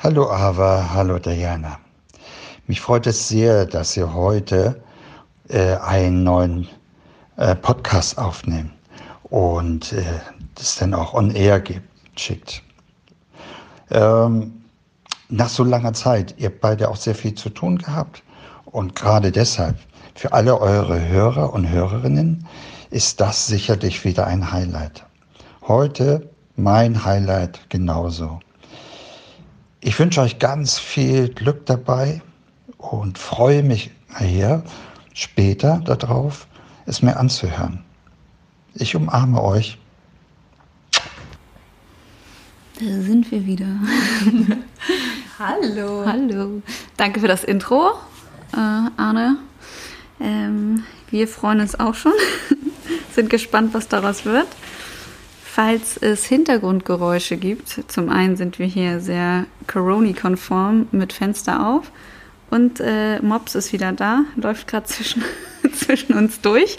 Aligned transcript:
Hallo 0.00 0.30
Ava, 0.30 0.90
hallo 0.94 1.18
Diana. 1.18 1.80
Mich 2.68 2.80
freut 2.80 3.08
es 3.08 3.26
sehr, 3.26 3.66
dass 3.66 3.96
ihr 3.96 4.14
heute 4.14 4.80
äh, 5.48 5.74
einen 5.74 6.22
neuen 6.22 6.68
äh, 7.36 7.56
Podcast 7.56 8.16
aufnehmen 8.16 8.70
und 9.24 9.92
äh, 9.92 10.04
das 10.54 10.76
dann 10.76 10.94
auch 10.94 11.14
on 11.14 11.32
air 11.32 11.58
gibt, 11.58 11.82
schickt. 12.14 12.62
Ähm, 13.90 14.62
nach 15.30 15.48
so 15.48 15.64
langer 15.64 15.94
Zeit, 15.94 16.32
ihr 16.38 16.50
habt 16.50 16.60
beide 16.60 16.90
auch 16.90 16.96
sehr 16.96 17.16
viel 17.16 17.34
zu 17.34 17.50
tun 17.50 17.76
gehabt 17.78 18.22
und 18.66 18.94
gerade 18.94 19.32
deshalb 19.32 19.78
für 20.14 20.32
alle 20.32 20.60
eure 20.60 21.08
Hörer 21.08 21.52
und 21.52 21.68
Hörerinnen 21.68 22.46
ist 22.90 23.20
das 23.20 23.48
sicherlich 23.48 24.04
wieder 24.04 24.28
ein 24.28 24.52
Highlight. 24.52 25.04
Heute 25.66 26.30
mein 26.54 27.04
Highlight 27.04 27.68
genauso. 27.68 28.38
Ich 29.80 29.98
wünsche 29.98 30.20
euch 30.20 30.38
ganz 30.38 30.78
viel 30.78 31.28
Glück 31.28 31.64
dabei 31.66 32.20
und 32.78 33.16
freue 33.16 33.62
mich 33.62 33.92
hier 34.18 34.64
später 35.14 35.80
darauf, 35.84 36.48
es 36.86 37.00
mir 37.00 37.16
anzuhören. 37.16 37.84
Ich 38.74 38.96
umarme 38.96 39.42
euch. 39.42 39.78
Da 42.80 42.86
sind 42.86 43.30
wir 43.30 43.46
wieder. 43.46 43.66
Hallo. 45.38 46.04
Hallo. 46.04 46.62
Danke 46.96 47.20
für 47.20 47.28
das 47.28 47.44
Intro, 47.44 47.92
äh, 48.52 48.56
Arne. 48.56 49.36
Ähm, 50.20 50.82
wir 51.10 51.28
freuen 51.28 51.60
uns 51.60 51.78
auch 51.78 51.94
schon. 51.94 52.12
sind 53.14 53.30
gespannt, 53.30 53.74
was 53.74 53.86
daraus 53.86 54.24
wird. 54.24 54.48
Falls 55.58 55.96
es 55.96 56.24
Hintergrundgeräusche 56.24 57.36
gibt, 57.36 57.82
zum 57.88 58.10
einen 58.10 58.36
sind 58.36 58.60
wir 58.60 58.66
hier 58.66 59.00
sehr 59.00 59.46
Corona-konform 59.66 60.86
mit 60.92 61.12
Fenster 61.12 61.66
auf 61.66 61.90
und 62.48 62.78
äh, 62.78 63.20
Mops 63.22 63.56
ist 63.56 63.72
wieder 63.72 63.90
da, 63.90 64.22
läuft 64.36 64.68
gerade 64.68 64.86
zwischen, 64.86 65.24
zwischen 65.74 66.12
uns 66.12 66.40
durch. 66.42 66.78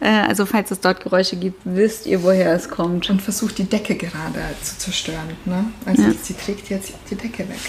Äh, 0.00 0.08
also 0.08 0.44
falls 0.44 0.72
es 0.72 0.80
dort 0.80 1.04
Geräusche 1.04 1.36
gibt, 1.36 1.60
wisst 1.64 2.06
ihr, 2.06 2.24
woher 2.24 2.52
es 2.52 2.68
kommt. 2.68 3.08
Und 3.10 3.22
versucht 3.22 3.58
die 3.58 3.64
Decke 3.66 3.94
gerade 3.94 4.40
zu 4.60 4.76
zerstören. 4.76 5.36
Ne? 5.44 5.66
Also 5.84 6.02
ja. 6.02 6.10
sie 6.20 6.34
trägt 6.34 6.68
jetzt 6.68 6.94
die 7.08 7.14
Decke 7.14 7.48
weg. 7.48 7.60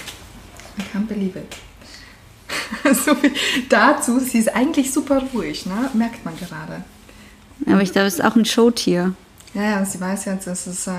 I 0.80 0.98
can't 0.98 1.06
believe 1.06 1.38
it. 1.38 2.96
so 3.06 3.14
viel 3.14 3.34
dazu. 3.70 4.18
Sie 4.18 4.40
ist 4.40 4.56
eigentlich 4.56 4.92
super 4.92 5.22
ruhig, 5.36 5.68
ne? 5.68 5.92
merkt 5.94 6.26
man 6.26 6.36
gerade. 6.36 6.84
Aber 7.68 7.84
ich 7.84 7.92
glaube, 7.92 8.08
es 8.08 8.16
ist 8.16 8.26
auch 8.26 8.36
ein 8.36 8.46
Showtier. 8.46 9.14
Ja, 9.54 9.64
ja, 9.64 9.86
sie 9.86 10.00
weiß 10.00 10.26
jetzt, 10.26 10.48
es 10.48 10.68
ist 10.68 10.88
äh, 10.88 10.92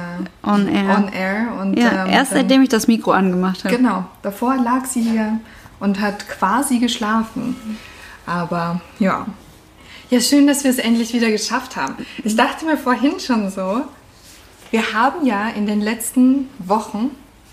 on 0.43 0.69
air. 0.69 0.97
On 0.97 1.13
air 1.13 1.59
und, 1.61 1.79
ja, 1.79 2.07
ähm, 2.07 2.13
erst 2.13 2.33
seitdem 2.33 2.63
ich 2.63 2.69
das 2.69 2.89
Mikro 2.89 3.13
angemacht 3.13 3.65
habe. 3.65 3.77
Genau, 3.77 4.05
davor 4.23 4.57
lag 4.57 4.85
sie 4.87 5.03
hier 5.03 5.39
und 5.81 6.01
hat 6.01 6.29
quasi 6.29 6.79
geschlafen. 6.79 7.79
Aber 8.27 8.81
ja. 8.99 9.27
Ja, 10.11 10.21
schön, 10.21 10.47
dass 10.47 10.65
wir 10.65 10.71
es 10.71 10.79
endlich 10.79 11.13
wieder 11.13 11.31
geschafft 11.31 11.77
haben. 11.77 11.95
Ich 12.25 12.35
dachte 12.35 12.65
mir 12.65 12.79
vorhin 12.79 13.21
schon 13.21 13.51
so, 13.51 13.83
wir 14.71 14.93
haben 14.93 15.27
ja 15.27 15.49
in 15.49 15.67
den 15.67 15.81
letzten 15.81 16.49
Wochen, 16.59 17.11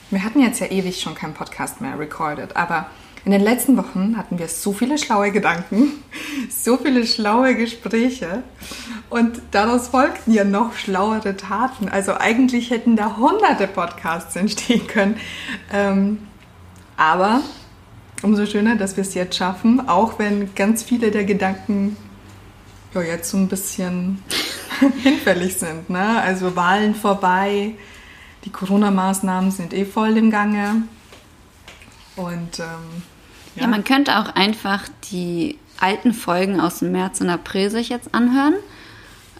wir 0.09 0.23
hatten 0.23 0.39
jetzt 0.39 0.59
ja 0.59 0.67
ewig 0.67 1.02
schon 1.02 1.15
keinen 1.15 1.33
Podcast 1.33 1.81
mehr 1.81 1.99
recorded, 1.99 2.55
aber 2.55 2.87
in 3.25 3.31
den 3.31 3.41
letzten 3.41 3.75
Wochen 3.75 4.17
hatten 4.17 4.37
wir 4.37 4.47
so 4.47 4.71
viele 4.71 4.99
schlaue 4.99 5.31
Gedanken, 5.31 5.91
so 6.49 6.77
viele 6.77 7.07
schlaue 7.07 7.55
Gespräche 7.55 8.43
und 9.09 9.41
daraus 9.49 9.87
folgten 9.87 10.31
ja 10.31 10.43
noch 10.43 10.75
schlauere 10.75 11.35
Taten. 11.35 11.89
Also 11.89 12.13
eigentlich 12.13 12.69
hätten 12.69 12.95
da 12.95 13.17
hunderte 13.17 13.67
Podcasts 13.67 14.35
entstehen 14.35 14.85
können. 14.85 15.17
Ähm, 15.73 16.19
aber 16.97 17.41
umso 18.21 18.45
schöner, 18.45 18.75
dass 18.75 18.95
wir 18.95 19.01
es 19.01 19.15
jetzt 19.15 19.35
schaffen, 19.35 19.89
auch 19.89 20.19
wenn 20.19 20.53
ganz 20.53 20.83
viele 20.83 21.09
der 21.09 21.25
Gedanken 21.25 21.97
ja, 22.93 23.01
jetzt 23.01 23.31
so 23.31 23.37
ein 23.37 23.47
bisschen 23.47 24.23
hinfällig 25.03 25.55
sind. 25.55 25.89
Ne? 25.89 26.21
Also 26.21 26.55
Wahlen 26.55 26.93
vorbei, 26.93 27.73
die 28.43 28.52
Corona-Maßnahmen 28.52 29.49
sind 29.49 29.73
eh 29.73 29.85
voll 29.85 30.15
im 30.15 30.30
Gange. 30.30 30.83
Und 32.15 32.59
ähm, 32.59 33.03
ja. 33.55 33.64
ja, 33.64 33.67
man 33.67 33.83
könnte 33.83 34.20
auch 34.20 34.36
einfach 34.36 34.83
die 35.11 35.58
alten 35.80 36.14
Folgen 36.14 36.60
aus 36.60 36.80
dem 36.80 36.92
März 36.92 37.21
und 37.21 37.30
April 37.30 37.70
sich 37.70 37.89
jetzt 37.89 38.14
anhören. 38.14 38.55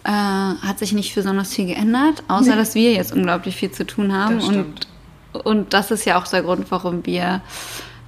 Äh, 0.04 0.10
hat 0.10 0.78
sich 0.78 0.92
nicht 0.92 1.14
besonders 1.14 1.52
viel 1.52 1.66
geändert, 1.66 2.22
außer 2.28 2.50
nee. 2.50 2.56
dass 2.56 2.74
wir 2.74 2.92
jetzt 2.92 3.12
unglaublich 3.12 3.56
viel 3.56 3.72
zu 3.72 3.84
tun 3.84 4.12
haben. 4.12 4.40
Und, 4.40 4.86
und 5.44 5.74
das 5.74 5.90
ist 5.90 6.04
ja 6.04 6.18
auch 6.18 6.28
der 6.28 6.42
Grund, 6.42 6.70
warum 6.70 7.04
wir 7.04 7.40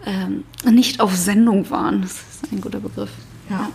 ähm, 0.07 0.45
nicht 0.65 1.01
auf 1.01 1.17
Sendung 1.17 1.69
waren. 1.71 2.03
Das 2.03 2.13
ist 2.13 2.53
ein 2.53 2.61
guter 2.61 2.79
Begriff. 2.79 3.11
Ja. 3.51 3.69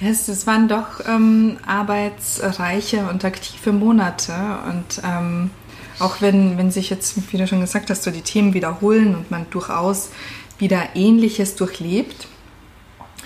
ja. 0.00 0.08
es, 0.08 0.28
es 0.28 0.46
waren 0.46 0.68
doch 0.68 1.06
ähm, 1.06 1.58
arbeitsreiche 1.66 3.06
und 3.10 3.24
aktive 3.24 3.72
Monate. 3.72 4.32
Und 4.68 5.02
ähm, 5.04 5.50
auch 5.98 6.20
wenn, 6.20 6.56
wenn 6.56 6.70
sich 6.70 6.90
jetzt, 6.90 7.32
wie 7.32 7.36
du 7.36 7.46
schon 7.46 7.60
gesagt 7.60 7.90
hast, 7.90 8.02
so 8.02 8.10
die 8.10 8.22
Themen 8.22 8.54
wiederholen 8.54 9.14
und 9.14 9.30
man 9.30 9.46
durchaus 9.50 10.10
wieder 10.58 10.90
Ähnliches 10.94 11.56
durchlebt, 11.56 12.28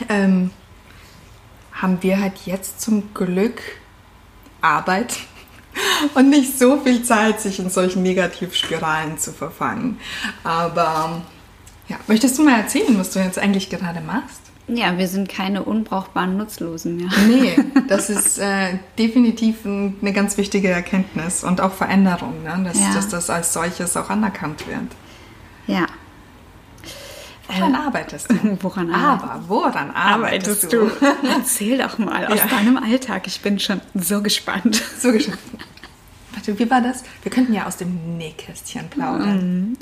ähm, 0.08 0.50
haben 1.72 2.02
wir 2.02 2.20
halt 2.20 2.46
jetzt 2.46 2.80
zum 2.80 3.12
Glück 3.14 3.60
Arbeit 4.60 5.18
und 6.14 6.30
nicht 6.30 6.58
so 6.58 6.80
viel 6.80 7.02
Zeit, 7.02 7.40
sich 7.40 7.58
in 7.58 7.70
solchen 7.70 8.02
Negativspiralen 8.02 9.18
zu 9.18 9.32
verfangen. 9.32 9.98
Aber 10.42 11.22
ja, 11.88 11.96
möchtest 12.06 12.38
du 12.38 12.44
mal 12.44 12.58
erzählen, 12.58 12.98
was 12.98 13.10
du 13.10 13.20
jetzt 13.20 13.38
eigentlich 13.38 13.70
gerade 13.70 14.00
machst? 14.00 14.40
Ja, 14.68 14.98
wir 14.98 15.06
sind 15.06 15.28
keine 15.28 15.62
unbrauchbaren 15.62 16.36
Nutzlosen 16.36 16.96
mehr. 16.96 17.10
Nee, 17.28 17.56
das 17.88 18.10
ist 18.10 18.38
äh, 18.38 18.78
definitiv 18.98 19.64
ein, 19.64 19.96
eine 20.00 20.12
ganz 20.12 20.36
wichtige 20.38 20.68
Erkenntnis 20.68 21.44
und 21.44 21.60
auch 21.60 21.72
Veränderung, 21.72 22.42
ne? 22.42 22.62
dass, 22.64 22.80
ja. 22.80 22.92
dass 22.92 23.08
das 23.08 23.30
als 23.30 23.52
solches 23.52 23.96
auch 23.96 24.10
anerkannt 24.10 24.66
wird. 24.66 24.90
Ja, 25.68 25.86
Woran 27.48 27.74
äh, 27.74 27.78
arbeitest 27.78 28.30
du? 28.30 28.58
Woran 28.62 28.92
Aber 28.92 29.42
woran 29.48 29.90
arbeitest, 29.90 30.64
arbeitest 30.66 30.72
du? 30.72 30.86
du? 30.86 31.28
Erzähl 31.28 31.78
doch 31.78 31.98
mal 31.98 32.26
aus 32.26 32.38
ja. 32.38 32.46
deinem 32.46 32.76
Alltag. 32.76 33.26
Ich 33.26 33.40
bin 33.40 33.58
schon 33.58 33.80
so 33.94 34.22
gespannt. 34.22 34.82
So 34.98 35.12
gespannt. 35.12 35.40
Warte, 36.32 36.58
wie 36.58 36.70
war 36.70 36.80
das? 36.80 37.04
Wir 37.22 37.30
könnten 37.30 37.52
ja 37.52 37.66
aus 37.66 37.76
dem 37.76 38.16
Nähkästchen 38.18 38.88
plaudern. 38.88 39.72
Mm. 39.72 39.76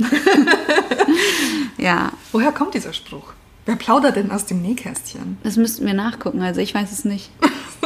ja. 1.79 2.13
Woher 2.33 2.53
kommt 2.53 2.75
dieser 2.75 2.93
Spruch? 2.93 3.33
Wer 3.67 3.77
plaudert 3.77 4.17
denn 4.17 4.31
aus 4.31 4.45
dem 4.47 4.61
Nähkästchen? 4.61 5.39
Das 5.43 5.57
müssten 5.57 5.87
wir 5.87 5.95
nachgucken. 5.95 6.43
Also 6.43 6.61
ich 6.61 6.75
weiß 6.75 6.93
es 6.93 7.05
nicht. 7.05 7.31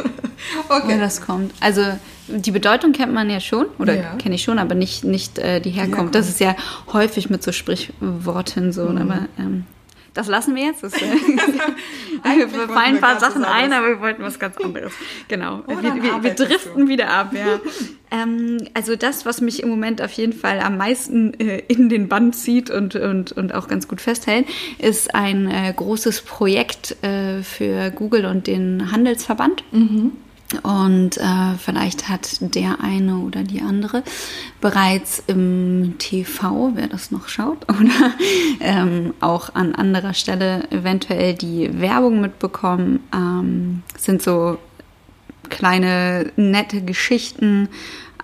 okay. 0.68 0.82
Woher 0.84 0.98
das 0.98 1.20
kommt. 1.20 1.52
Also 1.60 1.82
die 2.26 2.50
Bedeutung 2.50 2.92
kennt 2.92 3.12
man 3.12 3.30
ja 3.30 3.40
schon, 3.40 3.66
oder 3.78 3.94
ja. 3.94 4.14
kenne 4.16 4.34
ich 4.34 4.42
schon, 4.42 4.58
aber 4.58 4.74
nicht, 4.74 5.04
nicht 5.04 5.38
äh, 5.38 5.60
die 5.60 5.70
Herkunft. 5.70 6.14
Das 6.14 6.28
ist 6.28 6.40
ja 6.40 6.56
häufig 6.92 7.30
mit 7.30 7.42
so 7.42 7.52
Sprichworten 7.52 8.72
so. 8.72 8.86
Mhm. 8.86 8.98
Aber 8.98 9.18
ähm, 9.38 9.64
das 10.18 10.26
lassen 10.26 10.56
wir 10.56 10.64
jetzt. 10.64 10.82
Das, 10.82 10.94
äh, 10.94 10.98
wir 12.24 12.48
fallen 12.48 12.96
ein 12.96 13.00
paar 13.00 13.20
Sachen 13.20 13.44
ein, 13.44 13.72
aber 13.72 13.86
wir 13.86 14.00
wollten 14.00 14.20
was 14.24 14.40
ganz 14.40 14.56
anderes. 14.56 14.92
Genau. 15.28 15.62
Wir, 15.68 15.94
wir, 15.94 16.22
wir, 16.24 16.34
driften 16.34 16.86
du? 16.86 16.88
wieder 16.88 17.08
ab, 17.08 17.32
ja. 17.32 17.60
ähm, 18.10 18.58
also 18.74 18.96
das, 18.96 19.26
was 19.26 19.40
mich 19.40 19.62
im 19.62 19.68
Moment 19.68 20.02
auf 20.02 20.10
jeden 20.10 20.32
Fall 20.32 20.58
am 20.58 20.76
meisten 20.76 21.34
äh, 21.38 21.62
in 21.68 21.88
den 21.88 22.08
Band 22.08 22.34
zieht 22.34 22.68
und, 22.68 22.96
und, 22.96 23.30
und 23.30 23.54
auch 23.54 23.68
ganz 23.68 23.86
gut 23.86 24.00
festhält, 24.00 24.46
ist 24.78 25.14
ein 25.14 25.48
äh, 25.48 25.72
großes 25.72 26.22
Projekt 26.22 26.96
äh, 27.04 27.44
für 27.44 27.92
Google 27.92 28.26
und 28.26 28.48
den 28.48 28.90
Handelsverband. 28.90 29.62
Mhm. 29.70 30.12
Und 30.62 31.18
äh, 31.18 31.54
vielleicht 31.58 32.08
hat 32.08 32.38
der 32.40 32.80
eine 32.82 33.18
oder 33.18 33.42
die 33.42 33.60
andere 33.60 34.02
bereits 34.60 35.22
im 35.26 35.96
TV, 35.98 36.72
wer 36.74 36.86
das 36.86 37.10
noch 37.10 37.28
schaut, 37.28 37.68
oder 37.68 38.14
ähm, 38.60 39.12
auch 39.20 39.54
an 39.54 39.74
anderer 39.74 40.14
Stelle 40.14 40.70
eventuell 40.70 41.34
die 41.34 41.80
Werbung 41.80 42.20
mitbekommen. 42.20 43.00
Ähm, 43.14 43.82
sind 43.96 44.22
so 44.22 44.58
kleine 45.50 46.32
nette 46.36 46.82
Geschichten 46.82 47.68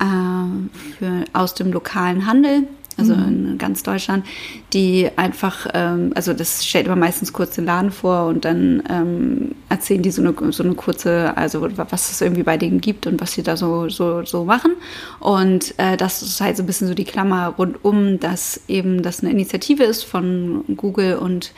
äh, 0.00 0.99
für, 0.99 1.25
aus 1.32 1.55
dem 1.55 1.73
lokalen 1.73 2.27
Handel 2.27 2.67
also 2.96 3.14
mhm. 3.14 3.52
in 3.52 3.58
ganz 3.58 3.82
Deutschland, 3.82 4.25
die 4.73 5.11
einfach, 5.17 5.67
ähm, 5.75 6.12
also 6.14 6.32
das 6.32 6.64
stellt 6.64 6.87
immer 6.87 6.96
meistens 6.96 7.32
kurz 7.32 7.55
den 7.55 7.64
Laden 7.64 7.91
vor 7.91 8.26
und 8.26 8.44
dann 8.44 8.82
ähm, 8.88 9.55
erzählen 9.69 10.02
die 10.02 10.11
so 10.11 10.23
eine, 10.23 10.35
so 10.52 10.62
eine 10.62 10.75
kurze, 10.75 11.37
also 11.37 11.67
was 11.76 12.11
es 12.11 12.20
irgendwie 12.20 12.43
bei 12.43 12.56
denen 12.56 12.81
gibt 12.81 13.06
und 13.06 13.20
was 13.20 13.32
sie 13.32 13.43
da 13.43 13.56
so, 13.56 13.88
so, 13.88 14.25
so 14.25 14.44
machen. 14.44 14.73
Und 15.20 15.75
äh, 15.79 15.96
das 15.96 16.23
ist 16.23 16.41
halt 16.41 16.56
so 16.56 16.62
ein 16.62 16.67
bisschen 16.67 16.88
so 16.88 16.94
die 16.94 17.05
Klammer 17.05 17.49
rundum, 17.49 18.20
dass 18.20 18.61
eben 18.69 19.02
das 19.02 19.20
eine 19.20 19.31
Initiative 19.31 19.85
ist 19.85 20.05
von 20.05 20.64
Google 20.76 21.17
und 21.17 21.52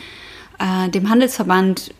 äh, 0.58 0.88
dem 0.90 1.10
Handelsverband 1.10 1.92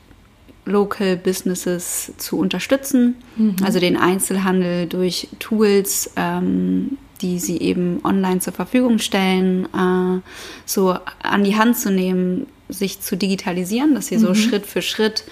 Local 0.66 1.16
Businesses 1.16 2.12
zu 2.16 2.38
unterstützen, 2.38 3.14
mhm. 3.36 3.56
also 3.64 3.78
den 3.78 3.96
Einzelhandel 3.96 4.86
durch 4.86 5.28
Tools 5.38 6.10
ähm, 6.16 6.98
die 7.22 7.38
sie 7.38 7.58
eben 7.58 8.00
online 8.04 8.40
zur 8.40 8.52
Verfügung 8.52 8.98
stellen, 8.98 9.66
äh, 9.66 10.20
so 10.64 10.96
an 11.22 11.44
die 11.44 11.56
Hand 11.56 11.78
zu 11.78 11.90
nehmen, 11.90 12.46
sich 12.68 13.00
zu 13.00 13.16
digitalisieren, 13.16 13.94
dass 13.94 14.08
sie 14.08 14.16
mhm. 14.16 14.20
so 14.20 14.34
Schritt 14.34 14.66
für 14.66 14.82
Schritt 14.82 15.24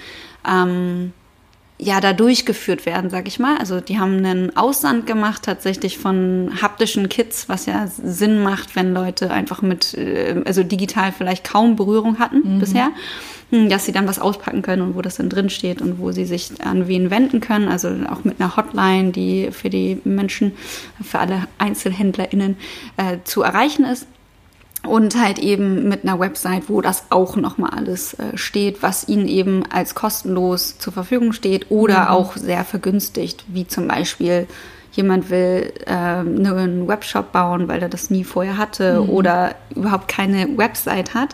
ähm, 0.48 1.12
ja 1.78 2.00
da 2.00 2.12
durchgeführt 2.12 2.86
werden, 2.86 3.10
sag 3.10 3.26
ich 3.26 3.38
mal. 3.38 3.58
Also 3.58 3.80
die 3.80 3.98
haben 3.98 4.18
einen 4.18 4.56
Aussand 4.56 5.06
gemacht 5.06 5.42
tatsächlich 5.42 5.98
von 5.98 6.52
haptischen 6.62 7.08
Kits, 7.08 7.48
was 7.48 7.66
ja 7.66 7.86
Sinn 7.88 8.42
macht, 8.42 8.76
wenn 8.76 8.94
Leute 8.94 9.30
einfach 9.30 9.60
mit, 9.62 9.94
äh, 9.94 10.42
also 10.44 10.62
digital 10.62 11.12
vielleicht 11.12 11.44
kaum 11.44 11.76
Berührung 11.76 12.18
hatten 12.18 12.56
mhm. 12.56 12.58
bisher, 12.60 12.90
dass 13.68 13.86
sie 13.86 13.92
dann 13.92 14.08
was 14.08 14.18
auspacken 14.18 14.62
können 14.62 14.82
und 14.82 14.94
wo 14.94 15.02
das 15.02 15.16
dann 15.16 15.28
drin 15.28 15.50
steht 15.50 15.80
und 15.80 15.98
wo 15.98 16.12
sie 16.12 16.24
sich 16.24 16.50
an 16.64 16.88
wen 16.88 17.10
wenden 17.10 17.40
können. 17.40 17.68
Also 17.68 17.88
auch 18.10 18.24
mit 18.24 18.40
einer 18.40 18.56
Hotline, 18.56 19.12
die 19.12 19.50
für 19.50 19.70
die 19.70 20.00
Menschen, 20.04 20.52
für 21.02 21.18
alle 21.18 21.44
EinzelhändlerInnen 21.58 22.56
äh, 22.96 23.18
zu 23.24 23.42
erreichen 23.42 23.84
ist 23.84 24.06
und 24.86 25.20
halt 25.20 25.38
eben 25.38 25.88
mit 25.88 26.04
einer 26.04 26.20
Website, 26.20 26.68
wo 26.68 26.80
das 26.80 27.04
auch 27.10 27.36
nochmal 27.36 27.70
alles 27.70 28.14
äh, 28.14 28.36
steht, 28.36 28.82
was 28.82 29.08
ihnen 29.08 29.28
eben 29.28 29.64
als 29.70 29.94
kostenlos 29.94 30.78
zur 30.78 30.92
Verfügung 30.92 31.32
steht 31.32 31.70
oder 31.70 32.02
mhm. 32.02 32.08
auch 32.08 32.36
sehr 32.36 32.64
vergünstigt, 32.64 33.44
wie 33.48 33.66
zum 33.66 33.88
Beispiel 33.88 34.46
jemand 34.92 35.30
will 35.30 35.72
äh, 35.86 35.90
einen 35.90 36.86
Webshop 36.86 37.32
bauen, 37.32 37.66
weil 37.68 37.82
er 37.82 37.88
das 37.88 38.10
nie 38.10 38.24
vorher 38.24 38.58
hatte 38.58 39.00
mhm. 39.00 39.08
oder 39.10 39.54
überhaupt 39.74 40.08
keine 40.08 40.56
Website 40.56 41.14
hat, 41.14 41.30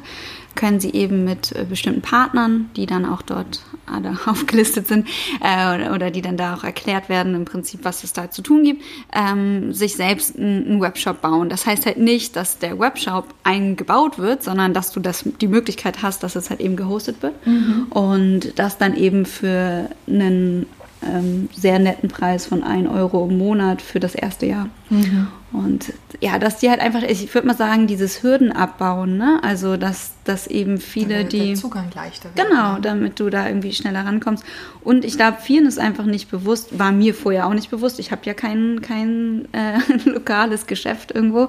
können 0.54 0.80
sie 0.80 0.92
eben 0.92 1.24
mit 1.24 1.52
äh, 1.52 1.64
bestimmten 1.64 2.02
Partnern, 2.02 2.70
die 2.76 2.86
dann 2.86 3.04
auch 3.04 3.22
dort 3.22 3.62
alle 3.86 4.16
aufgelistet 4.26 4.86
sind 4.88 5.08
äh, 5.40 5.74
oder, 5.74 5.94
oder, 5.94 6.10
die 6.10 6.22
dann 6.22 6.36
da 6.36 6.54
auch 6.54 6.64
erklärt 6.64 7.08
werden, 7.08 7.34
im 7.34 7.44
Prinzip, 7.44 7.80
was 7.84 8.04
es 8.04 8.12
da 8.12 8.30
zu 8.30 8.42
tun 8.42 8.64
gibt, 8.64 8.82
ähm, 9.12 9.72
sich 9.72 9.96
selbst 9.96 10.38
einen 10.38 10.80
Webshop 10.80 11.20
bauen. 11.20 11.48
Das 11.48 11.66
heißt 11.66 11.86
halt 11.86 11.98
nicht, 11.98 12.36
dass 12.36 12.58
der 12.58 12.78
Webshop 12.78 13.26
eingebaut 13.42 14.18
wird, 14.18 14.42
sondern 14.42 14.74
dass 14.74 14.92
du 14.92 15.00
das, 15.00 15.24
die 15.40 15.48
Möglichkeit 15.48 16.02
hast, 16.02 16.22
dass 16.22 16.36
es 16.36 16.50
halt 16.50 16.60
eben 16.60 16.76
gehostet 16.76 17.22
wird 17.22 17.46
mhm. 17.46 17.86
und 17.90 18.58
das 18.58 18.78
dann 18.78 18.96
eben 18.96 19.26
für 19.26 19.90
einen 20.06 20.66
ähm, 21.02 21.48
sehr 21.56 21.78
netten 21.78 22.08
Preis 22.08 22.46
von 22.46 22.62
1 22.62 22.88
Euro 22.88 23.26
im 23.26 23.38
Monat 23.38 23.80
für 23.80 24.00
das 24.00 24.14
erste 24.14 24.46
Jahr. 24.46 24.68
Mhm. 24.90 25.28
Und 25.52 25.92
ja, 26.20 26.38
dass 26.38 26.58
die 26.58 26.70
halt 26.70 26.80
einfach, 26.80 27.02
ich 27.02 27.34
würde 27.34 27.48
mal 27.48 27.56
sagen, 27.56 27.86
dieses 27.86 28.22
Hürden 28.22 28.52
abbauen, 28.52 29.16
ne? 29.16 29.40
Also 29.42 29.76
dass, 29.76 30.12
dass 30.24 30.46
eben 30.46 30.78
viele, 30.78 31.18
damit 31.18 31.32
die. 31.32 31.46
Der 31.48 31.54
Zugang 31.56 31.90
leichter 31.94 32.30
wird. 32.34 32.48
Genau, 32.48 32.78
damit 32.78 33.18
du 33.18 33.30
da 33.30 33.48
irgendwie 33.48 33.72
schneller 33.72 34.04
rankommst. 34.04 34.44
Und 34.82 35.04
ich 35.04 35.16
glaube, 35.16 35.38
vielen 35.40 35.66
ist 35.66 35.78
einfach 35.78 36.04
nicht 36.04 36.30
bewusst, 36.30 36.78
war 36.78 36.92
mir 36.92 37.14
vorher 37.14 37.46
auch 37.46 37.54
nicht 37.54 37.70
bewusst. 37.70 37.98
Ich 37.98 38.12
habe 38.12 38.22
ja 38.24 38.34
kein, 38.34 38.80
kein 38.80 39.48
äh, 39.52 39.78
lokales 40.04 40.66
Geschäft 40.66 41.10
irgendwo. 41.10 41.48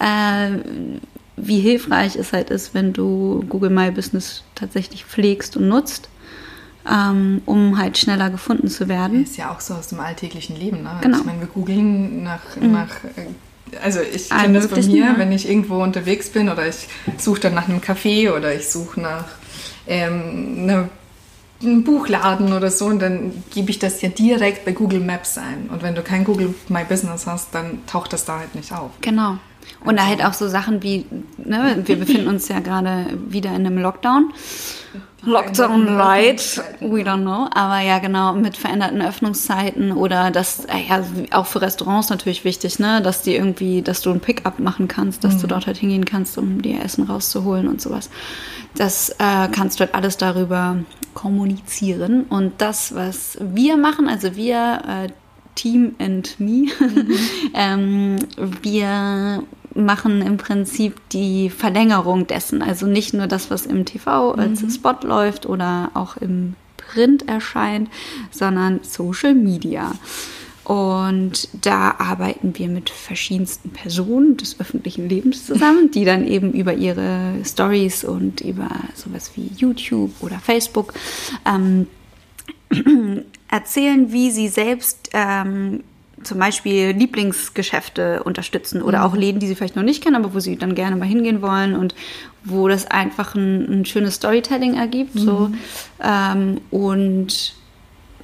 Äh, 0.00 0.58
wie 1.36 1.58
hilfreich 1.58 2.16
es 2.16 2.32
halt 2.32 2.50
ist, 2.50 2.74
wenn 2.74 2.92
du 2.92 3.44
Google 3.48 3.70
My 3.70 3.90
Business 3.90 4.44
tatsächlich 4.54 5.04
pflegst 5.04 5.56
und 5.56 5.68
nutzt 5.68 6.08
um 6.86 7.78
halt 7.78 7.96
schneller 7.98 8.30
gefunden 8.30 8.68
zu 8.68 8.88
werden. 8.88 9.24
Ist 9.24 9.36
ja 9.36 9.50
auch 9.50 9.60
so 9.60 9.74
aus 9.74 9.88
dem 9.88 10.00
alltäglichen 10.00 10.56
Leben. 10.56 10.82
Ne? 10.82 10.90
Genau. 11.00 11.18
Ich 11.18 11.24
meine, 11.24 11.40
wir 11.40 11.46
googeln 11.46 12.22
nach, 12.22 12.56
mhm. 12.60 12.72
nach 12.72 12.90
also 13.82 14.00
ich 14.00 14.28
kenne 14.28 14.60
das 14.60 14.66
von 14.66 14.86
mir, 14.86 15.04
ja. 15.04 15.14
wenn 15.16 15.32
ich 15.32 15.48
irgendwo 15.48 15.82
unterwegs 15.82 16.30
bin 16.30 16.48
oder 16.48 16.68
ich 16.68 16.86
suche 17.18 17.40
dann 17.40 17.54
nach 17.54 17.68
einem 17.68 17.80
Café 17.80 18.32
oder 18.32 18.54
ich 18.54 18.68
suche 18.68 19.00
nach 19.00 19.24
ähm, 19.86 20.58
einer 20.62 20.88
einem 21.62 21.84
Buchladen 21.84 22.52
oder 22.52 22.70
so 22.70 22.86
und 22.86 23.00
dann 23.00 23.42
gebe 23.52 23.70
ich 23.70 23.78
das 23.78 24.02
ja 24.02 24.08
direkt 24.08 24.64
bei 24.64 24.72
Google 24.72 25.00
Maps 25.00 25.38
ein. 25.38 25.68
Und 25.70 25.82
wenn 25.82 25.94
du 25.94 26.02
kein 26.02 26.24
Google 26.24 26.54
My 26.68 26.84
Business 26.84 27.26
hast, 27.26 27.54
dann 27.54 27.86
taucht 27.86 28.12
das 28.12 28.24
da 28.24 28.38
halt 28.38 28.54
nicht 28.54 28.72
auf. 28.72 28.90
Genau. 29.00 29.38
Und 29.84 29.98
da 29.98 30.06
halt 30.06 30.24
auch 30.24 30.32
so 30.32 30.48
Sachen 30.48 30.82
wie, 30.82 31.04
ne, 31.36 31.82
wir 31.84 31.96
befinden 31.96 32.28
uns 32.28 32.48
ja 32.48 32.60
gerade 32.60 33.06
wieder 33.28 33.50
in 33.50 33.66
einem 33.66 33.78
Lockdown. 33.78 34.32
Lockdown 35.26 35.86
Light, 35.86 36.62
we 36.80 37.02
don't 37.02 37.22
know. 37.22 37.48
Aber 37.54 37.80
ja, 37.80 37.98
genau, 37.98 38.34
mit 38.34 38.56
veränderten 38.56 39.00
Öffnungszeiten 39.00 39.92
oder 39.92 40.30
das, 40.30 40.66
äh, 40.66 40.86
ja, 40.88 41.02
auch 41.30 41.46
für 41.46 41.62
Restaurants 41.62 42.10
natürlich 42.10 42.44
wichtig, 42.44 42.78
ne, 42.78 43.00
dass 43.02 43.22
die 43.22 43.34
irgendwie, 43.34 43.82
dass 43.82 44.02
du 44.02 44.10
ein 44.10 44.20
Pickup 44.20 44.58
machen 44.58 44.88
kannst, 44.88 45.24
dass 45.24 45.36
mhm. 45.36 45.40
du 45.40 45.46
dort 45.48 45.66
halt 45.66 45.78
hingehen 45.78 46.04
kannst, 46.04 46.36
um 46.36 46.60
dir 46.60 46.82
Essen 46.82 47.04
rauszuholen 47.04 47.68
und 47.68 47.80
sowas. 47.80 48.10
Das 48.76 49.10
äh, 49.10 49.48
kannst 49.50 49.78
du 49.78 49.84
halt 49.84 49.94
alles 49.94 50.16
darüber 50.16 50.78
kommunizieren. 51.14 52.24
Und 52.24 52.54
das, 52.58 52.94
was 52.94 53.38
wir 53.40 53.76
machen, 53.76 54.08
also 54.08 54.36
wir, 54.36 54.82
äh, 54.86 55.08
Team 55.54 55.94
and 55.98 56.38
Me, 56.38 56.66
mhm. 56.78 57.10
ähm, 57.54 58.16
wir 58.62 59.42
machen 59.74 60.22
im 60.22 60.36
Prinzip 60.36 60.96
die 61.10 61.50
Verlängerung 61.50 62.26
dessen. 62.26 62.62
Also 62.62 62.86
nicht 62.86 63.14
nur 63.14 63.26
das, 63.26 63.50
was 63.50 63.66
im 63.66 63.84
TV 63.84 64.32
als 64.32 64.62
mhm. 64.62 64.70
Spot 64.70 64.96
läuft 65.02 65.46
oder 65.46 65.90
auch 65.94 66.16
im 66.16 66.54
Print 66.76 67.28
erscheint, 67.28 67.88
sondern 68.30 68.80
Social 68.82 69.34
Media. 69.34 69.92
Und 70.64 71.48
da 71.60 71.94
arbeiten 71.98 72.56
wir 72.56 72.68
mit 72.68 72.88
verschiedensten 72.88 73.70
Personen 73.70 74.38
des 74.38 74.58
öffentlichen 74.60 75.08
Lebens 75.10 75.44
zusammen, 75.44 75.90
die 75.90 76.06
dann 76.06 76.26
eben 76.26 76.52
über 76.52 76.72
ihre 76.72 77.34
Stories 77.44 78.02
und 78.02 78.40
über 78.40 78.70
sowas 78.94 79.32
wie 79.34 79.50
YouTube 79.56 80.10
oder 80.20 80.38
Facebook 80.38 80.94
ähm, 81.44 81.86
erzählen, 83.54 84.10
wie 84.10 84.32
sie 84.32 84.48
selbst 84.48 85.10
ähm, 85.12 85.84
zum 86.24 86.40
Beispiel 86.40 86.90
Lieblingsgeschäfte 86.90 88.24
unterstützen 88.24 88.82
oder 88.82 88.98
mhm. 88.98 89.04
auch 89.04 89.16
Läden, 89.16 89.38
die 89.38 89.46
sie 89.46 89.54
vielleicht 89.54 89.76
noch 89.76 89.84
nicht 89.84 90.02
kennen, 90.02 90.16
aber 90.16 90.34
wo 90.34 90.40
sie 90.40 90.56
dann 90.56 90.74
gerne 90.74 90.96
mal 90.96 91.06
hingehen 91.06 91.40
wollen 91.40 91.76
und 91.76 91.94
wo 92.42 92.66
das 92.66 92.90
einfach 92.90 93.36
ein, 93.36 93.80
ein 93.80 93.84
schönes 93.84 94.16
Storytelling 94.16 94.74
ergibt. 94.74 95.14
Mhm. 95.14 95.20
So. 95.20 95.50
Ähm, 96.02 96.60
und 96.72 97.54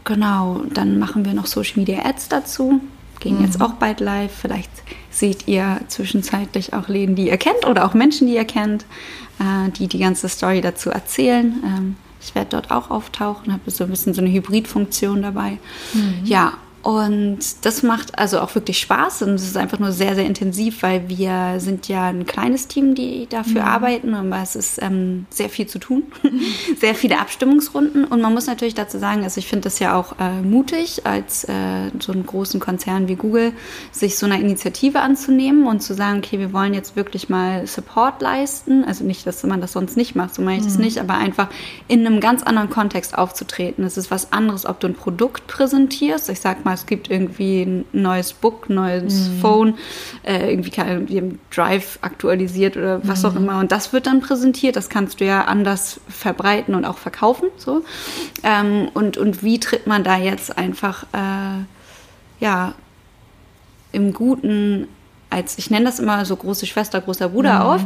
genau, 0.02 0.62
dann 0.74 0.98
machen 0.98 1.24
wir 1.24 1.32
noch 1.32 1.46
Social 1.46 1.78
Media 1.78 2.04
Ads 2.04 2.28
dazu. 2.28 2.80
Gehen 3.20 3.38
mhm. 3.38 3.44
jetzt 3.44 3.60
auch 3.60 3.74
bald 3.74 4.00
live. 4.00 4.32
Vielleicht 4.34 4.70
seht 5.10 5.46
ihr 5.46 5.80
zwischenzeitlich 5.86 6.74
auch 6.74 6.88
Läden, 6.88 7.14
die 7.14 7.28
ihr 7.28 7.36
kennt 7.36 7.66
oder 7.68 7.84
auch 7.84 7.94
Menschen, 7.94 8.26
die 8.26 8.34
ihr 8.34 8.46
kennt, 8.46 8.84
äh, 9.38 9.70
die 9.78 9.86
die 9.86 9.98
ganze 10.00 10.28
Story 10.28 10.60
dazu 10.60 10.90
erzählen. 10.90 11.62
Ähm, 11.64 11.96
ich 12.20 12.34
werde 12.34 12.50
dort 12.50 12.70
auch 12.70 12.90
auftauchen, 12.90 13.52
habe 13.52 13.70
so 13.70 13.84
ein 13.84 13.90
bisschen 13.90 14.14
so 14.14 14.20
eine 14.20 14.30
Hybridfunktion 14.30 15.22
dabei. 15.22 15.58
Mhm. 15.94 16.20
Ja, 16.24 16.54
und 16.82 17.38
das 17.62 17.82
macht 17.82 18.18
also 18.18 18.40
auch 18.40 18.54
wirklich 18.54 18.78
Spaß 18.78 19.22
und 19.22 19.34
es 19.34 19.42
ist 19.42 19.56
einfach 19.56 19.78
nur 19.78 19.92
sehr, 19.92 20.14
sehr 20.14 20.24
intensiv, 20.24 20.82
weil 20.82 21.08
wir 21.10 21.56
sind 21.58 21.88
ja 21.88 22.08
ein 22.08 22.24
kleines 22.24 22.68
Team, 22.68 22.94
die 22.94 23.26
dafür 23.28 23.62
mhm. 23.62 23.68
arbeiten, 23.68 24.14
aber 24.14 24.42
es 24.42 24.56
ist 24.56 24.82
ähm, 24.82 25.26
sehr 25.28 25.50
viel 25.50 25.66
zu 25.66 25.78
tun, 25.78 26.04
sehr 26.80 26.94
viele 26.94 27.18
Abstimmungsrunden 27.18 28.06
und 28.06 28.22
man 28.22 28.32
muss 28.32 28.46
natürlich 28.46 28.74
dazu 28.74 28.98
sagen, 28.98 29.24
also 29.24 29.38
ich 29.38 29.46
finde 29.46 29.64
das 29.64 29.78
ja 29.78 29.94
auch 29.94 30.18
äh, 30.18 30.40
mutig, 30.40 31.04
als 31.04 31.44
äh, 31.44 31.90
so 31.98 32.12
einen 32.12 32.24
großen 32.24 32.60
Konzern 32.60 33.08
wie 33.08 33.16
Google 33.16 33.52
sich 33.92 34.16
so 34.16 34.24
einer 34.24 34.40
Initiative 34.40 35.00
anzunehmen 35.00 35.66
und 35.66 35.80
zu 35.80 35.92
sagen, 35.92 36.18
okay, 36.18 36.38
wir 36.38 36.54
wollen 36.54 36.72
jetzt 36.72 36.96
wirklich 36.96 37.28
mal 37.28 37.66
Support 37.66 38.22
leisten, 38.22 38.84
also 38.84 39.04
nicht, 39.04 39.26
dass 39.26 39.42
man 39.42 39.60
das 39.60 39.72
sonst 39.72 39.98
nicht 39.98 40.16
macht, 40.16 40.34
so 40.34 40.40
meine 40.40 40.56
ich 40.56 40.62
mhm. 40.62 40.68
das 40.68 40.78
nicht, 40.78 40.98
aber 40.98 41.14
einfach 41.14 41.48
in 41.88 42.06
einem 42.06 42.20
ganz 42.20 42.42
anderen 42.42 42.70
Kontext 42.70 43.18
aufzutreten. 43.18 43.84
Es 43.84 43.98
ist 43.98 44.10
was 44.10 44.32
anderes, 44.32 44.64
ob 44.64 44.80
du 44.80 44.86
ein 44.86 44.94
Produkt 44.94 45.46
präsentierst, 45.46 46.30
ich 46.30 46.40
sag 46.40 46.64
mal, 46.64 46.69
mal, 46.70 46.74
es 46.74 46.86
gibt 46.86 47.10
irgendwie 47.10 47.62
ein 47.62 47.84
neues 47.92 48.32
Book, 48.32 48.70
neues 48.70 49.28
mhm. 49.28 49.40
Phone, 49.40 49.74
äh, 50.22 50.50
irgendwie 50.50 50.70
kann, 50.70 51.38
Drive 51.54 51.98
aktualisiert 52.02 52.76
oder 52.76 53.06
was 53.06 53.22
mhm. 53.22 53.28
auch 53.28 53.36
immer. 53.36 53.58
Und 53.58 53.72
das 53.72 53.92
wird 53.92 54.06
dann 54.06 54.20
präsentiert. 54.20 54.76
Das 54.76 54.88
kannst 54.88 55.20
du 55.20 55.24
ja 55.24 55.44
anders 55.44 56.00
verbreiten 56.08 56.74
und 56.74 56.84
auch 56.84 56.98
verkaufen. 56.98 57.48
So. 57.56 57.82
Ähm, 58.42 58.88
und, 58.94 59.16
und 59.16 59.42
wie 59.42 59.58
tritt 59.60 59.86
man 59.86 60.04
da 60.04 60.16
jetzt 60.16 60.56
einfach 60.56 61.04
äh, 61.12 61.64
ja 62.40 62.74
im 63.92 64.12
Guten 64.12 64.86
als, 65.30 65.58
ich 65.58 65.70
nenne 65.70 65.84
das 65.84 65.98
immer 66.00 66.24
so 66.24 66.34
große 66.36 66.66
Schwester, 66.66 67.00
großer 67.00 67.28
Bruder 67.28 67.60
mhm. 67.60 67.66
auf 67.66 67.84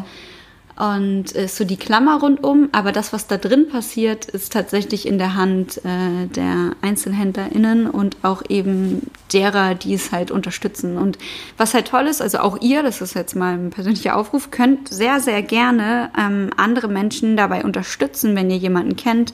und 0.76 1.30
ist 1.30 1.56
so 1.56 1.64
die 1.64 1.76
Klammer 1.76 2.18
rundum. 2.18 2.68
Aber 2.72 2.90
das, 2.90 3.12
was 3.12 3.26
da 3.28 3.36
drin 3.36 3.68
passiert, 3.68 4.24
ist 4.26 4.52
tatsächlich 4.52 5.06
in 5.06 5.18
der 5.18 5.34
Hand 5.34 5.78
äh, 5.84 6.26
der 6.26 6.72
EinzelhändlerInnen 6.82 7.88
und 7.88 8.16
auch 8.22 8.42
eben 8.48 9.02
derer, 9.32 9.74
die 9.74 9.94
es 9.94 10.10
halt 10.10 10.30
unterstützen. 10.32 10.98
Und 10.98 11.16
was 11.56 11.74
halt 11.74 11.88
toll 11.88 12.06
ist, 12.06 12.20
also 12.20 12.38
auch 12.38 12.60
ihr, 12.60 12.82
das 12.82 13.00
ist 13.00 13.14
jetzt 13.14 13.36
mal 13.36 13.54
ein 13.54 13.70
persönlicher 13.70 14.16
Aufruf, 14.16 14.50
könnt 14.50 14.92
sehr, 14.92 15.20
sehr 15.20 15.42
gerne 15.42 16.10
ähm, 16.18 16.50
andere 16.56 16.88
Menschen 16.88 17.36
dabei 17.36 17.62
unterstützen, 17.62 18.34
wenn 18.34 18.50
ihr 18.50 18.56
jemanden 18.56 18.96
kennt, 18.96 19.32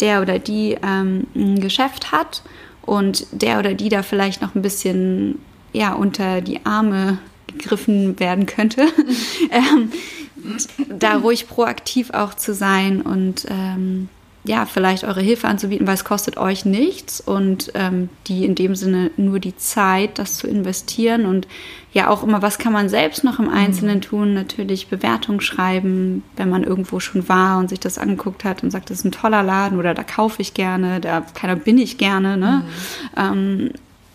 der 0.00 0.22
oder 0.22 0.38
die 0.38 0.78
ähm, 0.82 1.26
ein 1.34 1.60
Geschäft 1.60 2.12
hat 2.12 2.42
und 2.82 3.26
der 3.32 3.58
oder 3.58 3.74
die 3.74 3.90
da 3.90 4.02
vielleicht 4.02 4.40
noch 4.40 4.54
ein 4.54 4.62
bisschen 4.62 5.38
ja, 5.74 5.92
unter 5.92 6.40
die 6.40 6.64
Arme 6.64 7.18
gegriffen 7.46 8.18
werden 8.18 8.46
könnte. 8.46 8.86
ähm, 9.50 9.92
da 10.88 11.16
ruhig 11.16 11.48
proaktiv 11.48 12.10
auch 12.10 12.34
zu 12.34 12.54
sein 12.54 13.02
und 13.02 13.46
ähm, 13.48 14.08
ja, 14.48 14.64
vielleicht 14.64 15.04
eure 15.04 15.20
Hilfe 15.20 15.46
anzubieten, 15.46 15.86
weil 15.86 15.94
es 15.94 16.04
kostet 16.04 16.38
euch 16.38 16.64
nichts 16.64 17.20
und 17.20 17.70
ähm, 17.74 18.08
die 18.28 18.44
in 18.46 18.54
dem 18.54 18.74
Sinne 18.74 19.10
nur 19.16 19.40
die 19.40 19.56
Zeit, 19.56 20.18
das 20.18 20.36
zu 20.36 20.46
investieren 20.46 21.26
und 21.26 21.46
ja 21.92 22.08
auch 22.08 22.22
immer, 22.22 22.40
was 22.40 22.58
kann 22.58 22.72
man 22.72 22.88
selbst 22.88 23.24
noch 23.24 23.38
im 23.38 23.50
Einzelnen 23.50 23.96
mhm. 23.96 24.02
tun? 24.02 24.34
Natürlich 24.34 24.88
Bewertung 24.88 25.40
schreiben, 25.40 26.22
wenn 26.36 26.48
man 26.48 26.64
irgendwo 26.64 26.98
schon 26.98 27.28
war 27.28 27.58
und 27.58 27.68
sich 27.68 27.80
das 27.80 27.98
angeguckt 27.98 28.44
hat 28.44 28.62
und 28.62 28.70
sagt, 28.70 28.90
das 28.90 29.00
ist 29.00 29.04
ein 29.04 29.12
toller 29.12 29.42
Laden 29.42 29.78
oder 29.78 29.92
da 29.92 30.02
kaufe 30.02 30.40
ich 30.40 30.54
gerne, 30.54 31.00
da 31.00 31.20
keiner 31.34 31.56
bin 31.56 31.76
ich 31.76 31.98
gerne, 31.98 32.36
ne? 32.36 32.64
Mhm. 32.64 33.20
Ähm, 33.20 33.70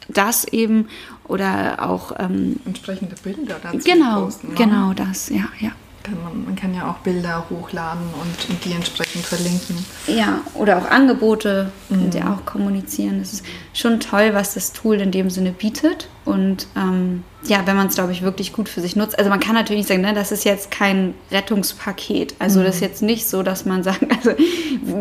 das 0.10 0.46
eben 0.46 0.88
oder 1.26 1.78
auch 1.80 2.12
ähm, 2.20 2.60
entsprechende 2.66 3.16
Bilder 3.24 3.56
dazu 3.62 3.78
genau, 3.80 4.26
posten. 4.26 4.50
Ne? 4.50 4.56
Genau, 4.56 4.94
das, 4.94 5.30
ja, 5.30 5.48
ja 5.60 5.72
kann 6.04 6.22
man, 6.22 6.46
man 6.46 6.56
kann 6.56 6.74
ja 6.76 6.90
auch 6.90 6.98
Bilder 6.98 7.46
hochladen 7.50 8.04
und, 8.22 8.64
die 8.66 8.74
entsprechend 8.74 9.26
verlinken. 9.26 9.84
Ja, 10.08 10.42
oder 10.54 10.78
auch 10.78 10.90
Angebote 10.90 11.72
könnt 11.90 12.14
ihr 12.14 12.26
mhm. 12.26 12.32
auch 12.32 12.46
kommunizieren. 12.46 13.20
Das 13.20 13.34
ist 13.34 13.46
schon 13.74 14.00
toll, 14.00 14.34
was 14.34 14.54
das 14.54 14.74
Tool 14.74 15.00
in 15.00 15.12
dem 15.12 15.30
Sinne 15.30 15.52
bietet. 15.52 16.10
Und 16.26 16.68
ähm, 16.76 17.24
ja, 17.46 17.66
wenn 17.66 17.76
man 17.76 17.88
es, 17.88 17.96
glaube 17.96 18.12
ich, 18.12 18.22
wirklich 18.22 18.54
gut 18.54 18.70
für 18.70 18.82
sich 18.82 18.96
nutzt. 18.96 19.18
Also 19.18 19.30
man 19.30 19.40
kann 19.40 19.56
natürlich 19.56 19.82
nicht 19.82 19.88
sagen, 19.88 20.02
ne, 20.02 20.14
das 20.14 20.32
ist 20.32 20.46
jetzt 20.46 20.72
kein 20.72 21.14
Rettungspaket. 21.32 22.36
Also 22.40 22.60
mhm. 22.60 22.66
das 22.66 22.76
ist 22.76 22.82
jetzt 22.82 23.02
nicht 23.02 23.28
so, 23.28 23.44
dass 23.44 23.66
man 23.66 23.84
sagt, 23.84 24.04
also 24.12 24.32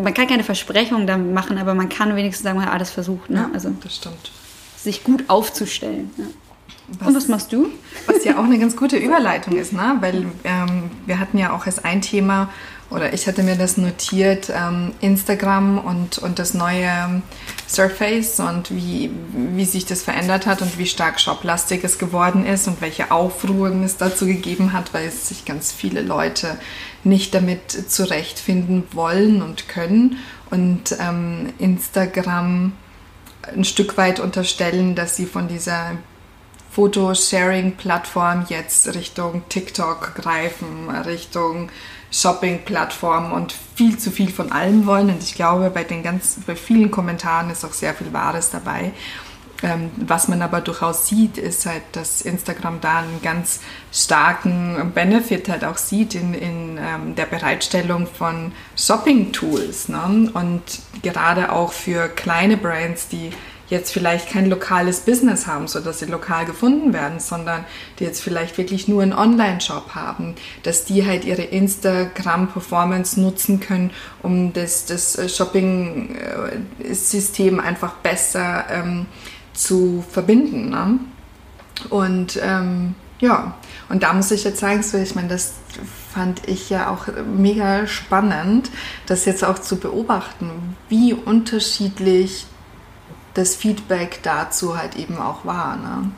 man 0.02 0.14
kann 0.14 0.26
keine 0.26 0.44
Versprechungen 0.44 1.06
damit 1.06 1.32
machen, 1.32 1.58
aber 1.58 1.74
man 1.74 1.88
kann 1.88 2.14
wenigstens 2.16 2.44
sagen, 2.44 2.58
man 2.58 2.66
hat 2.66 2.74
alles 2.74 2.90
versucht. 2.90 3.30
Ne? 3.30 3.40
Ja, 3.40 3.50
also 3.52 3.70
das 3.82 3.96
stimmt. 3.96 4.30
Sich 4.76 5.04
gut 5.04 5.24
aufzustellen. 5.28 6.10
Ja. 6.16 6.24
Was, 6.98 7.08
Und 7.08 7.14
was 7.16 7.28
machst 7.28 7.52
du? 7.52 7.68
Was 8.06 8.24
ja 8.24 8.38
auch 8.38 8.44
eine 8.44 8.58
ganz 8.58 8.76
gute 8.76 8.96
Überleitung 8.96 9.56
ist, 9.56 9.72
ne? 9.72 9.96
weil 10.00 10.26
ähm, 10.44 10.90
wir 11.06 11.18
hatten 11.18 11.38
ja 11.38 11.52
auch 11.54 11.66
als 11.66 11.84
ein 11.84 12.02
Thema, 12.02 12.50
oder 12.92 13.14
ich 13.14 13.26
hatte 13.26 13.42
mir 13.42 13.56
das 13.56 13.78
notiert, 13.78 14.52
ähm, 14.54 14.92
Instagram 15.00 15.78
und, 15.78 16.18
und 16.18 16.38
das 16.38 16.52
neue 16.52 17.22
Surface 17.66 18.38
und 18.40 18.70
wie, 18.70 19.10
wie 19.32 19.64
sich 19.64 19.86
das 19.86 20.02
verändert 20.02 20.46
hat 20.46 20.60
und 20.60 20.78
wie 20.78 20.86
stark 20.86 21.18
shoplastig 21.18 21.82
es 21.84 21.98
geworden 21.98 22.44
ist 22.44 22.68
und 22.68 22.82
welche 22.82 23.10
Aufruhren 23.10 23.82
es 23.82 23.96
dazu 23.96 24.26
gegeben 24.26 24.74
hat, 24.74 24.92
weil 24.92 25.08
es 25.08 25.28
sich 25.28 25.46
ganz 25.46 25.72
viele 25.72 26.02
Leute 26.02 26.58
nicht 27.02 27.34
damit 27.34 27.70
zurechtfinden 27.90 28.84
wollen 28.92 29.40
und 29.40 29.68
können. 29.68 30.18
Und 30.50 30.94
ähm, 31.00 31.48
Instagram 31.58 32.72
ein 33.56 33.64
Stück 33.64 33.96
weit 33.96 34.20
unterstellen, 34.20 34.94
dass 34.94 35.16
sie 35.16 35.26
von 35.26 35.48
dieser 35.48 35.96
Fotosharing-Plattform 36.72 38.46
jetzt 38.48 38.94
Richtung 38.94 39.42
TikTok 39.48 40.14
greifen, 40.14 40.88
Richtung 40.90 41.70
Shopping-Plattform 42.10 43.32
und 43.32 43.54
viel 43.74 43.98
zu 43.98 44.10
viel 44.10 44.30
von 44.30 44.52
allem 44.52 44.86
wollen. 44.86 45.10
Und 45.10 45.22
ich 45.22 45.34
glaube, 45.34 45.70
bei 45.70 45.84
den 45.84 46.02
ganz, 46.02 46.38
bei 46.46 46.56
vielen 46.56 46.90
Kommentaren 46.90 47.50
ist 47.50 47.64
auch 47.64 47.72
sehr 47.72 47.94
viel 47.94 48.12
Wahres 48.12 48.50
dabei. 48.50 48.92
Ähm, 49.62 49.90
was 49.96 50.28
man 50.28 50.42
aber 50.42 50.60
durchaus 50.60 51.06
sieht, 51.06 51.38
ist 51.38 51.66
halt, 51.66 51.82
dass 51.92 52.20
Instagram 52.20 52.80
da 52.80 52.98
einen 52.98 53.22
ganz 53.22 53.60
starken 53.92 54.92
Benefit 54.92 55.48
halt 55.48 55.64
auch 55.64 55.76
sieht 55.76 56.14
in, 56.14 56.34
in 56.34 56.78
ähm, 56.78 57.14
der 57.14 57.26
Bereitstellung 57.26 58.06
von 58.06 58.52
Shopping-Tools. 58.76 59.88
Ne? 59.88 60.30
Und 60.34 60.62
gerade 61.02 61.52
auch 61.52 61.72
für 61.72 62.08
kleine 62.08 62.56
Brands, 62.56 63.08
die 63.08 63.30
jetzt 63.72 63.90
vielleicht 63.90 64.28
kein 64.28 64.48
lokales 64.50 65.00
Business 65.00 65.46
haben, 65.46 65.66
sodass 65.66 66.00
sie 66.00 66.04
lokal 66.04 66.44
gefunden 66.44 66.92
werden, 66.92 67.20
sondern 67.20 67.64
die 67.98 68.04
jetzt 68.04 68.20
vielleicht 68.20 68.58
wirklich 68.58 68.86
nur 68.86 69.00
einen 69.02 69.14
Online-Shop 69.14 69.94
haben, 69.94 70.34
dass 70.62 70.84
die 70.84 71.06
halt 71.06 71.24
ihre 71.24 71.40
Instagram-Performance 71.42 73.18
nutzen 73.18 73.60
können, 73.60 73.92
um 74.22 74.52
das, 74.52 74.84
das 74.84 75.18
Shopping-System 75.34 77.60
einfach 77.60 77.94
besser 77.94 78.66
ähm, 78.70 79.06
zu 79.54 80.04
verbinden. 80.10 80.68
Ne? 80.68 80.98
Und 81.88 82.38
ähm, 82.42 82.94
ja, 83.20 83.54
und 83.88 84.02
da 84.02 84.12
muss 84.12 84.30
ich 84.32 84.44
jetzt 84.44 84.60
sagen, 84.60 84.82
so, 84.82 84.98
ich 84.98 85.14
meine, 85.14 85.28
das 85.28 85.54
fand 86.12 86.46
ich 86.46 86.68
ja 86.68 86.90
auch 86.90 87.06
mega 87.24 87.86
spannend, 87.86 88.70
das 89.06 89.24
jetzt 89.24 89.44
auch 89.44 89.58
zu 89.58 89.76
beobachten, 89.76 90.76
wie 90.90 91.14
unterschiedlich 91.14 92.48
das 93.34 93.56
Feedback 93.56 94.20
dazu 94.22 94.76
halt 94.76 94.96
eben 94.96 95.18
auch 95.18 95.44
war. 95.44 95.76
Ne? 95.76 96.10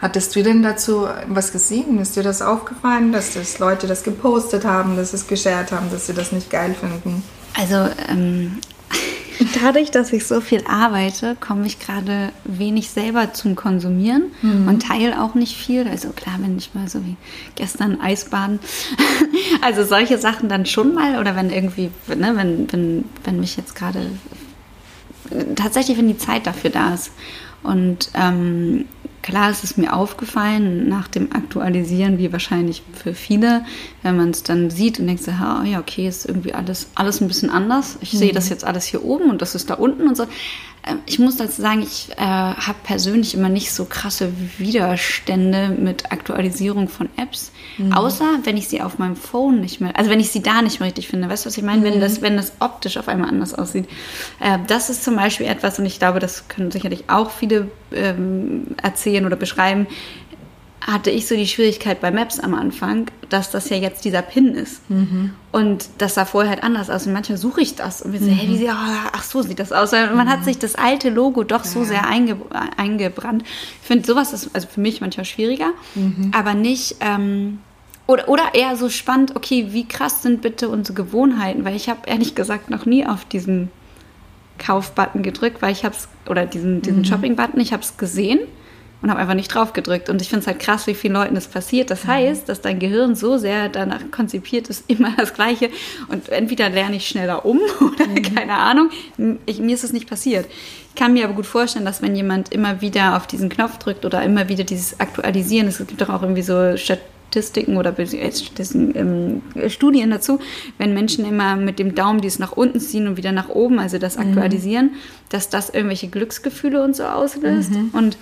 Hattest 0.00 0.34
du 0.34 0.42
denn 0.42 0.62
dazu 0.62 1.06
was 1.28 1.52
gesehen? 1.52 1.98
Ist 1.98 2.16
dir 2.16 2.22
das 2.22 2.40
aufgefallen, 2.40 3.12
dass 3.12 3.34
das 3.34 3.58
Leute 3.58 3.86
das 3.86 4.02
gepostet 4.02 4.64
haben, 4.64 4.96
dass 4.96 5.10
sie 5.10 5.16
es 5.16 5.26
geshared 5.26 5.72
haben, 5.72 5.90
dass 5.90 6.06
sie 6.06 6.14
das 6.14 6.32
nicht 6.32 6.50
geil 6.50 6.74
finden? 6.74 7.22
Also 7.58 7.86
ähm, 8.08 8.60
dadurch, 9.62 9.90
dass 9.90 10.10
ich 10.14 10.26
so 10.26 10.40
viel 10.40 10.64
arbeite, 10.66 11.36
komme 11.38 11.66
ich 11.66 11.78
gerade 11.78 12.30
wenig 12.44 12.88
selber 12.88 13.34
zum 13.34 13.56
Konsumieren 13.56 14.30
mhm. 14.40 14.68
und 14.68 14.86
teile 14.86 15.22
auch 15.22 15.34
nicht 15.34 15.54
viel. 15.54 15.86
Also 15.86 16.08
klar, 16.10 16.36
wenn 16.40 16.56
ich 16.56 16.74
mal 16.74 16.88
so 16.88 17.04
wie 17.04 17.16
gestern 17.56 18.00
Eisbaden, 18.00 18.58
also 19.62 19.84
solche 19.84 20.16
Sachen 20.16 20.48
dann 20.48 20.64
schon 20.64 20.94
mal 20.94 21.18
oder 21.18 21.36
wenn 21.36 21.50
irgendwie, 21.50 21.90
ne, 22.08 22.32
wenn, 22.36 22.72
wenn, 22.72 23.04
wenn 23.24 23.38
mich 23.38 23.58
jetzt 23.58 23.74
gerade 23.74 24.06
tatsächlich, 25.56 25.98
wenn 25.98 26.08
die 26.08 26.18
Zeit 26.18 26.46
dafür 26.46 26.70
da 26.70 26.94
ist. 26.94 27.12
Und 27.62 28.10
ähm, 28.14 28.86
klar 29.22 29.50
ist 29.50 29.64
es 29.64 29.76
mir 29.76 29.94
aufgefallen 29.94 30.88
nach 30.88 31.08
dem 31.08 31.32
Aktualisieren, 31.32 32.18
wie 32.18 32.32
wahrscheinlich 32.32 32.82
für 32.94 33.14
viele, 33.14 33.64
wenn 34.02 34.16
man 34.16 34.30
es 34.30 34.42
dann 34.42 34.70
sieht 34.70 34.98
und 34.98 35.06
denkt 35.06 35.22
so, 35.22 35.30
oh 35.30 35.64
ja, 35.64 35.78
okay, 35.78 36.08
ist 36.08 36.26
irgendwie 36.26 36.54
alles, 36.54 36.88
alles 36.94 37.20
ein 37.20 37.28
bisschen 37.28 37.50
anders. 37.50 37.98
Ich 38.00 38.14
mhm. 38.14 38.18
sehe 38.18 38.32
das 38.32 38.48
jetzt 38.48 38.64
alles 38.64 38.86
hier 38.86 39.04
oben 39.04 39.30
und 39.30 39.42
das 39.42 39.54
ist 39.54 39.68
da 39.68 39.74
unten 39.74 40.08
und 40.08 40.16
so. 40.16 40.24
Ähm, 40.86 41.00
ich 41.06 41.18
muss 41.18 41.36
dazu 41.36 41.60
sagen, 41.60 41.82
ich 41.82 42.08
äh, 42.16 42.24
habe 42.24 42.78
persönlich 42.82 43.34
immer 43.34 43.48
nicht 43.48 43.72
so 43.72 43.84
krasse 43.84 44.32
Widerstände 44.58 45.68
mit 45.68 46.12
Aktualisierung 46.12 46.88
von 46.88 47.08
Apps, 47.16 47.52
mhm. 47.78 47.92
außer 47.92 48.40
wenn 48.44 48.56
ich 48.56 48.68
sie 48.68 48.82
auf 48.82 48.98
meinem 48.98 49.16
Phone 49.16 49.60
nicht 49.60 49.80
mehr, 49.80 49.96
also 49.96 50.10
wenn 50.10 50.20
ich 50.20 50.30
sie 50.30 50.42
da 50.42 50.62
nicht 50.62 50.80
mehr 50.80 50.88
richtig 50.88 51.08
finde. 51.08 51.28
Weißt 51.28 51.44
du, 51.44 51.48
was 51.48 51.56
ich 51.56 51.62
meine? 51.62 51.80
Mhm. 51.80 51.84
Wenn, 51.84 52.00
das, 52.00 52.22
wenn 52.22 52.36
das 52.36 52.52
optisch 52.60 52.96
auf 52.96 53.08
einmal 53.08 53.28
anders 53.28 53.54
aussieht. 53.54 53.88
Äh, 54.40 54.58
das 54.66 54.90
ist 54.90 55.04
zum 55.04 55.16
Beispiel 55.16 55.46
etwas, 55.46 55.78
und 55.78 55.86
ich 55.86 55.98
glaube, 55.98 56.18
das 56.18 56.48
können 56.48 56.70
sicherlich 56.70 57.04
auch 57.08 57.30
viele 57.30 57.70
ähm, 57.92 58.68
erzählen 58.82 59.26
oder 59.26 59.36
beschreiben, 59.36 59.86
hatte 60.80 61.10
ich 61.10 61.26
so 61.26 61.34
die 61.34 61.46
Schwierigkeit 61.46 62.00
bei 62.00 62.10
Maps 62.10 62.40
am 62.40 62.54
Anfang, 62.54 63.10
dass 63.28 63.50
das 63.50 63.68
ja 63.68 63.76
jetzt 63.76 64.04
dieser 64.04 64.22
Pin 64.22 64.54
ist. 64.54 64.88
Mhm. 64.88 65.34
Und 65.52 65.88
das 65.98 66.14
sah 66.14 66.24
vorher 66.24 66.50
halt 66.50 66.62
anders 66.62 66.88
aus. 66.88 67.06
Und 67.06 67.12
manchmal 67.12 67.36
suche 67.36 67.60
ich 67.60 67.74
das 67.76 68.00
und 68.00 68.12
wir 68.12 68.20
so, 68.20 68.26
mhm. 68.26 68.34
hey, 68.34 68.48
wie 68.48 68.56
sieht, 68.56 68.68
oh, 68.68 69.08
ach 69.12 69.22
so 69.22 69.42
sieht 69.42 69.58
das 69.58 69.72
aus. 69.72 69.92
Und 69.92 70.14
man 70.14 70.26
mhm. 70.26 70.30
hat 70.30 70.44
sich 70.44 70.58
das 70.58 70.76
alte 70.76 71.10
Logo 71.10 71.44
doch 71.44 71.64
so 71.64 71.80
ja. 71.80 71.86
sehr 71.86 72.06
einge, 72.06 72.36
eingebrannt. 72.76 73.42
Ich 73.42 73.86
finde, 73.86 74.06
sowas 74.06 74.32
ist 74.32 74.50
also 74.54 74.68
für 74.68 74.80
mich 74.80 75.00
manchmal 75.00 75.26
schwieriger, 75.26 75.70
mhm. 75.94 76.32
aber 76.34 76.54
nicht. 76.54 76.96
Ähm, 77.00 77.58
oder, 78.06 78.28
oder 78.28 78.54
eher 78.54 78.74
so 78.74 78.88
spannend, 78.88 79.36
okay, 79.36 79.68
wie 79.70 79.86
krass 79.86 80.22
sind 80.22 80.42
bitte 80.42 80.68
unsere 80.68 80.94
Gewohnheiten? 80.94 81.64
Weil 81.64 81.76
ich 81.76 81.88
habe 81.88 82.00
ehrlich 82.06 82.34
gesagt 82.34 82.68
noch 82.68 82.84
nie 82.84 83.06
auf 83.06 83.24
diesen 83.24 83.70
Kaufbutton 84.58 85.22
gedrückt, 85.22 85.62
weil 85.62 85.70
ich 85.70 85.84
habe 85.84 85.94
es, 85.94 86.08
oder 86.28 86.44
diesen, 86.46 86.82
diesen 86.82 87.00
mhm. 87.00 87.04
Shopping-Button, 87.04 87.60
ich 87.60 87.72
habe 87.72 87.82
es 87.82 87.98
gesehen 87.98 88.40
und 89.02 89.10
habe 89.10 89.20
einfach 89.20 89.34
nicht 89.34 89.54
drauf 89.54 89.72
gedrückt. 89.72 90.10
Und 90.10 90.20
ich 90.20 90.28
finde 90.28 90.42
es 90.42 90.46
halt 90.46 90.60
krass, 90.60 90.86
wie 90.86 90.94
vielen 90.94 91.14
Leuten 91.14 91.34
das 91.34 91.48
passiert. 91.48 91.90
Das 91.90 92.04
mhm. 92.04 92.08
heißt, 92.08 92.48
dass 92.48 92.60
dein 92.60 92.78
Gehirn 92.78 93.14
so 93.14 93.38
sehr 93.38 93.68
danach 93.68 94.10
konzipiert 94.10 94.68
ist, 94.68 94.84
immer 94.88 95.12
das 95.16 95.34
Gleiche. 95.34 95.70
Und 96.08 96.28
entweder 96.28 96.68
lerne 96.68 96.96
ich 96.96 97.08
schneller 97.08 97.44
um 97.44 97.58
oder 97.80 98.06
mhm. 98.06 98.22
keine 98.34 98.54
Ahnung. 98.54 98.90
Ich, 99.46 99.58
mir 99.58 99.74
ist 99.74 99.84
es 99.84 99.92
nicht 99.92 100.08
passiert. 100.08 100.46
Ich 100.88 100.94
kann 100.96 101.12
mir 101.12 101.24
aber 101.24 101.34
gut 101.34 101.46
vorstellen, 101.46 101.84
dass 101.84 102.02
wenn 102.02 102.16
jemand 102.16 102.52
immer 102.52 102.80
wieder 102.80 103.16
auf 103.16 103.26
diesen 103.26 103.48
Knopf 103.48 103.78
drückt 103.78 104.04
oder 104.04 104.22
immer 104.22 104.48
wieder 104.48 104.64
dieses 104.64 104.98
Aktualisieren, 105.00 105.68
es 105.68 105.78
gibt 105.78 106.00
doch 106.00 106.08
auch 106.08 106.22
irgendwie 106.22 106.42
so 106.42 106.76
Statistiken 106.76 107.76
oder 107.76 107.94
ähm, 107.96 109.40
Studien 109.68 110.10
dazu, 110.10 110.40
wenn 110.78 110.92
Menschen 110.92 111.24
immer 111.24 111.54
mit 111.54 111.78
dem 111.78 111.94
Daumen 111.94 112.20
dies 112.20 112.40
nach 112.40 112.52
unten 112.52 112.80
ziehen 112.80 113.06
und 113.06 113.16
wieder 113.16 113.30
nach 113.30 113.48
oben, 113.48 113.78
also 113.78 113.98
das 113.98 114.16
mhm. 114.16 114.22
Aktualisieren, 114.22 114.86
mhm. 114.86 114.96
dass 115.28 115.48
das 115.48 115.70
irgendwelche 115.70 116.08
Glücksgefühle 116.08 116.82
und 116.82 116.96
so 116.96 117.04
auslöst. 117.04 117.70
Mhm. 117.70 117.90
Und 117.92 118.18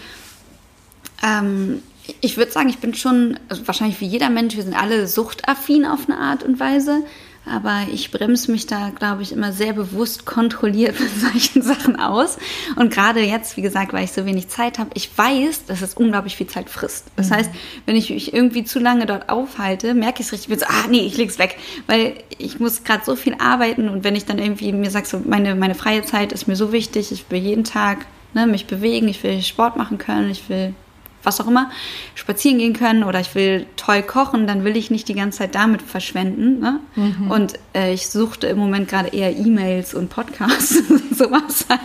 ähm, 1.22 1.82
ich 2.20 2.36
würde 2.36 2.50
sagen, 2.50 2.68
ich 2.68 2.78
bin 2.78 2.94
schon, 2.94 3.38
also 3.48 3.66
wahrscheinlich 3.66 4.00
wie 4.00 4.06
jeder 4.06 4.30
Mensch, 4.30 4.56
wir 4.56 4.62
sind 4.62 4.74
alle 4.74 5.06
suchtaffin 5.06 5.84
auf 5.84 6.08
eine 6.08 6.18
Art 6.18 6.42
und 6.42 6.58
Weise. 6.58 7.02
Aber 7.50 7.86
ich 7.90 8.10
bremse 8.10 8.52
mich 8.52 8.66
da, 8.66 8.90
glaube 8.90 9.22
ich, 9.22 9.32
immer 9.32 9.52
sehr 9.52 9.72
bewusst 9.72 10.26
kontrolliert 10.26 11.00
mit 11.00 11.08
solchen 11.20 11.62
Sachen 11.62 11.98
aus. 11.98 12.36
Und 12.76 12.92
gerade 12.92 13.20
jetzt, 13.20 13.56
wie 13.56 13.62
gesagt, 13.62 13.92
weil 13.92 14.04
ich 14.04 14.12
so 14.12 14.26
wenig 14.26 14.48
Zeit 14.48 14.78
habe, 14.78 14.90
ich 14.94 15.16
weiß, 15.16 15.64
dass 15.66 15.80
es 15.80 15.94
unglaublich 15.94 16.36
viel 16.36 16.46
Zeit 16.46 16.68
frisst. 16.68 17.06
Das 17.16 17.30
mhm. 17.30 17.34
heißt, 17.34 17.50
wenn 17.86 17.96
ich 17.96 18.10
mich 18.10 18.34
irgendwie 18.34 18.64
zu 18.64 18.78
lange 18.78 19.06
dort 19.06 19.30
aufhalte, 19.30 19.94
merke 19.94 20.20
ich 20.20 20.26
es 20.26 20.32
richtig, 20.32 20.50
ich 20.50 20.58
bin 20.58 20.58
so, 20.58 20.66
ah 20.66 20.88
nee, 20.90 21.06
ich 21.06 21.16
leg's 21.16 21.38
weg. 21.38 21.56
Weil 21.86 22.14
ich 22.36 22.60
muss 22.60 22.84
gerade 22.84 23.04
so 23.04 23.16
viel 23.16 23.34
arbeiten 23.38 23.88
und 23.88 24.04
wenn 24.04 24.16
ich 24.16 24.26
dann 24.26 24.38
irgendwie 24.38 24.72
mir 24.72 24.90
sage, 24.90 25.06
so 25.06 25.22
meine, 25.24 25.54
meine 25.54 25.74
freie 25.74 26.02
Zeit 26.02 26.32
ist 26.32 26.48
mir 26.48 26.56
so 26.56 26.72
wichtig, 26.72 27.12
ich 27.12 27.30
will 27.30 27.40
jeden 27.40 27.64
Tag 27.64 28.06
ne, 28.34 28.46
mich 28.46 28.66
bewegen, 28.66 29.08
ich 29.08 29.22
will 29.22 29.40
Sport 29.42 29.76
machen 29.76 29.96
können, 29.96 30.30
ich 30.30 30.48
will 30.48 30.74
was 31.22 31.40
auch 31.40 31.46
immer, 31.46 31.70
spazieren 32.14 32.58
gehen 32.58 32.72
können 32.72 33.04
oder 33.04 33.20
ich 33.20 33.34
will 33.34 33.66
toll 33.76 34.02
kochen, 34.02 34.46
dann 34.46 34.64
will 34.64 34.76
ich 34.76 34.90
nicht 34.90 35.08
die 35.08 35.14
ganze 35.14 35.38
Zeit 35.38 35.54
damit 35.54 35.82
verschwenden. 35.82 36.60
Ne? 36.60 36.80
Mhm. 36.96 37.30
Und 37.30 37.54
äh, 37.74 37.92
ich 37.92 38.08
suchte 38.08 38.46
im 38.46 38.58
Moment 38.58 38.88
gerade 38.88 39.08
eher 39.08 39.36
E-Mails 39.36 39.94
und 39.94 40.10
Podcasts, 40.10 40.82
sowas 41.10 41.66
halt. 41.68 41.80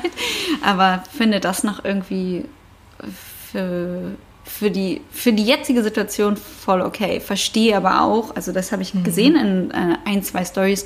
Aber 0.63 1.03
finde 1.15 1.39
das 1.39 1.63
noch 1.63 1.83
irgendwie 1.83 2.45
für, 3.51 4.11
für, 4.43 4.71
die, 4.71 5.01
für 5.11 5.33
die 5.33 5.45
jetzige 5.45 5.83
Situation 5.83 6.37
voll 6.37 6.81
okay. 6.81 7.19
Verstehe 7.19 7.75
aber 7.75 8.01
auch, 8.01 8.35
also 8.35 8.51
das 8.51 8.71
habe 8.71 8.81
ich 8.81 8.93
mhm. 8.93 9.03
gesehen 9.03 9.35
in 9.35 9.71
äh, 9.71 9.97
ein, 10.05 10.23
zwei 10.23 10.45
Stories, 10.45 10.85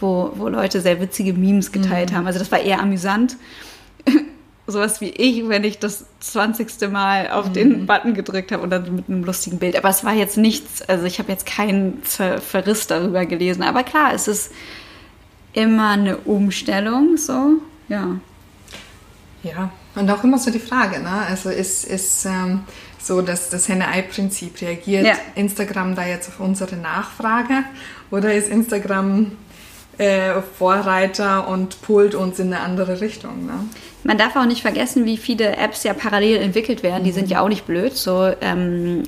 wo, 0.00 0.32
wo 0.34 0.48
Leute 0.48 0.80
sehr 0.80 1.00
witzige 1.00 1.32
Memes 1.32 1.72
geteilt 1.72 2.10
mhm. 2.10 2.16
haben. 2.16 2.26
Also 2.26 2.38
das 2.38 2.50
war 2.50 2.60
eher 2.60 2.80
amüsant 2.80 3.36
sowas 4.66 5.00
wie 5.00 5.10
ich, 5.10 5.48
wenn 5.48 5.64
ich 5.64 5.78
das 5.78 6.06
20. 6.20 6.90
Mal 6.90 7.30
auf 7.30 7.48
mhm. 7.48 7.52
den 7.52 7.86
Button 7.86 8.14
gedrückt 8.14 8.52
habe 8.52 8.62
und 8.62 8.70
dann 8.70 8.94
mit 8.94 9.08
einem 9.08 9.24
lustigen 9.24 9.58
Bild. 9.58 9.76
Aber 9.76 9.90
es 9.90 10.04
war 10.04 10.14
jetzt 10.14 10.36
nichts, 10.36 10.82
also 10.82 11.04
ich 11.04 11.18
habe 11.18 11.30
jetzt 11.30 11.46
keinen 11.46 12.02
Verriss 12.02 12.86
darüber 12.86 13.26
gelesen. 13.26 13.62
Aber 13.62 13.82
klar, 13.82 14.12
es 14.14 14.28
ist 14.28 14.52
immer 15.52 15.90
eine 15.90 16.16
Umstellung, 16.18 17.16
so, 17.16 17.58
ja. 17.88 18.16
Ja, 19.42 19.70
und 19.94 20.10
auch 20.10 20.24
immer 20.24 20.38
so 20.38 20.50
die 20.50 20.58
Frage, 20.58 21.00
ne? 21.00 21.26
Also 21.28 21.50
ist, 21.50 21.84
ist 21.84 22.24
ähm, 22.24 22.62
so 22.98 23.20
dass 23.20 23.50
das 23.50 23.68
Henne-Ei-Prinzip 23.68 24.60
reagiert 24.60 25.06
ja. 25.06 25.14
Instagram 25.34 25.94
da 25.94 26.06
jetzt 26.06 26.28
auf 26.28 26.40
unsere 26.40 26.76
Nachfrage 26.76 27.64
oder 28.10 28.32
ist 28.32 28.48
Instagram 28.48 29.32
äh, 29.98 30.40
Vorreiter 30.42 31.48
und 31.48 31.80
pult 31.82 32.14
uns 32.14 32.38
in 32.38 32.52
eine 32.52 32.60
andere 32.60 33.00
Richtung. 33.00 33.46
Ne? 33.46 33.52
Man 34.02 34.18
darf 34.18 34.36
auch 34.36 34.46
nicht 34.46 34.62
vergessen, 34.62 35.04
wie 35.06 35.16
viele 35.16 35.56
Apps 35.56 35.82
ja 35.84 35.94
parallel 35.94 36.36
entwickelt 36.36 36.82
werden. 36.82 37.02
Mhm. 37.02 37.06
Die 37.06 37.12
sind 37.12 37.30
ja 37.30 37.40
auch 37.40 37.48
nicht 37.48 37.66
blöd. 37.66 37.96
So 37.96 38.32
ähm, 38.40 39.04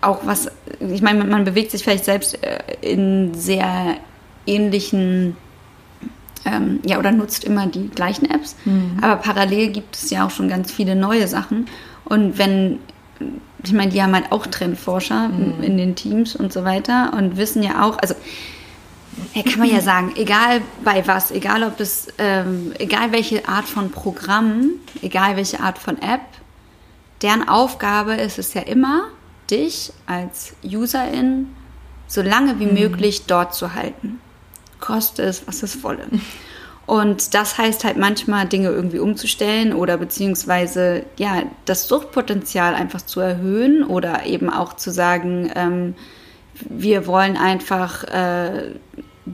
auch 0.00 0.20
was, 0.24 0.50
ich 0.80 1.02
meine, 1.02 1.24
man 1.24 1.44
bewegt 1.44 1.70
sich 1.70 1.82
vielleicht 1.82 2.04
selbst 2.04 2.42
äh, 2.42 2.58
in 2.80 3.34
sehr 3.34 3.96
ähnlichen 4.46 5.36
ähm, 6.44 6.80
ja, 6.86 6.98
oder 6.98 7.12
nutzt 7.12 7.44
immer 7.44 7.66
die 7.66 7.88
gleichen 7.88 8.30
Apps. 8.30 8.56
Mhm. 8.64 8.98
Aber 9.02 9.16
parallel 9.16 9.68
gibt 9.68 9.96
es 9.96 10.10
ja 10.10 10.26
auch 10.26 10.30
schon 10.30 10.48
ganz 10.48 10.72
viele 10.72 10.96
neue 10.96 11.28
Sachen. 11.28 11.66
Und 12.04 12.38
wenn, 12.38 12.78
ich 13.64 13.72
meine, 13.72 13.90
die 13.90 14.02
haben 14.02 14.14
halt 14.14 14.32
auch 14.32 14.46
Trendforscher 14.46 15.28
mhm. 15.28 15.62
in 15.62 15.76
den 15.76 15.94
Teams 15.94 16.36
und 16.36 16.52
so 16.52 16.64
weiter 16.64 17.12
und 17.16 17.36
wissen 17.36 17.62
ja 17.62 17.84
auch, 17.84 17.98
also 17.98 18.14
ja, 19.34 19.42
kann 19.42 19.58
man 19.58 19.70
ja 19.70 19.80
sagen, 19.80 20.12
egal 20.16 20.62
bei 20.84 21.06
was, 21.06 21.30
egal 21.30 21.62
ob 21.62 21.80
es, 21.80 22.08
ähm, 22.18 22.72
egal 22.78 23.12
welche 23.12 23.48
Art 23.48 23.66
von 23.66 23.90
Programm, 23.90 24.70
egal 25.02 25.36
welche 25.36 25.60
Art 25.60 25.78
von 25.78 26.00
App, 26.00 26.20
deren 27.22 27.48
Aufgabe 27.48 28.14
ist 28.14 28.38
es 28.38 28.54
ja 28.54 28.62
immer, 28.62 29.08
dich 29.50 29.92
als 30.06 30.54
Userin 30.64 31.48
so 32.06 32.22
lange 32.22 32.58
wie 32.58 32.66
mhm. 32.66 32.74
möglich 32.74 33.26
dort 33.26 33.54
zu 33.54 33.74
halten. 33.74 34.20
Koste 34.80 35.22
es, 35.22 35.46
was 35.46 35.62
es 35.62 35.82
wolle. 35.82 36.06
Und 36.86 37.34
das 37.34 37.58
heißt 37.58 37.84
halt 37.84 37.98
manchmal 37.98 38.48
Dinge 38.48 38.68
irgendwie 38.70 38.98
umzustellen 38.98 39.74
oder 39.74 39.98
beziehungsweise 39.98 41.04
ja 41.18 41.42
das 41.66 41.86
Suchtpotenzial 41.86 42.74
einfach 42.74 43.02
zu 43.02 43.20
erhöhen 43.20 43.84
oder 43.84 44.24
eben 44.24 44.48
auch 44.48 44.72
zu 44.74 44.90
sagen, 44.90 45.50
ähm, 45.54 45.94
wir 46.54 47.06
wollen 47.06 47.36
einfach 47.36 48.04
äh, 48.04 48.70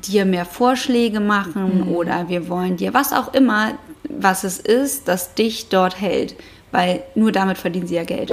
dir 0.01 0.25
mehr 0.25 0.45
Vorschläge 0.45 1.21
machen 1.21 1.83
mhm. 1.83 1.89
oder 1.89 2.29
wir 2.29 2.49
wollen 2.49 2.77
dir 2.77 2.95
was 2.95 3.13
auch 3.13 3.35
immer, 3.35 3.73
was 4.09 4.45
es 4.45 4.59
ist, 4.59 5.09
das 5.09 5.35
dich 5.35 5.69
dort 5.69 6.01
hält. 6.01 6.35
Weil 6.73 7.05
nur 7.15 7.31
damit 7.31 7.59
verdienen 7.59 7.87
sie 7.87 7.95
ja 7.95 8.05
Geld. 8.05 8.33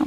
Oh. 0.00 0.06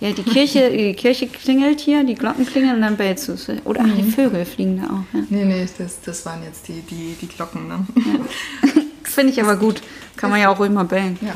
Ja, 0.00 0.12
die 0.12 0.22
Kirche, 0.22 0.70
die 0.76 0.94
Kirche 0.94 1.26
klingelt 1.26 1.80
hier, 1.80 2.04
die 2.04 2.14
Glocken 2.14 2.46
klingeln 2.46 2.76
und 2.76 2.82
dann 2.82 2.96
bellst 2.96 3.28
du 3.28 3.32
es. 3.32 3.48
Oder 3.64 3.82
mhm. 3.82 3.92
ach, 3.92 3.96
die. 3.96 4.10
Vögel 4.10 4.44
fliegen 4.44 4.80
da 4.80 4.86
auch. 4.86 5.18
Ja. 5.18 5.26
Nee, 5.30 5.44
nee, 5.44 5.68
das, 5.78 6.00
das 6.00 6.24
waren 6.26 6.42
jetzt 6.44 6.68
die, 6.68 6.80
die, 6.82 7.16
die 7.20 7.28
Glocken. 7.28 7.66
Ne? 7.66 7.86
Ja. 7.96 8.72
Das 9.02 9.14
finde 9.14 9.32
ich 9.32 9.42
aber 9.42 9.56
gut. 9.56 9.82
Kann 10.16 10.30
man 10.30 10.40
ja 10.40 10.48
auch 10.48 10.58
ruhig 10.58 10.70
mal 10.70 10.84
bellen. 10.84 11.18
Ja. 11.20 11.34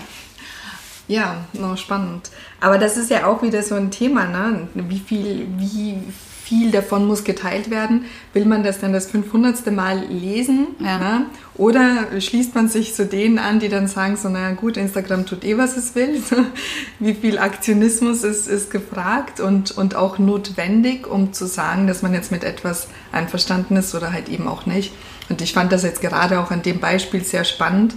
Ja, 1.09 1.45
noch 1.55 1.77
spannend. 1.77 2.31
Aber 2.61 2.79
das 2.79 2.97
ist 2.97 3.11
ja 3.11 3.27
auch 3.27 3.43
wieder 3.43 3.63
so 3.63 3.75
ein 3.75 3.91
Thema, 3.91 4.25
ne? 4.27 4.69
Wie 4.75 5.01
viel, 5.01 5.47
wie 5.59 5.99
viel 6.53 6.71
davon 6.71 7.07
muss 7.07 7.25
geteilt 7.25 7.71
werden. 7.71 8.05
Will 8.35 8.45
man 8.45 8.63
das 8.63 8.79
dann 8.79 8.93
das 8.93 9.07
500. 9.07 9.73
Mal 9.73 10.05
lesen? 10.11 10.67
Ja. 10.81 10.99
Ne? 10.99 11.27
Oder 11.55 12.21
schließt 12.21 12.55
man 12.55 12.69
sich 12.69 12.95
zu 12.95 13.07
denen 13.07 13.39
an, 13.39 13.59
die 13.59 13.71
dann 13.71 13.89
sagen, 13.89 14.19
so, 14.19 14.29
naja 14.29 14.53
gut, 14.53 14.77
Instagram 14.77 15.25
tut 15.25 15.45
eh, 15.45 15.57
was 15.57 15.79
es 15.79 15.95
will. 15.95 16.23
Wie 16.99 17.15
viel 17.15 17.39
Aktionismus 17.39 18.23
ist, 18.23 18.49
ist 18.49 18.71
gefragt 18.71 19.41
und, 19.41 19.71
und 19.71 19.95
auch 19.95 20.19
notwendig, 20.19 21.07
um 21.07 21.33
zu 21.33 21.47
sagen, 21.47 21.87
dass 21.87 22.03
man 22.03 22.13
jetzt 22.13 22.31
mit 22.31 22.45
etwas 22.45 22.89
einverstanden 23.13 23.77
ist 23.77 23.95
oder 23.95 24.13
halt 24.13 24.29
eben 24.29 24.47
auch 24.47 24.67
nicht. 24.67 24.93
Und 25.31 25.41
ich 25.41 25.55
fand 25.55 25.73
das 25.73 25.85
jetzt 25.85 26.03
gerade 26.03 26.39
auch 26.39 26.51
an 26.51 26.61
dem 26.61 26.81
Beispiel 26.81 27.25
sehr 27.25 27.45
spannend, 27.45 27.97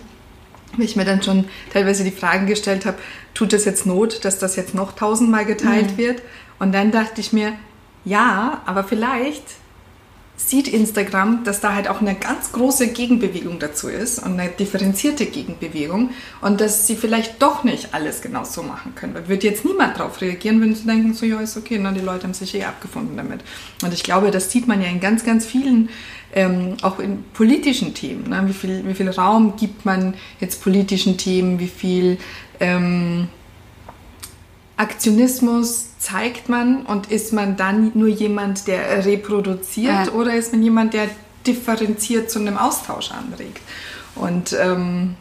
weil 0.77 0.85
ich 0.85 0.95
mir 0.95 1.03
dann 1.03 1.21
schon 1.21 1.43
teilweise 1.73 2.05
die 2.05 2.11
Fragen 2.11 2.47
gestellt 2.47 2.85
habe, 2.85 2.97
tut 3.33 3.51
es 3.51 3.65
jetzt 3.65 3.85
Not, 3.85 4.23
dass 4.23 4.39
das 4.39 4.55
jetzt 4.55 4.73
noch 4.73 4.93
tausendmal 4.93 5.43
geteilt 5.43 5.91
mhm. 5.91 5.97
wird? 5.97 6.21
Und 6.57 6.73
dann 6.73 6.91
dachte 6.91 7.19
ich 7.19 7.33
mir, 7.33 7.51
ja, 8.05 8.61
aber 8.65 8.83
vielleicht 8.83 9.43
sieht 10.37 10.67
Instagram, 10.67 11.43
dass 11.43 11.61
da 11.61 11.73
halt 11.73 11.87
auch 11.87 12.01
eine 12.01 12.13
ganz 12.15 12.51
große 12.51 12.89
Gegenbewegung 12.89 13.57
dazu 13.59 13.87
ist 13.87 14.19
und 14.19 14.37
eine 14.37 14.49
differenzierte 14.49 15.25
Gegenbewegung 15.25 16.09
und 16.41 16.59
dass 16.59 16.87
sie 16.87 16.95
vielleicht 16.95 17.41
doch 17.41 17.63
nicht 17.63 17.93
alles 17.93 18.21
genau 18.21 18.43
so 18.43 18.61
machen 18.61 18.93
können. 18.95 19.13
Weil 19.13 19.29
wird 19.29 19.43
jetzt 19.43 19.63
niemand 19.63 19.97
darauf 19.97 20.19
reagieren, 20.19 20.59
wenn 20.61 20.75
sie 20.75 20.85
denken, 20.85 21.13
so 21.13 21.25
ja, 21.25 21.39
ist 21.39 21.55
okay, 21.55 21.79
na, 21.81 21.91
die 21.93 22.01
Leute 22.01 22.23
haben 22.23 22.33
sich 22.33 22.53
eh 22.53 22.65
abgefunden 22.65 23.15
damit. 23.15 23.41
Und 23.81 23.93
ich 23.93 24.03
glaube, 24.03 24.29
das 24.29 24.51
sieht 24.51 24.67
man 24.67 24.81
ja 24.81 24.89
in 24.89 24.99
ganz, 24.99 25.23
ganz 25.23 25.45
vielen, 25.45 25.89
ähm, 26.33 26.75
auch 26.81 26.99
in 26.99 27.23
politischen 27.33 27.93
Themen. 27.93 28.29
Ne? 28.29 28.43
Wie, 28.47 28.53
viel, 28.53 28.85
wie 28.85 28.93
viel 28.93 29.09
Raum 29.09 29.55
gibt 29.55 29.85
man 29.85 30.15
jetzt 30.41 30.61
politischen 30.61 31.17
Themen, 31.17 31.59
wie 31.59 31.69
viel... 31.69 32.17
Ähm, 32.59 33.29
Aktionismus 34.77 35.97
zeigt 35.99 36.49
man 36.49 36.83
und 36.83 37.11
ist 37.11 37.33
man 37.33 37.55
dann 37.55 37.91
nur 37.93 38.07
jemand, 38.07 38.67
der 38.67 39.05
reproduziert 39.05 40.07
ja. 40.07 40.11
oder 40.11 40.35
ist 40.35 40.51
man 40.51 40.61
jemand, 40.61 40.93
der 40.93 41.07
differenziert 41.47 42.29
zu 42.29 42.39
einem 42.39 42.57
Austausch 42.57 43.11
anregt? 43.11 43.61
Und 44.15 44.55
ähm, 44.59 45.15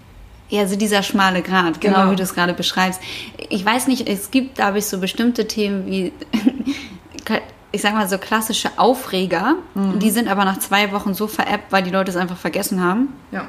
ja, 0.49 0.61
also 0.61 0.77
dieser 0.77 1.03
schmale 1.03 1.43
Grat, 1.43 1.81
genau, 1.81 2.01
genau. 2.01 2.11
wie 2.13 2.17
du 2.17 2.23
es 2.23 2.35
gerade 2.35 2.53
beschreibst. 2.53 3.01
Ich 3.49 3.65
weiß 3.65 3.87
nicht, 3.87 4.09
es 4.09 4.31
gibt, 4.31 4.57
glaube 4.57 4.79
ich, 4.79 4.87
so 4.87 4.99
bestimmte 4.99 5.49
Themen 5.49 5.87
wie, 5.87 6.13
ich 7.73 7.83
sag 7.83 7.95
mal, 7.95 8.09
so 8.09 8.19
klassische 8.19 8.71
Aufreger, 8.77 9.57
mhm. 9.75 9.99
die 9.99 10.11
sind 10.11 10.29
aber 10.29 10.45
nach 10.45 10.59
zwei 10.59 10.93
Wochen 10.93 11.15
so 11.15 11.27
veräppt, 11.27 11.73
weil 11.73 11.83
die 11.83 11.91
Leute 11.91 12.11
es 12.11 12.17
einfach 12.17 12.37
vergessen 12.37 12.83
haben. 12.83 13.09
Ja. 13.33 13.49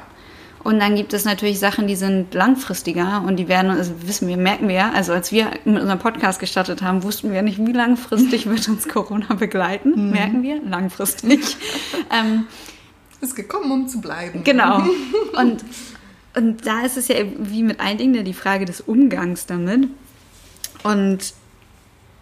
Und 0.66 0.80
dann 0.80 0.96
gibt 0.96 1.12
es 1.12 1.24
natürlich 1.24 1.60
Sachen, 1.60 1.86
die 1.86 1.94
sind 1.94 2.34
langfristiger 2.34 3.22
und 3.24 3.36
die 3.36 3.46
werden, 3.46 3.70
also 3.70 3.92
wissen 4.02 4.26
wir, 4.26 4.36
merken 4.36 4.66
wir, 4.66 4.92
also 4.94 5.12
als 5.12 5.30
wir 5.30 5.52
mit 5.64 5.80
unserem 5.80 6.00
Podcast 6.00 6.40
gestartet 6.40 6.82
haben, 6.82 7.04
wussten 7.04 7.32
wir 7.32 7.40
nicht, 7.42 7.64
wie 7.64 7.70
langfristig 7.70 8.46
wird 8.50 8.68
uns 8.68 8.88
Corona 8.88 9.34
begleiten. 9.34 9.90
Mhm. 9.90 10.10
Merken 10.10 10.42
wir, 10.42 10.60
langfristig. 10.64 11.56
ähm, 12.12 12.48
ist 13.20 13.36
gekommen, 13.36 13.70
um 13.70 13.86
zu 13.86 14.00
bleiben. 14.00 14.42
Genau. 14.42 14.82
Und, 15.36 15.64
und 16.34 16.66
da 16.66 16.80
ist 16.84 16.96
es 16.96 17.06
ja 17.06 17.14
wie 17.38 17.62
mit 17.62 17.78
allen 17.78 17.98
Dingen 17.98 18.24
die 18.24 18.34
Frage 18.34 18.64
des 18.64 18.80
Umgangs 18.80 19.46
damit. 19.46 19.88
Und 20.82 21.32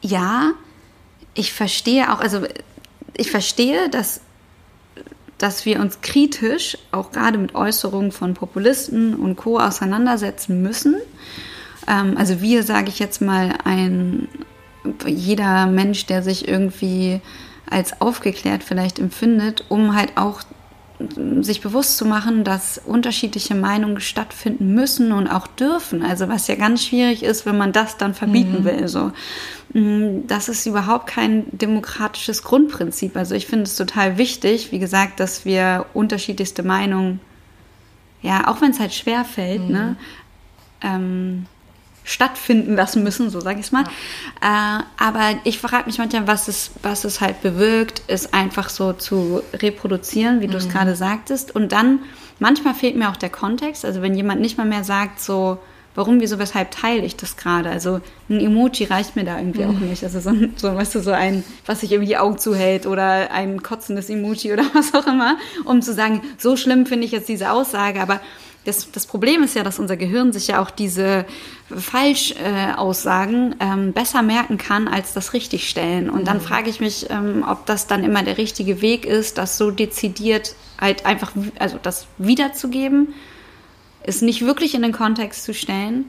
ja, 0.03 0.53
ich 1.33 1.55
verstehe 1.55 2.13
auch, 2.13 2.21
also 2.21 2.43
ich 3.17 3.31
verstehe, 3.31 3.89
dass 3.89 4.21
dass 5.45 5.67
wir 5.67 5.79
uns 5.79 6.01
kritisch 6.01 6.79
auch 6.91 7.13
gerade 7.13 7.37
mit 7.37 7.55
Äußerungen 7.55 8.13
von 8.13 8.33
Populisten 8.33 9.15
und 9.15 9.37
Co. 9.37 9.61
auseinandersetzen 9.61 10.63
müssen. 10.63 10.97
Ähm, 11.87 12.17
also 12.17 12.41
wir, 12.41 12.63
sage 12.63 12.89
ich 12.89 12.99
jetzt 12.99 13.21
mal, 13.21 13.53
ein 13.63 14.27
jeder 15.07 15.67
Mensch, 15.67 16.07
der 16.07 16.23
sich 16.23 16.49
irgendwie 16.49 17.21
als 17.69 18.01
aufgeklärt 18.01 18.65
vielleicht 18.65 18.99
empfindet, 18.99 19.67
um 19.69 19.95
halt 19.95 20.17
auch 20.17 20.41
sich 21.41 21.61
bewusst 21.61 21.97
zu 21.97 22.05
machen, 22.05 22.45
dass 22.45 22.81
unterschiedliche 22.85 23.55
Meinungen 23.55 24.01
stattfinden 24.01 24.75
müssen 24.75 25.11
und 25.13 25.27
auch 25.27 25.47
dürfen. 25.47 26.03
Also 26.03 26.29
was 26.29 26.47
ja 26.47 26.55
ganz 26.55 26.85
schwierig 26.85 27.25
ist, 27.25 27.47
wenn 27.47 27.59
man 27.59 27.73
das 27.73 27.97
dann 27.97 28.15
verbieten 28.15 28.61
mhm. 28.61 28.65
will. 28.65 28.89
So. 28.89 29.11
Mm, 29.73 30.27
das 30.29 30.49
ist 30.49 30.67
überhaupt 30.67 31.09
kein 31.09 31.47
demokratisches 31.51 32.45
Grundprinzip. 32.45 33.17
Also 33.17 33.35
ich 33.35 33.47
finde 33.47 33.65
es 33.65 33.77
total 33.77 34.19
wichtig, 34.19 34.71
wie 34.71 34.79
gesagt, 34.79 35.19
dass 35.19 35.45
wir 35.45 35.87
unterschiedlichste 35.95 36.63
Meinungen, 36.63 37.21
ja, 38.23 38.47
auch 38.47 38.61
wenn 38.61 38.71
es 38.71 38.79
halt 38.79 38.95
schwer 38.95 39.25
fällt, 39.25 39.69
ne, 39.69 39.69
mhm. 39.69 39.73
ne, 39.73 39.97
ähm, 40.83 41.47
stattfinden 42.05 42.77
lassen 42.77 43.03
müssen, 43.03 43.31
so 43.31 43.41
sage 43.41 43.61
ich 43.61 43.67
es 43.67 43.73
mal. 43.73 43.85
Ja. 44.43 44.81
Äh, 44.81 44.83
aber 45.03 45.39
ich 45.45 45.59
frage 45.59 45.87
mich 45.87 45.99
manchmal, 45.99 46.27
was 46.27 46.49
es, 46.49 46.71
was 46.83 47.05
es 47.05 47.21
halt 47.21 47.43
bewirkt, 47.43 48.03
ist 48.07 48.35
einfach 48.35 48.69
so 48.69 48.93
zu 48.93 49.43
reproduzieren, 49.55 50.41
wie 50.41 50.47
du 50.47 50.59
es 50.59 50.67
mhm. 50.67 50.73
gerade 50.73 50.97
sagtest. 50.97 51.55
Und 51.55 51.73
dann, 51.73 52.01
manchmal 52.39 52.75
fehlt 52.75 52.97
mir 52.97 53.09
auch 53.11 53.17
der 53.17 53.31
Kontext. 53.31 53.85
Also 53.85 54.03
wenn 54.03 54.15
jemand 54.15 54.41
nicht 54.43 54.59
mal 54.59 54.67
mehr 54.67 54.85
sagt, 54.85 55.19
so, 55.21 55.59
warum, 55.95 56.21
wieso, 56.21 56.39
weshalb 56.39 56.73
teile 56.73 57.05
ich 57.05 57.17
das 57.17 57.37
gerade? 57.37 57.71
Also 57.71 58.01
ein 58.29 58.41
Emoji 58.41 58.85
reicht 58.85 59.17
mir 59.17 59.25
da 59.25 59.39
irgendwie 59.39 59.65
mhm. 59.65 59.71
auch 59.71 59.81
nicht. 59.81 60.05
Also 60.05 60.21
so, 60.21 60.33
so, 60.57 60.75
weißt 60.75 60.95
du, 60.97 61.01
so 61.01 61.13
ein, 61.13 61.45
was 61.67 61.81
sich 61.81 61.93
irgendwie 61.93 62.11
die 62.11 62.19
Augen 62.19 62.39
zuhält 62.39 62.87
oder 62.87 63.31
ein 63.31 63.63
kotzendes 63.63 64.11
Emoji 64.11 64.53
oder 64.53 64.65
was 64.75 64.95
auch 64.95 65.07
immer, 65.07 65.39
um 65.65 65.83
zu 65.83 65.93
sagen, 65.93 66.23
so 66.39 66.57
schlimm 66.57 66.87
finde 66.87 67.07
ich 67.07 67.13
jetzt 67.13 67.29
diese 67.29 67.51
Aussage, 67.51 68.01
aber 68.01 68.21
das, 68.65 68.91
das 68.91 69.07
Problem 69.07 69.43
ist 69.43 69.55
ja, 69.55 69.63
dass 69.63 69.79
unser 69.79 69.97
Gehirn 69.97 70.33
sich 70.33 70.49
ja 70.49 70.63
auch 70.63 70.71
diese 70.71 71.25
Falschaussagen 71.75 73.53
äh, 73.61 73.65
ähm, 73.65 73.93
besser 73.93 74.23
merken 74.23 74.59
kann 74.59 74.89
als 74.89 75.13
das 75.13 75.33
Richtigstellen. 75.33 76.11
Und 76.11 76.27
dann 76.27 76.39
mhm. 76.39 76.43
frage 76.43 76.71
ich 76.71 76.81
mich, 76.81 77.11
ähm, 77.11 77.45
ob 77.47 77.67
das 77.67 77.87
dann 77.87 78.05
immer 78.05 78.23
der 78.23 78.39
richtige 78.39 78.81
Weg 78.81 79.05
ist, 79.05 79.39
das 79.39 79.59
so 79.59 79.71
dezidiert 79.71 80.55
halt 80.81 81.07
einfach, 81.07 81.33
also 81.59 81.79
das 81.83 82.07
wiederzugeben, 82.19 83.15
es 84.03 84.23
nicht 84.23 84.43
wirklich 84.43 84.75
in 84.75 84.83
den 84.83 84.93
Kontext 84.93 85.45
zu 85.45 85.55
stellen 85.55 86.07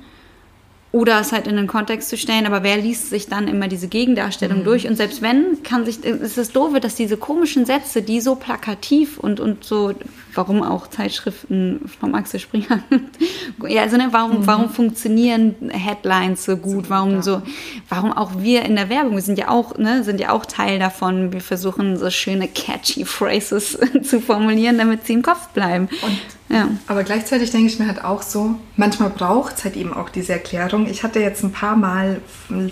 oder 0.95 1.19
es 1.19 1.33
halt 1.33 1.45
in 1.45 1.57
den 1.57 1.67
Kontext 1.67 2.07
zu 2.07 2.15
stellen, 2.15 2.45
aber 2.45 2.63
wer 2.63 2.77
liest 2.77 3.09
sich 3.09 3.27
dann 3.27 3.49
immer 3.49 3.67
diese 3.67 3.89
Gegendarstellung 3.89 4.59
mhm. 4.59 4.63
durch? 4.63 4.87
Und 4.87 4.95
selbst 4.95 5.21
wenn, 5.21 5.61
kann 5.61 5.85
sich, 5.85 6.01
ist 6.05 6.37
es 6.37 6.53
doof, 6.53 6.71
dass 6.79 6.95
diese 6.95 7.17
komischen 7.17 7.65
Sätze, 7.65 8.01
die 8.01 8.21
so 8.21 8.35
plakativ 8.35 9.17
und, 9.17 9.41
und 9.41 9.65
so, 9.65 9.93
warum 10.33 10.63
auch 10.63 10.87
Zeitschriften 10.87 11.81
vom 11.99 12.15
Axel 12.15 12.39
Springer, 12.39 12.79
ja, 13.67 13.81
also 13.81 13.97
ne, 13.97 14.07
warum, 14.11 14.39
mhm. 14.39 14.47
warum 14.47 14.69
funktionieren 14.69 15.55
Headlines 15.69 16.45
so 16.45 16.55
gut? 16.55 16.89
Warum 16.89 17.21
so, 17.21 17.41
warum 17.89 18.13
auch 18.13 18.31
wir 18.37 18.63
in 18.63 18.77
der 18.77 18.87
Werbung, 18.87 19.15
wir 19.15 19.21
sind 19.21 19.37
ja 19.37 19.49
auch, 19.49 19.77
ne, 19.77 20.01
sind 20.05 20.21
ja 20.21 20.29
auch 20.31 20.45
Teil 20.45 20.79
davon, 20.79 21.33
wir 21.33 21.41
versuchen 21.41 21.97
so 21.97 22.09
schöne 22.09 22.47
catchy 22.47 23.03
Phrases 23.03 23.77
zu 24.01 24.21
formulieren, 24.21 24.77
damit 24.77 25.05
sie 25.05 25.11
im 25.11 25.23
Kopf 25.23 25.49
bleiben. 25.49 25.89
Und 26.03 26.21
ja. 26.47 26.69
Aber 26.87 27.03
gleichzeitig 27.03 27.51
denke 27.51 27.67
ich 27.67 27.79
mir 27.79 27.87
halt 27.87 28.03
auch 28.03 28.21
so, 28.21 28.55
manchmal 28.75 29.09
braucht 29.09 29.57
es 29.57 29.63
halt 29.63 29.75
eben 29.75 29.93
auch 29.93 30.09
diese 30.09 30.33
Erklärung. 30.33 30.85
Ich 30.85 31.03
hatte 31.03 31.19
jetzt 31.19 31.43
ein 31.43 31.51
paar 31.51 31.75
Mal, 31.75 32.21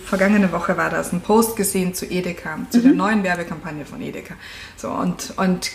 vergangene 0.05 0.51
Woche 0.51 0.77
war 0.77 0.89
das, 0.89 1.11
einen 1.11 1.21
Post 1.21 1.55
gesehen 1.55 1.95
zu 1.95 2.05
Edeka, 2.05 2.59
zu 2.69 2.79
mhm. 2.79 2.83
der 2.83 2.93
neuen 2.93 3.23
Werbekampagne 3.23 3.85
von 3.85 4.01
Edeka. 4.01 4.35
So, 4.77 4.89
und, 4.89 5.33
und 5.37 5.71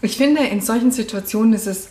ich 0.00 0.16
finde, 0.16 0.44
in 0.44 0.60
solchen 0.60 0.92
Situationen 0.92 1.54
ist 1.54 1.66
es, 1.66 1.88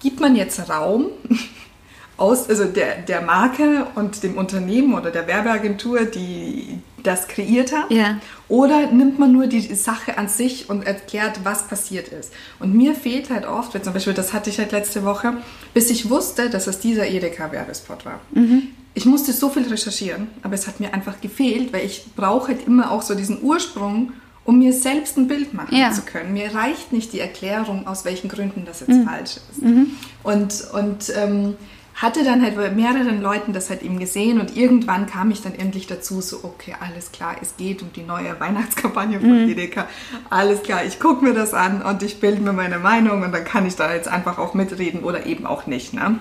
gibt 0.00 0.20
man 0.20 0.36
jetzt 0.36 0.70
Raum 0.70 1.06
aus, 2.16 2.48
also 2.48 2.66
der, 2.66 2.98
der 2.98 3.22
Marke 3.22 3.86
und 3.96 4.22
dem 4.22 4.38
Unternehmen 4.38 4.94
oder 4.94 5.10
der 5.10 5.26
Werbeagentur, 5.26 6.04
die 6.04 6.78
das 7.02 7.28
kreiert 7.28 7.72
hat? 7.72 7.90
Ja. 7.90 8.18
Oder 8.48 8.90
nimmt 8.90 9.18
man 9.18 9.32
nur 9.32 9.46
die 9.46 9.60
Sache 9.74 10.18
an 10.18 10.28
sich 10.28 10.68
und 10.68 10.86
erklärt, 10.86 11.40
was 11.44 11.68
passiert 11.68 12.08
ist? 12.08 12.32
Und 12.58 12.74
mir 12.74 12.94
fehlt 12.94 13.30
halt 13.30 13.46
oft, 13.46 13.72
zum 13.82 13.92
Beispiel, 13.92 14.14
das 14.14 14.32
hatte 14.32 14.50
ich 14.50 14.58
halt 14.58 14.72
letzte 14.72 15.04
Woche, 15.04 15.34
bis 15.74 15.90
ich 15.90 16.10
wusste, 16.10 16.50
dass 16.50 16.66
es 16.66 16.80
dieser 16.80 17.08
Edeka-Werbespot 17.08 18.04
war. 18.04 18.20
Mhm. 18.32 18.68
Ich 18.94 19.06
musste 19.06 19.32
so 19.32 19.48
viel 19.50 19.68
recherchieren, 19.68 20.28
aber 20.42 20.54
es 20.54 20.66
hat 20.66 20.80
mir 20.80 20.92
einfach 20.92 21.20
gefehlt, 21.20 21.72
weil 21.72 21.84
ich 21.84 22.06
brauche 22.16 22.48
halt 22.48 22.66
immer 22.66 22.90
auch 22.90 23.02
so 23.02 23.14
diesen 23.14 23.42
Ursprung, 23.42 24.12
um 24.44 24.58
mir 24.58 24.72
selbst 24.72 25.16
ein 25.16 25.28
Bild 25.28 25.54
machen 25.54 25.76
ja. 25.76 25.92
zu 25.92 26.02
können. 26.02 26.32
Mir 26.32 26.52
reicht 26.54 26.92
nicht 26.92 27.12
die 27.12 27.20
Erklärung, 27.20 27.86
aus 27.86 28.04
welchen 28.04 28.28
Gründen 28.28 28.64
das 28.64 28.80
jetzt 28.80 28.90
mhm. 28.90 29.04
falsch 29.04 29.36
ist. 29.50 29.62
Mhm. 29.62 29.92
Und, 30.24 30.64
und 30.72 31.12
ähm, 31.16 31.54
hatte 32.00 32.24
dann 32.24 32.42
halt 32.42 32.56
bei 32.56 32.70
mehreren 32.70 33.20
Leuten 33.20 33.52
das 33.52 33.68
halt 33.68 33.82
eben 33.82 33.98
gesehen 33.98 34.40
und 34.40 34.56
irgendwann 34.56 35.06
kam 35.06 35.30
ich 35.30 35.42
dann 35.42 35.54
endlich 35.54 35.86
dazu, 35.86 36.22
so, 36.22 36.40
okay, 36.44 36.74
alles 36.80 37.12
klar, 37.12 37.36
es 37.42 37.58
geht 37.58 37.82
um 37.82 37.92
die 37.92 38.02
neue 38.02 38.40
Weihnachtskampagne 38.40 39.20
von 39.20 39.44
mhm. 39.44 39.50
Edeka. 39.50 39.86
Alles 40.30 40.62
klar, 40.62 40.82
ich 40.84 40.98
gucke 40.98 41.22
mir 41.22 41.34
das 41.34 41.52
an 41.52 41.82
und 41.82 42.02
ich 42.02 42.18
bilde 42.18 42.40
mir 42.40 42.54
meine 42.54 42.78
Meinung 42.78 43.22
und 43.22 43.32
dann 43.32 43.44
kann 43.44 43.66
ich 43.66 43.76
da 43.76 43.94
jetzt 43.94 44.08
einfach 44.08 44.38
auch 44.38 44.54
mitreden 44.54 45.04
oder 45.04 45.26
eben 45.26 45.44
auch 45.46 45.66
nicht. 45.66 45.92
Ne? 45.92 46.18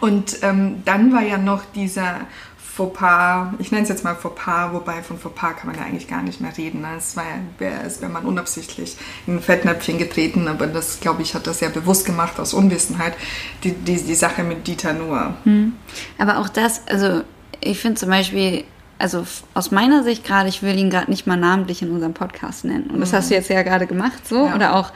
Und 0.00 0.38
ähm, 0.42 0.82
dann 0.84 1.12
war 1.12 1.22
ja 1.22 1.36
noch 1.36 1.64
dieser 1.74 2.20
Fauxpas, 2.74 3.48
ich 3.58 3.70
nenne 3.70 3.82
es 3.82 3.90
jetzt 3.90 4.02
mal 4.02 4.14
Fauxpas, 4.14 4.72
wobei 4.72 5.02
von 5.02 5.18
Fauxpas 5.18 5.56
kann 5.56 5.66
man 5.66 5.76
ja 5.76 5.84
eigentlich 5.84 6.08
gar 6.08 6.22
nicht 6.22 6.40
mehr 6.40 6.56
reden. 6.56 6.80
Ne? 6.80 6.94
Es 6.96 7.16
war 7.16 7.24
als 7.82 8.00
wäre 8.00 8.10
man 8.10 8.24
unabsichtlich 8.24 8.96
in 9.26 9.36
ein 9.36 9.42
Fettnäpfchen 9.42 9.98
getreten, 9.98 10.48
aber 10.48 10.66
das, 10.66 11.00
glaube 11.00 11.20
ich, 11.20 11.34
hat 11.34 11.46
das 11.46 11.60
ja 11.60 11.68
bewusst 11.68 12.06
gemacht 12.06 12.40
aus 12.40 12.54
Unwissenheit, 12.54 13.14
die, 13.62 13.72
die, 13.72 14.00
die 14.02 14.14
Sache 14.14 14.42
mit 14.42 14.66
Dieter 14.66 14.94
Nuhr. 14.94 15.34
Hm. 15.44 15.74
Aber 16.16 16.38
auch 16.38 16.48
das, 16.48 16.86
also 16.88 17.22
ich 17.60 17.78
finde 17.78 18.00
zum 18.00 18.08
Beispiel, 18.08 18.64
also 18.98 19.26
aus 19.52 19.70
meiner 19.70 20.02
Sicht 20.02 20.24
gerade, 20.24 20.48
ich 20.48 20.62
will 20.62 20.78
ihn 20.78 20.88
gerade 20.88 21.10
nicht 21.10 21.26
mal 21.26 21.36
namentlich 21.36 21.82
in 21.82 21.90
unserem 21.90 22.14
Podcast 22.14 22.64
nennen. 22.64 22.88
Und 22.88 23.00
das 23.00 23.12
mhm. 23.12 23.16
hast 23.16 23.30
du 23.30 23.34
jetzt 23.34 23.50
ja 23.50 23.62
gerade 23.62 23.86
gemacht, 23.86 24.26
so. 24.26 24.46
Ja. 24.46 24.54
Oder 24.54 24.76
auch, 24.76 24.92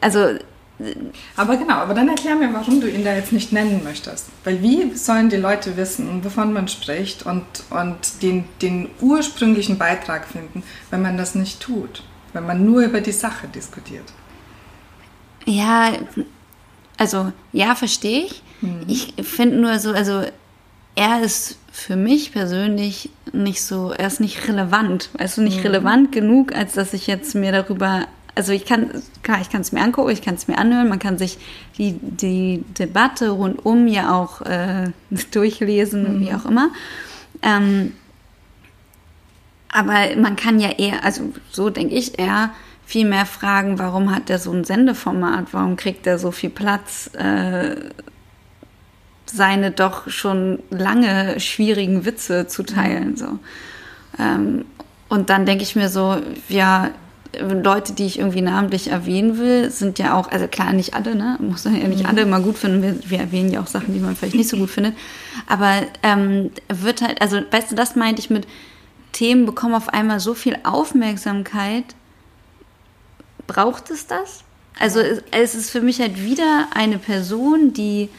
also 0.00 0.36
aber 1.36 1.56
genau, 1.56 1.74
aber 1.74 1.94
dann 1.94 2.08
erklär 2.08 2.34
mir, 2.34 2.52
warum 2.52 2.80
du 2.80 2.88
ihn 2.88 3.04
da 3.04 3.14
jetzt 3.14 3.32
nicht 3.32 3.52
nennen 3.52 3.82
möchtest. 3.82 4.26
Weil 4.44 4.60
wie 4.62 4.94
sollen 4.94 5.30
die 5.30 5.36
Leute 5.36 5.76
wissen, 5.76 6.22
wovon 6.22 6.52
man 6.52 6.68
spricht 6.68 7.24
und, 7.24 7.44
und 7.70 8.22
den, 8.22 8.44
den 8.60 8.90
ursprünglichen 9.00 9.78
Beitrag 9.78 10.26
finden, 10.26 10.62
wenn 10.90 11.00
man 11.00 11.16
das 11.16 11.34
nicht 11.34 11.60
tut? 11.60 12.02
Wenn 12.34 12.46
man 12.46 12.64
nur 12.64 12.82
über 12.82 13.00
die 13.00 13.12
Sache 13.12 13.48
diskutiert? 13.48 14.04
Ja, 15.46 15.92
also 16.98 17.32
ja, 17.52 17.74
verstehe 17.74 18.26
ich. 18.26 18.42
Mhm. 18.60 18.82
Ich 18.86 19.14
finde 19.22 19.56
nur 19.56 19.78
so, 19.78 19.92
also 19.92 20.24
er 20.94 21.22
ist 21.22 21.58
für 21.72 21.96
mich 21.96 22.32
persönlich 22.32 23.10
nicht 23.32 23.62
so, 23.62 23.92
er 23.92 24.08
ist 24.08 24.20
nicht 24.20 24.48
relevant. 24.48 25.10
Weißt 25.14 25.38
du, 25.38 25.42
nicht 25.42 25.58
mhm. 25.58 25.66
relevant 25.66 26.12
genug, 26.12 26.54
als 26.54 26.72
dass 26.72 26.92
ich 26.92 27.06
jetzt 27.06 27.34
mir 27.34 27.52
darüber 27.52 28.08
also 28.36 28.52
ich 28.52 28.66
kann, 28.66 29.02
klar, 29.22 29.40
ich 29.40 29.50
kann 29.50 29.62
es 29.62 29.72
mir 29.72 29.80
angucken, 29.80 30.10
ich 30.10 30.22
kann 30.22 30.34
es 30.34 30.46
mir 30.46 30.58
anhören, 30.58 30.88
man 30.88 30.98
kann 30.98 31.18
sich 31.18 31.38
die, 31.78 31.98
die 32.00 32.64
Debatte 32.78 33.30
rundum 33.30 33.88
ja 33.88 34.14
auch 34.14 34.42
äh, 34.42 34.90
durchlesen, 35.32 36.18
mhm. 36.18 36.20
wie 36.20 36.32
auch 36.34 36.44
immer. 36.44 36.68
Ähm, 37.42 37.94
aber 39.72 40.16
man 40.16 40.36
kann 40.36 40.60
ja 40.60 40.70
eher, 40.70 41.04
also 41.04 41.32
so 41.50 41.70
denke 41.70 41.94
ich 41.94 42.18
eher, 42.18 42.50
viel 42.84 43.08
mehr 43.08 43.26
fragen, 43.26 43.78
warum 43.78 44.14
hat 44.14 44.28
der 44.28 44.38
so 44.38 44.52
ein 44.52 44.64
Sendeformat, 44.64 45.46
warum 45.52 45.76
kriegt 45.76 46.06
er 46.06 46.18
so 46.18 46.30
viel 46.30 46.50
Platz, 46.50 47.10
äh, 47.14 47.74
seine 49.24 49.72
doch 49.72 50.08
schon 50.08 50.60
lange 50.70 51.40
schwierigen 51.40 52.04
Witze 52.04 52.46
zu 52.46 52.62
teilen. 52.62 53.10
Mhm. 53.10 53.16
So. 53.16 53.38
Ähm, 54.18 54.64
und 55.08 55.30
dann 55.30 55.46
denke 55.46 55.64
ich 55.64 55.74
mir 55.74 55.88
so, 55.88 56.20
ja, 56.48 56.90
Leute, 57.40 57.92
die 57.92 58.06
ich 58.06 58.18
irgendwie 58.18 58.40
namentlich 58.40 58.90
erwähnen 58.90 59.38
will, 59.38 59.70
sind 59.70 59.98
ja 59.98 60.14
auch, 60.14 60.30
also 60.30 60.48
klar, 60.48 60.72
nicht 60.72 60.94
alle, 60.94 61.14
ne? 61.14 61.36
Muss 61.40 61.64
man 61.64 61.80
ja 61.80 61.88
nicht 61.88 62.02
mhm. 62.02 62.08
alle 62.08 62.22
immer 62.22 62.40
gut 62.40 62.58
finden. 62.58 62.82
Wir, 62.82 63.10
wir, 63.10 63.18
erwähnen 63.18 63.50
ja 63.50 63.60
auch 63.60 63.66
Sachen, 63.66 63.94
die 63.94 64.00
man 64.00 64.16
vielleicht 64.16 64.34
nicht 64.34 64.48
so 64.48 64.56
gut 64.56 64.70
findet. 64.70 64.94
Aber 65.46 65.82
ähm, 66.02 66.50
wird 66.68 67.02
halt, 67.02 67.20
also 67.20 67.40
weißt 67.50 67.70
du, 67.70 67.74
das 67.74 67.96
meinte 67.96 68.20
ich 68.20 68.30
mit 68.30 68.46
Themen 69.12 69.46
bekommen 69.46 69.74
auf 69.74 69.88
einmal 69.88 70.20
so 70.20 70.34
viel 70.34 70.56
Aufmerksamkeit. 70.62 71.94
Braucht 73.46 73.90
es 73.90 74.06
das? 74.06 74.44
Also 74.78 75.00
es 75.30 75.54
ist 75.54 75.70
für 75.70 75.80
mich 75.80 76.00
halt 76.00 76.22
wieder 76.22 76.68
eine 76.74 76.98
Person, 76.98 77.72
die 77.72 78.10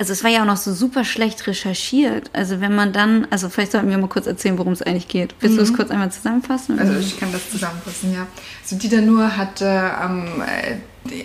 also 0.00 0.14
es 0.14 0.24
war 0.24 0.30
ja 0.30 0.40
auch 0.40 0.46
noch 0.46 0.56
so 0.56 0.72
super 0.72 1.04
schlecht 1.04 1.46
recherchiert. 1.46 2.30
Also 2.32 2.62
wenn 2.62 2.74
man 2.74 2.94
dann, 2.94 3.26
also 3.28 3.50
vielleicht 3.50 3.72
sollten 3.72 3.90
wir 3.90 3.98
mal 3.98 4.08
kurz 4.08 4.26
erzählen, 4.26 4.56
worum 4.56 4.72
es 4.72 4.80
eigentlich 4.80 5.08
geht. 5.08 5.34
Willst 5.40 5.56
mhm. 5.56 5.58
du 5.58 5.62
es 5.64 5.74
kurz 5.74 5.90
einmal 5.90 6.10
zusammenfassen? 6.10 6.78
Also 6.78 6.94
ich 6.94 7.20
kann 7.20 7.30
das 7.32 7.50
zusammenfassen, 7.50 8.14
ja. 8.14 8.26
Also 8.62 8.76
Dieter 8.76 9.02
Nuhr 9.02 9.36
hatte 9.36 9.90
ähm, 10.02 10.42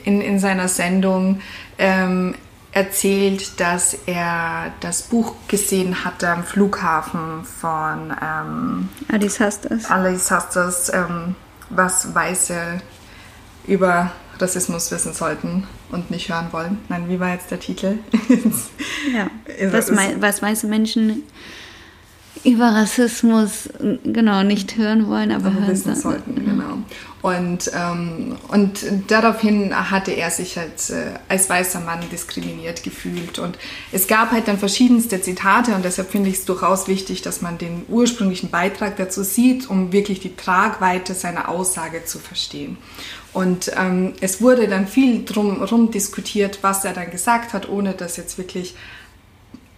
in, 0.03 0.19
in 0.19 0.39
seiner 0.39 0.67
Sendung 0.67 1.39
ähm, 1.77 2.35
erzählt, 2.73 3.61
dass 3.61 3.97
er 4.07 4.73
das 4.81 5.03
Buch 5.03 5.35
gesehen 5.47 6.03
hatte 6.03 6.27
am 6.27 6.43
Flughafen 6.43 7.45
von 7.45 8.13
ähm, 8.21 8.89
Alice 9.07 9.39
Hastas. 9.39 9.89
Alice 9.89 10.29
Hastas, 10.29 10.91
ähm, 10.93 11.35
was 11.69 12.13
Weiße 12.13 12.81
über 13.67 14.11
Rassismus 14.39 14.91
wissen 14.91 15.13
sollten 15.13 15.63
und 15.91 16.11
nicht 16.11 16.29
hören 16.29 16.47
wollen. 16.51 16.77
Nein, 16.89 17.09
wie 17.09 17.19
war 17.19 17.33
jetzt 17.33 17.51
der 17.51 17.59
Titel? 17.59 17.99
ja, 19.13 19.29
was, 19.71 19.91
was 19.91 20.41
weiße 20.41 20.67
Menschen 20.67 21.23
über 22.43 22.67
Rassismus 22.67 23.69
genau 24.03 24.43
nicht 24.43 24.77
hören 24.77 25.07
wollen, 25.07 25.31
aber, 25.31 25.47
aber 25.47 25.67
wissen 25.67 25.95
sollten, 25.95 26.35
genau. 26.35 26.77
Und, 27.21 27.71
ähm, 27.73 28.37
und 28.49 28.85
daraufhin 29.07 29.73
hatte 29.73 30.11
er 30.11 30.29
sich 30.29 30.57
halt 30.57 30.91
äh, 30.91 31.17
als 31.27 31.49
weißer 31.49 31.79
Mann 31.79 32.01
diskriminiert 32.11 32.83
gefühlt. 32.83 33.39
Und 33.39 33.57
es 33.91 34.05
gab 34.05 34.31
halt 34.31 34.47
dann 34.47 34.59
verschiedenste 34.59 35.19
Zitate 35.19 35.73
und 35.73 35.83
deshalb 35.83 36.11
finde 36.11 36.29
ich 36.29 36.35
es 36.35 36.45
durchaus 36.45 36.87
wichtig, 36.87 37.23
dass 37.23 37.41
man 37.41 37.57
den 37.57 37.83
ursprünglichen 37.89 38.51
Beitrag 38.51 38.97
dazu 38.97 39.23
sieht, 39.23 39.67
um 39.67 39.91
wirklich 39.91 40.19
die 40.19 40.35
Tragweite 40.35 41.15
seiner 41.15 41.49
Aussage 41.49 42.05
zu 42.05 42.19
verstehen. 42.19 42.77
Und 43.35 43.69
ähm, 43.75 44.13
es 44.21 44.41
wurde 44.41 44.69
dann 44.69 44.87
viel 44.87 45.25
drumherum 45.25 45.91
diskutiert, 45.91 46.59
was 46.61 46.85
er 46.85 46.93
dann 46.93 47.11
gesagt 47.11 47.51
hat, 47.51 47.67
ohne 47.67 47.91
dass 47.91 48.15
jetzt 48.15 48.37
wirklich 48.37 48.75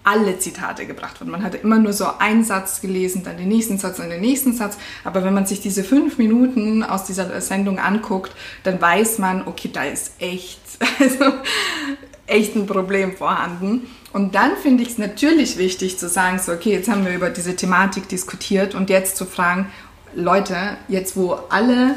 alle 0.03 0.37
Zitate 0.37 0.85
gebracht 0.85 1.19
wurden. 1.19 1.31
Man 1.31 1.43
hatte 1.43 1.57
immer 1.57 1.79
nur 1.79 1.91
so 1.91 2.05
einen 2.19 2.43
Satz 2.43 2.81
gelesen, 2.81 3.23
dann 3.25 3.35
den 3.37 3.47
nächsten 3.47 3.79
Satz 3.79 3.97
und 3.97 4.09
den 4.09 4.21
nächsten 4.21 4.53
Satz. 4.53 4.77
Aber 5.03 5.23
wenn 5.23 5.33
man 5.33 5.47
sich 5.47 5.59
diese 5.59 5.83
fünf 5.83 6.19
Minuten 6.19 6.83
aus 6.83 7.05
dieser 7.05 7.41
Sendung 7.41 7.79
anguckt, 7.79 8.31
dann 8.63 8.79
weiß 8.79 9.17
man, 9.17 9.47
okay, 9.47 9.71
da 9.73 9.85
ist 9.85 10.11
echt, 10.19 10.61
also 10.99 11.33
echt 12.27 12.55
ein 12.55 12.67
Problem 12.67 13.17
vorhanden. 13.17 13.87
Und 14.13 14.35
dann 14.35 14.51
finde 14.55 14.83
ich 14.83 14.89
es 14.89 14.97
natürlich 14.99 15.57
wichtig 15.57 15.97
zu 15.97 16.07
sagen, 16.07 16.37
so, 16.37 16.51
okay, 16.51 16.73
jetzt 16.73 16.89
haben 16.89 17.07
wir 17.07 17.13
über 17.15 17.31
diese 17.31 17.55
Thematik 17.55 18.07
diskutiert 18.07 18.75
und 18.75 18.91
jetzt 18.91 19.17
zu 19.17 19.25
fragen, 19.25 19.65
Leute, 20.13 20.77
jetzt 20.87 21.17
wo 21.17 21.39
alle 21.49 21.95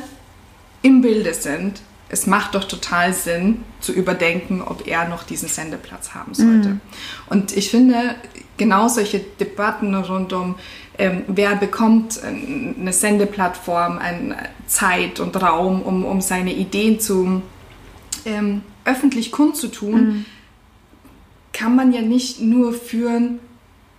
im 0.82 1.02
Bilde 1.02 1.34
sind, 1.34 1.80
es 2.12 2.26
macht 2.26 2.56
doch 2.56 2.64
total 2.64 3.12
Sinn 3.12 3.62
zu 3.80 3.92
überdenken, 3.92 4.62
ob 4.62 4.86
er 4.86 5.08
noch 5.08 5.22
diesen 5.22 5.48
Sendeplatz 5.48 6.12
haben 6.12 6.34
sollte. 6.34 6.70
Mhm. 6.70 6.80
Und 7.28 7.56
ich 7.56 7.70
finde, 7.70 8.16
genau 8.56 8.88
solche 8.88 9.20
Debatten 9.20 9.94
rund 9.94 10.32
um, 10.32 10.56
ähm, 10.98 11.22
wer 11.28 11.54
bekommt 11.54 12.20
eine 12.22 12.92
Sendeplattform, 12.92 13.98
eine 13.98 14.36
Zeit 14.66 15.20
und 15.20 15.40
Raum, 15.40 15.82
um, 15.82 16.04
um 16.04 16.20
seine 16.20 16.52
Ideen 16.52 16.98
zu 16.98 17.42
ähm, 18.24 18.62
öffentlich 18.84 19.30
kundzutun, 19.30 20.00
mhm. 20.00 20.24
kann 21.52 21.76
man 21.76 21.92
ja 21.92 22.02
nicht 22.02 22.40
nur 22.40 22.72
führen, 22.72 23.38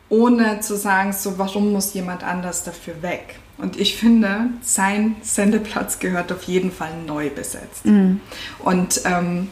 ohne 0.10 0.60
zu 0.60 0.76
sagen, 0.76 1.14
so 1.14 1.40
warum 1.40 1.72
muss 1.72 1.94
jemand 1.94 2.24
anders 2.24 2.66
dafür 2.66 3.02
weg. 3.02 3.40
Und 3.62 3.80
ich 3.80 3.96
finde, 3.96 4.50
sein 4.62 5.16
Sendeplatz 5.22 6.00
gehört 6.00 6.32
auf 6.32 6.44
jeden 6.44 6.72
Fall 6.72 6.92
neu 7.06 7.30
besetzt. 7.30 7.86
Mhm. 7.86 8.20
Und 8.60 9.02
ähm, 9.06 9.50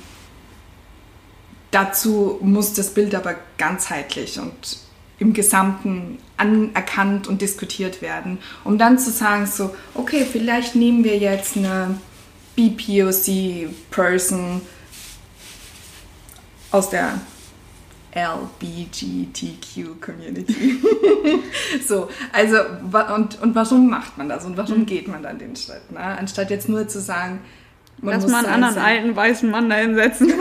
dazu 1.70 2.40
muss 2.42 2.74
das 2.74 2.94
Bild 2.94 3.14
aber 3.14 3.36
ganzheitlich 3.58 4.40
und 4.40 4.80
im 5.20 5.34
Gesamten 5.34 6.18
anerkannt 6.38 7.28
und 7.28 7.42
diskutiert 7.42 8.02
werden, 8.02 8.40
um 8.64 8.80
dann 8.80 8.98
zu 8.98 9.12
sagen, 9.12 9.46
so, 9.46 9.76
okay, 9.94 10.26
vielleicht 10.30 10.76
nehmen 10.76 11.04
wir 11.04 11.18
jetzt 11.18 11.58
eine 11.58 12.00
BPOC-Person 12.56 14.62
aus 16.72 16.90
der 16.90 17.20
LBGTQ 18.16 20.02
Community. 20.02 20.80
so, 21.88 22.10
also 22.32 22.58
und, 23.16 23.42
und 23.42 23.56
warum 23.56 23.90
macht 23.90 24.18
man 24.18 24.30
das 24.30 24.46
und 24.46 24.58
warum 24.58 24.80
mhm. 24.80 24.86
geht 24.86 25.08
man 25.08 25.24
dann 25.24 25.38
den 25.38 25.56
Schritt? 25.56 25.92
Ne? 25.92 26.00
Anstatt 26.00 26.50
jetzt 26.50 26.70
nur 26.70 26.88
zu 26.88 27.00
sagen, 27.00 27.40
man 28.02 28.22
Lass 28.22 28.32
mal 28.32 28.46
einen 28.46 28.54
anderen 28.54 28.76
sein. 28.76 28.84
alten 28.86 29.16
weißen 29.16 29.52
Mann 29.52 29.70
da 29.70 29.76
hinsetzen. 29.76 30.34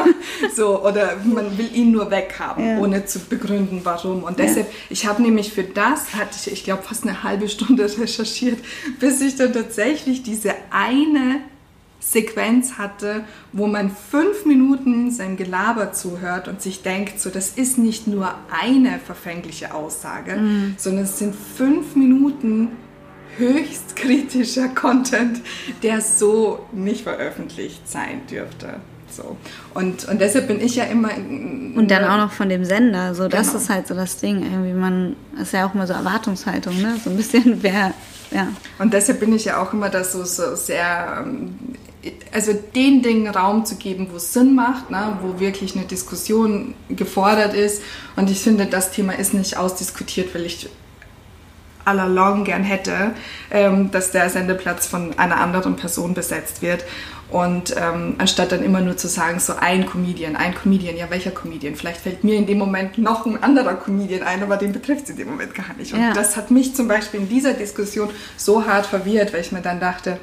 so, 0.55 0.83
oder 0.85 1.17
man 1.25 1.59
will 1.59 1.69
ihn 1.75 1.91
nur 1.91 2.11
weghaben, 2.11 2.65
ja. 2.65 2.79
ohne 2.79 3.05
zu 3.05 3.19
begründen, 3.19 3.81
warum. 3.83 4.23
Und 4.23 4.39
deshalb, 4.39 4.69
ja. 4.69 4.75
ich 4.91 5.07
habe 5.07 5.23
nämlich 5.23 5.53
für 5.53 5.65
das, 5.65 6.15
hatte 6.15 6.37
ich, 6.41 6.53
ich 6.53 6.65
glaube, 6.65 6.85
fast 6.85 7.05
eine 7.05 7.23
halbe 7.23 7.49
Stunde 7.49 7.85
recherchiert, 7.99 8.59
bis 9.01 9.21
ich 9.21 9.37
dann 9.37 9.53
tatsächlich 9.53 10.23
diese 10.23 10.55
eine 10.71 11.41
Sequenz 12.01 12.79
hatte, 12.79 13.25
wo 13.53 13.67
man 13.67 13.91
fünf 13.91 14.45
Minuten 14.45 15.11
seinem 15.11 15.37
Gelaber 15.37 15.93
zuhört 15.93 16.49
und 16.49 16.63
sich 16.63 16.83
denkt, 16.83 17.21
so 17.21 17.29
das 17.31 17.51
ist 17.51 17.77
nicht 17.79 18.07
nur 18.07 18.35
eine 18.51 18.99
verfängliche 18.99 19.75
Aussage, 19.75 20.37
mhm. 20.37 20.75
sondern 20.79 21.05
es 21.05 21.19
sind 21.19 21.35
fünf 21.35 21.97
Minuten 21.97 22.69
höchst 23.37 23.97
kritischer 23.97 24.69
Content, 24.69 25.41
der 25.83 26.01
so 26.01 26.67
nicht 26.73 27.03
veröffentlicht 27.03 27.89
sein 27.89 28.23
dürfte. 28.31 28.77
So. 29.11 29.37
Und, 29.75 30.07
und 30.07 30.21
deshalb 30.21 30.49
bin 30.49 30.61
ich 30.61 30.77
ja 30.77 30.85
immer. 30.85 31.11
Und 31.17 31.91
dann 31.91 32.05
auch 32.05 32.19
noch 32.19 32.33
von 32.33 32.49
dem 32.49 32.65
Sender. 32.65 33.15
So, 33.15 33.29
das 33.29 33.49
genau. 33.49 33.59
ist 33.59 33.71
halt 33.71 33.87
so 33.89 33.95
das 33.95 34.19
Ding. 34.19 34.43
Irgendwie 34.43 34.73
man, 34.73 35.17
ist 35.41 35.53
ja 35.53 35.67
auch 35.67 35.75
immer 35.75 35.87
so 35.87 35.95
Erwartungshaltung, 35.95 36.81
ne? 36.81 36.97
So 37.03 37.11
ein 37.11 37.17
bisschen 37.17 37.63
wer. 37.63 37.95
Ja. 38.31 38.49
Und 38.79 38.93
deshalb 38.93 39.21
bin 39.21 39.35
ich 39.35 39.47
ja 39.47 39.63
auch 39.63 39.73
immer 39.73 39.89
da 39.89 40.05
so, 40.05 40.25
so 40.25 40.55
sehr 40.55 41.25
ähm, 41.25 41.59
also 42.33 42.53
den 42.53 43.03
Dingen 43.03 43.29
Raum 43.29 43.65
zu 43.65 43.77
geben, 43.77 44.09
wo 44.11 44.17
es 44.17 44.33
Sinn 44.33 44.55
macht, 44.55 44.91
ne, 44.91 45.19
wo 45.23 45.41
wirklich 45.41 45.75
eine 45.77 45.85
Diskussion 45.85 46.75
gefordert 46.89 47.55
ist. 47.55 47.83
Und 48.17 48.31
ich 48.31 48.41
finde, 48.41 48.67
das 48.67 48.93
Thema 48.93 49.19
ist 49.19 49.35
nicht 49.35 49.57
ausdiskutiert, 49.57 50.35
weil 50.35 50.47
ich 50.47 50.69
allalong 51.85 52.45
gern 52.45 52.63
hätte, 52.63 53.13
ähm, 53.51 53.91
dass 53.91 54.11
der 54.11 54.29
Sendeplatz 54.29 54.87
von 54.87 55.19
einer 55.19 55.39
anderen 55.41 55.77
Person 55.77 56.15
besetzt 56.15 56.61
wird. 56.63 56.85
Und 57.31 57.75
ähm, 57.77 58.15
anstatt 58.17 58.53
dann 58.53 58.63
immer 58.63 58.81
nur 58.81 58.97
zu 58.97 59.07
sagen, 59.07 59.39
so 59.39 59.53
ein 59.61 59.85
Comedian, 59.87 60.35
ein 60.35 60.55
Comedian, 60.55 60.97
ja, 60.97 61.11
welcher 61.11 61.31
Comedian? 61.31 61.75
Vielleicht 61.75 62.01
fällt 62.01 62.25
mir 62.25 62.37
in 62.37 62.47
dem 62.47 62.57
Moment 62.57 62.97
noch 62.97 63.27
ein 63.27 63.43
anderer 63.43 63.75
Comedian 63.75 64.23
ein, 64.23 64.43
aber 64.43 64.57
den 64.57 64.73
betrifft 64.73 65.05
es 65.05 65.11
in 65.11 65.17
dem 65.17 65.29
Moment 65.29 65.55
gar 65.55 65.75
nicht. 65.77 65.93
Und 65.93 66.01
ja. 66.01 66.15
das 66.15 66.39
hat 66.39 66.51
mich 66.51 66.75
zum 66.75 66.89
Beispiel 66.89 67.21
in 67.21 67.29
dieser 67.29 67.53
Diskussion 67.53 68.09
so 68.39 68.67
hart 68.67 68.87
verwirrt, 68.87 69.35
weil 69.35 69.43
ich 69.43 69.53
mir 69.53 69.61
dann 69.61 69.79
dachte, 69.79 70.19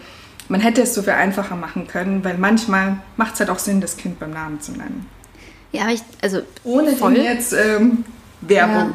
man 0.49 0.61
hätte 0.61 0.81
es 0.81 0.95
so 0.95 1.03
viel 1.03 1.13
einfacher 1.13 1.55
machen 1.55 1.87
können, 1.87 2.23
weil 2.23 2.39
manchmal 2.39 2.97
macht 3.17 3.35
es 3.35 3.39
halt 3.39 3.51
auch 3.51 3.59
Sinn, 3.59 3.81
das 3.81 3.97
Kind 3.97 4.19
beim 4.19 4.31
Namen 4.31 4.59
zu 4.61 4.71
nennen. 4.71 5.07
Ja, 5.71 5.83
aber 5.83 5.91
ich, 5.91 6.01
also 6.21 6.41
ohne 6.63 6.93
voll. 6.93 7.17
jetzt 7.17 7.53
ähm, 7.53 8.03
Werbung 8.41 8.93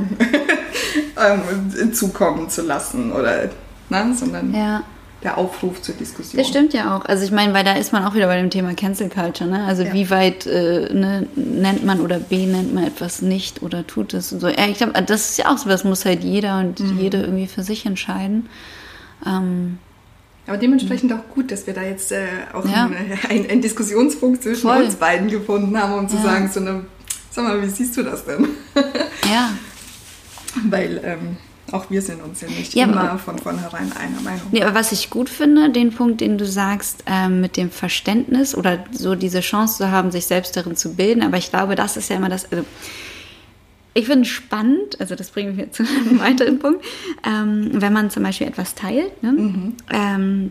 ja. 1.16 1.34
ähm, 1.34 1.92
zukommen 1.92 2.48
zu 2.48 2.62
lassen 2.62 3.12
oder, 3.12 3.50
ne, 3.88 4.14
sondern 4.16 4.54
ja. 4.54 4.82
Der 5.22 5.36
Aufruf 5.36 5.82
zur 5.82 5.94
Diskussion. 5.94 6.38
Das 6.38 6.48
stimmt 6.48 6.72
ja 6.72 6.96
auch. 6.96 7.04
Also 7.04 7.24
ich 7.24 7.30
meine, 7.30 7.52
weil 7.52 7.64
da 7.64 7.74
ist 7.74 7.92
man 7.92 8.04
auch 8.04 8.14
wieder 8.14 8.26
bei 8.26 8.40
dem 8.40 8.50
Thema 8.50 8.74
Cancel 8.74 9.08
Culture, 9.10 9.48
ne? 9.48 9.64
Also 9.64 9.82
ja. 9.82 9.92
wie 9.92 10.08
weit 10.08 10.46
äh, 10.46 10.92
ne, 10.92 11.26
nennt 11.34 11.84
man 11.84 12.00
oder 12.00 12.18
benennt 12.18 12.74
man 12.74 12.84
etwas 12.84 13.20
nicht 13.20 13.62
oder 13.62 13.86
tut 13.86 14.14
es 14.14 14.32
und 14.32 14.40
so. 14.40 14.48
Ja, 14.48 14.66
ich 14.66 14.78
glaube, 14.78 15.00
das 15.02 15.30
ist 15.30 15.38
ja 15.38 15.52
auch 15.52 15.58
so, 15.58 15.68
das 15.68 15.84
muss 15.84 16.04
halt 16.04 16.24
jeder 16.24 16.58
und 16.60 16.80
mhm. 16.80 16.98
jede 16.98 17.20
irgendwie 17.20 17.46
für 17.46 17.62
sich 17.62 17.84
entscheiden. 17.84 18.48
Ähm, 19.26 19.78
aber 20.46 20.56
dementsprechend 20.56 21.12
auch 21.12 21.28
gut, 21.34 21.52
dass 21.52 21.66
wir 21.66 21.74
da 21.74 21.82
jetzt 21.82 22.12
äh, 22.12 22.26
auch 22.52 22.64
ja. 22.64 22.90
einen, 23.28 23.48
einen, 23.48 23.60
Diskussionspunkt 23.60 24.42
zwischen 24.42 24.62
Voll. 24.62 24.82
uns 24.82 24.96
beiden 24.96 25.28
gefunden 25.28 25.78
haben, 25.78 25.92
um 25.92 26.08
zu 26.08 26.16
ja. 26.16 26.22
sagen, 26.22 26.50
so 26.52 26.60
eine, 26.60 26.86
sag 27.30 27.44
mal, 27.44 27.62
wie 27.62 27.68
siehst 27.68 27.96
du 27.96 28.02
das 28.02 28.24
denn? 28.24 28.48
ja. 29.30 29.50
Weil 30.68 31.00
ähm, 31.04 31.36
auch 31.72 31.90
wir 31.90 32.02
sind 32.02 32.22
uns 32.22 32.40
ja 32.40 32.48
nicht 32.48 32.74
ja, 32.74 32.84
immer 32.84 33.18
von 33.18 33.38
vornherein 33.38 33.92
einer 33.92 34.20
Meinung. 34.20 34.46
Nee, 34.50 34.62
aber 34.62 34.74
was 34.74 34.92
ich 34.92 35.10
gut 35.10 35.28
finde, 35.28 35.70
den 35.70 35.92
Punkt, 35.92 36.20
den 36.20 36.38
du 36.38 36.46
sagst, 36.46 37.04
ähm, 37.06 37.40
mit 37.40 37.56
dem 37.56 37.70
Verständnis 37.70 38.54
oder 38.54 38.84
so 38.92 39.14
diese 39.14 39.40
Chance 39.40 39.78
zu 39.78 39.90
haben, 39.90 40.10
sich 40.10 40.26
selbst 40.26 40.56
darin 40.56 40.76
zu 40.76 40.94
bilden, 40.94 41.22
aber 41.22 41.36
ich 41.36 41.50
glaube, 41.50 41.74
das 41.74 41.96
ist 41.96 42.10
ja 42.10 42.16
immer 42.16 42.28
das, 42.28 42.50
also 42.50 42.64
ich 43.94 44.06
finde 44.06 44.22
es 44.22 44.28
spannend, 44.28 45.00
also 45.00 45.14
das 45.14 45.30
bringt 45.30 45.56
mich 45.56 45.70
zu 45.72 45.82
einem 45.82 46.20
weiteren 46.20 46.58
Punkt, 46.58 46.84
ähm, 47.26 47.70
wenn 47.74 47.92
man 47.92 48.10
zum 48.10 48.22
Beispiel 48.22 48.46
etwas 48.46 48.74
teilt, 48.74 49.22
ne? 49.22 49.32
mhm. 49.32 49.76
ähm, 49.90 50.50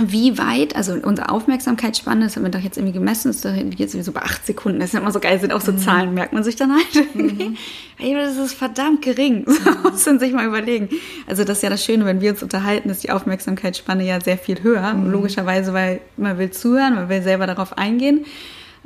wie 0.00 0.38
weit, 0.38 0.76
also 0.76 0.92
unsere 0.94 1.30
Aufmerksamkeitsspanne, 1.30 2.24
das 2.24 2.36
haben 2.36 2.44
wir 2.44 2.50
doch 2.50 2.60
jetzt 2.60 2.76
irgendwie 2.76 2.94
gemessen, 2.94 3.30
ist 3.30 3.44
doch 3.44 3.52
jetzt 3.52 3.92
sowieso 3.92 4.12
bei 4.12 4.22
acht 4.22 4.46
Sekunden, 4.46 4.78
das 4.78 4.94
ist 4.94 5.00
immer 5.00 5.10
so 5.10 5.18
geil, 5.18 5.40
sind 5.40 5.52
auch 5.52 5.60
so 5.60 5.72
mhm. 5.72 5.78
Zahlen, 5.78 6.14
merkt 6.14 6.32
man 6.32 6.44
sich 6.44 6.54
dann 6.54 6.72
halt. 6.72 7.14
Mhm. 7.14 7.56
Ey, 7.98 8.14
das 8.14 8.36
ist 8.36 8.54
verdammt 8.54 9.02
gering, 9.02 9.44
das 9.44 9.58
mhm. 9.64 9.82
muss 9.82 10.06
man 10.06 10.20
sich 10.20 10.32
mal 10.32 10.46
überlegen. 10.46 10.88
Also 11.26 11.42
das 11.42 11.58
ist 11.58 11.62
ja 11.62 11.70
das 11.70 11.84
Schöne, 11.84 12.04
wenn 12.04 12.20
wir 12.20 12.30
uns 12.30 12.42
unterhalten, 12.42 12.90
ist 12.90 13.02
die 13.02 13.10
Aufmerksamkeitsspanne 13.10 14.04
ja 14.04 14.20
sehr 14.20 14.38
viel 14.38 14.62
höher, 14.62 14.94
mhm. 14.94 15.10
logischerweise, 15.10 15.72
weil 15.72 16.00
man 16.16 16.38
will 16.38 16.52
zuhören, 16.52 16.94
man 16.94 17.08
will 17.08 17.22
selber 17.22 17.48
darauf 17.48 17.76
eingehen. 17.76 18.24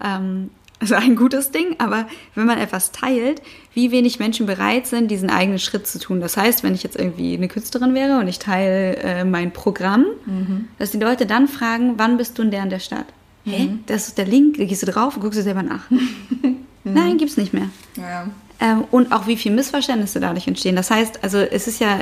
Ähm, 0.03 0.48
also 0.82 0.96
ein 0.96 1.14
gutes 1.14 1.52
Ding, 1.52 1.76
aber 1.78 2.06
wenn 2.34 2.44
man 2.44 2.58
etwas 2.58 2.90
teilt, 2.90 3.40
wie 3.72 3.92
wenig 3.92 4.18
Menschen 4.18 4.46
bereit 4.46 4.88
sind, 4.88 5.12
diesen 5.12 5.30
eigenen 5.30 5.60
Schritt 5.60 5.86
zu 5.86 6.00
tun. 6.00 6.20
Das 6.20 6.36
heißt, 6.36 6.64
wenn 6.64 6.74
ich 6.74 6.82
jetzt 6.82 6.96
irgendwie 6.96 7.34
eine 7.34 7.46
Künstlerin 7.46 7.94
wäre 7.94 8.18
und 8.18 8.26
ich 8.26 8.40
teile 8.40 8.96
äh, 8.96 9.24
mein 9.24 9.52
Programm, 9.52 10.06
mhm. 10.26 10.68
dass 10.80 10.90
die 10.90 10.98
Leute 10.98 11.24
dann 11.24 11.46
fragen, 11.46 11.94
wann 11.98 12.16
bist 12.16 12.36
du 12.36 12.42
in 12.42 12.50
der 12.50 12.64
und 12.64 12.70
der 12.70 12.80
Stadt? 12.80 13.06
Mhm. 13.44 13.50
Hä? 13.52 13.70
Das 13.86 14.08
ist 14.08 14.18
der 14.18 14.26
Link, 14.26 14.58
da 14.58 14.64
gehst 14.64 14.82
du 14.82 14.86
drauf 14.86 15.14
und 15.14 15.22
guckst 15.22 15.38
du 15.38 15.44
selber 15.44 15.62
nach. 15.62 15.88
mhm. 15.90 16.56
Nein, 16.82 17.16
gibt's 17.16 17.36
nicht 17.36 17.52
mehr. 17.52 17.68
Ja. 17.96 18.26
Ähm, 18.58 18.82
und 18.90 19.12
auch 19.12 19.28
wie 19.28 19.36
viel 19.36 19.52
Missverständnisse 19.52 20.18
dadurch 20.18 20.48
entstehen. 20.48 20.74
Das 20.74 20.90
heißt, 20.90 21.22
also 21.22 21.38
es 21.38 21.68
ist 21.68 21.78
ja 21.78 22.00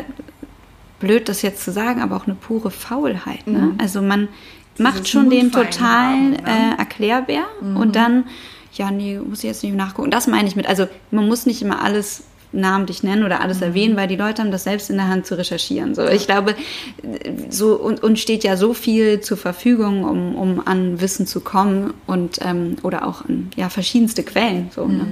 blöd, 1.01 1.29
das 1.29 1.43
jetzt 1.43 1.63
zu 1.63 1.71
sagen, 1.71 2.01
aber 2.01 2.17
auch 2.17 2.27
eine 2.27 2.35
pure 2.35 2.71
Faulheit. 2.71 3.47
Ne? 3.47 3.59
Mhm. 3.59 3.75
Also 3.77 4.01
man 4.01 4.29
macht 4.79 5.07
schon 5.07 5.29
den 5.29 5.53
totalen 5.53 6.39
haben, 6.39 6.45
ne? 6.45 6.75
äh, 6.77 6.79
Erklärbär 6.79 7.45
und 7.61 7.89
mhm. 7.89 7.93
dann 7.93 8.25
ja, 8.81 8.91
nee, 8.91 9.19
muss 9.19 9.41
ich 9.41 9.45
jetzt 9.45 9.63
nicht 9.63 9.75
nachgucken. 9.75 10.11
Das 10.11 10.27
meine 10.27 10.49
ich 10.49 10.57
mit, 10.57 10.67
also 10.67 10.89
man 11.11 11.29
muss 11.29 11.45
nicht 11.45 11.61
immer 11.61 11.83
alles 11.83 12.23
namentlich 12.51 13.03
nennen 13.03 13.25
oder 13.25 13.43
alles 13.43 13.59
mhm. 13.59 13.65
erwähnen, 13.65 13.97
weil 13.97 14.09
die 14.09 14.17
Leute 14.17 14.41
haben 14.41 14.51
das 14.51 14.65
selbst 14.65 14.89
in 14.89 14.97
der 14.97 15.09
Hand 15.09 15.27
zu 15.27 15.37
recherchieren. 15.37 15.95
So, 15.95 16.09
ich 16.09 16.27
glaube, 16.27 16.57
so 17.51 17.75
und, 17.75 18.03
und 18.03 18.19
steht 18.19 18.43
ja 18.43 18.57
so 18.57 18.73
viel 18.73 19.21
zur 19.21 19.37
Verfügung, 19.37 20.05
um, 20.05 20.35
um 20.35 20.67
an 20.67 20.99
Wissen 21.03 21.27
zu 21.27 21.43
kommen 21.43 21.93
und 22.07 22.39
ähm, 22.41 22.77
oder 22.83 23.07
auch 23.07 23.27
an 23.27 23.51
ja 23.55 23.69
verschiedenste 23.69 24.23
Quellen. 24.23 24.71
So, 24.75 24.87
ne? 24.87 24.95
mhm. 24.95 24.99
ne? 25.01 25.07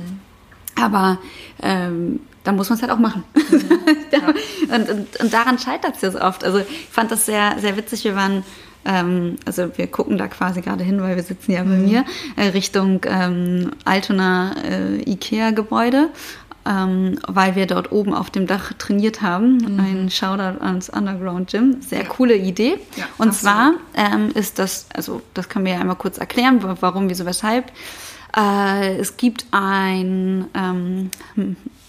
Aber 0.83 1.19
ähm, 1.63 2.21
dann 2.45 2.57
muss 2.57 2.71
man 2.71 2.79
es 2.79 2.83
halt 2.83 2.91
auch 2.91 2.99
machen. 2.99 3.23
Mhm. 3.35 4.75
und, 4.75 4.89
und, 4.89 5.21
und, 5.21 5.33
daran 5.33 5.59
scheitert 5.59 5.97
es 6.01 6.13
so 6.13 6.19
oft. 6.19 6.43
Also 6.43 6.61
ich 6.61 6.89
fand 6.91 7.11
das 7.11 7.27
sehr, 7.27 7.57
sehr 7.61 7.77
witzig. 7.77 8.05
Wir 8.05 8.17
waren 8.17 8.45
ähm, 8.85 9.37
also 9.45 9.77
wir 9.77 9.87
gucken 9.87 10.19
da 10.19 10.29
quasi 10.29 10.61
gerade 10.61 10.85
hin, 10.85 11.01
weil 11.01 11.17
wir 11.17 11.23
sitzen 11.23 11.53
ja 11.53 11.63
bei 11.63 11.77
mhm. 11.77 11.85
mir, 11.85 12.05
äh, 12.37 12.49
Richtung 12.49 13.01
ähm, 13.05 13.73
Altona 13.85 14.55
äh, 14.63 15.11
Ikea-Gebäude. 15.11 16.09
Ähm, 16.67 17.19
weil 17.27 17.57
wir 17.57 17.67
dort 17.67 17.93
oben 17.93 18.13
auf 18.13 18.29
dem 18.29 18.47
Dach 18.47 18.75
trainiert 18.75 19.23
haben. 19.23 19.57
Mhm. 19.57 19.81
Ein 19.81 20.11
Shoutout 20.11 20.63
ans 20.63 20.91
Underground 20.91 21.51
Gym. 21.51 21.81
Sehr 21.81 22.03
ja. 22.03 22.09
coole 22.09 22.37
Idee. 22.37 22.79
Ja, 22.97 23.07
und 23.17 23.33
zwar 23.33 23.75
ähm, 23.95 24.33
ist 24.35 24.59
das, 24.59 24.87
also 24.93 25.23
das 25.33 25.49
können 25.49 25.65
wir 25.65 25.75
ja 25.75 25.81
einmal 25.81 25.97
kurz 25.97 26.19
erklären, 26.19 26.59
warum, 26.63 27.09
wieso, 27.09 27.25
weshalb. 27.25 27.73
Äh, 28.37 28.97
es 28.99 29.17
gibt 29.17 29.47
ein 29.51 30.47
ähm, 30.53 31.11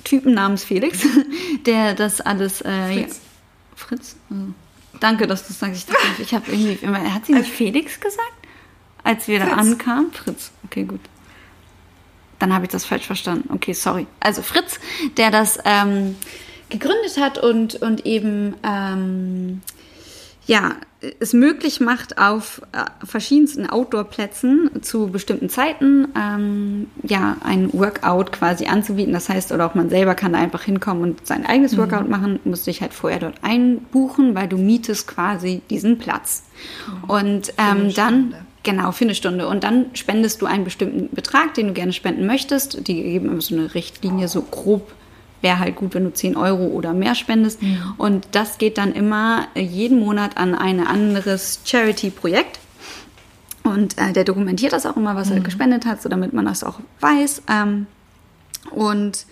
Typen 0.06 0.34
namens 0.34 0.63
Felix, 0.63 0.99
der 1.65 1.93
das 1.93 2.21
alles. 2.21 2.62
Äh, 2.62 2.93
Fritz. 2.93 3.15
Ja, 3.15 3.75
Fritz? 3.75 4.15
Oh. 4.30 4.36
Danke, 4.99 5.27
dass 5.27 5.47
du 5.47 5.53
sagst. 5.53 5.77
Ich 5.77 5.85
dachte, 5.85 6.05
ich 6.21 6.33
habe 6.33 6.51
irgendwie. 6.51 6.88
Hat 6.88 7.25
sie 7.25 7.33
nicht 7.33 7.49
Felix 7.49 7.99
gesagt? 7.99 8.33
Als 9.03 9.27
wir 9.27 9.39
Fritz. 9.39 9.49
da 9.49 9.55
ankamen? 9.55 10.12
Fritz. 10.12 10.51
Okay, 10.65 10.83
gut. 10.83 11.01
Dann 12.38 12.53
habe 12.53 12.65
ich 12.65 12.71
das 12.71 12.85
falsch 12.85 13.05
verstanden. 13.05 13.49
Okay, 13.53 13.73
sorry. 13.73 14.07
Also 14.19 14.41
Fritz, 14.41 14.79
der 15.17 15.31
das 15.31 15.59
ähm, 15.65 16.15
gegründet 16.69 17.17
hat 17.19 17.38
und, 17.38 17.75
und 17.75 18.05
eben 18.05 18.55
ähm, 18.63 19.62
ja, 20.49 20.77
es 21.19 21.33
möglich 21.33 21.79
macht, 21.79 22.17
auf 22.17 22.63
äh, 22.71 23.05
verschiedensten 23.05 23.69
Outdoor-Plätzen 23.69 24.81
zu 24.81 25.09
bestimmten 25.09 25.47
Zeiten 25.47 26.07
ähm, 26.17 26.88
ja, 27.03 27.38
ein 27.43 27.71
Workout 27.71 28.31
quasi 28.31 28.65
anzubieten. 28.65 29.13
Das 29.13 29.29
heißt, 29.29 29.51
oder 29.51 29.67
auch 29.67 29.75
man 29.75 29.91
selber 29.91 30.15
kann 30.15 30.33
da 30.33 30.39
einfach 30.39 30.63
hinkommen 30.63 31.03
und 31.03 31.27
sein 31.27 31.45
eigenes 31.45 31.73
mhm. 31.73 31.77
Workout 31.77 32.09
machen, 32.09 32.39
muss 32.45 32.63
dich 32.63 32.81
halt 32.81 32.95
vorher 32.95 33.19
dort 33.19 33.35
einbuchen, 33.43 34.33
weil 34.33 34.47
du 34.47 34.57
mietest 34.57 35.07
quasi 35.07 35.62
diesen 35.69 35.99
Platz. 35.99 36.45
Mhm. 36.88 37.09
Und 37.09 37.53
ähm, 37.59 37.93
dann, 37.93 38.33
genau, 38.63 38.91
für 38.91 39.05
eine 39.05 39.13
Stunde. 39.13 39.47
Und 39.47 39.63
dann 39.63 39.91
spendest 39.93 40.41
du 40.41 40.47
einen 40.47 40.63
bestimmten 40.63 41.15
Betrag, 41.15 41.53
den 41.53 41.67
du 41.67 41.73
gerne 41.73 41.93
spenden 41.93 42.25
möchtest. 42.25 42.88
Die 42.88 42.95
geben 42.95 43.29
immer 43.29 43.41
so 43.41 43.55
eine 43.55 43.75
Richtlinie, 43.75 44.27
so 44.27 44.41
grob 44.41 44.91
wäre 45.41 45.60
halt 45.60 45.75
gut, 45.75 45.93
wenn 45.93 46.04
du 46.04 46.13
10 46.13 46.36
Euro 46.36 46.65
oder 46.65 46.93
mehr 46.93 47.15
spendest. 47.15 47.62
Mhm. 47.62 47.95
Und 47.97 48.28
das 48.32 48.58
geht 48.58 48.78
dann 48.78 48.93
immer 48.93 49.47
jeden 49.56 49.99
Monat 49.99 50.38
an 50.38 50.56
ein 50.56 50.86
anderes 50.86 51.62
Charity-Projekt. 51.65 52.60
Und 53.63 53.97
äh, 53.97 54.13
der 54.13 54.23
dokumentiert 54.23 54.73
das 54.73 54.86
auch 54.86 54.97
immer, 54.97 55.15
was 55.15 55.30
mhm. 55.30 55.38
er 55.38 55.41
gespendet 55.41 55.86
hat, 55.86 56.02
so 56.02 56.10
damit 56.10 56.34
man 56.34 56.45
das 56.45 56.63
auch 56.63 56.80
weiß. 56.99 57.43
Ähm, 57.49 57.88
und 58.71 59.25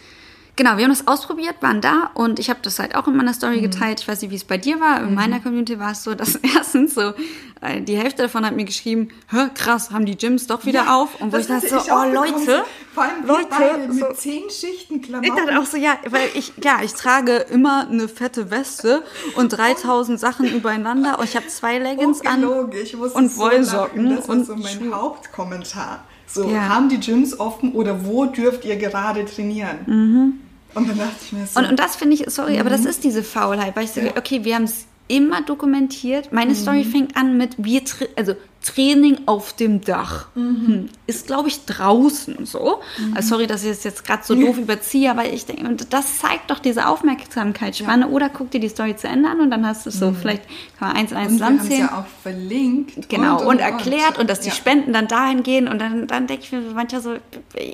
Genau, 0.58 0.76
wir 0.76 0.86
haben 0.86 0.92
das 0.92 1.06
ausprobiert, 1.06 1.58
waren 1.62 1.82
da 1.82 2.10
und 2.16 2.40
ich 2.40 2.50
habe 2.50 2.60
das 2.64 2.80
halt 2.80 2.96
auch 2.96 3.08
in 3.08 3.16
meiner 3.16 3.34
Story 3.36 3.58
mhm. 3.58 3.70
geteilt. 3.70 4.02
Ich 4.02 4.08
weiß 4.08 4.24
nicht, 4.24 4.32
wie 4.32 4.36
es 4.36 4.44
bei 4.44 4.58
dir 4.58 4.80
war. 4.80 5.02
In 5.02 5.10
mhm. 5.10 5.14
meiner 5.14 5.40
Community 5.40 5.78
war 5.78 5.92
es 5.92 6.04
so, 6.04 6.16
dass 6.16 6.36
erstens 6.56 6.96
so 6.96 7.14
äh, 7.62 7.80
die 7.80 7.96
Hälfte 7.96 8.24
davon 8.24 8.44
hat 8.44 8.56
mir 8.56 8.66
geschrieben, 8.66 9.10
hör 9.28 9.50
krass, 9.50 9.92
haben 9.92 10.08
die 10.08 10.18
Gyms 10.18 10.48
doch 10.48 10.66
wieder 10.66 10.86
ja, 10.86 10.96
auf 10.96 11.22
und 11.22 11.32
wo 11.32 11.38
ich 11.38 11.46
dachte 11.46 11.70
so, 11.70 11.78
ich 11.78 11.92
oh 11.92 12.12
Leute, 12.12 12.66
vor 12.92 13.04
allem 13.04 13.24
Leute, 13.28 13.88
so, 13.92 14.06
mit 14.08 14.18
zehn 14.18 14.50
Schichten 14.50 15.04
Klamotten. 15.04 15.32
Ich 15.32 15.40
dachte 15.40 15.60
auch 15.60 15.66
so, 15.66 15.78
ja, 15.78 15.96
weil 16.10 16.28
ich 16.34 16.54
ja, 16.64 16.80
ich 16.84 16.94
trage 16.96 17.36
immer 17.52 17.88
eine 17.88 18.08
fette 18.08 18.50
Weste 18.50 19.04
und 19.36 19.50
3000 19.50 20.20
Sachen 20.20 20.52
übereinander 20.52 21.20
und 21.20 21.26
ich 21.26 21.36
habe 21.36 21.46
zwei 21.46 21.78
Leggings 21.78 22.26
an 22.26 22.44
und 22.44 23.38
Wollsocken 23.38 24.10
so 24.10 24.16
das 24.16 24.26
und 24.28 24.48
so 24.48 24.56
mein 24.56 24.74
Schuhe. 24.74 24.96
Hauptkommentar. 24.96 26.04
So, 26.26 26.50
ja. 26.50 26.68
haben 26.68 26.90
die 26.90 27.00
Gyms 27.00 27.40
offen 27.40 27.74
oder 27.74 28.06
wo 28.08 28.26
dürft 28.26 28.66
ihr 28.66 28.76
gerade 28.76 29.24
trainieren? 29.24 29.78
Mhm. 29.86 30.47
Und 30.74 30.90
dann 30.90 30.98
dachte 30.98 31.16
ich 31.22 31.32
mir 31.32 31.48
so. 31.48 31.60
Und, 31.60 31.66
und 31.68 31.80
das 31.80 31.96
finde 31.96 32.16
ich, 32.16 32.30
sorry, 32.30 32.54
mhm. 32.54 32.60
aber 32.60 32.70
das 32.70 32.82
mhm. 32.82 32.88
ist 32.88 33.04
diese 33.04 33.24
Faulheit, 33.24 33.76
weil 33.76 33.86
ich 33.86 33.92
sage, 33.92 34.08
ja. 34.08 34.18
okay, 34.18 34.44
wir 34.44 34.56
haben 34.56 34.66
es 34.66 34.86
immer 35.08 35.42
dokumentiert. 35.42 36.32
Meine 36.32 36.52
mhm. 36.52 36.56
Story 36.56 36.84
fängt 36.84 37.16
an 37.16 37.38
mit, 37.38 37.56
wir, 37.58 37.82
also 38.16 38.36
Training 38.64 39.20
auf 39.28 39.54
dem 39.54 39.82
Dach. 39.82 40.28
Mhm. 40.36 40.90
Ist, 41.06 41.28
glaube 41.28 41.48
ich, 41.48 41.66
draußen 41.66 42.46
so. 42.46 42.82
Mhm. 42.98 43.16
Also 43.16 43.30
sorry, 43.30 43.48
dass 43.48 43.64
ich 43.64 43.72
es 43.72 43.84
jetzt 43.84 44.06
gerade 44.06 44.24
so 44.24 44.36
doof 44.40 44.58
überziehe, 44.58 45.10
aber 45.10 45.32
ich 45.32 45.46
denke, 45.46 45.86
das 45.90 46.20
zeigt 46.20 46.52
doch 46.52 46.60
diese 46.60 46.88
Aufmerksamkeitsspanne. 46.88 48.06
Ja. 48.06 48.12
Oder 48.12 48.30
guck 48.30 48.52
dir 48.52 48.60
die 48.60 48.70
Story 48.70 48.96
zu 48.96 49.08
Ende 49.08 49.30
an 49.30 49.40
und 49.40 49.52
dann 49.52 49.66
hast 49.66 49.86
du 49.86 49.90
es 49.90 50.00
so, 50.00 50.12
mhm. 50.12 50.16
vielleicht 50.16 50.44
kann 50.80 50.90
man 50.90 50.98
eins 50.98 51.12
und 51.12 51.18
eins 51.18 51.32
zusammenzählen. 51.34 51.82
ja 51.82 52.00
auch 52.00 52.22
verlinkt. 52.24 53.10
Genau, 53.10 53.40
und, 53.40 53.42
und, 53.42 53.48
und 53.48 53.60
erklärt 53.60 54.16
und, 54.16 54.22
und 54.22 54.30
dass 54.30 54.42
die 54.42 54.50
ja. 54.50 54.56
Spenden 54.56 54.94
dann 54.94 55.08
dahin 55.08 55.44
gehen 55.44 55.68
und 55.68 55.80
dann, 55.80 56.08
dann 56.08 56.28
denke 56.28 56.44
ich 56.44 56.52
mir 56.52 56.62
manchmal 56.74 57.02
so, 57.02 57.16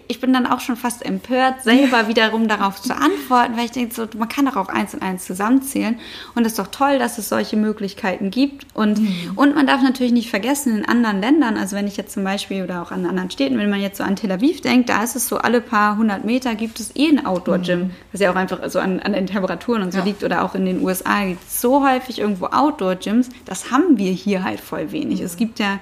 ich 0.08 0.20
bin 0.20 0.34
dann 0.34 0.46
auch 0.46 0.60
schon 0.60 0.76
fast 0.76 1.04
empört, 1.06 1.64
selber 1.64 2.08
wiederum 2.08 2.48
darauf 2.48 2.82
zu 2.82 2.96
antworten, 2.96 3.58
weil 3.58 3.66
ich 3.66 3.72
denke, 3.72 3.96
so, 3.96 4.08
man 4.18 4.30
kann 4.30 4.46
doch 4.46 4.58
auch 4.58 4.70
eins 4.70 4.94
und 4.94 5.02
eins 5.02 5.26
zusammenzählen. 5.26 6.00
Und 6.36 6.46
es 6.46 6.54
ist 6.54 6.60
doch 6.60 6.68
toll, 6.68 7.00
dass 7.00 7.18
es 7.18 7.30
solche 7.30 7.58
Möglichkeiten 7.58 8.32
gibt. 8.32 8.66
Und, 8.74 9.00
mhm. 9.00 9.32
und 9.36 9.56
man 9.56 9.66
darf 9.66 9.82
natürlich 9.82 10.14
nicht 10.14 10.30
vergessen, 10.30 10.73
in 10.74 10.86
anderen 10.86 11.22
Ländern, 11.22 11.58
also 11.58 11.76
wenn 11.76 11.88
ich 11.88 11.98
jetzt 11.98 12.14
zum 12.14 12.24
Beispiel 12.24 12.64
oder 12.64 12.82
auch 12.82 12.92
an 12.92 13.06
anderen 13.06 13.32
Städten, 13.32 13.58
wenn 13.58 13.70
man 13.70 13.82
jetzt 13.82 13.98
so 13.98 14.04
an 14.04 14.16
Tel 14.16 14.32
Aviv 14.32 14.62
denkt, 14.62 14.90
da 14.90 15.04
ist 15.04 15.16
es 15.16 15.28
so, 15.28 15.38
alle 15.38 15.62
paar 15.62 15.98
hundert 15.98 16.26
Meter 16.26 16.56
gibt 16.56 16.80
es 16.80 16.96
eh 16.96 17.10
ein 17.10 17.26
Outdoor-Gym, 17.26 17.80
mhm. 17.80 17.92
was 18.12 18.22
ja 18.22 18.32
auch 18.32 18.36
einfach 18.36 18.60
so 18.70 18.80
an, 18.80 19.00
an 19.00 19.14
den 19.14 19.28
Temperaturen 19.28 19.84
und 19.84 19.92
so 19.92 20.00
ja. 20.00 20.06
liegt. 20.06 20.24
Oder 20.24 20.44
auch 20.44 20.56
in 20.56 20.66
den 20.66 20.84
USA 20.84 21.26
gibt 21.26 21.44
es 21.44 21.62
so 21.62 21.88
häufig 21.88 22.20
irgendwo 22.20 22.48
Outdoor-Gyms. 22.48 23.30
Das 23.46 23.72
haben 23.72 23.98
wir 23.98 24.12
hier 24.12 24.44
halt 24.44 24.60
voll 24.60 24.92
wenig. 24.92 25.20
Mhm. 25.20 25.26
Es 25.26 25.38
gibt 25.38 25.60
ja 25.60 25.80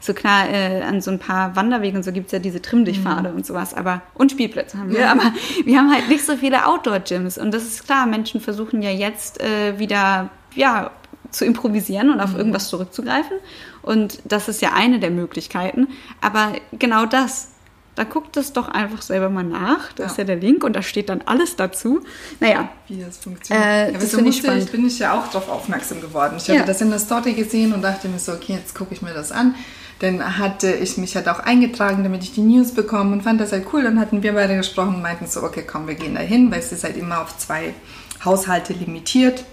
so 0.00 0.14
klar, 0.14 0.48
äh, 0.50 0.82
an 0.82 1.00
so 1.00 1.10
ein 1.10 1.18
paar 1.18 1.54
Wanderwegen 1.54 1.98
und 1.98 2.02
so 2.02 2.12
gibt 2.12 2.26
es 2.26 2.32
ja 2.32 2.38
diese 2.40 2.60
Trimmdichtpfade 2.60 3.30
mhm. 3.30 3.36
und 3.36 3.46
sowas, 3.46 3.72
aber 3.72 4.02
und 4.14 4.32
Spielplätze 4.32 4.76
haben 4.78 4.90
wir, 4.90 5.00
ja. 5.00 5.12
aber 5.12 5.32
wir 5.64 5.78
haben 5.78 5.92
halt 5.92 6.08
nicht 6.08 6.26
so 6.26 6.36
viele 6.36 6.66
Outdoor-Gyms 6.66 7.38
und 7.38 7.54
das 7.54 7.62
ist 7.62 7.84
klar, 7.84 8.06
Menschen 8.06 8.40
versuchen 8.40 8.82
ja 8.82 8.90
jetzt 8.90 9.40
äh, 9.40 9.78
wieder, 9.78 10.30
ja, 10.56 10.90
zu 11.32 11.44
improvisieren 11.44 12.10
und 12.10 12.20
auf 12.20 12.32
mhm. 12.32 12.38
irgendwas 12.38 12.68
zurückzugreifen. 12.68 13.38
Und 13.82 14.20
das 14.24 14.48
ist 14.48 14.62
ja 14.62 14.72
eine 14.74 15.00
der 15.00 15.10
Möglichkeiten. 15.10 15.88
Aber 16.20 16.52
genau 16.72 17.06
das, 17.06 17.48
da 17.94 18.04
guckt 18.04 18.36
es 18.36 18.52
doch 18.52 18.68
einfach 18.68 19.02
selber 19.02 19.28
mal 19.28 19.42
nach. 19.42 19.92
Da 19.92 20.04
ja. 20.04 20.10
ist 20.10 20.18
ja 20.18 20.24
der 20.24 20.36
Link 20.36 20.62
und 20.64 20.74
da 20.74 20.82
steht 20.82 21.08
dann 21.08 21.22
alles 21.26 21.56
dazu. 21.56 22.00
Naja. 22.40 22.68
Wie 22.88 23.00
das 23.00 23.18
funktioniert. 23.18 23.66
Äh, 23.66 23.92
ja, 23.92 23.98
das 23.98 24.14
ich 24.14 24.36
spannend. 24.36 24.72
Bin 24.72 24.86
ich 24.86 24.98
ja 24.98 25.18
auch 25.18 25.26
darauf 25.28 25.48
aufmerksam 25.48 26.00
geworden. 26.00 26.36
Ich 26.38 26.48
hatte 26.48 26.64
das 26.64 26.80
in 26.80 26.90
der 26.90 26.98
Story 26.98 27.32
gesehen 27.32 27.72
und 27.72 27.82
dachte 27.82 28.08
mir 28.08 28.18
so, 28.18 28.32
okay, 28.32 28.54
jetzt 28.54 28.74
gucke 28.74 28.94
ich 28.94 29.02
mir 29.02 29.12
das 29.12 29.32
an. 29.32 29.54
Dann 29.98 30.38
hatte 30.38 30.72
ich 30.72 30.96
mich 30.98 31.14
halt 31.14 31.28
auch 31.28 31.38
eingetragen, 31.38 32.02
damit 32.02 32.24
ich 32.24 32.32
die 32.32 32.40
News 32.40 32.72
bekomme 32.72 33.12
und 33.12 33.22
fand 33.22 33.40
das 33.40 33.52
halt 33.52 33.66
cool. 33.72 33.82
Dann 33.82 34.00
hatten 34.00 34.22
wir 34.22 34.32
beide 34.32 34.56
gesprochen 34.56 34.96
und 34.96 35.02
meinten 35.02 35.26
so, 35.26 35.42
okay, 35.42 35.64
komm, 35.66 35.86
wir 35.86 35.94
gehen 35.94 36.14
da 36.14 36.20
hin, 36.20 36.50
weil 36.50 36.58
es 36.58 36.72
ist 36.72 36.84
halt 36.84 36.96
immer 36.96 37.20
auf 37.20 37.38
zwei 37.38 37.74
Haushalte 38.24 38.72
limitiert 38.72 39.44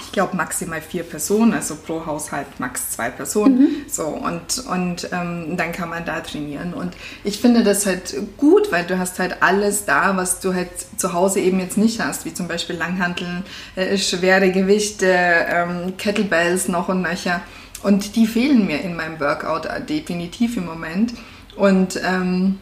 ich 0.00 0.12
glaube, 0.12 0.36
maximal 0.36 0.80
vier 0.80 1.02
Personen, 1.02 1.52
also 1.52 1.76
pro 1.76 2.04
Haushalt 2.06 2.46
max 2.58 2.90
zwei 2.90 3.10
Personen. 3.10 3.58
Mhm. 3.58 3.68
So, 3.88 4.06
und, 4.06 4.64
und 4.66 5.08
ähm, 5.12 5.56
dann 5.56 5.72
kann 5.72 5.88
man 5.88 6.04
da 6.04 6.20
trainieren. 6.20 6.74
Und 6.74 6.94
ich 7.24 7.40
finde 7.40 7.64
das 7.64 7.86
halt 7.86 8.14
gut, 8.36 8.72
weil 8.72 8.84
du 8.84 8.98
hast 8.98 9.18
halt 9.18 9.42
alles 9.42 9.84
da, 9.84 10.16
was 10.16 10.40
du 10.40 10.54
halt 10.54 10.70
zu 10.96 11.12
Hause 11.12 11.40
eben 11.40 11.60
jetzt 11.60 11.78
nicht 11.78 12.00
hast, 12.00 12.24
wie 12.24 12.34
zum 12.34 12.48
Beispiel 12.48 12.76
Langhanteln, 12.76 13.44
äh, 13.74 13.96
schwere 13.98 14.50
Gewichte, 14.50 15.06
ähm, 15.06 15.96
Kettlebells 15.96 16.68
noch 16.68 16.88
und 16.88 17.02
nöcher. 17.02 17.40
Und 17.82 18.16
die 18.16 18.26
fehlen 18.26 18.66
mir 18.66 18.80
in 18.80 18.96
meinem 18.96 19.20
Workout 19.20 19.68
definitiv 19.88 20.56
im 20.56 20.66
Moment. 20.66 21.14
Und 21.56 22.00
ähm, 22.04 22.58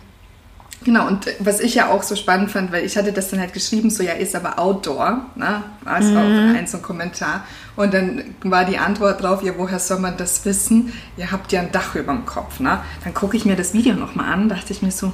Genau, 0.84 1.06
und 1.06 1.26
was 1.38 1.60
ich 1.60 1.74
ja 1.74 1.90
auch 1.90 2.02
so 2.02 2.14
spannend 2.14 2.50
fand, 2.50 2.70
weil 2.70 2.84
ich 2.84 2.96
hatte 2.96 3.12
das 3.12 3.30
dann 3.30 3.40
halt 3.40 3.54
geschrieben, 3.54 3.88
so 3.88 4.02
ja, 4.02 4.12
ist 4.12 4.36
aber 4.36 4.58
Outdoor, 4.58 5.24
ne? 5.34 5.62
War 5.82 5.98
es 5.98 6.06
mhm. 6.06 6.16
auch 6.16 6.56
ein 6.56 6.66
so 6.66 6.76
ein 6.76 6.82
Kommentar. 6.82 7.44
Und 7.74 7.94
dann 7.94 8.22
war 8.42 8.66
die 8.66 8.76
Antwort 8.76 9.22
drauf, 9.22 9.42
ja, 9.42 9.54
woher 9.56 9.78
soll 9.78 9.98
man 9.98 10.16
das 10.18 10.44
wissen? 10.44 10.92
Ihr 11.16 11.32
habt 11.32 11.52
ja 11.52 11.62
ein 11.62 11.72
Dach 11.72 11.94
über 11.94 12.12
dem 12.12 12.26
Kopf, 12.26 12.60
ne? 12.60 12.80
Dann 13.02 13.14
gucke 13.14 13.36
ich 13.36 13.46
mir 13.46 13.56
das 13.56 13.72
Video 13.72 13.94
nochmal 13.94 14.32
an, 14.32 14.48
dachte 14.50 14.72
ich 14.72 14.82
mir 14.82 14.90
so, 14.90 15.12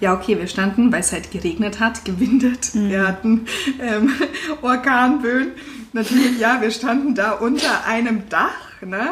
ja, 0.00 0.14
okay, 0.14 0.38
wir 0.38 0.46
standen, 0.46 0.92
weil 0.92 1.00
es 1.00 1.12
halt 1.12 1.30
geregnet 1.30 1.80
hat, 1.80 2.04
gewindet, 2.04 2.74
mhm. 2.74 2.90
wir 2.90 3.06
hatten 3.06 3.46
ähm, 3.80 4.12
Orkanböen. 4.62 5.52
Natürlich, 5.92 6.38
ja, 6.38 6.60
wir 6.60 6.70
standen 6.70 7.14
da 7.14 7.32
unter 7.32 7.86
einem 7.86 8.28
Dach 8.28 8.68
Ne? 8.80 9.08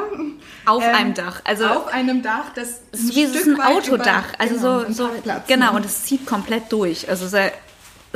Auf 0.64 0.82
ähm, 0.84 0.94
einem 0.94 1.14
Dach. 1.14 1.40
Also 1.44 1.66
auf 1.66 1.88
einem 1.88 2.22
Dach, 2.22 2.52
das 2.54 2.82
ist 2.92 3.14
wie 3.14 3.24
ein 3.24 3.60
Autodach. 3.60 4.28
Über, 4.34 4.40
also 4.40 4.54
genau, 4.54 4.84
so, 4.84 4.92
so 4.92 5.10
genau, 5.48 5.72
ne? 5.72 5.76
und 5.76 5.84
es 5.84 6.04
zieht 6.04 6.24
komplett 6.24 6.70
durch. 6.70 7.08
Also 7.08 7.26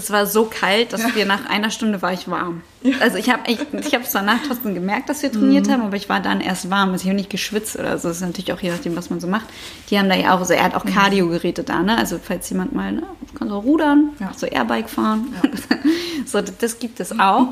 es 0.01 0.11
war 0.11 0.27
so 0.27 0.47
kalt, 0.47 0.93
dass 0.93 1.03
ja. 1.03 1.15
wir 1.15 1.27
nach 1.27 1.49
einer 1.49 1.71
Stunde 1.71 2.01
war 2.03 2.13
ich 2.13 2.29
warm. 2.29 2.63
Ja. 2.83 2.97
Also 3.01 3.19
ich 3.19 3.29
habe 3.29 3.43
ich, 3.47 3.59
ich 3.73 3.95
hab 3.95 4.07
zwar 4.07 4.23
nach 4.23 4.39
trotzdem 4.47 4.75
gemerkt, 4.75 5.11
dass 5.11 5.23
wir 5.23 5.31
trainiert 5.31 5.67
mhm. 5.67 5.73
haben, 5.73 5.83
aber 5.83 5.97
ich 5.97 6.09
war 6.09 6.21
dann 6.21 6.41
erst 6.41 6.71
warm. 6.71 6.93
Also 6.93 7.03
ich 7.03 7.09
habe 7.09 7.17
nicht 7.17 7.29
geschwitzt 7.29 7.79
oder 7.79 7.99
so. 7.99 8.09
Das 8.09 8.17
ist 8.17 8.23
natürlich 8.23 8.53
auch 8.53 8.61
je 8.61 8.71
nachdem, 8.71 8.97
was 8.97 9.11
man 9.11 9.21
so 9.21 9.27
macht. 9.27 9.47
Die 9.91 9.99
haben 9.99 10.09
da 10.09 10.15
ja 10.17 10.35
auch, 10.35 10.43
so 10.45 10.55
er 10.55 10.65
hat 10.65 10.75
auch 10.75 10.87
Cardio-Geräte 10.87 11.63
da, 11.63 11.83
ne? 11.83 11.99
Also 11.99 12.19
falls 12.23 12.49
jemand 12.49 12.75
mal, 12.75 12.93
ne, 12.93 13.03
kann 13.39 13.51
so 13.51 13.59
rudern, 13.59 14.11
ja. 14.19 14.33
so 14.35 14.47
Airbike 14.47 14.89
fahren. 14.89 15.35
Ja. 15.43 15.79
so, 16.27 16.41
das 16.41 16.79
gibt 16.79 17.01
es 17.01 17.19
auch. 17.19 17.49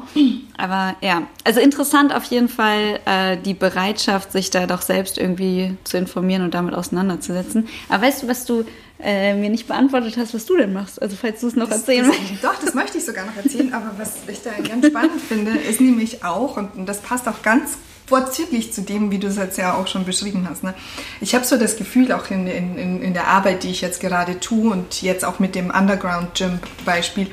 Aber 0.57 0.97
ja, 1.03 1.23
also 1.45 1.61
interessant 1.61 2.15
auf 2.15 2.25
jeden 2.25 2.49
Fall 2.49 3.01
äh, 3.05 3.37
die 3.37 3.55
Bereitschaft, 3.55 4.33
sich 4.33 4.51
da 4.51 4.67
doch 4.67 4.81
selbst 4.81 5.19
irgendwie 5.19 5.77
zu 5.85 5.99
informieren 5.99 6.43
und 6.43 6.55
damit 6.55 6.75
auseinanderzusetzen. 6.75 7.69
Aber 7.91 8.05
weißt 8.05 8.23
du, 8.23 8.29
was 8.29 8.47
du 8.47 8.65
äh, 9.01 9.35
mir 9.35 9.51
nicht 9.51 9.69
beantwortet 9.69 10.17
hast, 10.17 10.35
was 10.35 10.47
du 10.47 10.57
denn 10.57 10.73
machst. 10.73 11.01
Also 11.01 11.17
falls 11.21 11.41
du 11.41 11.47
es 11.47 11.57
noch 11.57 11.69
das, 11.69 11.81
erzählen 11.81 12.07
möchtest. 12.07 12.43
Doch, 12.43 12.57
das 12.63 12.75
möchte 12.75 12.99
ich 12.99 13.05
sogar 13.05 13.27
noch 13.27 13.37
erzählen, 13.37 13.73
aber 13.73 13.93
was 13.97 14.15
ich 14.27 14.43
da 14.43 14.51
ganz 14.51 14.87
spannend 14.87 15.21
finde, 15.21 15.53
ist 15.53 15.81
nämlich 15.81 16.25
auch, 16.25 16.57
und 16.57 16.87
das 16.87 17.01
passt 17.01 17.29
auch 17.29 17.43
ganz 17.43 17.79
vorzüglich 18.07 18.73
zu 18.73 18.83
dem, 18.83 19.11
wie 19.11 19.19
du 19.19 19.29
es 19.29 19.37
jetzt 19.37 19.59
ja 19.59 19.75
auch 19.75 19.87
schon 19.87 20.05
beschrieben 20.05 20.49
hast. 20.49 20.65
Ne? 20.65 20.75
Ich 21.21 21.35
habe 21.35 21.45
so 21.45 21.57
das 21.59 21.77
Gefühl, 21.77 22.11
auch 22.13 22.31
in, 22.31 22.47
in, 22.47 23.03
in 23.03 23.13
der 23.13 23.29
Arbeit, 23.29 23.63
die 23.63 23.71
ich 23.71 23.83
jetzt 23.83 24.01
gerade 24.01 24.41
tue 24.41 24.71
und 24.71 25.03
jetzt 25.03 25.25
auch 25.25 25.39
mit 25.39 25.55
dem 25.55 25.71
Underground 25.71 26.35
Gym 26.35 26.59
Beispiel, 26.85 27.29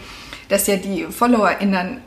dass 0.50 0.68
ja 0.68 0.76
die 0.76 1.06
FollowerInnen 1.06 2.02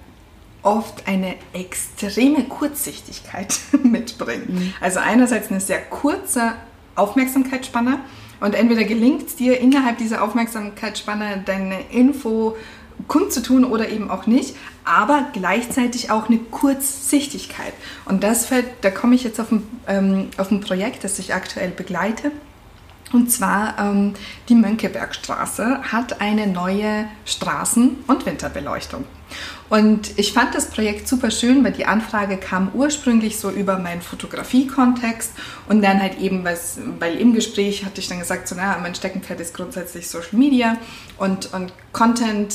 oft 0.63 1.07
eine 1.07 1.35
extreme 1.53 2.45
Kurzsichtigkeit 2.45 3.59
mitbringen. 3.83 4.47
Mhm. 4.49 4.75
Also 4.81 5.01
einerseits 5.01 5.51
eine 5.51 5.61
sehr 5.61 5.81
kurze 5.81 6.53
Aufmerksamkeitsspanne 6.95 8.01
und 8.41 8.55
entweder 8.55 8.85
gelingt 8.85 9.29
es 9.29 9.37
dir 9.37 9.61
innerhalb 9.61 9.99
dieser 9.99 10.23
Aufmerksamkeitsspanne 10.23 11.43
deine 11.45 11.81
Info 11.91 12.57
kundzutun 13.07 13.65
oder 13.65 13.89
eben 13.89 14.11
auch 14.11 14.27
nicht, 14.27 14.57
aber 14.85 15.27
gleichzeitig 15.33 16.11
auch 16.11 16.29
eine 16.29 16.39
Kurzsichtigkeit. 16.39 17.73
Und 18.05 18.25
das 18.25 18.47
fällt, 18.47 18.67
da 18.81 18.91
komme 18.91 19.15
ich 19.15 19.23
jetzt 19.23 19.41
auf 19.41 19.53
ein, 19.53 19.67
ähm, 19.87 20.29
auf 20.37 20.51
ein 20.51 20.61
Projekt, 20.61 21.05
das 21.05 21.19
ich 21.19 21.35
aktuell 21.35 21.71
begleite. 21.71 22.33
Und 23.13 23.31
zwar 23.31 23.79
ähm, 23.79 24.15
die 24.49 24.55
Mönckebergstraße 24.55 25.93
hat 25.93 26.21
eine 26.21 26.47
neue 26.47 27.07
Straßen- 27.27 27.97
und 28.07 28.27
Winterbeleuchtung. 28.27 29.05
Und 29.69 30.19
ich 30.19 30.33
fand 30.33 30.55
das 30.55 30.71
Projekt 30.71 31.09
super 31.09 31.31
schön, 31.31 31.63
weil 31.63 31.73
die 31.73 31.85
Anfrage 31.85 32.39
kam 32.39 32.71
ursprünglich 32.73 33.39
so 33.39 33.51
über 33.51 33.79
meinen 33.79 34.01
Fotografie-Kontext 34.01 35.33
und 35.69 35.83
dann 35.83 36.01
halt 36.01 36.19
eben, 36.19 36.45
weil 36.45 37.17
im 37.17 37.35
Gespräch 37.35 37.85
hatte 37.85 38.01
ich 38.01 38.09
dann 38.09 38.19
gesagt, 38.19 38.49
so, 38.49 38.55
naja, 38.55 38.79
mein 38.81 38.95
Steckenpferd 38.95 39.41
ist 39.41 39.55
grundsätzlich 39.55 40.09
Social 40.09 40.39
Media 40.39 40.79
und, 41.19 41.53
und 41.53 41.73
Content 41.93 42.55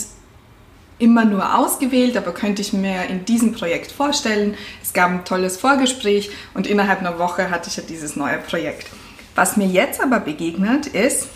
immer 0.97 1.25
nur 1.25 1.57
ausgewählt, 1.57 2.17
aber 2.17 2.33
könnte 2.33 2.61
ich 2.61 2.73
mir 2.73 3.05
in 3.05 3.25
diesem 3.25 3.51
Projekt 3.53 3.91
vorstellen. 3.91 4.55
Es 4.81 4.93
gab 4.93 5.11
ein 5.11 5.25
tolles 5.25 5.57
Vorgespräch 5.57 6.31
und 6.53 6.65
innerhalb 6.65 6.99
einer 6.99 7.19
Woche 7.19 7.51
hatte 7.51 7.69
ich 7.69 7.77
ja 7.77 7.83
dieses 7.87 8.15
neue 8.15 8.37
Projekt. 8.37 8.87
Was 9.35 9.57
mir 9.57 9.67
jetzt 9.67 10.01
aber 10.01 10.19
begegnet 10.19 10.87
ist, 10.87 11.27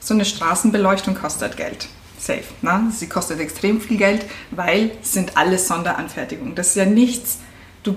so 0.00 0.14
eine 0.14 0.24
Straßenbeleuchtung 0.24 1.14
kostet 1.14 1.56
Geld. 1.56 1.88
Safe. 2.18 2.44
Ne? 2.62 2.90
Sie 2.92 3.08
kostet 3.08 3.40
extrem 3.40 3.80
viel 3.80 3.96
Geld, 3.96 4.26
weil 4.50 4.92
es 5.02 5.12
sind 5.12 5.36
alles 5.36 5.68
Sonderanfertigungen. 5.68 6.54
Das 6.54 6.68
ist 6.68 6.76
ja 6.76 6.84
nichts, 6.84 7.38
du 7.82 7.96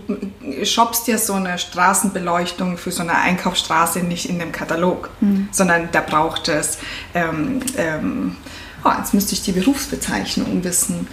shoppst 0.64 1.08
ja 1.08 1.18
so 1.18 1.34
eine 1.34 1.58
Straßenbeleuchtung 1.58 2.78
für 2.78 2.92
so 2.92 3.02
eine 3.02 3.16
Einkaufsstraße 3.16 4.00
nicht 4.00 4.30
in 4.30 4.40
dem 4.40 4.52
Katalog, 4.52 5.10
mhm. 5.20 5.50
sondern 5.52 5.90
da 5.92 6.02
braucht 6.02 6.48
es, 6.48 6.78
ähm, 7.14 7.62
ähm, 7.78 8.36
oh, 8.84 8.92
jetzt 8.98 9.14
müsste 9.14 9.34
ich 9.34 9.42
die 9.42 9.54
Berufsbezeichnung 9.54 10.64
wissen. 10.64 11.08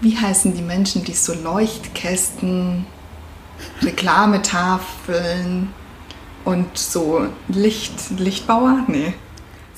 Wie 0.00 0.16
heißen 0.16 0.54
die 0.54 0.62
Menschen, 0.62 1.04
die 1.04 1.12
so 1.12 1.34
Leuchtkästen, 1.34 2.86
Reklametafeln, 3.82 5.68
und 6.44 6.76
so 6.76 7.26
Licht, 7.48 8.18
Lichtbauer? 8.18 8.84
Nee. 8.88 9.14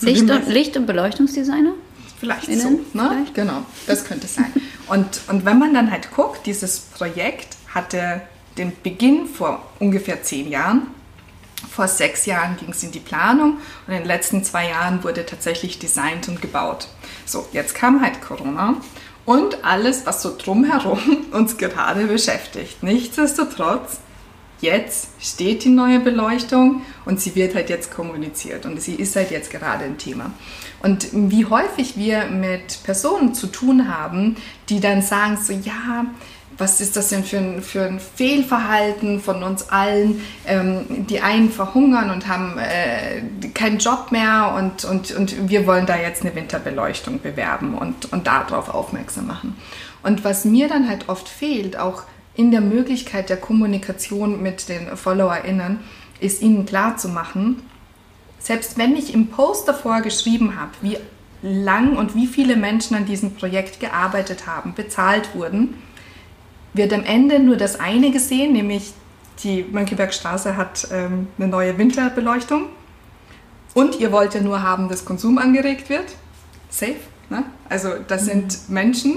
Licht 0.03 0.31
und, 0.31 0.49
Licht 0.49 0.77
und 0.77 0.87
Beleuchtungsdesigner? 0.87 1.73
Vielleicht 2.19 2.49
Innen, 2.49 2.61
so, 2.61 2.99
ne? 2.99 3.09
Vielleicht? 3.11 3.35
Genau, 3.35 3.65
das 3.87 4.05
könnte 4.05 4.27
sein. 4.27 4.53
Und, 4.87 5.23
und 5.29 5.45
wenn 5.45 5.59
man 5.59 5.75
dann 5.75 5.91
halt 5.91 6.13
guckt, 6.15 6.47
dieses 6.47 6.81
Projekt 6.81 7.57
hatte 7.75 8.23
den 8.59 8.73
Beginn 8.83 9.27
vor 9.27 9.67
ungefähr 9.79 10.23
zehn 10.23 10.51
Jahren. 10.51 10.89
Vor 11.71 11.89
sechs 11.89 12.27
Jahren 12.27 12.57
ging 12.57 12.71
es 12.71 12.83
in 12.83 12.93
die 12.93 13.01
Planung 13.01 13.59
und 13.87 13.93
in 13.93 14.01
den 14.01 14.07
letzten 14.07 14.45
zwei 14.45 14.69
Jahren 14.69 15.03
wurde 15.05 15.25
tatsächlich 15.25 15.79
designt 15.79 16.29
und 16.29 16.43
gebaut. 16.43 16.89
So, 17.25 17.47
jetzt 17.53 17.75
kam 17.75 18.03
halt 18.03 18.21
Corona 18.21 18.77
und 19.25 19.65
alles, 19.65 20.05
was 20.05 20.23
so 20.23 20.37
drumherum 20.37 21.01
uns 21.33 21.57
gerade 21.57 22.07
beschäftigt. 22.07 22.83
Nichtsdestotrotz 22.83 23.99
jetzt 24.63 25.09
steht 25.21 25.65
die 25.65 25.69
neue 25.69 26.01
Beleuchtung 26.01 26.83
und 27.05 27.21
sie 27.21 27.35
wird 27.35 27.55
halt 27.55 27.69
jetzt 27.69 27.93
kommuniziert 27.93 28.65
und 28.65 28.81
sie 28.81 28.95
ist 28.95 29.15
halt 29.17 29.31
jetzt 29.31 29.51
gerade 29.51 29.85
ein 29.85 29.99
Thema. 29.99 30.31
Und 30.83 31.09
wie 31.13 31.45
häufig 31.45 31.97
wir 31.97 32.27
mit 32.27 32.83
Personen 32.85 33.35
zu 33.35 33.49
tun 33.49 33.89
haben, 33.95 34.37
die 34.69 34.81
dann 34.81 35.03
sagen 35.03 35.37
so, 35.37 35.53
ja, 35.53 36.07
was 36.59 36.81
ist 36.81 36.97
das 36.97 37.09
denn 37.09 37.25
für 37.25 37.39
ein, 37.39 37.63
für 37.63 37.85
ein 37.85 37.99
Fehlverhalten 37.99 39.21
von 39.21 39.43
uns 39.43 39.69
allen? 39.71 40.21
Ähm, 40.47 41.07
die 41.09 41.21
einen 41.21 41.51
verhungern 41.51 42.11
und 42.11 42.29
haben 42.29 42.59
äh, 42.59 43.49
keinen 43.55 43.79
Job 43.79 44.13
mehr 44.13 44.55
und, 44.57 44.85
und, 44.85 45.13
und 45.13 45.49
wir 45.49 45.67
wollen 45.67 45.87
da 45.87 45.97
jetzt 45.97 46.23
eine 46.23 46.35
Winterbeleuchtung 46.35 47.21
bewerben 47.21 47.75
und, 47.75 48.13
und 48.13 48.27
darauf 48.27 48.69
aufmerksam 48.69 49.27
machen. 49.27 49.57
Und 50.03 50.25
was 50.25 50.45
mir 50.45 50.69
dann 50.69 50.89
halt 50.89 51.09
oft 51.09 51.29
fehlt, 51.29 51.79
auch 51.79 52.05
in 52.35 52.51
der 52.51 52.61
Möglichkeit 52.61 53.29
der 53.29 53.37
Kommunikation 53.37 54.43
mit 54.43 54.69
den 54.69 54.97
FollowerInnen 54.97 55.81
ist 56.21 56.43
ihnen 56.43 56.67
klar 56.67 56.97
zu 56.97 57.09
machen, 57.09 57.63
selbst 58.39 58.79
wenn 58.79 58.97
ich 58.97 59.15
im 59.15 59.29
Post 59.29 59.69
davor 59.69 60.01
geschrieben 60.01 60.59
habe, 60.59 60.73
wie 60.81 60.99
lang 61.43 61.97
und 61.97 62.15
wie 62.15 62.27
viele 62.27 62.57
Menschen 62.57 62.97
an 62.97 63.07
diesem 63.07 63.35
Projekt 63.35 63.81
gearbeitet 63.81 64.47
haben, 64.47 64.75
bezahlt 64.75 65.35
wurden, 65.35 65.75
wird 66.73 66.93
am 66.93 67.05
Ende 67.05 67.39
nur 67.39 67.57
das 67.57 67.79
eine 67.79 68.11
gesehen, 68.11 68.53
nämlich 68.53 68.95
die 69.43 69.65
Mönckebergstraße 69.65 70.57
hat 70.57 70.89
ähm, 70.93 71.29
eine 71.39 71.49
neue 71.49 71.77
Winterbeleuchtung 71.79 72.67
und 73.75 73.99
ihr 73.99 74.13
wollt 74.13 74.35
ja 74.35 74.41
nur 74.41 74.63
haben, 74.63 74.89
dass 74.89 75.05
Konsum 75.05 75.39
angeregt 75.39 75.89
wird. 75.89 76.05
Safe. 76.71 76.97
Ne? 77.31 77.45
Also 77.69 77.91
das 78.07 78.25
sind 78.25 78.59
mhm. 78.69 78.75
Menschen, 78.75 79.17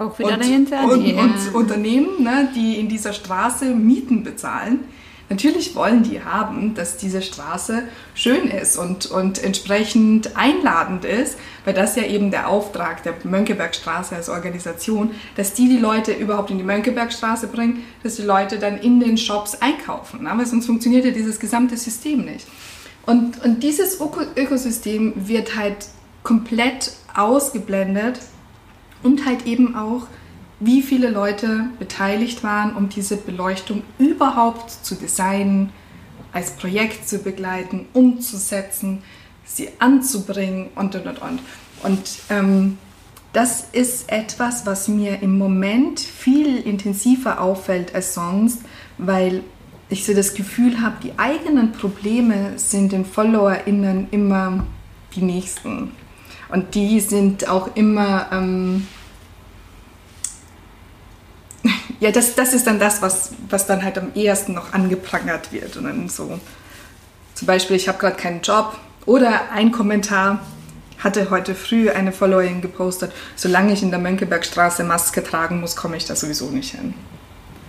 auch 0.00 0.18
wieder 0.18 0.34
und, 0.34 0.40
dahinter. 0.40 0.84
Und, 0.84 1.04
die, 1.04 1.14
und 1.14 1.34
äh, 1.34 1.54
Unternehmen, 1.54 2.22
ne, 2.22 2.48
die 2.54 2.78
in 2.78 2.88
dieser 2.88 3.12
Straße 3.12 3.66
Mieten 3.66 4.24
bezahlen. 4.24 4.80
Natürlich 5.28 5.76
wollen 5.76 6.02
die 6.02 6.24
haben, 6.24 6.74
dass 6.74 6.96
diese 6.96 7.22
Straße 7.22 7.84
schön 8.14 8.48
ist 8.48 8.76
und, 8.76 9.06
und 9.06 9.40
entsprechend 9.40 10.36
einladend 10.36 11.04
ist, 11.04 11.38
weil 11.64 11.72
das 11.72 11.94
ja 11.94 12.02
eben 12.02 12.32
der 12.32 12.48
Auftrag 12.48 13.04
der 13.04 13.14
Mönckebergstraße 13.22 14.16
als 14.16 14.28
Organisation, 14.28 15.12
dass 15.36 15.54
die 15.54 15.68
die 15.68 15.78
Leute 15.78 16.10
überhaupt 16.10 16.50
in 16.50 16.58
die 16.58 16.64
Mönckebergstraße 16.64 17.46
bringen, 17.46 17.84
dass 18.02 18.16
die 18.16 18.22
Leute 18.22 18.58
dann 18.58 18.76
in 18.78 18.98
den 18.98 19.16
Shops 19.16 19.54
einkaufen. 19.62 20.26
Aber 20.26 20.44
sonst 20.44 20.66
funktioniert 20.66 21.04
ja 21.04 21.12
dieses 21.12 21.38
gesamte 21.38 21.76
System 21.76 22.24
nicht. 22.24 22.48
Und, 23.06 23.44
und 23.44 23.62
dieses 23.62 24.00
Ökosystem 24.34 25.12
wird 25.14 25.56
halt 25.56 25.86
komplett 26.24 26.92
ausgeblendet 27.14 28.18
und 29.02 29.26
halt 29.26 29.46
eben 29.46 29.74
auch, 29.74 30.06
wie 30.60 30.82
viele 30.82 31.08
Leute 31.08 31.66
beteiligt 31.78 32.42
waren, 32.42 32.76
um 32.76 32.88
diese 32.88 33.16
Beleuchtung 33.16 33.82
überhaupt 33.98 34.70
zu 34.70 34.94
designen, 34.94 35.70
als 36.32 36.52
Projekt 36.52 37.08
zu 37.08 37.18
begleiten, 37.18 37.86
umzusetzen, 37.92 39.02
sie 39.44 39.70
anzubringen 39.78 40.68
und 40.74 40.94
und 40.94 41.06
und 41.06 41.22
und. 41.22 41.40
Und 41.82 42.08
ähm, 42.28 42.78
das 43.32 43.68
ist 43.72 44.10
etwas, 44.10 44.66
was 44.66 44.88
mir 44.88 45.22
im 45.22 45.38
Moment 45.38 46.00
viel 46.00 46.58
intensiver 46.58 47.40
auffällt 47.40 47.94
als 47.94 48.14
sonst, 48.14 48.60
weil 48.98 49.42
ich 49.88 50.04
so 50.04 50.14
das 50.14 50.34
Gefühl 50.34 50.80
habe, 50.80 50.96
die 51.02 51.18
eigenen 51.18 51.72
Probleme 51.72 52.52
sind 52.56 52.92
den 52.92 53.04
FollowerInnen 53.04 54.08
immer 54.10 54.66
die 55.14 55.22
nächsten. 55.22 55.92
Und 56.50 56.74
die 56.74 57.00
sind 57.00 57.48
auch 57.48 57.76
immer, 57.76 58.28
ähm, 58.32 58.86
ja, 62.00 62.10
das, 62.10 62.34
das 62.34 62.54
ist 62.54 62.66
dann 62.66 62.78
das, 62.78 63.02
was, 63.02 63.32
was 63.48 63.66
dann 63.66 63.82
halt 63.82 63.98
am 63.98 64.12
ehesten 64.14 64.54
noch 64.54 64.72
angeprangert 64.72 65.52
wird. 65.52 65.76
Und 65.76 65.84
dann 65.84 66.08
so, 66.08 66.40
zum 67.34 67.46
Beispiel, 67.46 67.76
ich 67.76 67.88
habe 67.88 67.98
gerade 67.98 68.16
keinen 68.16 68.40
Job 68.42 68.76
oder 69.06 69.50
ein 69.52 69.72
Kommentar 69.72 70.40
hatte 71.02 71.30
heute 71.30 71.54
früh 71.54 71.90
eine 71.90 72.12
Followerin 72.12 72.60
gepostet, 72.60 73.12
solange 73.34 73.72
ich 73.72 73.82
in 73.82 73.90
der 73.90 73.98
Mönckebergstraße 73.98 74.84
Maske 74.84 75.24
tragen 75.24 75.60
muss, 75.60 75.76
komme 75.76 75.96
ich 75.96 76.04
da 76.04 76.14
sowieso 76.14 76.50
nicht 76.50 76.72
hin. 76.72 76.94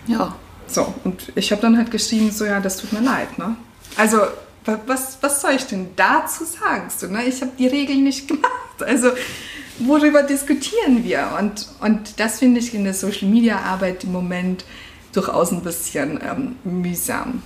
Ja. 0.07 0.35
So, 0.67 0.93
und 1.03 1.31
ich 1.35 1.51
habe 1.51 1.61
dann 1.61 1.77
halt 1.77 1.91
geschrieben, 1.91 2.31
so 2.31 2.45
ja, 2.45 2.59
das 2.59 2.77
tut 2.77 2.93
mir 2.93 3.01
leid, 3.01 3.37
ne? 3.37 3.55
Also 3.97 4.21
was, 4.65 5.17
was 5.21 5.41
soll 5.41 5.51
ich 5.51 5.65
denn 5.65 5.89
dazu 5.95 6.45
sagen? 6.45 6.89
So, 6.95 7.07
ne? 7.07 7.25
Ich 7.25 7.41
habe 7.41 7.51
die 7.57 7.67
Regeln 7.67 8.03
nicht 8.03 8.27
gemacht. 8.27 8.83
Also 8.85 9.11
worüber 9.79 10.23
diskutieren 10.23 11.03
wir? 11.03 11.35
Und, 11.39 11.67
und 11.79 12.19
das 12.19 12.39
finde 12.39 12.59
ich 12.59 12.73
in 12.73 12.83
der 12.83 12.93
Social-Media-Arbeit 12.93 14.03
im 14.03 14.11
Moment 14.11 14.65
durchaus 15.13 15.51
ein 15.51 15.61
bisschen 15.61 16.19
ähm, 16.21 16.55
mühsam. 16.63 17.41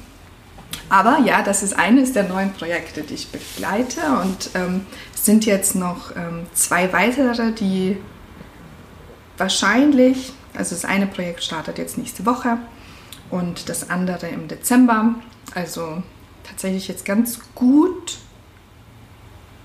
Aber 0.89 1.19
ja, 1.19 1.41
das 1.41 1.63
ist 1.63 1.73
eines 1.73 2.13
der 2.13 2.23
neuen 2.23 2.53
Projekte, 2.53 3.01
die 3.01 3.15
ich 3.15 3.29
begleite. 3.29 4.01
Und 4.21 4.51
ähm, 4.53 4.85
es 5.13 5.25
sind 5.25 5.45
jetzt 5.45 5.75
noch 5.75 6.15
ähm, 6.15 6.45
zwei 6.53 6.91
weitere, 6.93 7.51
die 7.53 7.97
wahrscheinlich, 9.37 10.33
also 10.53 10.75
das 10.75 10.85
eine 10.85 11.07
Projekt 11.07 11.43
startet 11.43 11.77
jetzt 11.77 11.97
nächste 11.97 12.25
Woche 12.25 12.57
und 13.29 13.69
das 13.69 13.89
andere 13.89 14.27
im 14.27 14.47
Dezember. 14.47 15.15
Also 15.53 16.03
tatsächlich 16.47 16.87
jetzt 16.87 17.05
ganz 17.05 17.39
gut 17.53 18.17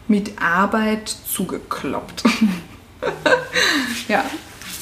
mit 0.08 0.40
Arbeit 0.42 1.08
zugekloppt. 1.08 2.24
ja. 4.08 4.24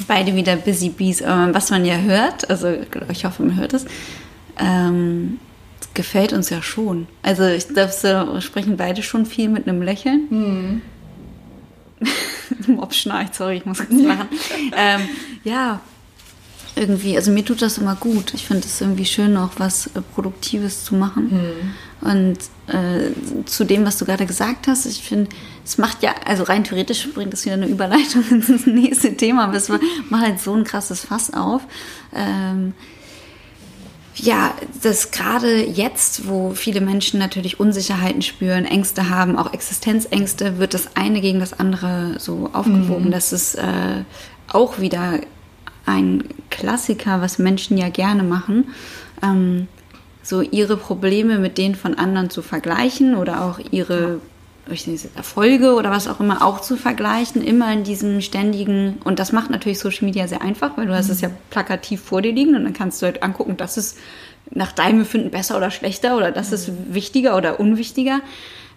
Beide 0.07 0.35
wieder 0.35 0.57
Busy 0.57 0.91
Bees. 0.91 1.21
Ähm, 1.21 1.53
was 1.53 1.71
man 1.71 1.85
ja 1.85 1.97
hört, 1.97 2.49
also 2.49 2.69
ich 3.11 3.25
hoffe, 3.25 3.43
man 3.43 3.57
hört 3.57 3.75
es, 3.75 3.85
ähm, 4.59 5.39
gefällt 5.95 6.33
uns 6.33 6.51
ja 6.51 6.63
schon. 6.63 7.09
Also 7.23 7.45
ich 7.45 7.69
glaube, 7.69 7.93
so 7.93 8.41
sprechen 8.41 8.77
beide 8.77 9.03
schon 9.03 9.27
viel 9.27 9.49
mit 9.49 9.69
einem 9.69 9.83
Lächeln. 9.83 10.27
Mhm. 10.31 10.83
Mob 12.67 12.95
schnarcht, 12.95 13.35
sorry, 13.35 13.57
ich 13.57 13.67
muss 13.67 13.79
kurz 13.79 14.01
lachen. 14.01 14.29
ähm, 14.77 15.01
ja, 15.45 15.81
irgendwie, 16.79 17.17
also 17.17 17.31
mir 17.31 17.45
tut 17.45 17.63
das 17.63 17.79
immer 17.79 17.97
gut. 17.97 18.35
Ich 18.35 18.47
finde 18.47 18.65
es 18.67 18.81
irgendwie 18.81 19.05
schön, 19.05 19.37
auch 19.37 19.53
was 19.59 19.89
äh, 19.89 20.01
Produktives 20.15 20.85
zu 20.85 20.95
machen. 20.95 21.31
Mhm. 21.31 22.09
Und 22.09 22.39
äh, 22.69 23.11
zu 23.45 23.65
dem, 23.65 23.85
was 23.85 23.99
du 23.99 24.05
gerade 24.05 24.27
gesagt 24.27 24.69
hast, 24.69 24.87
ich 24.87 25.03
finde, 25.03 25.31
es 25.65 25.79
macht 25.79 26.03
ja, 26.03 26.15
also 26.25 26.45
rein 26.45 26.65
theoretisch 26.65 27.09
bringt 27.13 27.33
das 27.33 27.45
wieder 27.45 27.55
eine 27.55 27.67
Überleitung 27.67 28.25
ins 28.31 28.67
nächste 28.67 29.17
Thema, 29.17 29.45
aber 29.45 29.55
es 29.55 29.69
macht 29.69 29.83
halt 30.23 30.41
so 30.41 30.55
ein 30.55 30.65
krasses 30.65 31.01
Fass 31.01 31.33
auf. 31.35 31.63
Ähm, 32.15 32.75
ja, 34.15 34.53
dass 34.83 35.11
gerade 35.11 35.65
jetzt, 35.65 36.27
wo 36.27 36.51
viele 36.51 36.81
Menschen 36.81 37.19
natürlich 37.19 37.61
Unsicherheiten 37.61 38.23
spüren, 38.23 38.65
Ängste 38.65 39.11
haben, 39.11 39.37
auch 39.37 39.53
Existenzängste, 39.53 40.59
wird 40.59 40.75
das 40.75 40.97
eine 40.97 41.21
gegen 41.21 41.39
das 41.41 41.59
andere 41.59 42.17
so 42.19 42.51
aufgewogen. 42.53 43.07
Mhm. 43.07 43.11
Das 43.13 43.33
ist 43.33 43.55
äh, 43.55 44.03
auch 44.49 44.81
wieder 44.81 45.21
ein 45.89 46.25
Klassiker, 46.51 47.21
was 47.21 47.39
Menschen 47.39 47.79
ja 47.79 47.89
gerne 47.89 48.23
machen. 48.23 48.69
Ähm, 49.23 49.69
so 50.23 50.43
ihre 50.43 50.77
Probleme 50.77 51.39
mit 51.39 51.57
denen 51.57 51.75
von 51.75 51.95
anderen 51.95 52.29
zu 52.29 52.43
vergleichen 52.43 53.17
oder 53.17 53.45
auch 53.45 53.59
ihre 53.71 54.21
ich 54.71 54.87
nicht, 54.87 55.09
Erfolge 55.17 55.75
oder 55.75 55.91
was 55.91 56.09
auch 56.09 56.21
immer 56.21 56.45
auch 56.45 56.61
zu 56.61 56.77
vergleichen, 56.77 57.43
immer 57.43 57.73
in 57.73 57.85
diesem 57.85 58.21
ständigen, 58.21 58.99
und 59.05 59.19
das 59.19 59.33
macht 59.33 59.49
natürlich 59.49 59.79
Social 59.79 60.05
Media 60.05 60.29
sehr 60.29 60.43
einfach, 60.43 60.77
weil 60.77 60.87
du 60.87 60.95
hast 60.95 61.09
es 61.09 61.23
ja 61.23 61.31
plakativ 61.49 62.03
vor 62.03 62.21
dir 62.21 62.33
liegen 62.33 62.55
und 62.55 62.65
dann 62.65 62.75
kannst 62.75 63.01
du 63.01 63.07
halt 63.07 63.23
angucken, 63.23 63.57
das 63.57 63.79
ist 63.79 63.97
nach 64.51 64.73
deinem 64.73 64.99
Befinden 64.99 65.31
besser 65.31 65.57
oder 65.57 65.71
schlechter 65.71 66.17
oder 66.17 66.33
das 66.33 66.53
ist 66.53 66.71
wichtiger 66.93 67.37
oder 67.37 67.61
unwichtiger. 67.61 68.21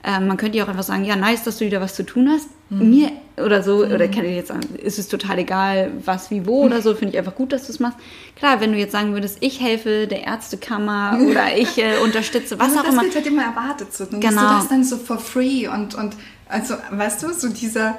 Ähm, 0.04 0.28
man 0.28 0.38
könnte 0.38 0.58
ja 0.58 0.64
auch 0.64 0.70
einfach 0.70 0.84
sagen, 0.84 1.06
ja, 1.06 1.16
nice, 1.16 1.44
dass 1.44 1.58
du 1.58 1.66
wieder 1.66 1.80
was 1.80 1.96
zu 1.96 2.04
tun 2.04 2.30
hast. 2.30 2.48
Mhm. 2.70 2.90
Mir 2.90 3.12
oder 3.38 3.62
so, 3.64 3.86
mhm. 3.86 3.94
oder 3.94 4.08
kann 4.08 4.26
ich 4.26 4.36
jetzt 4.36 4.48
sagen, 4.48 4.76
ist 4.82 4.98
es 4.98 5.08
total 5.08 5.40
egal, 5.40 5.92
was, 6.06 6.32
wie, 6.32 6.46
wo 6.46 6.64
oder 6.64 6.82
so, 6.82 6.96
finde 6.96 7.14
ich 7.14 7.20
einfach 7.20 7.36
gut, 7.36 7.52
dass 7.52 7.68
du 7.68 7.72
es 7.72 7.80
machst. 7.80 7.98
Klar, 8.36 8.62
wenn 8.62 8.72
du 8.72 8.78
jetzt 8.78 8.92
sagen 8.92 9.14
würdest, 9.14 9.38
ich 9.42 9.62
helfe 9.62 10.08
der 10.08 10.24
Ärztekammer 10.24 11.20
oder 11.30 11.56
ich 11.56 11.78
äh, 11.78 11.98
unterstütze, 12.04 12.58
was 12.58 12.70
also 12.70 12.80
auch 12.80 12.84
immer. 12.86 12.96
Das 12.96 13.04
wird 13.06 13.16
halt 13.16 13.28
immer 13.28 13.44
erwartet. 13.44 13.94
So. 13.94 14.06
Dann 14.06 14.20
genau. 14.20 14.42
du 14.42 14.48
das 14.56 14.70
dann 14.70 14.84
so 14.84 14.98
for 14.98 15.20
free 15.20 15.68
und, 15.68 15.96
und 15.96 16.16
also, 16.48 16.76
weißt 16.92 17.24
du, 17.24 17.34
so 17.34 17.50
dieser 17.50 17.98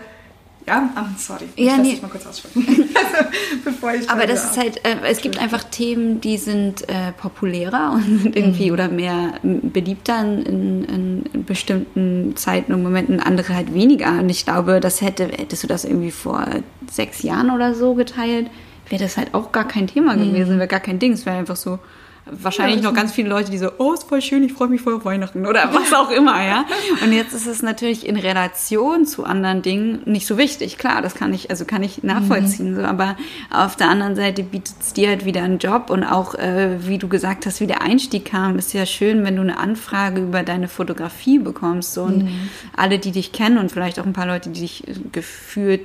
ja, 0.67 0.91
ah, 0.95 1.07
sorry. 1.19 1.47
Ich 1.57 1.67
ja, 1.67 1.77
nee. 1.77 1.99
mal 2.01 2.09
kurz 2.09 2.27
aussprechen. 2.27 2.65
Bevor 3.65 3.95
ich 3.95 4.09
Aber 4.09 4.27
das 4.27 4.45
ist 4.45 4.57
halt, 4.57 4.85
äh, 4.85 4.97
es 5.09 5.21
gibt 5.21 5.39
einfach 5.39 5.65
Themen, 5.65 6.21
die 6.21 6.37
sind 6.37 6.89
äh, 6.89 7.13
populärer 7.13 7.93
und 7.95 8.37
irgendwie 8.37 8.69
mhm. 8.69 8.73
oder 8.73 8.89
mehr 8.89 9.35
beliebter 9.43 10.21
in, 10.21 10.85
in, 10.85 11.45
bestimmten 11.45 12.37
Zeiten 12.37 12.73
und 12.73 12.83
Momenten, 12.83 13.21
andere 13.21 13.55
halt 13.55 13.75
weniger. 13.75 14.21
Und 14.21 14.29
ich 14.29 14.45
glaube, 14.45 14.79
das 14.81 15.01
hätte, 15.01 15.25
hättest 15.27 15.65
du 15.65 15.67
das 15.67 15.85
irgendwie 15.85 16.13
vor 16.13 16.47
sechs 16.91 17.23
Jahren 17.23 17.51
oder 17.51 17.75
so 17.75 17.95
geteilt, 17.95 18.49
wäre 18.89 19.03
das 19.03 19.17
halt 19.17 19.35
auch 19.35 19.51
gar 19.51 19.67
kein 19.67 19.89
Thema 19.89 20.17
mhm. 20.17 20.33
gewesen, 20.33 20.59
wäre 20.59 20.69
gar 20.69 20.81
kein 20.81 20.99
Ding. 20.99 21.13
Es 21.13 21.27
wäre 21.27 21.37
einfach 21.37 21.57
so, 21.57 21.81
wahrscheinlich 22.27 22.83
ja, 22.83 22.83
noch 22.83 22.95
ganz 22.95 23.13
viele 23.13 23.29
Leute, 23.29 23.51
die 23.51 23.59
so, 23.59 23.71
oh, 23.79 23.93
ist 23.93 24.05
voll 24.05 24.23
schön, 24.23 24.45
ich 24.45 24.53
freue 24.53 24.69
mich 24.69 24.81
voll 24.81 24.95
auf 24.95 25.05
Weihnachten 25.05 25.47
oder 25.47 25.71
was 25.73 25.93
auch 25.93 26.11
immer, 26.11 26.45
ja. 26.45 26.65
Und 27.03 27.13
jetzt 27.13 27.33
ist 27.33 27.47
es 27.47 27.63
natürlich 27.63 28.07
in 28.07 28.17
Relation 28.17 29.07
zu 29.07 29.25
anderen 29.25 29.63
Dingen 29.63 30.03
nicht 30.05 30.27
so 30.27 30.39
wichtig. 30.39 30.79
Klar, 30.79 31.03
das 31.03 31.15
kann 31.15 31.35
ich, 31.35 31.51
also 31.51 31.65
kann 31.65 31.83
ich 31.83 32.03
nachvollziehen, 32.03 32.73
mhm. 32.73 32.77
so, 32.77 32.83
aber 32.83 33.17
auf 33.51 33.77
der 33.77 33.89
anderen 33.89 34.15
Seite 34.15 34.43
bietet 34.43 34.77
es 34.81 34.93
dir 34.93 35.09
halt 35.09 35.25
wieder 35.25 35.43
einen 35.43 35.59
Job 35.59 35.91
und 35.91 36.05
auch, 36.05 36.35
äh, 36.35 36.87
wie 36.87 36.99
du 36.99 37.09
gesagt 37.09 37.47
hast, 37.47 37.61
wie 37.61 37.67
der 37.67 37.83
Einstieg 37.83 38.27
kam, 38.27 38.57
ist 38.59 38.73
ja 38.73 38.87
schön, 38.87 39.25
wenn 39.25 39.37
du 39.37 39.43
eine 39.43 39.59
Anfrage 39.59 40.21
über 40.23 40.43
deine 40.43 40.69
Fotografie 40.69 41.39
bekommst 41.39 41.95
so, 41.95 42.03
und 42.03 42.25
mhm. 42.25 42.51
alle, 42.77 42.99
die 42.99 43.11
dich 43.11 43.33
kennen 43.33 43.59
und 43.59 43.73
vielleicht 43.73 43.99
auch 43.99 44.07
ein 44.07 44.13
paar 44.13 44.27
Leute, 44.27 44.51
die 44.51 44.61
dich 44.61 44.85
gefühlt 45.11 45.83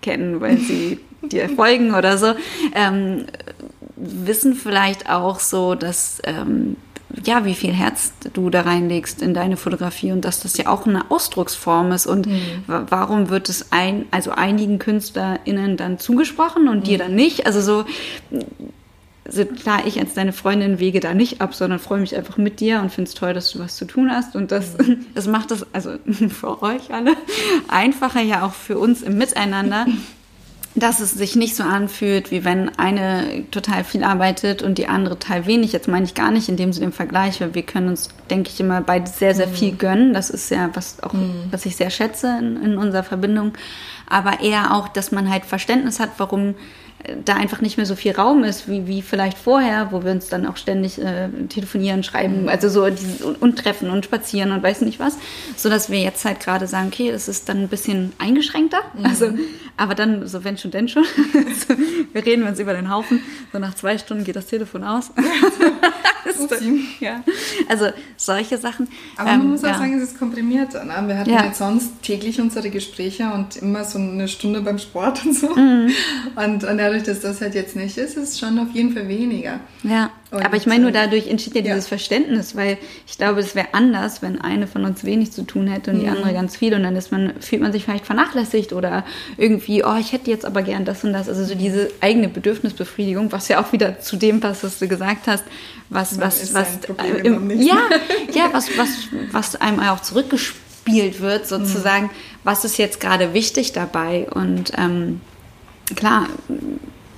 kennen, 0.00 0.40
weil 0.40 0.58
sie 0.58 1.00
dir 1.22 1.48
folgen 1.48 1.94
oder 1.94 2.16
so, 2.16 2.34
ähm, 2.74 3.26
wissen 4.00 4.54
vielleicht 4.54 5.10
auch 5.10 5.40
so, 5.40 5.74
dass 5.74 6.20
ähm, 6.24 6.76
ja, 7.24 7.44
wie 7.44 7.54
viel 7.54 7.72
Herz 7.72 8.12
du 8.34 8.50
da 8.50 8.62
reinlegst 8.62 9.22
in 9.22 9.32
deine 9.32 9.56
Fotografie 9.56 10.12
und 10.12 10.24
dass 10.24 10.40
das 10.40 10.56
ja 10.58 10.66
auch 10.66 10.86
eine 10.86 11.10
Ausdrucksform 11.10 11.92
ist 11.92 12.06
und 12.06 12.26
mhm. 12.26 12.64
warum 12.66 13.30
wird 13.30 13.48
es 13.48 13.72
ein, 13.72 14.06
also 14.10 14.32
einigen 14.32 14.78
KünstlerInnen 14.78 15.76
dann 15.76 15.98
zugesprochen 15.98 16.68
und 16.68 16.80
mhm. 16.80 16.84
dir 16.84 16.98
dann 16.98 17.14
nicht? 17.14 17.46
Also 17.46 17.60
so, 17.60 17.84
also 19.24 19.44
klar, 19.46 19.86
ich 19.86 19.98
als 19.98 20.14
deine 20.14 20.32
Freundin 20.32 20.78
wege 20.78 21.00
da 21.00 21.14
nicht 21.14 21.40
ab, 21.40 21.54
sondern 21.54 21.78
freue 21.78 22.00
mich 22.00 22.16
einfach 22.16 22.36
mit 22.36 22.60
dir 22.60 22.80
und 22.80 22.90
finde 22.90 23.08
es 23.08 23.14
toll, 23.14 23.32
dass 23.34 23.52
du 23.52 23.58
was 23.58 23.76
zu 23.76 23.86
tun 23.86 24.10
hast. 24.10 24.36
Und 24.36 24.52
das, 24.52 24.76
mhm. 24.76 25.06
das 25.14 25.26
macht 25.26 25.50
das, 25.50 25.66
also 25.72 25.92
für 26.28 26.62
euch 26.62 26.92
alle, 26.92 27.16
einfacher 27.68 28.20
ja 28.20 28.44
auch 28.44 28.54
für 28.54 28.78
uns 28.78 29.02
im 29.02 29.16
Miteinander, 29.16 29.86
dass 30.80 31.00
es 31.00 31.12
sich 31.12 31.36
nicht 31.36 31.56
so 31.56 31.62
anfühlt, 31.62 32.30
wie 32.30 32.44
wenn 32.44 32.76
eine 32.78 33.44
total 33.50 33.84
viel 33.84 34.04
arbeitet 34.04 34.62
und 34.62 34.78
die 34.78 34.86
andere 34.86 35.18
total 35.18 35.46
wenig. 35.46 35.72
Jetzt 35.72 35.88
meine 35.88 36.04
ich 36.04 36.14
gar 36.14 36.30
nicht 36.30 36.48
in 36.48 36.56
dem 36.56 36.72
Sinne 36.72 36.86
im 36.86 36.92
Vergleich, 36.92 37.40
weil 37.40 37.54
wir 37.54 37.62
können 37.62 37.88
uns, 37.88 38.08
denke 38.30 38.50
ich, 38.50 38.60
immer 38.60 38.80
beide 38.80 39.08
sehr, 39.10 39.34
sehr 39.34 39.48
viel 39.48 39.72
mhm. 39.72 39.78
gönnen. 39.78 40.12
Das 40.14 40.30
ist 40.30 40.50
ja 40.50 40.70
was 40.74 41.02
auch, 41.02 41.12
mhm. 41.12 41.44
was 41.50 41.66
ich 41.66 41.76
sehr 41.76 41.90
schätze 41.90 42.38
in, 42.38 42.62
in 42.62 42.78
unserer 42.78 43.02
Verbindung. 43.02 43.52
Aber 44.08 44.40
eher 44.40 44.74
auch, 44.74 44.88
dass 44.88 45.12
man 45.12 45.30
halt 45.30 45.44
Verständnis 45.44 46.00
hat, 46.00 46.10
warum 46.18 46.54
da 47.24 47.34
einfach 47.34 47.60
nicht 47.60 47.76
mehr 47.76 47.86
so 47.86 47.96
viel 47.96 48.12
Raum 48.12 48.44
ist, 48.44 48.68
wie, 48.68 48.86
wie 48.86 49.02
vielleicht 49.02 49.38
vorher, 49.38 49.92
wo 49.92 50.04
wir 50.04 50.12
uns 50.12 50.28
dann 50.28 50.46
auch 50.46 50.56
ständig 50.56 51.00
äh, 51.00 51.28
telefonieren, 51.48 52.02
schreiben, 52.02 52.42
mhm. 52.42 52.48
also 52.48 52.68
so 52.68 52.88
dieses, 52.88 53.22
und, 53.22 53.58
treffen 53.58 53.90
und 53.90 54.04
spazieren 54.04 54.52
und 54.52 54.62
weiß 54.62 54.82
nicht 54.82 54.98
was, 55.00 55.18
so 55.56 55.68
dass 55.68 55.90
wir 55.90 56.00
jetzt 56.00 56.24
halt 56.24 56.40
gerade 56.40 56.66
sagen, 56.66 56.88
okay, 56.88 57.10
es 57.10 57.28
ist 57.28 57.48
dann 57.48 57.62
ein 57.62 57.68
bisschen 57.68 58.12
eingeschränkter, 58.18 58.80
mhm. 58.96 59.06
also, 59.06 59.30
aber 59.76 59.94
dann, 59.94 60.26
so 60.26 60.44
wenn 60.44 60.58
schon, 60.58 60.70
denn 60.70 60.88
schon, 60.88 61.04
wir 62.12 62.24
reden 62.24 62.44
uns 62.44 62.58
über 62.58 62.74
den 62.74 62.90
Haufen, 62.90 63.22
so 63.52 63.58
nach 63.58 63.74
zwei 63.74 63.98
Stunden 63.98 64.24
geht 64.24 64.36
das 64.36 64.46
Telefon 64.46 64.84
aus. 64.84 65.10
ja. 67.00 67.22
Also 67.68 67.86
solche 68.16 68.58
Sachen. 68.58 68.88
Aber 69.16 69.30
man 69.30 69.40
ähm, 69.40 69.50
muss 69.50 69.64
auch 69.64 69.68
ja. 69.68 69.78
sagen, 69.78 69.98
es 69.98 70.10
ist 70.10 70.18
komprimiert. 70.18 70.72
Ne? 70.74 70.94
Wir 71.06 71.18
hatten 71.18 71.30
ja. 71.30 71.44
jetzt 71.44 71.58
sonst 71.58 72.02
täglich 72.02 72.40
unsere 72.40 72.70
Gespräche 72.70 73.30
und 73.32 73.56
immer 73.56 73.84
so 73.84 73.98
eine 73.98 74.28
Stunde 74.28 74.60
beim 74.60 74.78
Sport 74.78 75.24
und 75.24 75.34
so. 75.34 75.54
Mhm. 75.54 75.90
Und, 76.36 76.64
und 76.64 76.78
dadurch, 76.78 77.02
dass 77.02 77.20
das 77.20 77.40
halt 77.40 77.54
jetzt 77.54 77.76
nicht 77.76 77.96
ist, 77.98 78.16
ist 78.16 78.32
es 78.34 78.38
schon 78.38 78.58
auf 78.58 78.70
jeden 78.72 78.92
Fall 78.92 79.08
weniger. 79.08 79.60
Ja. 79.82 80.10
Und 80.30 80.44
aber 80.44 80.56
ich 80.56 80.66
meine, 80.66 80.82
nur 80.82 80.92
dadurch 80.92 81.26
entsteht 81.26 81.54
ja 81.54 81.62
dieses 81.62 81.84
ja. 81.84 81.88
Verständnis, 81.88 82.54
weil 82.54 82.76
ich 83.06 83.16
glaube, 83.16 83.40
es 83.40 83.54
wäre 83.54 83.68
anders, 83.72 84.20
wenn 84.20 84.38
eine 84.38 84.66
von 84.66 84.84
uns 84.84 85.02
wenig 85.04 85.32
zu 85.32 85.42
tun 85.42 85.68
hätte 85.68 85.90
und 85.90 85.98
mhm. 85.98 86.00
die 86.02 86.08
andere 86.08 86.32
ganz 86.34 86.56
viel 86.56 86.74
und 86.74 86.82
dann 86.82 86.96
ist 86.96 87.10
man, 87.10 87.32
fühlt 87.40 87.62
man 87.62 87.72
sich 87.72 87.84
vielleicht 87.84 88.04
vernachlässigt 88.04 88.74
oder 88.74 89.06
irgendwie, 89.38 89.84
oh, 89.84 89.96
ich 89.98 90.12
hätte 90.12 90.30
jetzt 90.30 90.44
aber 90.44 90.60
gern 90.62 90.84
das 90.84 91.02
und 91.02 91.14
das. 91.14 91.30
Also 91.30 91.44
so 91.44 91.54
diese 91.54 91.90
eigene 92.02 92.28
Bedürfnisbefriedigung, 92.28 93.32
was 93.32 93.48
ja 93.48 93.62
auch 93.62 93.72
wieder 93.72 94.00
zu 94.00 94.16
dem 94.16 94.40
passt, 94.40 94.64
was 94.64 94.78
du 94.78 94.86
gesagt 94.86 95.26
hast, 95.28 95.44
was, 95.88 96.20
was, 96.20 96.52
was, 96.52 96.78
äh, 96.98 97.26
im, 97.26 97.50
ja, 97.62 97.78
ja, 98.34 98.50
was, 98.52 98.76
was, 98.76 98.88
was 99.32 99.56
einem 99.56 99.80
auch 99.80 100.00
zurückgespielt 100.00 101.22
wird, 101.22 101.46
sozusagen, 101.46 102.06
mhm. 102.06 102.10
was 102.44 102.66
ist 102.66 102.76
jetzt 102.76 103.00
gerade 103.00 103.32
wichtig 103.32 103.72
dabei 103.72 104.26
und 104.30 104.72
ähm, 104.76 105.22
klar, 105.96 106.26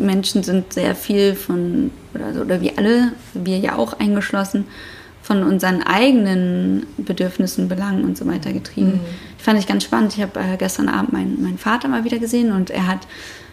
Menschen 0.00 0.42
sind 0.42 0.72
sehr 0.72 0.94
viel 0.94 1.34
von, 1.34 1.90
oder, 2.14 2.40
oder 2.40 2.60
wir 2.60 2.78
alle, 2.78 3.12
wir 3.34 3.58
ja 3.58 3.76
auch 3.76 3.98
eingeschlossen, 3.98 4.66
von 5.22 5.42
unseren 5.42 5.82
eigenen 5.82 6.86
Bedürfnissen, 6.96 7.68
Belangen 7.68 8.04
und 8.04 8.16
so 8.16 8.26
weiter 8.26 8.52
getrieben. 8.52 8.94
Mhm. 8.94 9.00
Fand 9.38 9.58
ich 9.58 9.66
ganz 9.66 9.84
spannend. 9.84 10.14
Ich 10.16 10.22
habe 10.22 10.40
äh, 10.40 10.56
gestern 10.56 10.88
Abend 10.88 11.12
meinen, 11.12 11.42
meinen 11.42 11.58
Vater 11.58 11.88
mal 11.88 12.04
wieder 12.04 12.18
gesehen 12.18 12.52
und 12.52 12.70
er 12.70 12.86
hat 12.86 13.06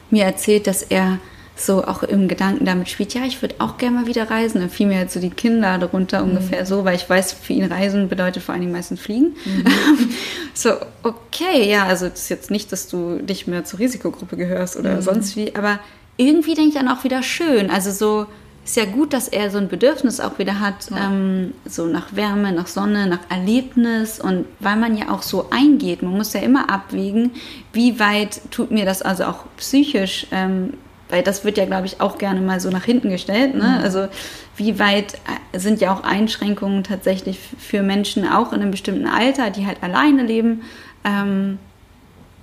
mir 0.10 0.24
erzählt, 0.24 0.66
dass 0.68 0.82
er 0.82 1.20
so 1.60 1.84
auch 1.84 2.04
im 2.04 2.28
Gedanken 2.28 2.66
damit 2.66 2.88
spielt, 2.90 3.14
ja, 3.14 3.24
ich 3.26 3.42
würde 3.42 3.56
auch 3.60 3.78
gerne 3.78 4.02
mal 4.02 4.08
wieder 4.08 4.30
reisen. 4.30 4.62
Dann 4.62 4.70
fiel 4.70 4.88
mir 4.88 5.00
jetzt 5.00 5.14
so 5.14 5.20
die 5.20 5.30
Kinder 5.30 5.78
darunter 5.78 6.24
mhm. 6.24 6.32
ungefähr 6.32 6.66
so, 6.66 6.86
weil 6.86 6.96
ich 6.96 7.10
weiß, 7.10 7.34
für 7.34 7.54
ihn 7.54 7.66
Reisen 7.66 8.10
bedeutet 8.10 8.44
vor 8.44 8.54
allen 8.54 8.62
Dingen 8.62 8.74
meistens 8.74 9.00
Fliegen. 9.00 9.36
Mhm. 9.46 9.66
so, 10.54 10.74
okay, 11.04 11.70
ja, 11.70 11.86
also 11.86 12.08
das 12.10 12.22
ist 12.22 12.30
jetzt 12.30 12.52
nicht, 12.52 12.72
dass 12.72 12.88
du 12.88 13.20
nicht 13.28 13.48
mehr 13.48 13.66
zur 13.66 13.80
Risikogruppe 13.80 14.38
gehörst 14.38 14.78
oder 14.78 14.96
mhm. 14.96 15.02
sonst 15.02 15.36
wie, 15.36 15.56
aber 15.56 15.80
irgendwie 16.18 16.56
denke 16.56 16.70
ich 16.70 16.76
dann 16.76 16.88
auch 16.88 17.04
wieder 17.04 17.24
schön. 17.24 17.70
Also 17.70 17.92
so 17.92 18.28
ist 18.68 18.76
ja 18.76 18.86
gut, 18.86 19.14
dass 19.14 19.30
er 19.30 19.50
so 19.50 19.58
ein 19.58 19.70
Bedürfnis 19.70 20.20
auch 20.20 20.40
wieder 20.40 20.60
hat, 20.60 20.90
ja. 20.92 21.08
ähm, 21.08 21.54
so 21.66 21.86
nach 21.86 22.16
Wärme, 22.16 22.52
nach 22.52 22.68
Sonne, 22.68 23.08
nach 23.08 23.22
Erlebnis 23.30 24.20
und 24.20 24.46
weil 24.60 24.76
man 24.76 24.98
ja 24.98 25.10
auch 25.10 25.22
so 25.22 25.50
eingeht, 25.52 26.04
man 26.04 26.12
muss 26.12 26.34
ja 26.34 26.42
immer 26.42 26.70
abwägen, 26.70 27.32
wie 27.72 27.98
weit 28.00 28.42
tut 28.52 28.72
mir 28.72 28.84
das 28.84 29.02
also 29.02 29.24
auch 29.24 29.46
psychisch, 29.56 30.28
ähm, 30.32 30.74
weil 31.08 31.24
das 31.24 31.46
wird 31.46 31.58
ja, 31.58 31.64
glaube 31.64 31.86
ich, 31.86 32.02
auch 32.02 32.18
gerne 32.18 32.42
mal 32.42 32.60
so 32.60 32.70
nach 32.70 32.84
hinten 32.84 33.10
gestellt. 33.10 33.56
Ne? 33.56 33.78
Mhm. 33.78 33.84
Also 33.84 34.10
wie 34.58 34.80
weit 34.80 35.14
äh, 35.54 35.60
sind 35.60 35.80
ja 35.80 35.94
auch 35.94 36.04
Einschränkungen 36.04 36.84
tatsächlich 36.84 37.40
für 37.40 37.84
Menschen 37.84 38.28
auch 38.28 38.52
in 38.52 38.62
einem 38.62 38.72
bestimmten 38.72 39.08
Alter, 39.08 39.50
die 39.50 39.66
halt 39.66 39.82
alleine 39.82 40.24
leben, 40.24 40.64
ähm, 41.06 41.58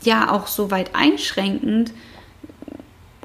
ja 0.05 0.33
auch 0.33 0.47
so 0.47 0.71
weit 0.71 0.95
einschränkend, 0.95 1.93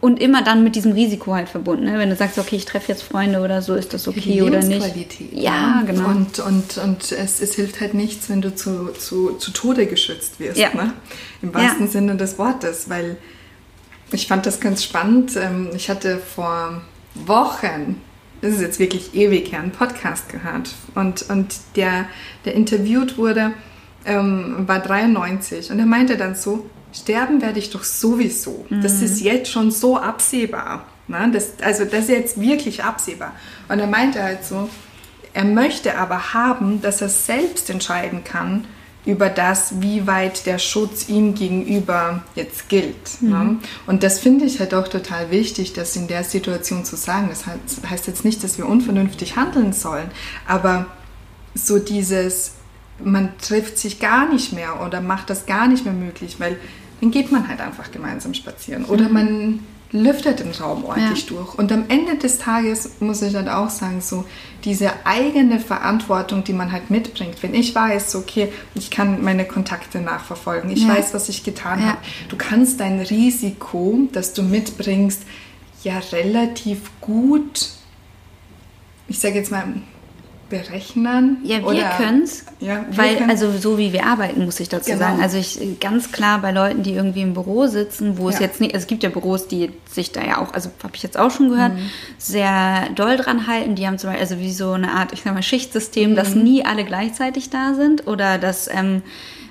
und 0.01 0.21
immer 0.21 0.43
dann 0.43 0.63
mit 0.63 0.75
diesem 0.75 0.93
Risiko 0.93 1.33
halt 1.33 1.49
verbunden. 1.49 1.85
Ne? 1.85 1.97
Wenn 1.97 2.09
du 2.09 2.15
sagst, 2.15 2.37
okay, 2.37 2.55
ich 2.55 2.65
treffe 2.65 2.91
jetzt 2.91 3.03
Freunde 3.03 3.41
oder 3.41 3.61
so, 3.61 3.75
ist 3.75 3.93
das 3.93 4.07
okay 4.07 4.41
oder 4.41 4.63
nicht? 4.63 5.19
Ja, 5.33 5.83
genau. 5.85 6.07
Und, 6.09 6.39
und, 6.39 6.77
und 6.77 7.11
es, 7.11 7.41
es 7.41 7.55
hilft 7.55 7.81
halt 7.81 7.93
nichts, 7.93 8.29
wenn 8.29 8.41
du 8.41 8.55
zu, 8.55 8.93
zu, 8.93 9.33
zu 9.33 9.51
Tode 9.51 9.87
geschützt 9.87 10.39
wirst. 10.39 10.57
Ja. 10.57 10.73
Ne? 10.73 10.93
Im 11.41 11.53
wahrsten 11.53 11.85
ja. 11.85 11.91
Sinne 11.91 12.15
des 12.15 12.37
Wortes, 12.37 12.89
weil 12.89 13.17
ich 14.11 14.27
fand 14.27 14.45
das 14.45 14.59
ganz 14.59 14.83
spannend. 14.83 15.35
Ähm, 15.35 15.69
ich 15.75 15.89
hatte 15.89 16.17
vor 16.17 16.81
Wochen, 17.15 18.01
das 18.41 18.53
ist 18.53 18.61
jetzt 18.61 18.79
wirklich 18.79 19.13
ewig 19.15 19.51
her, 19.51 19.59
einen 19.59 19.71
Podcast 19.71 20.29
gehört. 20.29 20.73
Und, 20.95 21.29
und 21.29 21.55
der, 21.75 22.05
der 22.45 22.55
interviewt 22.55 23.17
wurde, 23.17 23.51
ähm, 24.05 24.63
war 24.65 24.79
93. 24.79 25.71
Und 25.71 25.79
er 25.79 25.85
meinte 25.85 26.15
dann 26.15 26.35
so, 26.35 26.69
sterben 26.93 27.41
werde 27.41 27.59
ich 27.59 27.69
doch 27.69 27.83
sowieso. 27.83 28.65
Mhm. 28.69 28.81
Das 28.81 29.01
ist 29.01 29.21
jetzt 29.21 29.51
schon 29.51 29.71
so 29.71 29.97
absehbar. 29.97 30.85
Ne? 31.07 31.29
Das, 31.33 31.53
also 31.61 31.85
das 31.85 32.01
ist 32.01 32.09
jetzt 32.09 32.41
wirklich 32.41 32.83
absehbar. 32.83 33.33
Und 33.67 33.79
er 33.79 33.87
meinte 33.87 34.23
halt 34.23 34.43
so, 34.43 34.69
er 35.33 35.45
möchte 35.45 35.97
aber 35.97 36.33
haben, 36.33 36.81
dass 36.81 37.01
er 37.01 37.09
selbst 37.09 37.69
entscheiden 37.69 38.23
kann, 38.23 38.65
über 39.05 39.29
das, 39.29 39.81
wie 39.81 40.05
weit 40.07 40.45
der 40.45 40.59
Schutz 40.59 41.07
ihm 41.07 41.33
gegenüber 41.33 42.23
jetzt 42.35 42.69
gilt. 42.69 43.21
Ne? 43.21 43.29
Mhm. 43.29 43.47
Ne? 43.51 43.57
Und 43.87 44.03
das 44.03 44.19
finde 44.19 44.45
ich 44.45 44.59
halt 44.59 44.73
auch 44.73 44.87
total 44.87 45.31
wichtig, 45.31 45.73
das 45.73 45.95
in 45.95 46.07
der 46.07 46.23
Situation 46.23 46.85
zu 46.85 46.95
sagen. 46.95 47.27
Das 47.29 47.45
heißt, 47.45 47.89
heißt 47.89 48.07
jetzt 48.07 48.25
nicht, 48.25 48.43
dass 48.43 48.57
wir 48.57 48.67
unvernünftig 48.67 49.35
handeln 49.35 49.73
sollen, 49.73 50.11
aber 50.47 50.85
so 51.55 51.79
dieses, 51.79 52.51
man 53.03 53.37
trifft 53.39 53.77
sich 53.77 53.99
gar 53.99 54.31
nicht 54.31 54.53
mehr 54.53 54.81
oder 54.85 55.01
macht 55.01 55.29
das 55.29 55.45
gar 55.45 55.67
nicht 55.67 55.85
mehr 55.85 55.93
möglich, 55.93 56.35
weil 56.39 56.57
dann 57.01 57.11
geht 57.11 57.31
man 57.31 57.47
halt 57.47 57.61
einfach 57.61 57.91
gemeinsam 57.91 58.33
spazieren 58.33 58.85
oder 58.85 59.07
mhm. 59.07 59.13
man 59.13 59.59
lüftet 59.91 60.39
den 60.39 60.51
Raum 60.51 60.85
ordentlich 60.85 61.29
ja. 61.29 61.35
durch. 61.35 61.55
Und 61.55 61.71
am 61.71 61.85
Ende 61.87 62.15
des 62.15 62.37
Tages 62.37 62.91
muss 62.99 63.21
ich 63.21 63.33
dann 63.33 63.49
auch 63.49 63.69
sagen, 63.69 64.01
so 64.01 64.25
diese 64.63 64.91
eigene 65.05 65.59
Verantwortung, 65.59 66.43
die 66.43 66.53
man 66.53 66.71
halt 66.71 66.91
mitbringt. 66.91 67.41
Wenn 67.41 67.55
ich 67.55 67.73
weiß, 67.73 68.15
okay, 68.15 68.51
ich 68.75 68.91
kann 68.91 69.23
meine 69.23 69.45
Kontakte 69.45 69.99
nachverfolgen, 69.99 70.69
ich 70.69 70.83
ja. 70.83 70.89
weiß, 70.89 71.13
was 71.13 71.29
ich 71.29 71.43
getan 71.43 71.79
ja. 71.79 71.87
habe. 71.87 71.97
Du 72.27 72.35
kannst 72.37 72.79
dein 72.79 72.99
Risiko, 72.99 73.97
das 74.11 74.33
du 74.33 74.43
mitbringst, 74.43 75.23
ja 75.83 75.99
relativ 76.11 76.91
gut, 77.01 77.69
ich 79.07 79.19
sage 79.19 79.35
jetzt 79.35 79.51
mal, 79.51 79.63
berechnen? 80.49 81.37
Ja, 81.43 81.59
wir 81.59 81.89
können 81.97 82.23
es. 82.23 82.45
Ja, 82.59 82.85
weil, 82.91 83.17
können. 83.17 83.29
also 83.29 83.51
so 83.57 83.77
wie 83.77 83.93
wir 83.93 84.05
arbeiten, 84.05 84.43
muss 84.45 84.59
ich 84.59 84.69
dazu 84.69 84.91
genau. 84.91 84.99
sagen. 84.99 85.21
Also 85.21 85.37
ich 85.37 85.79
ganz 85.79 86.11
klar 86.11 86.39
bei 86.41 86.51
Leuten, 86.51 86.83
die 86.83 86.93
irgendwie 86.93 87.21
im 87.21 87.33
Büro 87.33 87.67
sitzen, 87.67 88.17
wo 88.17 88.29
ja. 88.29 88.35
es 88.35 88.39
jetzt 88.39 88.59
nicht, 88.61 88.75
es 88.75 88.87
gibt 88.87 89.03
ja 89.03 89.09
Büros, 89.09 89.47
die 89.47 89.71
sich 89.89 90.11
da 90.11 90.23
ja 90.25 90.39
auch, 90.39 90.53
also 90.53 90.69
habe 90.83 90.95
ich 90.95 91.03
jetzt 91.03 91.17
auch 91.17 91.31
schon 91.31 91.49
gehört, 91.49 91.73
mhm. 91.73 91.89
sehr 92.17 92.89
doll 92.95 93.17
dran 93.17 93.47
halten. 93.47 93.75
Die 93.75 93.87
haben 93.87 93.97
zum 93.97 94.09
Beispiel, 94.09 94.23
also 94.23 94.39
wie 94.39 94.51
so 94.51 94.71
eine 94.71 94.91
Art, 94.91 95.13
ich 95.13 95.21
sag 95.21 95.33
mal, 95.33 95.43
Schichtsystem, 95.43 96.11
mhm. 96.11 96.15
dass 96.15 96.35
nie 96.35 96.65
alle 96.65 96.83
gleichzeitig 96.83 97.49
da 97.49 97.73
sind 97.73 98.07
oder 98.07 98.37
dass 98.37 98.67
ähm, 98.67 99.01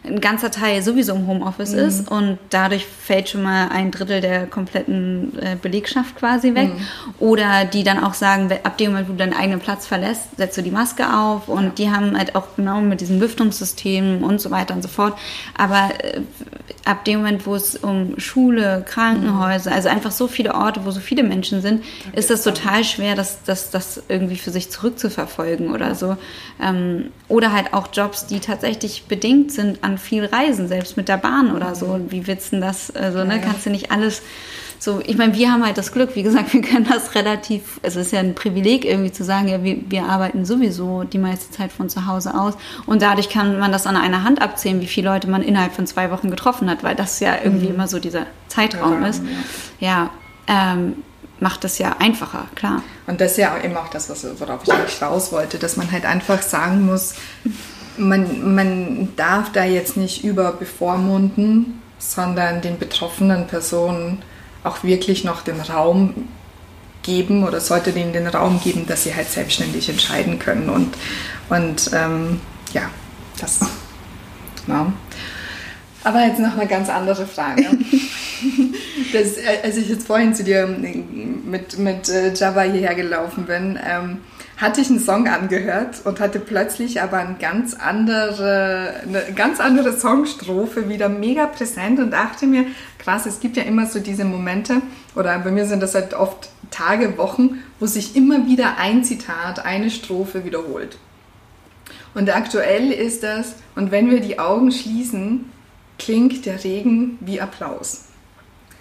ein 0.05 0.21
ganzer 0.21 0.51
Teil 0.51 0.83
sowieso 0.83 1.15
im 1.15 1.27
Homeoffice 1.27 1.73
mhm. 1.73 1.79
ist 1.79 2.11
und 2.11 2.39
dadurch 2.51 2.87
fällt 2.87 3.29
schon 3.29 3.43
mal 3.43 3.69
ein 3.69 3.91
Drittel 3.91 4.21
der 4.21 4.47
kompletten 4.47 5.39
äh, 5.41 5.57
Belegschaft 5.61 6.17
quasi 6.17 6.55
weg. 6.55 6.69
Mhm. 6.69 6.81
Oder 7.19 7.65
die 7.65 7.85
dann 7.85 8.03
auch 8.03 8.15
sagen, 8.15 8.51
ab 8.63 8.79
dem 8.79 8.93
Moment, 8.93 9.09
wo 9.09 9.13
du 9.13 9.19
deinen 9.19 9.35
eigenen 9.35 9.61
Platz 9.61 9.87
verlässt, 9.87 10.37
setzt 10.37 10.57
du 10.57 10.63
die 10.63 10.71
Maske 10.71 11.13
auf 11.15 11.49
und 11.49 11.65
ja. 11.65 11.71
die 11.71 11.91
haben 11.91 12.17
halt 12.17 12.35
auch 12.35 12.57
genau 12.57 12.81
mit 12.81 13.01
diesem 13.01 13.21
Lüftungssystem 13.21 14.23
und 14.23 14.41
so 14.41 14.51
weiter 14.51 14.75
und 14.75 14.83
so 14.83 14.89
fort. 14.89 15.19
Aber 15.57 15.91
äh, 16.03 16.21
ab 16.85 17.05
dem 17.05 17.19
Moment, 17.19 17.47
wo 17.47 17.55
es 17.55 17.77
um 17.77 18.19
Schule, 18.19 18.85
Krankenhäuser, 18.87 19.71
mhm. 19.71 19.77
also 19.77 19.89
einfach 19.89 20.11
so 20.11 20.27
viele 20.27 20.55
Orte, 20.55 20.85
wo 20.85 20.91
so 20.91 21.01
viele 21.01 21.23
Menschen 21.23 21.61
sind, 21.61 21.85
das 22.15 22.25
ist 22.25 22.31
das 22.31 22.43
total 22.43 22.85
schwer, 22.85 23.15
das, 23.15 23.43
das, 23.45 23.71
das 23.71 24.03
irgendwie 24.09 24.37
für 24.37 24.51
sich 24.51 24.71
zurückzuverfolgen 24.71 25.73
oder 25.73 25.95
so. 25.95 26.17
Ähm, 26.63 27.11
oder 27.29 27.53
halt 27.53 27.75
auch 27.75 27.89
Jobs, 27.93 28.27
die 28.27 28.41
tatsächlich 28.41 29.05
bedingt 29.05 29.53
sind 29.53 29.85
an 29.89 29.99
viel 29.99 30.25
Reisen, 30.25 30.69
selbst 30.69 30.97
mit 30.97 31.09
der 31.09 31.17
Bahn 31.17 31.55
oder 31.55 31.75
so. 31.75 32.01
Wie 32.09 32.27
willst 32.27 32.49
du 32.49 32.57
denn 32.57 32.61
das? 32.61 32.95
Also, 32.95 33.25
ne, 33.25 33.41
kannst 33.41 33.67
du 33.67 33.71
nicht 33.71 33.91
alles 33.91 34.23
so, 34.81 35.01
ich 35.05 35.17
meine, 35.17 35.35
wir 35.35 35.51
haben 35.51 35.65
halt 35.65 35.77
das 35.77 35.91
Glück, 35.91 36.15
wie 36.15 36.23
gesagt, 36.23 36.53
wir 36.53 36.63
können 36.63 36.87
das 36.89 37.15
relativ, 37.15 37.81
es 37.83 37.97
ist 37.97 38.13
ja 38.13 38.21
ein 38.21 38.35
Privileg 38.35 38.85
irgendwie 38.85 39.13
zu 39.13 39.25
sagen, 39.25 39.49
ja, 39.49 39.63
wir, 39.63 39.79
wir 39.89 40.05
arbeiten 40.05 40.45
sowieso 40.45 41.03
die 41.03 41.19
meiste 41.19 41.51
Zeit 41.51 41.73
von 41.73 41.89
zu 41.89 42.07
Hause 42.07 42.39
aus 42.39 42.55
und 42.87 43.03
dadurch 43.03 43.29
kann 43.29 43.59
man 43.59 43.73
das 43.73 43.87
an 43.87 43.97
einer 43.97 44.23
Hand 44.23 44.41
abzählen, 44.41 44.81
wie 44.81 44.87
viele 44.87 45.11
Leute 45.11 45.29
man 45.29 45.43
innerhalb 45.43 45.75
von 45.75 45.87
zwei 45.87 46.11
Wochen 46.11 46.31
getroffen 46.31 46.71
hat, 46.71 46.85
weil 46.85 46.95
das 46.95 47.19
ja 47.21 47.37
irgendwie 47.43 47.69
mhm. 47.69 47.75
immer 47.75 47.89
so 47.89 47.99
dieser 47.99 48.27
Zeitraum 48.47 49.03
ja, 49.03 49.09
ist. 49.09 49.23
Ja, 49.81 50.11
ja 50.47 50.73
ähm, 50.75 51.03
macht 51.41 51.65
das 51.65 51.79
ja 51.79 51.97
einfacher, 51.99 52.47
klar. 52.55 52.83
Und 53.07 53.21
das 53.21 53.33
ist 53.33 53.39
ja 53.39 53.57
eben 53.63 53.77
auch 53.77 53.89
das, 53.89 54.09
worauf 54.41 54.63
ich 54.65 54.73
eigentlich 54.73 55.03
raus 55.03 55.33
wollte, 55.33 55.59
dass 55.59 55.77
man 55.77 55.91
halt 55.91 56.05
einfach 56.05 56.43
sagen 56.43 56.85
muss, 56.85 57.15
man, 57.99 58.55
man 58.55 59.09
darf 59.17 59.53
da 59.53 59.65
jetzt 59.65 59.97
nicht 59.97 60.25
über 60.25 60.53
bevormunden, 60.53 61.83
sondern 61.99 62.61
den 62.61 62.79
betroffenen 62.79 63.47
Personen 63.47 64.23
auch 64.65 64.85
wirklich 64.85 65.25
noch 65.25 65.43
den 65.43 65.61
Raum 65.61 66.29
geben 67.03 67.45
oder 67.45 67.61
sollte 67.61 67.93
denen 67.93 68.13
den 68.13 68.27
Raum 68.27 68.61
geben, 68.63 68.87
dass 68.87 69.05
sie 69.05 69.15
halt 69.15 69.29
selbstständig 69.29 69.89
entscheiden 69.89 70.39
können. 70.39 70.69
Und, 70.69 70.97
und 71.49 71.91
ähm, 71.95 72.41
ja, 72.73 72.83
das. 73.41 73.61
Ja. 74.67 74.93
Aber 76.05 76.25
jetzt 76.25 76.39
noch 76.39 76.57
eine 76.57 76.67
ganz 76.67 76.89
andere 76.89 77.27
Frage. 77.27 77.65
das, 79.13 79.37
äh, 79.37 79.59
als 79.65 79.77
ich 79.77 79.89
jetzt 79.89 80.07
vorhin 80.07 80.35
zu 80.35 80.45
dir 80.45 80.67
mit, 80.67 81.79
mit 81.79 82.09
äh, 82.09 82.33
Java 82.35 82.63
hierher 82.63 82.95
gelaufen 82.95 83.47
bin, 83.47 83.79
ähm, 83.85 84.19
hatte 84.59 84.81
ich 84.81 84.91
einen 84.91 84.99
Song 84.99 85.29
angehört 85.29 86.05
und 86.05 86.19
hatte 86.19 86.41
plötzlich 86.41 87.01
aber 87.01 87.19
eine 87.19 87.37
ganz 87.37 87.75
andere, 87.75 88.93
eine 89.07 89.33
ganz 89.35 89.61
andere 89.61 89.97
Songstrophe 89.97 90.89
wieder 90.89 91.09
mega 91.09 91.47
präsent 91.47 92.01
und 92.01 92.11
dachte 92.11 92.49
mir, 92.49 92.67
krass, 92.99 93.25
es 93.27 93.39
gibt 93.39 93.57
ja 93.57 93.63
immer 93.63 93.87
so 93.87 94.01
diese 94.01 94.25
Momente, 94.25 94.83
oder 95.15 95.39
bei 95.39 95.53
mir 95.53 95.65
sind 95.65 95.81
das 95.81 95.95
halt 95.95 96.13
oft 96.13 96.51
Tage, 96.71 97.17
Wochen, 97.19 97.63
wo 97.79 97.87
sich 97.87 98.17
immer 98.17 98.47
wieder 98.47 98.79
ein 98.79 99.05
Zitat, 99.05 99.65
eine 99.65 99.91
Strophe 99.91 100.45
wiederholt. 100.45 100.99
Und 102.15 102.29
aktuell 102.35 102.91
ist 102.91 103.23
das, 103.23 103.55
und 103.77 103.93
wenn 103.93 104.11
wir 104.11 104.21
die 104.21 104.41
Augen 104.41 104.73
schließen, 104.73 105.53
klingt 106.01 106.47
der 106.47 106.65
Regen 106.65 107.17
wie 107.21 107.41
Applaus. 107.41 108.07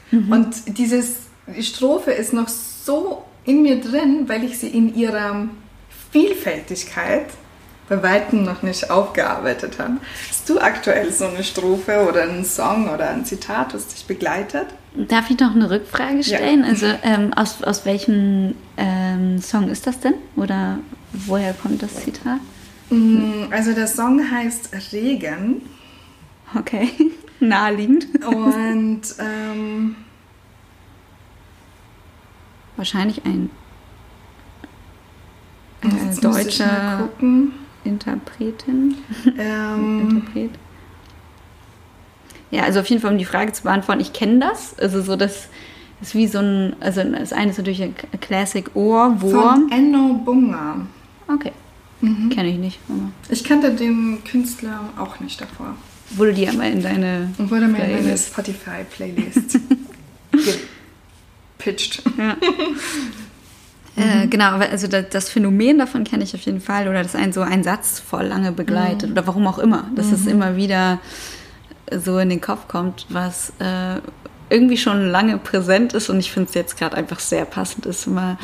Mhm. 0.10 0.32
Und 0.32 0.78
diese 0.80 1.04
Strophe 1.62 2.12
ist 2.12 2.34
noch 2.34 2.48
so 2.48 3.26
in 3.46 3.62
mir 3.62 3.80
drin, 3.80 4.24
weil 4.28 4.44
ich 4.44 4.58
sie 4.58 4.70
in 4.70 4.96
ihrer 4.96 5.48
Vielfältigkeit 6.12 7.26
bei 7.90 8.04
weitem 8.04 8.44
noch 8.44 8.64
nicht 8.64 8.90
aufgearbeitet 8.90 9.80
habe. 9.80 9.98
Hast 10.30 10.50
du 10.50 10.60
aktuell 10.60 11.12
so 11.12 11.26
eine 11.26 11.44
Strophe 11.44 12.06
oder 12.08 12.24
einen 12.24 12.44
Song 12.44 12.90
oder 12.90 13.10
ein 13.10 13.26
Zitat, 13.26 13.74
das 13.74 13.88
dich 13.88 14.06
begleitet? 14.06 14.68
Darf 14.96 15.30
ich 15.30 15.40
noch 15.40 15.56
eine 15.56 15.70
Rückfrage 15.70 16.24
stellen? 16.24 16.64
Ja. 16.64 16.70
Also 16.70 16.88
ähm, 17.04 17.34
aus, 17.34 17.64
aus 17.64 17.86
welchem 17.86 18.56
ähm, 18.78 19.42
Song 19.42 19.70
ist 19.70 19.88
das 19.88 20.00
denn? 20.00 20.16
Oder 20.36 20.80
woher 21.14 21.54
kommt 21.54 21.82
das 21.82 21.96
Zitat? 21.96 22.40
Mm, 22.90 23.52
also 23.52 23.74
der 23.74 23.88
Song 23.88 24.20
heißt 24.32 24.70
Regen. 24.92 25.62
Okay, 26.56 26.90
naheliegend. 27.40 28.08
Und 28.26 29.02
ähm, 29.20 29.96
wahrscheinlich 32.76 33.26
ein 33.26 33.50
äh, 35.82 36.22
deutsche 36.22 37.10
Interpretin. 37.84 38.96
Ähm. 39.38 40.00
Interpret. 40.02 40.52
Ja, 42.50 42.64
also 42.64 42.80
auf 42.80 42.88
jeden 42.88 43.02
Fall, 43.02 43.12
um 43.12 43.18
die 43.18 43.26
Frage 43.26 43.52
zu 43.52 43.64
beantworten, 43.64 44.02
ich 44.02 44.14
kenne 44.14 44.40
das. 44.40 44.78
Also 44.80 45.02
so 45.02 45.16
das 45.16 45.50
ist 46.02 46.16
wie 46.16 46.28
so 46.28 46.40
ein, 46.40 46.76
also 46.80 47.04
das 47.04 47.34
eine 47.34 47.52
ist 47.52 47.58
natürlich 47.58 47.82
ein 47.82 47.96
Classic 48.22 48.70
Ohrwurm. 48.76 49.70
Von 49.70 49.72
Enno 49.72 50.14
Bunga. 50.24 50.86
Okay. 51.28 51.52
Mhm. 52.02 52.30
Kenne 52.30 52.50
ich 52.50 52.58
nicht. 52.58 52.80
Ich 53.30 53.44
kannte 53.44 53.74
den 53.74 54.24
Künstler 54.24 54.80
auch 54.98 55.20
nicht 55.20 55.42
davor. 55.42 55.76
Wurde 56.12 56.34
die 56.34 56.48
aber 56.48 56.66
in 56.66 56.82
deine 56.82 57.34
Und 57.38 57.52
wurde 57.52 57.68
mir 57.68 57.84
in 57.84 58.04
meine 58.04 58.18
Spotify-Playlist 58.18 59.60
gepitcht. 61.58 62.04
Ja. 62.18 62.38
Äh, 63.98 64.26
mhm. 64.26 64.30
genau, 64.30 64.52
also 64.58 64.88
das, 64.88 65.06
das 65.10 65.30
Phänomen 65.30 65.80
davon 65.80 66.04
kenne 66.04 66.24
ich 66.24 66.36
auf 66.36 66.42
jeden 66.42 66.62
Fall 66.62 66.88
oder 66.88 67.02
dass 67.02 67.16
ein 67.16 67.34
so 67.34 67.42
ein 67.42 67.64
Satz 67.64 68.00
voll 68.00 68.26
lange 68.26 68.52
begleitet 68.52 69.10
mhm. 69.10 69.12
oder 69.14 69.28
warum 69.28 69.48
auch 69.48 69.58
immer, 69.58 69.90
dass 69.96 70.08
mhm. 70.08 70.14
es 70.14 70.28
immer 70.28 70.56
wieder 70.56 71.00
so 71.92 72.20
in 72.20 72.30
den 72.30 72.40
Kopf 72.40 72.68
kommt, 72.68 73.08
was 73.10 73.54
äh, 73.60 74.00
irgendwie 74.50 74.78
schon 74.78 75.08
lange 75.10 75.40
präsent 75.40 75.94
ist 75.94 76.10
und 76.10 76.20
ich 76.20 76.32
finde 76.32 76.50
es 76.50 76.56
jetzt 76.56 76.78
gerade 76.78 76.96
einfach 76.96 77.20
sehr 77.20 77.46
passend 77.46 77.88
ist, 77.88 78.06
immer, 78.06 78.38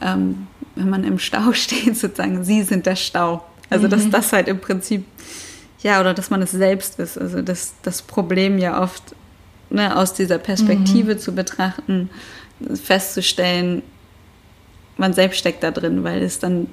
ähm, 0.00 0.46
wenn 0.76 0.88
man 0.88 1.04
im 1.04 1.18
Stau 1.18 1.52
steht, 1.52 1.98
sozusagen, 1.98 2.42
sie 2.42 2.62
sind 2.62 2.86
der 2.86 2.96
Stau. 2.96 3.44
Also 3.68 3.86
dass 3.86 4.04
mhm. 4.04 4.10
das 4.12 4.32
halt 4.32 4.48
im 4.48 4.60
Prinzip, 4.60 5.04
ja, 5.82 6.00
oder 6.00 6.14
dass 6.14 6.30
man 6.30 6.40
es 6.42 6.52
selbst 6.52 6.98
ist, 6.98 7.18
also 7.18 7.42
dass 7.42 7.74
das 7.82 8.02
Problem 8.02 8.58
ja 8.58 8.82
oft 8.82 9.14
ne, 9.68 9.96
aus 9.96 10.14
dieser 10.14 10.38
Perspektive 10.38 11.14
mhm. 11.14 11.18
zu 11.18 11.34
betrachten, 11.34 12.10
festzustellen, 12.82 13.82
man 15.00 15.12
selbst 15.14 15.38
steckt 15.38 15.62
da 15.64 15.70
drin, 15.72 16.04
weil 16.04 16.22
es 16.22 16.38
dann, 16.38 16.68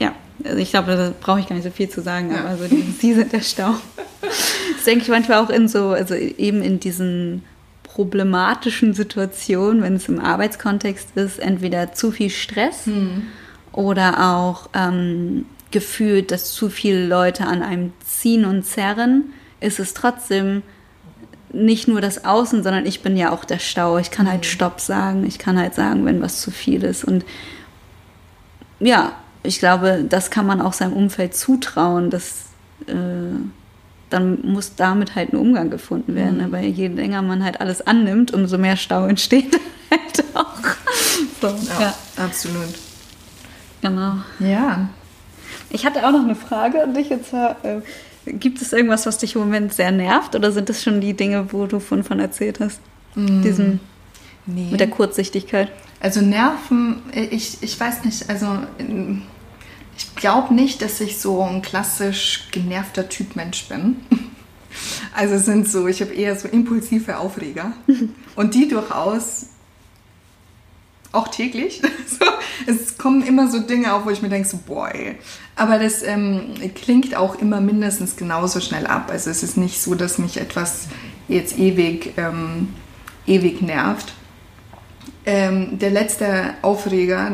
ja, 0.00 0.14
also 0.44 0.58
ich 0.58 0.70
glaube, 0.70 0.96
da 0.96 1.12
brauche 1.20 1.40
ich 1.40 1.46
gar 1.46 1.54
nicht 1.54 1.64
so 1.64 1.70
viel 1.70 1.88
zu 1.88 2.00
sagen, 2.00 2.32
ja. 2.32 2.44
aber 2.44 2.56
so 2.56 2.66
die, 2.66 2.82
sie 2.98 3.14
sind 3.14 3.32
der 3.32 3.42
Stau. 3.42 3.74
Das 4.20 4.84
denke 4.84 5.02
ich 5.02 5.08
manchmal 5.08 5.44
auch 5.44 5.50
in 5.50 5.68
so, 5.68 5.90
also 5.90 6.14
eben 6.14 6.62
in 6.62 6.80
diesen 6.80 7.44
problematischen 7.82 8.94
Situationen, 8.94 9.82
wenn 9.82 9.96
es 9.96 10.08
im 10.08 10.20
Arbeitskontext 10.20 11.16
ist, 11.16 11.38
entweder 11.38 11.92
zu 11.92 12.10
viel 12.10 12.30
Stress 12.30 12.86
hm. 12.86 13.22
oder 13.72 14.34
auch 14.36 14.70
ähm, 14.74 15.46
gefühlt, 15.70 16.30
dass 16.30 16.52
zu 16.52 16.70
viele 16.70 17.06
Leute 17.06 17.46
an 17.46 17.62
einem 17.62 17.92
ziehen 18.04 18.44
und 18.44 18.64
zerren, 18.64 19.32
ist 19.60 19.80
es 19.80 19.94
trotzdem 19.94 20.62
nicht 21.52 21.88
nur 21.88 22.00
das 22.00 22.24
Außen, 22.24 22.62
sondern 22.62 22.86
ich 22.86 23.00
bin 23.02 23.16
ja 23.16 23.32
auch 23.32 23.44
der 23.44 23.58
Stau. 23.58 23.98
Ich 23.98 24.10
kann 24.10 24.28
halt 24.28 24.44
hm. 24.44 24.50
Stopp 24.50 24.80
sagen, 24.80 25.26
ich 25.26 25.38
kann 25.38 25.58
halt 25.58 25.74
sagen, 25.74 26.04
wenn 26.04 26.22
was 26.22 26.40
zu 26.40 26.50
viel 26.50 26.84
ist. 26.84 27.04
Und 27.04 27.24
ja, 28.80 29.12
ich 29.42 29.58
glaube, 29.58 30.04
das 30.08 30.30
kann 30.30 30.46
man 30.46 30.60
auch 30.60 30.72
seinem 30.72 30.92
Umfeld 30.92 31.34
zutrauen, 31.34 32.10
dass 32.10 32.46
äh, 32.86 32.94
dann 34.10 34.38
muss 34.42 34.74
damit 34.74 35.14
halt 35.14 35.32
ein 35.32 35.36
Umgang 35.36 35.70
gefunden 35.70 36.14
werden. 36.14 36.38
Mhm. 36.38 36.44
Aber 36.44 36.60
je 36.60 36.88
länger 36.88 37.22
man 37.22 37.44
halt 37.44 37.60
alles 37.60 37.86
annimmt, 37.86 38.32
umso 38.32 38.58
mehr 38.58 38.76
Stau 38.76 39.06
entsteht 39.06 39.58
halt 39.90 40.24
auch. 40.34 40.54
So, 41.40 41.48
ja, 41.48 41.80
ja, 41.80 41.94
absolut. 42.16 42.74
Genau. 43.80 44.14
Ja. 44.38 44.88
Ich 45.70 45.84
hatte 45.84 46.06
auch 46.06 46.12
noch 46.12 46.24
eine 46.24 46.34
Frage 46.34 46.82
an 46.82 46.94
dich. 46.94 47.10
Zwar, 47.28 47.56
äh, 47.64 47.80
gibt 48.26 48.62
es 48.62 48.72
irgendwas, 48.72 49.06
was 49.06 49.18
dich 49.18 49.34
im 49.34 49.42
Moment 49.42 49.72
sehr 49.72 49.92
nervt? 49.92 50.34
Oder 50.34 50.52
sind 50.52 50.68
das 50.68 50.82
schon 50.82 51.00
die 51.00 51.14
Dinge, 51.14 51.52
wo 51.52 51.66
du 51.66 51.78
von, 51.78 52.02
von 52.02 52.18
erzählt 52.18 52.60
hast? 52.60 52.80
Mm. 53.14 53.42
Diesem, 53.42 53.80
nee. 54.48 54.70
Mit 54.70 54.80
der 54.80 54.90
Kurzsichtigkeit? 54.90 55.70
Also 56.00 56.20
Nerven, 56.20 57.02
ich, 57.12 57.58
ich 57.60 57.78
weiß 57.78 58.04
nicht, 58.04 58.28
also 58.30 58.46
ich 59.96 60.14
glaube 60.14 60.54
nicht, 60.54 60.80
dass 60.82 61.00
ich 61.00 61.18
so 61.18 61.42
ein 61.42 61.62
klassisch 61.62 62.48
genervter 62.52 63.08
Typ 63.08 63.36
Mensch 63.36 63.68
bin. 63.68 63.96
Also 65.14 65.34
es 65.34 65.46
sind 65.46 65.68
so, 65.68 65.88
ich 65.88 66.00
habe 66.02 66.12
eher 66.14 66.36
so 66.36 66.46
impulsive 66.46 67.18
Aufreger 67.18 67.72
und 68.36 68.54
die 68.54 68.68
durchaus 68.68 69.46
auch 71.12 71.28
täglich. 71.28 71.82
So, 72.08 72.24
es 72.66 72.96
kommen 72.96 73.22
immer 73.22 73.50
so 73.50 73.60
Dinge 73.60 73.92
auf, 73.92 74.06
wo 74.06 74.10
ich 74.10 74.22
mir 74.22 74.30
denke, 74.30 74.48
so, 74.48 74.58
boah, 74.66 74.88
ey. 74.92 75.16
Aber 75.56 75.78
das 75.78 76.02
ähm, 76.02 76.54
klingt 76.74 77.14
auch 77.14 77.38
immer 77.38 77.60
mindestens 77.60 78.16
genauso 78.16 78.60
schnell 78.60 78.86
ab. 78.86 79.10
Also 79.10 79.30
es 79.30 79.42
ist 79.42 79.56
nicht 79.56 79.80
so, 79.80 79.94
dass 79.94 80.18
mich 80.18 80.38
etwas 80.38 80.88
jetzt 81.28 81.58
ewig, 81.58 82.14
ähm, 82.16 82.68
ewig 83.26 83.60
nervt. 83.62 84.14
Ähm, 85.30 85.78
der 85.78 85.90
letzte 85.90 86.54
Aufreger, 86.62 87.30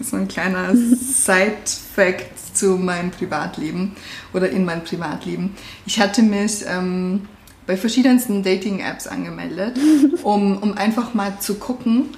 so 0.00 0.16
ein 0.18 0.28
kleiner 0.28 0.76
Side-Fact 0.76 2.54
zu 2.54 2.76
meinem 2.76 3.10
Privatleben 3.10 3.92
oder 4.34 4.50
in 4.50 4.66
meinem 4.66 4.84
Privatleben. 4.84 5.56
Ich 5.86 5.98
hatte 5.98 6.20
mich 6.20 6.62
ähm, 6.68 7.26
bei 7.66 7.78
verschiedensten 7.78 8.42
Dating-Apps 8.42 9.06
angemeldet, 9.06 9.78
um, 10.22 10.58
um 10.58 10.76
einfach 10.76 11.14
mal 11.14 11.38
zu 11.40 11.54
gucken, 11.54 12.10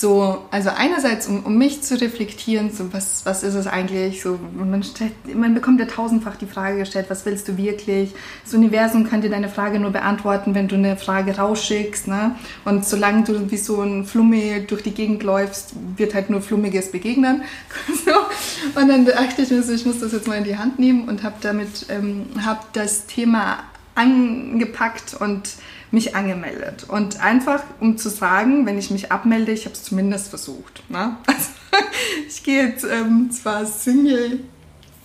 so, 0.00 0.42
also 0.50 0.70
einerseits, 0.74 1.28
um, 1.28 1.44
um 1.44 1.58
mich 1.58 1.82
zu 1.82 2.00
reflektieren, 2.00 2.72
so 2.72 2.92
was, 2.92 3.26
was 3.26 3.42
ist 3.42 3.54
es 3.54 3.66
eigentlich? 3.66 4.22
So, 4.22 4.38
man, 4.54 4.82
stellt, 4.82 5.12
man 5.34 5.54
bekommt 5.54 5.80
ja 5.80 5.86
tausendfach 5.86 6.36
die 6.36 6.46
Frage 6.46 6.78
gestellt, 6.78 7.06
was 7.08 7.26
willst 7.26 7.46
du 7.46 7.58
wirklich? 7.58 8.14
Das 8.42 8.54
Universum 8.54 9.08
kann 9.08 9.20
dir 9.20 9.28
deine 9.28 9.50
Frage 9.50 9.78
nur 9.78 9.90
beantworten, 9.90 10.54
wenn 10.54 10.66
du 10.66 10.76
eine 10.76 10.96
Frage 10.96 11.36
rausschickst. 11.36 12.08
Ne? 12.08 12.34
Und 12.64 12.86
solange 12.86 13.24
du 13.24 13.50
wie 13.50 13.56
so 13.58 13.82
ein 13.82 14.06
Flummi 14.06 14.64
durch 14.66 14.82
die 14.82 14.92
Gegend 14.92 15.22
läufst, 15.22 15.74
wird 15.96 16.14
halt 16.14 16.30
nur 16.30 16.40
Flummiges 16.40 16.90
begegnen. 16.90 17.42
so. 18.04 18.80
Und 18.80 18.88
dann 18.88 19.04
dachte 19.04 19.42
ich 19.42 19.50
mir 19.50 19.62
so, 19.62 19.72
ich 19.72 19.84
muss 19.84 20.00
das 20.00 20.12
jetzt 20.12 20.26
mal 20.26 20.38
in 20.38 20.44
die 20.44 20.56
Hand 20.56 20.78
nehmen 20.78 21.06
und 21.08 21.22
habe 21.22 21.36
damit, 21.42 21.86
ähm, 21.90 22.26
habe 22.44 22.60
das 22.72 23.06
Thema 23.06 23.58
angepackt 23.94 25.14
und 25.20 25.50
mich 25.92 26.16
angemeldet. 26.16 26.84
Und 26.88 27.20
einfach, 27.22 27.62
um 27.78 27.96
zu 27.98 28.08
sagen, 28.08 28.66
wenn 28.66 28.78
ich 28.78 28.90
mich 28.90 29.12
abmelde, 29.12 29.52
ich 29.52 29.66
habe 29.66 29.74
es 29.74 29.84
zumindest 29.84 30.28
versucht. 30.28 30.82
Ne? 30.88 31.16
Also, 31.26 31.86
ich 32.28 32.42
gehe 32.42 32.66
jetzt 32.66 32.84
ähm, 32.84 33.30
zwar 33.30 33.64
Single 33.64 34.40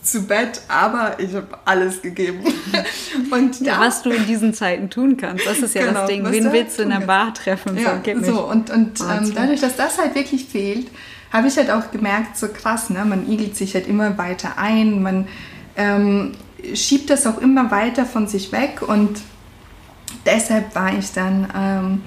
zu 0.02 0.24
Bett, 0.24 0.62
aber 0.68 1.18
ich 1.18 1.34
habe 1.34 1.48
alles 1.64 2.02
gegeben. 2.02 2.44
und 3.32 3.62
ja, 3.62 3.80
was 3.80 4.02
du 4.02 4.10
in 4.10 4.26
diesen 4.26 4.54
Zeiten 4.54 4.90
tun 4.90 5.16
kannst, 5.16 5.48
das 5.48 5.60
ist 5.60 5.76
ja 5.76 5.86
genau, 5.86 6.02
das 6.02 6.10
Ding. 6.10 6.30
Wen 6.30 6.52
willst 6.52 6.78
du 6.78 6.84
in 6.84 6.90
der 6.90 7.00
Bar 7.00 7.34
treffen? 7.34 7.78
Ja, 7.78 8.02
so, 8.04 8.24
so 8.24 8.46
und, 8.50 8.70
und 8.70 9.00
ähm, 9.00 9.32
dadurch, 9.34 9.62
dass 9.62 9.78
das 9.78 9.98
halt 9.98 10.16
wirklich 10.16 10.46
fehlt, 10.46 10.88
habe 11.32 11.48
ich 11.48 11.56
halt 11.56 11.72
auch 11.72 11.92
gemerkt, 11.92 12.38
so 12.38 12.50
krass, 12.50 12.90
ne? 12.90 13.06
man 13.06 13.32
igelt 13.32 13.56
sich 13.56 13.74
halt 13.74 13.88
immer 13.88 14.18
weiter 14.18 14.58
ein, 14.58 15.02
man 15.02 15.28
ähm, 15.78 16.34
schiebt 16.74 17.10
das 17.10 17.26
auch 17.28 17.38
immer 17.38 17.72
weiter 17.72 18.06
von 18.06 18.28
sich 18.28 18.52
weg 18.52 18.82
und 18.82 19.22
deshalb 20.26 20.76
war 20.76 20.98
ich 20.98 21.12
dann 21.12 21.48
ähm, 21.56 22.04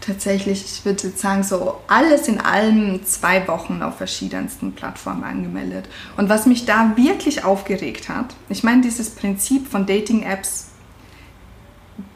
tatsächlich, 0.00 0.64
ich 0.64 0.84
würde 0.84 1.10
sagen, 1.10 1.42
so 1.42 1.80
alles 1.86 2.28
in 2.28 2.40
allem 2.40 3.04
zwei 3.04 3.46
Wochen 3.48 3.82
auf 3.82 3.96
verschiedensten 3.96 4.72
Plattformen 4.72 5.24
angemeldet. 5.24 5.88
Und 6.16 6.28
was 6.28 6.46
mich 6.46 6.66
da 6.66 6.92
wirklich 6.96 7.44
aufgeregt 7.44 8.08
hat, 8.08 8.34
ich 8.48 8.62
meine, 8.62 8.82
dieses 8.82 9.10
Prinzip 9.10 9.68
von 9.68 9.86
Dating-Apps 9.86 10.68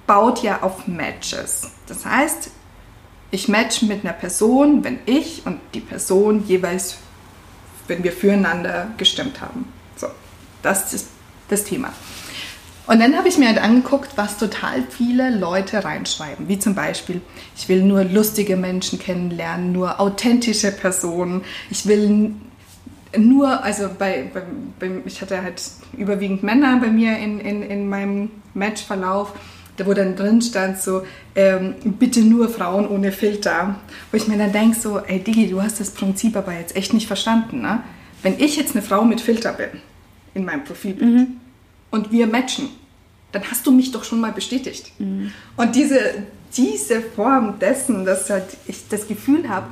baut 0.07 0.43
ja 0.43 0.63
auf 0.63 0.87
Matches. 0.87 1.71
Das 1.87 2.05
heißt, 2.05 2.51
ich 3.31 3.49
match 3.49 3.83
mit 3.83 4.05
einer 4.05 4.15
Person, 4.15 4.83
wenn 4.85 4.99
ich 5.07 5.43
und 5.45 5.61
die 5.75 5.81
Person 5.81 6.47
jeweils, 6.47 6.97
wenn 7.87 8.03
wir 8.03 8.13
füreinander 8.13 8.89
gestimmt 8.97 9.41
haben. 9.41 9.71
So, 9.97 10.09
das 10.63 10.95
ist 10.95 11.09
das 11.49 11.65
Thema. 11.65 11.93
Und 12.89 13.01
dann 13.01 13.19
habe 13.19 13.29
ich 13.29 13.37
mir 13.37 13.49
halt 13.49 13.63
angeguckt, 13.63 14.13
was 14.17 14.39
total 14.39 14.83
viele 14.89 15.29
Leute 15.29 15.85
reinschreiben. 15.85 16.49
Wie 16.49 16.59
zum 16.59 16.75
Beispiel, 16.75 17.21
ich 17.55 17.69
will 17.69 17.83
nur 17.83 18.03
lustige 18.03 18.57
Menschen 18.57 18.99
kennenlernen, 18.99 19.73
nur 19.73 20.01
authentische 20.01 20.73
Personen. 20.73 21.43
Ich 21.69 21.85
will 21.85 22.33
nur, 23.15 23.63
also 23.63 23.91
bei, 23.99 24.31
bei, 24.33 24.43
bei 24.81 24.91
ich 25.05 25.21
hatte 25.21 25.43
halt 25.43 25.63
überwiegend 25.99 26.43
Männer 26.43 26.81
bei 26.81 26.87
mir 26.87 27.19
in, 27.19 27.41
in, 27.41 27.63
in 27.63 27.91
meinem 27.91 28.31
Matchverlauf, 28.55 29.35
da 29.77 29.85
wo 29.85 29.93
dann 29.93 30.17
drin 30.17 30.41
stand 30.41 30.81
so, 30.81 31.03
ähm, 31.35 31.75
bitte 31.85 32.21
nur 32.21 32.49
Frauen 32.49 32.89
ohne 32.89 33.13
Filter. 33.13 33.75
Wo 34.11 34.17
ich 34.17 34.29
mir 34.29 34.39
dann 34.39 34.53
denke 34.53 34.79
so, 34.79 34.99
ey 34.99 35.19
Digi, 35.19 35.51
du 35.51 35.61
hast 35.61 35.79
das 35.79 35.91
Prinzip 35.91 36.39
aber 36.39 36.55
jetzt 36.55 36.75
echt 36.75 36.95
nicht 36.95 37.07
verstanden. 37.07 37.61
Ne? 37.61 37.83
Wenn 38.23 38.41
ich 38.41 38.57
jetzt 38.57 38.75
eine 38.75 38.83
Frau 38.83 39.05
mit 39.05 39.21
Filter 39.21 39.53
bin, 39.53 39.69
in 40.33 40.47
meinem 40.47 40.65
Profilbild, 40.65 41.11
mhm 41.11 41.41
und 41.91 42.13
wir 42.13 42.27
matchen, 42.27 42.69
dann 43.33 43.43
hast 43.51 43.67
du 43.67 43.73
mich 43.73 43.93
doch 43.93 44.05
schon 44.05 44.21
mal 44.21 44.33
bestätigt. 44.33 44.93
Mhm. 44.99 45.33
Und 45.57 45.75
diese, 45.75 46.01
diese 46.57 47.01
Form 47.01 47.59
dessen, 47.59 48.05
dass 48.05 48.31
halt 48.31 48.57
ich 48.67 48.89
das 48.89 49.07
Gefühl 49.07 49.49
habe, 49.49 49.67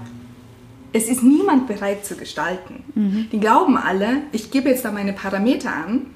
es 0.93 1.09
ist 1.09 1.23
niemand 1.23 1.67
bereit 1.67 2.07
zu 2.07 2.17
gestalten. 2.17 2.85
Mhm. 2.95 3.29
Die 3.33 3.41
glauben 3.41 3.77
alle, 3.77 4.23
ich 4.33 4.51
gebe 4.51 4.69
jetzt 4.69 4.85
da 4.85 4.93
meine 4.93 5.13
Parameter 5.13 5.73
an 5.73 6.07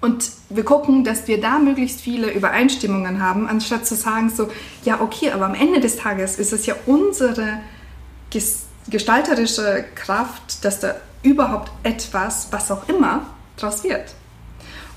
und 0.00 0.30
wir 0.48 0.64
gucken, 0.64 1.02
dass 1.02 1.26
wir 1.26 1.40
da 1.40 1.58
möglichst 1.58 2.00
viele 2.00 2.30
Übereinstimmungen 2.30 3.20
haben, 3.20 3.48
anstatt 3.48 3.86
zu 3.86 3.96
sagen 3.96 4.30
so, 4.30 4.48
ja 4.84 5.00
okay, 5.00 5.32
aber 5.32 5.46
am 5.46 5.54
Ende 5.54 5.80
des 5.80 5.96
Tages 5.96 6.38
ist 6.38 6.52
es 6.52 6.66
ja 6.66 6.74
unsere 6.86 7.60
gestalterische 8.88 9.84
Kraft, 9.94 10.64
dass 10.64 10.80
da 10.80 10.94
überhaupt 11.22 11.72
etwas, 11.82 12.48
was 12.52 12.70
auch 12.70 12.88
immer, 12.88 13.26
draus 13.56 13.82
wird. 13.82 14.14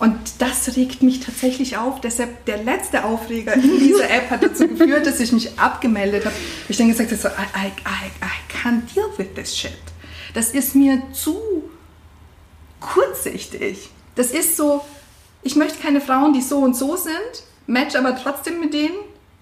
Und 0.01 0.17
das 0.39 0.77
regt 0.77 1.03
mich 1.03 1.19
tatsächlich 1.19 1.77
auf. 1.77 2.01
Deshalb 2.01 2.45
der 2.45 2.63
letzte 2.63 3.05
Aufreger 3.05 3.53
in 3.53 3.77
dieser 3.77 4.09
App 4.09 4.31
hat 4.31 4.41
dazu 4.41 4.67
geführt, 4.67 5.05
dass 5.05 5.19
ich 5.19 5.31
mich 5.31 5.59
abgemeldet 5.59 6.25
habe. 6.25 6.33
Ich 6.67 6.77
dann 6.77 6.87
gesagt 6.87 7.11
habe, 7.11 7.21
so, 7.21 7.27
I, 7.27 7.31
I, 7.31 7.67
I, 7.67 8.25
I 8.25 8.51
can't 8.51 8.81
deal 8.95 9.05
with 9.17 9.27
this 9.35 9.55
shit. 9.55 9.77
Das 10.33 10.55
ist 10.55 10.73
mir 10.73 11.03
zu 11.13 11.69
kurzsichtig. 12.79 13.91
Das 14.15 14.31
ist 14.31 14.57
so, 14.57 14.83
ich 15.43 15.55
möchte 15.55 15.77
keine 15.79 16.01
Frauen, 16.01 16.33
die 16.33 16.41
so 16.41 16.57
und 16.57 16.75
so 16.75 16.95
sind, 16.95 17.43
match 17.67 17.95
aber 17.95 18.15
trotzdem 18.15 18.59
mit 18.59 18.73
denen 18.73 18.95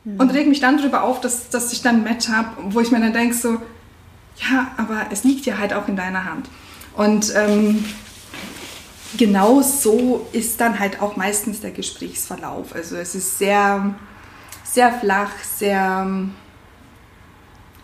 mhm. 0.03 0.19
und 0.19 0.29
reg 0.31 0.49
mich 0.49 0.59
dann 0.59 0.77
darüber 0.77 1.03
auf, 1.03 1.21
dass, 1.21 1.49
dass 1.49 1.71
ich 1.71 1.83
dann 1.83 1.99
ein 1.99 2.03
Match 2.03 2.27
habe, 2.27 2.49
wo 2.73 2.81
ich 2.81 2.91
mir 2.91 2.99
dann 2.99 3.13
denke 3.13 3.33
so, 3.33 3.61
ja, 4.51 4.71
aber 4.75 5.05
es 5.09 5.23
liegt 5.23 5.45
ja 5.45 5.57
halt 5.57 5.73
auch 5.73 5.87
in 5.87 5.95
deiner 5.95 6.25
Hand. 6.25 6.49
Und 6.97 7.31
ähm, 7.33 7.85
genau 9.17 9.61
so 9.61 10.27
ist 10.31 10.59
dann 10.61 10.79
halt 10.79 11.01
auch 11.01 11.15
meistens 11.15 11.61
der 11.61 11.71
Gesprächsverlauf. 11.71 12.73
Also 12.75 12.95
es 12.95 13.15
ist 13.15 13.37
sehr, 13.37 13.95
sehr 14.63 14.91
flach, 14.93 15.31
sehr, 15.43 16.07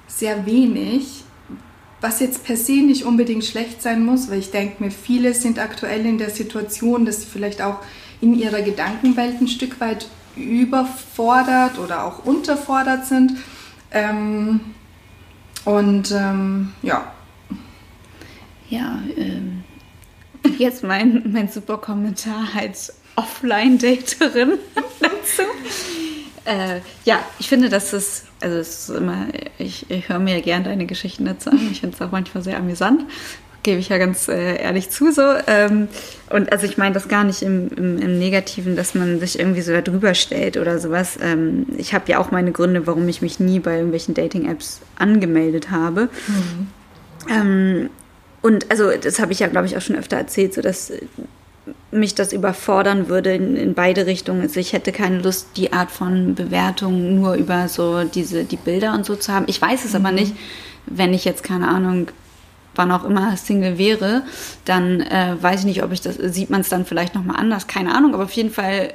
sehr 0.07 0.45
wenig, 0.45 1.23
was 2.01 2.19
jetzt 2.19 2.43
per 2.43 2.57
se 2.57 2.73
nicht 2.73 3.03
unbedingt 3.03 3.43
schlecht 3.43 3.81
sein 3.81 4.05
muss, 4.05 4.29
weil 4.29 4.39
ich 4.39 4.51
denke 4.51 4.83
mir, 4.83 4.91
viele 4.91 5.33
sind 5.33 5.59
aktuell 5.59 6.05
in 6.05 6.17
der 6.17 6.29
Situation, 6.29 7.05
dass 7.05 7.21
sie 7.21 7.27
vielleicht 7.27 7.61
auch 7.61 7.79
in 8.21 8.37
ihrer 8.37 8.61
Gedankenwelt 8.61 9.41
ein 9.41 9.47
Stück 9.47 9.79
weit 9.79 10.07
überfordert 10.35 11.79
oder 11.79 12.05
auch 12.05 12.25
unterfordert 12.25 13.05
sind. 13.05 13.33
Ähm, 13.91 14.59
und 15.63 16.11
ähm, 16.11 16.73
ja. 16.81 17.11
Ja, 18.69 18.99
ähm, 19.17 19.63
jetzt 20.57 20.83
mein, 20.83 21.23
mein 21.31 21.47
super 21.49 21.77
Kommentar 21.77 22.47
als 22.55 22.93
Offline-Daterin 23.15 24.53
dazu. 24.99 25.43
Äh, 26.45 26.81
ja, 27.05 27.19
ich 27.39 27.49
finde, 27.49 27.69
dass 27.69 27.93
es, 27.93 28.25
also 28.39 28.57
es 28.57 28.89
ist 28.89 28.97
immer, 28.97 29.27
ich, 29.57 29.89
ich 29.89 30.09
höre 30.09 30.19
mir 30.19 30.41
gerne 30.41 30.65
deine 30.65 30.85
Geschichten 30.85 31.25
dazu 31.25 31.49
an. 31.49 31.69
Ich 31.71 31.81
finde 31.81 31.95
es 31.95 32.01
auch 32.01 32.11
manchmal 32.11 32.43
sehr 32.43 32.57
amüsant 32.57 33.05
gebe 33.65 33.79
ich 33.79 33.89
ja 33.89 33.97
ganz 33.97 34.27
äh, 34.29 34.61
ehrlich 34.61 34.91
zu 34.91 35.11
so. 35.11 35.23
Ähm, 35.47 35.89
und 36.29 36.51
also 36.51 36.65
ich 36.65 36.77
meine 36.77 36.93
das 36.93 37.09
gar 37.09 37.23
nicht 37.23 37.41
im, 37.41 37.67
im, 37.69 37.97
im, 37.97 38.19
Negativen, 38.19 38.75
dass 38.75 38.93
man 38.93 39.19
sich 39.19 39.39
irgendwie 39.39 39.61
so 39.61 39.73
darüber 39.73 40.13
stellt 40.13 40.55
oder 40.55 40.77
sowas. 40.77 41.17
Ähm, 41.19 41.65
ich 41.77 41.93
habe 41.93 42.09
ja 42.09 42.19
auch 42.19 42.29
meine 42.31 42.51
Gründe, 42.51 42.85
warum 42.85 43.07
ich 43.09 43.23
mich 43.23 43.39
nie 43.39 43.59
bei 43.59 43.77
irgendwelchen 43.77 44.13
Dating-Apps 44.13 44.81
angemeldet 44.97 45.71
habe. 45.71 46.09
Mhm. 46.27 46.67
Ähm, 47.27 47.89
und 48.45 48.69
also 48.69 48.91
das 48.91 49.19
habe 49.19 49.31
ich 49.31 49.39
ja, 49.39 49.47
glaube 49.47 49.65
ich, 49.65 49.75
auch 49.75 49.81
schon 49.81 49.95
öfter 49.95 50.17
erzählt, 50.17 50.53
so 50.53 50.61
dass 50.61 50.93
mich 51.89 52.13
das 52.13 52.31
überfordern 52.31 53.09
würde 53.09 53.33
in, 53.33 53.55
in, 53.55 53.73
beide 53.73 54.05
Richtungen. 54.05 54.41
Also 54.41 54.59
ich 54.59 54.71
hätte 54.71 54.91
keine 54.91 55.19
Lust, 55.19 55.47
die 55.55 55.73
Art 55.73 55.89
von 55.89 56.35
Bewertung 56.35 57.15
nur 57.15 57.33
über 57.33 57.67
so 57.69 58.03
diese 58.03 58.43
die 58.43 58.57
Bilder 58.57 58.93
und 58.93 59.03
so 59.03 59.15
zu 59.15 59.33
haben. 59.33 59.45
Ich 59.47 59.59
weiß 59.59 59.83
es 59.83 59.93
mhm. 59.93 60.05
aber 60.05 60.11
nicht, 60.11 60.35
wenn 60.85 61.11
ich 61.15 61.25
jetzt 61.25 61.41
keine 61.41 61.67
Ahnung 61.67 62.09
wann 62.75 62.91
auch 62.91 63.03
immer 63.03 63.35
Single 63.35 63.79
wäre, 63.79 64.21
dann 64.65 65.01
äh, 65.01 65.37
weiß 65.41 65.61
ich 65.61 65.65
nicht, 65.65 65.81
ob 65.81 65.91
ich 65.91 66.01
das, 66.01 66.17
sieht 66.17 66.51
man 66.51 66.61
es 66.61 66.69
dann 66.69 66.85
vielleicht 66.85 67.15
nochmal 67.15 67.37
anders, 67.37 67.65
keine 67.65 67.95
Ahnung, 67.95 68.13
aber 68.13 68.25
auf 68.25 68.33
jeden 68.33 68.51
Fall 68.51 68.93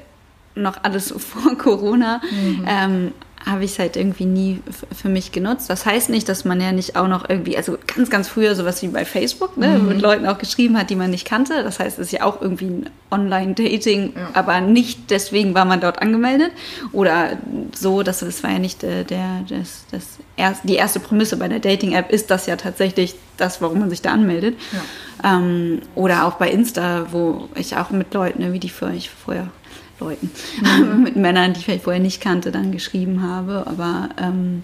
noch 0.54 0.84
alles 0.84 1.12
vor 1.18 1.58
Corona. 1.58 2.20
Mhm. 2.30 2.64
Ähm, 2.68 3.12
habe 3.44 3.64
ich 3.64 3.72
es 3.72 3.78
halt 3.78 3.96
irgendwie 3.96 4.26
nie 4.26 4.60
für 4.94 5.08
mich 5.08 5.32
genutzt. 5.32 5.70
Das 5.70 5.86
heißt 5.86 6.10
nicht, 6.10 6.28
dass 6.28 6.44
man 6.44 6.60
ja 6.60 6.72
nicht 6.72 6.96
auch 6.96 7.08
noch 7.08 7.28
irgendwie, 7.28 7.56
also 7.56 7.78
ganz, 7.86 8.10
ganz 8.10 8.28
früher 8.28 8.54
sowas 8.54 8.82
wie 8.82 8.88
bei 8.88 9.04
Facebook, 9.04 9.56
ne, 9.56 9.78
mhm. 9.78 9.88
mit 9.88 10.00
Leuten 10.02 10.26
auch 10.26 10.38
geschrieben 10.38 10.78
hat, 10.78 10.90
die 10.90 10.96
man 10.96 11.10
nicht 11.10 11.26
kannte. 11.26 11.62
Das 11.62 11.78
heißt, 11.78 11.98
es 11.98 12.06
ist 12.06 12.12
ja 12.12 12.24
auch 12.24 12.42
irgendwie 12.42 12.66
ein 12.66 12.90
Online-Dating, 13.10 14.12
ja. 14.14 14.30
aber 14.34 14.60
nicht 14.60 15.10
deswegen 15.10 15.54
war 15.54 15.64
man 15.64 15.80
dort 15.80 16.02
angemeldet. 16.02 16.52
Oder 16.92 17.38
so, 17.74 18.02
dass 18.02 18.20
das 18.20 18.42
war 18.42 18.50
ja 18.50 18.58
nicht 18.58 18.84
äh, 18.84 19.04
der, 19.04 19.44
das, 19.48 19.84
das 19.90 20.18
erst, 20.36 20.62
die 20.64 20.76
erste 20.76 21.00
Prämisse 21.00 21.38
bei 21.38 21.48
der 21.48 21.60
Dating-App 21.60 22.10
ist 22.10 22.30
das 22.30 22.46
ja 22.46 22.56
tatsächlich 22.56 23.14
das, 23.38 23.62
warum 23.62 23.80
man 23.80 23.90
sich 23.90 24.02
da 24.02 24.12
anmeldet. 24.12 24.56
Ja. 24.72 25.36
Ähm, 25.36 25.80
oder 25.94 26.26
auch 26.26 26.34
bei 26.34 26.50
Insta, 26.50 27.06
wo 27.10 27.48
ich 27.54 27.76
auch 27.76 27.90
mit 27.90 28.12
Leuten, 28.12 28.42
ne, 28.42 28.52
wie 28.52 28.58
die 28.58 28.68
für 28.68 28.92
ich 28.92 29.08
vorher 29.08 29.48
Leuten, 30.00 30.30
mhm. 30.62 31.02
mit 31.04 31.16
Männern, 31.16 31.52
die 31.52 31.60
ich 31.60 31.64
vielleicht 31.64 31.84
vorher 31.84 32.02
nicht 32.02 32.20
kannte, 32.20 32.50
dann 32.50 32.72
geschrieben 32.72 33.22
habe. 33.22 33.66
Aber 33.66 34.10
ähm, 34.20 34.62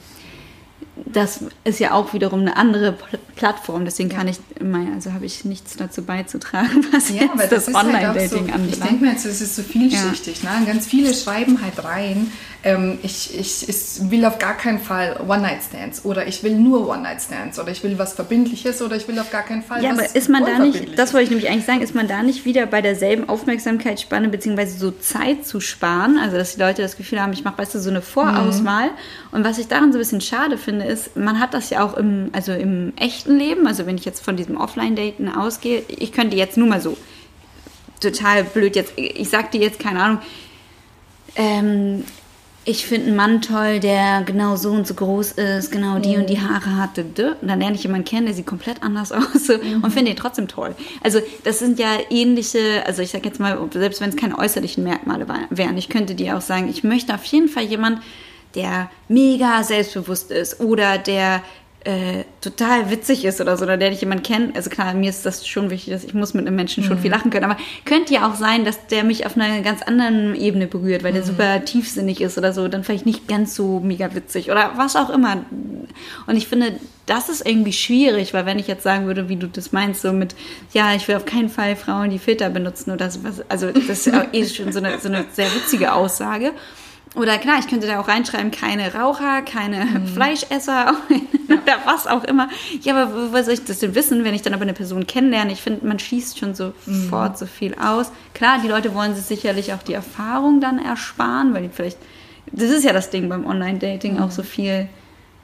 das 1.04 1.40
ist 1.64 1.78
ja 1.78 1.92
auch 1.92 2.14
wiederum 2.14 2.40
eine 2.40 2.56
andere 2.56 2.96
Plattform, 3.36 3.84
deswegen 3.84 4.08
kann 4.08 4.28
ich 4.28 4.38
immer, 4.58 4.86
also 4.94 5.12
habe 5.12 5.26
ich 5.26 5.44
nichts 5.44 5.76
dazu 5.76 6.02
beizutragen, 6.02 6.86
was 6.92 7.10
ja, 7.10 7.22
jetzt 7.22 7.52
das, 7.52 7.66
das 7.66 7.74
halt 7.74 7.86
Online-Dating 7.86 8.18
halt 8.18 8.30
so, 8.30 8.38
anbelangt. 8.38 8.72
Ich 8.72 8.80
denke 8.80 9.04
mir 9.04 9.10
jetzt, 9.12 9.26
es 9.26 9.40
ist 9.42 9.56
so 9.56 9.62
vielschichtig. 9.62 10.42
Ja. 10.42 10.58
Ne? 10.58 10.66
Ganz 10.66 10.86
viele 10.86 11.12
schreiben 11.12 11.60
halt 11.62 11.84
rein, 11.84 12.32
ähm, 12.64 12.98
ich, 13.02 13.38
ich, 13.38 13.68
ich 13.68 14.10
will 14.10 14.24
auf 14.24 14.38
gar 14.38 14.56
keinen 14.56 14.80
Fall 14.80 15.20
One-Night-Stands 15.26 16.04
oder 16.04 16.26
ich 16.26 16.42
will 16.42 16.56
nur 16.56 16.88
One-Night-Stands 16.88 17.58
oder 17.60 17.70
ich 17.70 17.84
will 17.84 17.98
was 17.98 18.14
Verbindliches 18.14 18.82
oder 18.82 18.96
ich 18.96 19.06
will 19.06 19.18
auf 19.18 19.30
gar 19.30 19.42
keinen 19.42 19.62
Fall 19.62 19.84
ja, 19.84 19.90
aber 19.90 20.14
ist 20.16 20.28
man 20.28 20.44
da 20.44 20.58
nicht, 20.58 20.98
das 20.98 21.12
wollte 21.12 21.24
ich 21.24 21.30
nämlich 21.30 21.48
eigentlich 21.48 21.66
sagen, 21.66 21.82
ist 21.82 21.94
man 21.94 22.08
da 22.08 22.22
nicht 22.22 22.44
wieder 22.44 22.66
bei 22.66 22.82
derselben 22.82 23.28
Aufmerksamkeitsspanne 23.28 24.28
beziehungsweise 24.28 24.78
so 24.78 24.90
Zeit 24.90 25.46
zu 25.46 25.60
sparen, 25.60 26.18
also 26.18 26.36
dass 26.36 26.54
die 26.54 26.60
Leute 26.60 26.82
das 26.82 26.96
Gefühl 26.96 27.20
haben, 27.20 27.32
ich 27.32 27.44
mache, 27.44 27.58
weißt 27.58 27.74
du, 27.74 27.78
so 27.78 27.90
eine 27.90 28.02
Vorauswahl 28.02 28.86
mhm. 28.86 28.92
und 29.32 29.44
was 29.44 29.58
ich 29.58 29.68
daran 29.68 29.92
so 29.92 29.98
ein 29.98 30.00
bisschen 30.00 30.20
schade 30.20 30.58
finde, 30.58 30.85
ist, 30.86 31.16
man 31.16 31.40
hat 31.40 31.54
das 31.54 31.70
ja 31.70 31.84
auch 31.84 31.96
im, 31.96 32.30
also 32.32 32.52
im 32.52 32.92
echten 32.96 33.38
Leben, 33.38 33.66
also 33.66 33.86
wenn 33.86 33.96
ich 33.96 34.04
jetzt 34.04 34.24
von 34.24 34.36
diesem 34.36 34.56
Offline-Daten 34.56 35.28
ausgehe, 35.28 35.82
ich 35.88 36.12
könnte 36.12 36.36
jetzt 36.36 36.56
nur 36.56 36.68
mal 36.68 36.80
so 36.80 36.96
total 38.00 38.44
blöd 38.44 38.76
jetzt, 38.76 38.92
ich 38.96 39.28
sag 39.28 39.50
dir 39.52 39.60
jetzt, 39.60 39.78
keine 39.78 40.02
Ahnung, 40.02 40.18
ähm, 41.36 42.04
ich 42.68 42.84
finde 42.84 43.06
einen 43.06 43.16
Mann 43.16 43.42
toll, 43.42 43.78
der 43.78 44.22
genau 44.22 44.56
so 44.56 44.72
und 44.72 44.88
so 44.88 44.94
groß 44.94 45.32
ist, 45.32 45.70
genau 45.70 46.00
die 46.00 46.16
mhm. 46.16 46.22
und 46.22 46.30
die 46.30 46.36
mhm. 46.36 46.48
Haare 46.48 46.76
hat. 46.76 46.98
Und 46.98 47.16
dann 47.16 47.60
lerne 47.60 47.76
ich 47.76 47.84
jemanden 47.84 48.04
kennen, 48.04 48.26
der 48.26 48.34
sieht 48.34 48.46
komplett 48.46 48.82
anders 48.82 49.12
aus 49.12 49.48
mhm. 49.48 49.84
und 49.84 49.92
finde 49.92 50.10
ihn 50.10 50.16
trotzdem 50.16 50.48
toll. 50.48 50.74
Also 51.02 51.20
das 51.44 51.60
sind 51.60 51.78
ja 51.78 51.90
ähnliche, 52.10 52.84
also 52.84 53.02
ich 53.02 53.10
sage 53.10 53.28
jetzt 53.28 53.38
mal, 53.38 53.56
selbst 53.72 54.00
wenn 54.00 54.10
es 54.10 54.16
keine 54.16 54.36
äußerlichen 54.36 54.82
Merkmale 54.82 55.28
wären, 55.50 55.78
ich 55.78 55.88
könnte 55.88 56.16
dir 56.16 56.36
auch 56.36 56.40
sagen, 56.40 56.68
ich 56.68 56.82
möchte 56.82 57.14
auf 57.14 57.24
jeden 57.24 57.48
Fall 57.48 57.64
jemanden, 57.64 58.00
der 58.56 58.90
mega 59.08 59.62
selbstbewusst 59.62 60.30
ist 60.32 60.60
oder 60.60 60.98
der 60.98 61.42
äh, 61.86 62.24
total 62.40 62.90
witzig 62.90 63.24
ist 63.24 63.40
oder 63.40 63.56
so, 63.56 63.62
oder 63.62 63.76
der 63.76 63.90
dich 63.90 64.00
jemand 64.00 64.24
kennt. 64.24 64.56
Also 64.56 64.70
klar, 64.70 64.92
mir 64.92 65.08
ist 65.08 65.24
das 65.24 65.46
schon 65.46 65.70
wichtig, 65.70 65.92
dass 65.92 66.02
ich 66.02 66.14
muss 66.14 66.34
mit 66.34 66.44
einem 66.44 66.56
Menschen 66.56 66.82
schon 66.82 66.96
mhm. 66.96 67.02
viel 67.02 67.12
lachen 67.12 67.30
können, 67.30 67.44
aber 67.44 67.56
könnte 67.84 68.12
ja 68.12 68.28
auch 68.28 68.34
sein, 68.34 68.64
dass 68.64 68.88
der 68.88 69.04
mich 69.04 69.24
auf 69.24 69.36
einer 69.36 69.60
ganz 69.60 69.82
anderen 69.82 70.34
Ebene 70.34 70.66
berührt, 70.66 71.04
weil 71.04 71.12
der 71.12 71.22
mhm. 71.22 71.26
super 71.28 71.64
tiefsinnig 71.64 72.20
ist 72.20 72.38
oder 72.38 72.52
so, 72.52 72.66
dann 72.66 72.82
vielleicht 72.82 73.06
nicht 73.06 73.28
ganz 73.28 73.54
so 73.54 73.78
mega 73.78 74.12
witzig 74.16 74.50
oder 74.50 74.72
was 74.74 74.96
auch 74.96 75.10
immer. 75.10 75.44
Und 76.26 76.36
ich 76.36 76.48
finde, 76.48 76.72
das 77.06 77.28
ist 77.28 77.46
irgendwie 77.46 77.72
schwierig, 77.72 78.34
weil 78.34 78.46
wenn 78.46 78.58
ich 78.58 78.66
jetzt 78.66 78.82
sagen 78.82 79.06
würde, 79.06 79.28
wie 79.28 79.36
du 79.36 79.46
das 79.46 79.70
meinst, 79.70 80.02
so 80.02 80.12
mit, 80.12 80.34
ja, 80.72 80.92
ich 80.92 81.06
will 81.06 81.14
auf 81.14 81.24
keinen 81.24 81.50
Fall 81.50 81.76
Frauen, 81.76 82.10
die 82.10 82.18
Filter 82.18 82.50
benutzen 82.50 82.90
oder 82.90 83.10
sowas, 83.10 83.44
also 83.48 83.70
das 83.70 84.08
ist 84.08 84.12
eh 84.32 84.44
schon 84.46 84.72
so 84.72 84.80
eine, 84.80 84.98
so 84.98 85.06
eine 85.06 85.24
sehr 85.32 85.54
witzige 85.54 85.92
Aussage. 85.92 86.50
Oder 87.16 87.38
klar, 87.38 87.58
ich 87.58 87.66
könnte 87.66 87.86
da 87.86 87.98
auch 87.98 88.08
reinschreiben, 88.08 88.50
keine 88.50 88.92
Raucher, 88.92 89.40
keine 89.40 89.86
mhm. 89.86 90.06
Fleischesser 90.06 90.94
oder 91.48 91.78
was 91.86 92.06
auch 92.06 92.24
immer. 92.24 92.50
Ja, 92.82 92.94
aber 92.94 93.32
wo 93.32 93.42
soll 93.42 93.54
ich 93.54 93.64
das 93.64 93.78
denn 93.78 93.94
wissen, 93.94 94.22
wenn 94.22 94.34
ich 94.34 94.42
dann 94.42 94.52
aber 94.52 94.64
eine 94.64 94.74
Person 94.74 95.06
kennenlerne? 95.06 95.50
Ich 95.50 95.62
finde, 95.62 95.86
man 95.86 95.98
schießt 95.98 96.38
schon 96.38 96.54
sofort 96.54 97.32
mhm. 97.32 97.36
so 97.36 97.46
viel 97.46 97.74
aus. 97.74 98.12
Klar, 98.34 98.58
die 98.62 98.68
Leute 98.68 98.94
wollen 98.94 99.14
sich 99.14 99.24
sicherlich 99.24 99.72
auch 99.72 99.82
die 99.82 99.94
Erfahrung 99.94 100.60
dann 100.60 100.78
ersparen, 100.78 101.54
weil 101.54 101.62
die 101.62 101.68
vielleicht, 101.70 101.96
das 102.52 102.70
ist 102.70 102.84
ja 102.84 102.92
das 102.92 103.08
Ding 103.08 103.30
beim 103.30 103.46
Online-Dating, 103.46 104.16
mhm. 104.16 104.22
auch 104.22 104.30
so 104.30 104.42
viel 104.42 104.86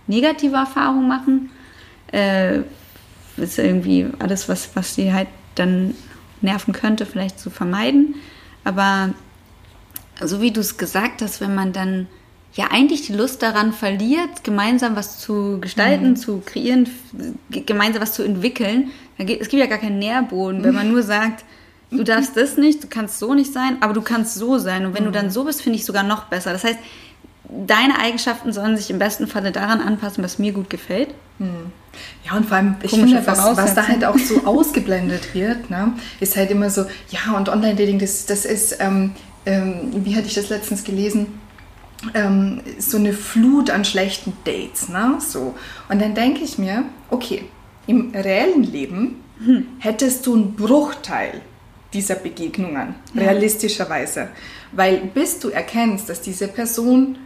negative 0.07 0.57
Erfahrungen 0.57 1.09
machen. 1.09 1.51
Äh, 2.13 2.61
ist 3.39 3.59
irgendwie 3.59 4.09
alles, 4.19 4.47
was, 4.47 4.69
was 4.75 4.95
die 4.95 5.11
halt 5.11 5.29
dann 5.55 5.95
nerven 6.43 6.75
könnte, 6.75 7.07
vielleicht 7.07 7.41
zu 7.41 7.49
vermeiden. 7.49 8.17
Aber 8.63 9.15
so 10.21 10.41
wie 10.41 10.51
du 10.51 10.61
es 10.61 10.77
gesagt 10.77 11.23
hast, 11.23 11.41
wenn 11.41 11.55
man 11.55 11.73
dann 11.73 12.07
ja 12.55 12.67
eigentlich 12.71 13.07
die 13.07 13.15
Lust 13.15 13.43
daran 13.43 13.73
verliert, 13.73 14.45
gemeinsam 14.45 14.95
was 14.97 15.19
zu 15.19 15.59
gestalten, 15.61 16.11
mhm. 16.11 16.17
zu 16.17 16.43
kreieren, 16.45 16.89
gemeinsam 17.51 18.03
was 18.03 18.13
zu 18.13 18.23
entwickeln, 18.23 18.91
geht, 19.19 19.41
es 19.41 19.49
gibt 19.49 19.61
ja 19.61 19.69
gar 19.69 19.79
keinen 19.79 19.99
Nährboden, 19.99 20.63
wenn 20.63 20.75
man 20.75 20.89
nur 20.93 21.03
sagt, 21.03 21.45
du 21.91 22.05
darfst 22.05 22.37
das 22.37 22.57
nicht, 22.57 22.83
du 22.83 22.89
kannst 22.89 23.19
so 23.19 23.35
nicht 23.35 23.53
sein, 23.53 23.79
aber 23.81 23.93
du 23.93 24.03
kannst 24.03 24.35
so 24.35 24.59
sein. 24.59 24.87
Und 24.87 24.95
wenn 24.95 25.05
mhm. 25.05 25.13
du 25.13 25.13
dann 25.13 25.31
so 25.31 25.45
bist, 25.45 25.63
finde 25.63 25.79
ich 25.79 25.85
sogar 25.85 26.03
noch 26.03 26.25
besser. 26.25 26.53
Das 26.53 26.65
heißt, 26.65 26.79
deine 27.49 27.99
Eigenschaften 27.99 28.53
sollen 28.53 28.77
sich 28.77 28.91
im 28.91 28.99
besten 28.99 29.27
Falle 29.27 29.53
daran 29.53 29.81
anpassen, 29.81 30.25
was 30.25 30.39
mir 30.39 30.53
gut 30.53 30.71
gefällt. 30.71 31.11
Mhm. 31.39 31.73
Ja, 32.25 32.37
und 32.37 32.47
vor 32.47 32.57
allem, 32.57 32.77
ich 32.83 32.91
Komische 32.91 33.17
finde, 33.17 33.27
was, 33.27 33.57
was 33.57 33.75
da 33.75 33.87
halt 33.87 34.05
auch 34.05 34.19
so 34.19 34.45
ausgeblendet 34.47 35.35
wird, 35.35 35.69
ne, 35.69 35.93
ist 36.21 36.37
halt 36.37 36.51
immer 36.51 36.71
so, 36.71 36.87
ja, 37.11 37.37
und 37.37 37.51
Online-Dating, 37.51 37.99
das, 37.99 38.25
das 38.25 38.47
ist, 38.47 38.79
ähm, 38.81 39.13
ähm, 39.47 40.05
wie 40.05 40.15
hatte 40.17 40.27
ich 40.27 40.35
das 40.35 40.49
letztens 40.49 40.85
gelesen? 40.85 41.39
Ähm, 42.15 42.61
so 42.79 42.97
eine 42.97 43.13
Flut 43.13 43.71
an 43.71 43.85
schlechten 43.85 44.33
Dates. 44.45 44.89
Ne? 44.89 45.19
So. 45.21 45.55
Und 45.89 46.01
dann 46.01 46.15
denke 46.15 46.43
ich 46.43 46.59
mir, 46.59 46.85
okay, 47.11 47.45
im 47.87 48.13
reellen 48.15 48.63
Leben 48.63 49.23
hm. 49.45 49.67
hättest 49.79 50.27
du 50.27 50.35
einen 50.35 50.55
Bruchteil 50.55 51.41
dieser 51.93 52.15
Begegnungen, 52.15 52.95
ja. 53.15 53.23
realistischerweise. 53.23 54.29
Weil 54.73 54.99
bis 54.99 55.39
du 55.39 55.49
erkennst, 55.51 56.09
dass 56.09 56.21
diese 56.21 56.49
Person, 56.49 57.19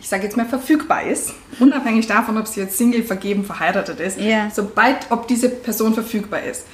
ich 0.00 0.08
sage 0.08 0.24
jetzt 0.24 0.36
mal, 0.36 0.46
verfügbar 0.46 1.04
ist, 1.04 1.34
unabhängig 1.60 2.06
davon, 2.06 2.36
ob 2.38 2.46
sie 2.46 2.60
jetzt 2.60 2.76
Single, 2.76 3.04
vergeben, 3.04 3.44
verheiratet 3.44 4.00
ist, 4.00 4.18
ja. 4.18 4.50
sobald, 4.52 5.10
ob 5.10 5.28
diese 5.28 5.48
Person 5.48 5.94
verfügbar 5.94 6.42
ist, 6.42 6.64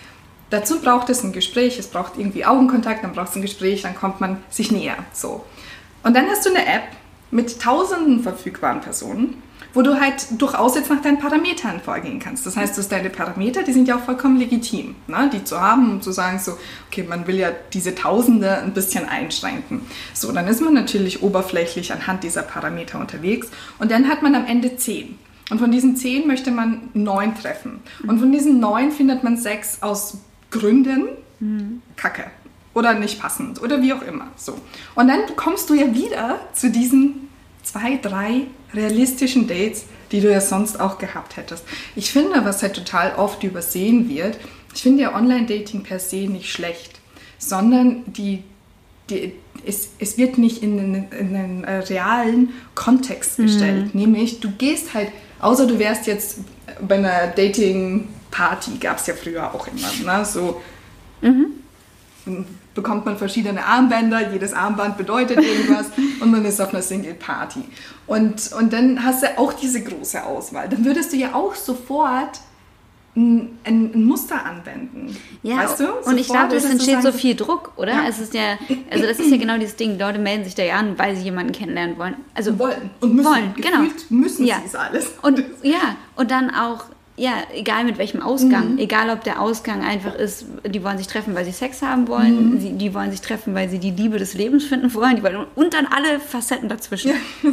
Dazu 0.50 0.80
braucht 0.80 1.10
es 1.10 1.24
ein 1.24 1.32
Gespräch, 1.32 1.78
es 1.78 1.88
braucht 1.88 2.18
irgendwie 2.18 2.44
Augenkontakt, 2.44 3.02
dann 3.02 3.12
braucht 3.12 3.30
es 3.30 3.36
ein 3.36 3.42
Gespräch, 3.42 3.82
dann 3.82 3.94
kommt 3.94 4.20
man 4.20 4.42
sich 4.50 4.70
näher. 4.70 4.96
So. 5.12 5.44
Und 6.02 6.14
dann 6.14 6.26
hast 6.26 6.46
du 6.46 6.50
eine 6.50 6.66
App 6.66 6.84
mit 7.30 7.60
tausenden 7.60 8.22
verfügbaren 8.22 8.80
Personen, 8.80 9.42
wo 9.72 9.82
du 9.82 10.00
halt 10.00 10.40
durchaus 10.40 10.76
jetzt 10.76 10.88
nach 10.88 11.02
deinen 11.02 11.18
Parametern 11.18 11.80
vorgehen 11.80 12.20
kannst. 12.20 12.46
Das 12.46 12.56
heißt, 12.56 12.78
dass 12.78 12.88
deine 12.88 13.10
Parameter, 13.10 13.64
die 13.64 13.72
sind 13.72 13.88
ja 13.88 13.96
auch 13.96 14.04
vollkommen 14.04 14.38
legitim, 14.38 14.94
ne? 15.08 15.28
die 15.32 15.42
zu 15.42 15.60
haben, 15.60 15.90
um 15.90 16.00
zu 16.00 16.12
sagen, 16.12 16.38
so, 16.38 16.56
okay, 16.86 17.02
man 17.02 17.26
will 17.26 17.36
ja 17.36 17.50
diese 17.72 17.94
Tausende 17.94 18.58
ein 18.58 18.72
bisschen 18.72 19.08
einschränken. 19.08 19.80
So, 20.12 20.30
dann 20.30 20.46
ist 20.46 20.60
man 20.60 20.74
natürlich 20.74 21.22
oberflächlich 21.22 21.92
anhand 21.92 22.22
dieser 22.22 22.42
Parameter 22.42 23.00
unterwegs 23.00 23.48
und 23.80 23.90
dann 23.90 24.08
hat 24.08 24.22
man 24.22 24.36
am 24.36 24.46
Ende 24.46 24.76
zehn. 24.76 25.18
Und 25.50 25.58
von 25.58 25.70
diesen 25.70 25.96
zehn 25.96 26.26
möchte 26.26 26.50
man 26.50 26.88
neun 26.94 27.34
treffen. 27.34 27.80
Und 28.06 28.18
von 28.18 28.32
diesen 28.32 28.60
neun 28.60 28.90
findet 28.92 29.24
man 29.24 29.36
sechs 29.36 29.82
aus 29.82 30.18
Gründen 30.54 31.08
mhm. 31.40 31.82
Kacke 31.96 32.24
oder 32.74 32.94
nicht 32.94 33.20
passend 33.20 33.60
oder 33.60 33.82
wie 33.82 33.92
auch 33.92 34.02
immer. 34.02 34.28
So. 34.36 34.58
Und 34.94 35.08
dann 35.08 35.20
kommst 35.36 35.68
du 35.70 35.74
ja 35.74 35.94
wieder 35.94 36.40
zu 36.52 36.70
diesen 36.70 37.28
zwei, 37.62 37.98
drei 38.00 38.42
realistischen 38.72 39.46
Dates, 39.46 39.84
die 40.12 40.20
du 40.20 40.30
ja 40.30 40.40
sonst 40.40 40.80
auch 40.80 40.98
gehabt 40.98 41.36
hättest. 41.36 41.64
Ich 41.96 42.12
finde, 42.12 42.44
was 42.44 42.62
halt 42.62 42.74
total 42.74 43.14
oft 43.16 43.42
übersehen 43.42 44.08
wird, 44.08 44.38
ich 44.74 44.82
finde 44.82 45.02
ja 45.02 45.14
Online-Dating 45.14 45.82
per 45.82 45.98
se 45.98 46.28
nicht 46.28 46.50
schlecht, 46.50 47.00
sondern 47.38 48.02
die, 48.06 48.42
die, 49.08 49.34
es, 49.64 49.90
es 49.98 50.18
wird 50.18 50.38
nicht 50.38 50.62
in 50.62 50.78
einen, 50.78 51.12
in 51.12 51.36
einen 51.36 51.64
äh, 51.64 51.78
realen 51.78 52.50
Kontext 52.74 53.36
gestellt. 53.36 53.94
Mhm. 53.94 54.00
Nämlich, 54.00 54.40
du 54.40 54.50
gehst 54.50 54.94
halt, 54.94 55.10
außer 55.40 55.66
du 55.66 55.78
wärst 55.78 56.06
jetzt 56.06 56.38
bei 56.86 56.96
einer 56.96 57.28
Dating-Party, 58.34 58.78
gab 58.78 58.98
es 58.98 59.06
ja 59.06 59.14
früher 59.14 59.54
auch 59.54 59.66
immer, 59.68 60.18
ne? 60.18 60.24
so 60.24 60.60
mhm. 61.20 61.46
bekommt 62.74 63.06
man 63.06 63.16
verschiedene 63.16 63.64
Armbänder, 63.64 64.32
jedes 64.32 64.52
Armband 64.52 64.96
bedeutet 64.96 65.38
irgendwas 65.38 65.86
und 66.20 66.30
man 66.30 66.44
ist 66.44 66.60
auf 66.60 66.72
einer 66.72 66.82
Single-Party. 66.82 67.62
Und, 68.06 68.52
und 68.52 68.72
dann 68.72 69.02
hast 69.02 69.22
du 69.22 69.38
auch 69.38 69.52
diese 69.52 69.82
große 69.82 70.24
Auswahl. 70.24 70.68
Dann 70.68 70.84
würdest 70.84 71.12
du 71.12 71.16
ja 71.16 71.34
auch 71.34 71.54
sofort 71.54 72.40
ein, 73.16 73.58
ein, 73.62 74.04
Muster 74.04 74.44
anwenden. 74.44 75.16
Ja, 75.44 75.58
weißt 75.58 75.80
du? 75.80 75.92
und 76.04 76.18
ich 76.18 76.26
glaube, 76.26 76.56
es 76.56 76.64
entsteht 76.64 77.00
so 77.00 77.12
viel 77.12 77.36
Druck, 77.36 77.72
oder? 77.76 77.92
Ja. 77.92 78.08
Es 78.08 78.18
ist 78.18 78.34
ja, 78.34 78.58
also 78.90 79.06
das 79.06 79.20
ist 79.20 79.30
ja 79.30 79.36
genau 79.36 79.56
dieses 79.56 79.76
Ding. 79.76 79.98
Leute 80.00 80.18
melden 80.18 80.44
sich 80.44 80.56
da 80.56 80.64
ja 80.64 80.76
an, 80.76 80.98
weil 80.98 81.14
sie 81.14 81.22
jemanden 81.22 81.52
kennenlernen 81.52 81.96
wollen. 81.96 82.16
Also 82.34 82.58
wollen 82.58 82.90
und 83.00 83.14
müssen. 83.14 83.30
Wollen, 83.30 83.54
genau. 83.54 83.88
Müssen 84.08 84.44
ja. 84.44 84.56
sie 84.58 84.66
es 84.66 84.74
alles. 84.74 85.12
Und 85.22 85.44
ja, 85.62 85.96
und 86.16 86.32
dann 86.32 86.50
auch 86.50 86.86
ja, 87.16 87.32
egal 87.54 87.84
mit 87.84 87.98
welchem 87.98 88.20
Ausgang, 88.20 88.72
mhm. 88.72 88.78
egal 88.78 89.10
ob 89.10 89.22
der 89.22 89.40
Ausgang 89.40 89.84
einfach 89.84 90.14
ist, 90.14 90.46
die 90.66 90.82
wollen 90.82 90.98
sich 90.98 91.06
treffen, 91.06 91.34
weil 91.34 91.44
sie 91.44 91.52
Sex 91.52 91.80
haben 91.82 92.08
wollen, 92.08 92.54
mhm. 92.54 92.60
sie, 92.60 92.72
die 92.72 92.92
wollen 92.92 93.10
sich 93.10 93.20
treffen, 93.20 93.54
weil 93.54 93.68
sie 93.68 93.78
die 93.78 93.92
Liebe 93.92 94.18
des 94.18 94.34
Lebens 94.34 94.64
finden 94.64 94.92
wollen, 94.94 95.16
die 95.16 95.22
wollen, 95.22 95.46
und 95.54 95.74
dann 95.74 95.86
alle 95.86 96.18
Facetten 96.18 96.68
dazwischen. 96.68 97.12
Ja. 97.12 97.52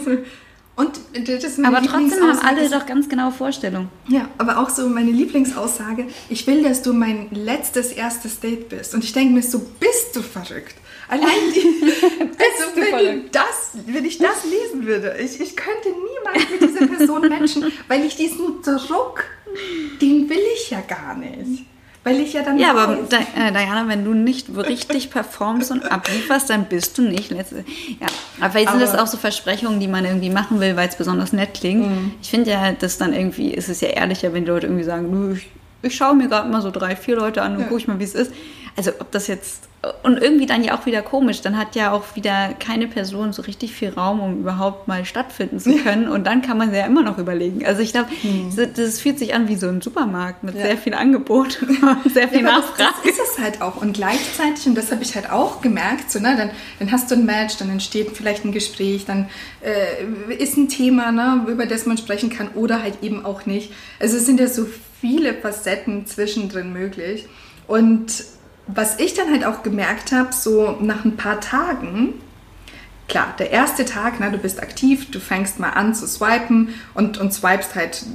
Und 0.77 0.99
das 1.27 1.43
ist 1.43 1.63
aber 1.63 1.81
trotzdem 1.81 2.23
haben 2.23 2.39
alle 2.39 2.69
doch 2.69 2.85
ganz 2.85 3.07
genaue 3.07 3.31
Vorstellungen. 3.31 3.89
Ja, 4.07 4.29
aber 4.37 4.57
auch 4.57 4.69
so 4.69 4.87
meine 4.87 5.11
Lieblingsaussage, 5.11 6.07
ich 6.29 6.47
will, 6.47 6.63
dass 6.63 6.81
du 6.81 6.93
mein 6.93 7.27
letztes 7.31 7.91
erstes 7.91 8.39
Date 8.39 8.69
bist. 8.69 8.95
Und 8.95 9.03
ich 9.03 9.13
denke 9.13 9.33
mir 9.33 9.43
so, 9.43 9.59
bist 9.79 10.15
du 10.15 10.21
verrückt? 10.21 10.75
Allein 11.09 11.27
die, 11.53 11.61
also 12.21 12.75
wenn, 12.75 13.29
das, 13.31 13.71
wenn 13.85 14.05
ich 14.05 14.17
das 14.17 14.45
lesen 14.45 14.87
würde, 14.87 15.17
ich, 15.19 15.41
ich 15.41 15.55
könnte 15.57 15.89
niemals 15.89 16.49
mit 16.49 16.61
dieser 16.61 16.87
Person 16.87 17.27
matchen, 17.27 17.71
weil 17.89 18.05
ich 18.05 18.15
diesen 18.15 18.61
Druck, 18.63 19.25
den 20.01 20.29
will 20.29 20.41
ich 20.55 20.69
ja 20.69 20.81
gar 20.81 21.15
nicht. 21.15 21.65
Weil 22.03 22.19
ich 22.19 22.33
ja 22.33 22.41
dann. 22.41 22.57
Ja, 22.57 22.71
aber 22.71 22.97
äh, 23.11 23.51
Diana, 23.51 23.87
wenn 23.87 24.03
du 24.03 24.15
nicht 24.15 24.47
richtig 24.55 25.11
performst 25.11 25.69
und 25.69 25.83
ablieferst, 25.91 26.49
dann 26.49 26.65
bist 26.65 26.97
du 26.97 27.03
nicht 27.03 27.29
letzte. 27.29 27.63
Ja, 27.99 28.07
aber 28.39 28.51
vielleicht 28.51 28.71
sind 28.71 28.81
das 28.81 28.95
auch 28.95 29.05
so 29.05 29.17
Versprechungen, 29.17 29.79
die 29.79 29.87
man 29.87 30.05
irgendwie 30.05 30.31
machen 30.31 30.59
will, 30.59 30.75
weil 30.75 30.89
es 30.89 30.95
besonders 30.95 31.31
nett 31.31 31.53
klingt. 31.53 31.87
Mhm. 31.87 32.11
Ich 32.19 32.31
finde 32.31 32.49
ja, 32.49 32.71
dass 32.71 32.97
dann 32.97 33.13
irgendwie 33.13 33.53
ist 33.53 33.69
es 33.69 33.81
ja 33.81 33.89
ehrlicher, 33.89 34.33
wenn 34.33 34.45
die 34.45 34.49
Leute 34.49 34.65
irgendwie 34.65 34.83
sagen, 34.83 35.35
ich, 35.35 35.47
ich 35.83 35.95
schaue 35.95 36.15
mir 36.15 36.27
gerade 36.27 36.49
mal 36.49 36.63
so 36.63 36.71
drei, 36.71 36.95
vier 36.95 37.17
Leute 37.17 37.43
an 37.43 37.53
und 37.53 37.61
ja. 37.61 37.67
gucke 37.67 37.81
ich 37.81 37.87
mal, 37.87 37.99
wie 37.99 38.03
es 38.03 38.15
ist. 38.15 38.33
Also 38.75 38.91
ob 38.99 39.11
das 39.11 39.27
jetzt 39.27 39.67
und 40.03 40.21
irgendwie 40.21 40.45
dann 40.45 40.63
ja 40.63 40.77
auch 40.77 40.85
wieder 40.85 41.01
komisch. 41.01 41.41
Dann 41.41 41.57
hat 41.57 41.75
ja 41.75 41.91
auch 41.91 42.15
wieder 42.15 42.53
keine 42.59 42.87
Person 42.87 43.33
so 43.33 43.41
richtig 43.41 43.73
viel 43.73 43.89
Raum, 43.89 44.19
um 44.19 44.39
überhaupt 44.41 44.87
mal 44.87 45.05
stattfinden 45.05 45.59
zu 45.59 45.75
können. 45.77 46.07
Und 46.07 46.27
dann 46.27 46.43
kann 46.43 46.57
man 46.57 46.71
ja 46.71 46.85
immer 46.85 47.01
noch 47.01 47.17
überlegen. 47.17 47.65
Also 47.65 47.81
ich 47.81 47.91
glaube, 47.91 48.09
hm. 48.21 48.51
das 48.75 48.99
fühlt 48.99 49.17
sich 49.17 49.33
an 49.33 49.47
wie 49.47 49.55
so 49.55 49.67
ein 49.67 49.81
Supermarkt 49.81 50.43
mit 50.43 50.53
ja. 50.55 50.61
sehr 50.61 50.77
viel 50.77 50.93
Angebot 50.93 51.63
und 52.03 52.13
sehr 52.13 52.29
viel 52.29 52.43
ja, 52.43 52.59
Nachfrage. 52.59 52.93
Das, 53.03 53.11
ist 53.11 53.19
es 53.19 53.39
halt 53.39 53.61
auch. 53.63 53.77
Und 53.77 53.93
gleichzeitig, 53.93 54.67
und 54.67 54.75
das 54.75 54.91
habe 54.91 55.01
ich 55.01 55.15
halt 55.15 55.31
auch 55.31 55.61
gemerkt, 55.61 56.11
so, 56.11 56.19
ne, 56.19 56.35
dann, 56.37 56.51
dann 56.77 56.91
hast 56.91 57.09
du 57.09 57.15
ein 57.15 57.25
Match, 57.25 57.57
dann 57.57 57.71
entsteht 57.71 58.11
vielleicht 58.15 58.45
ein 58.45 58.51
Gespräch, 58.51 59.05
dann 59.05 59.29
äh, 59.61 60.35
ist 60.35 60.57
ein 60.57 60.69
Thema, 60.69 61.11
ne, 61.11 61.45
über 61.47 61.65
das 61.65 61.87
man 61.87 61.97
sprechen 61.97 62.29
kann 62.29 62.49
oder 62.49 62.83
halt 62.83 63.01
eben 63.01 63.25
auch 63.25 63.47
nicht. 63.47 63.73
Also 63.99 64.17
es 64.17 64.27
sind 64.27 64.39
ja 64.39 64.47
so 64.47 64.67
viele 64.99 65.33
Facetten 65.33 66.05
zwischendrin 66.05 66.71
möglich. 66.71 67.25
Und 67.67 68.11
was 68.67 68.99
ich 68.99 69.13
dann 69.13 69.31
halt 69.31 69.45
auch 69.45 69.63
gemerkt 69.63 70.11
habe, 70.11 70.33
so 70.33 70.77
nach 70.81 71.03
ein 71.05 71.17
paar 71.17 71.41
Tagen, 71.41 72.13
klar, 73.07 73.33
der 73.37 73.51
erste 73.51 73.85
Tag, 73.85 74.15
na, 74.19 74.29
du 74.29 74.37
bist 74.37 74.61
aktiv, 74.61 75.11
du 75.11 75.19
fängst 75.19 75.59
mal 75.59 75.71
an 75.71 75.93
zu 75.93 76.07
swipen 76.07 76.73
und, 76.93 77.17
und 77.17 77.33
swipest 77.33 77.75
halt 77.75 78.05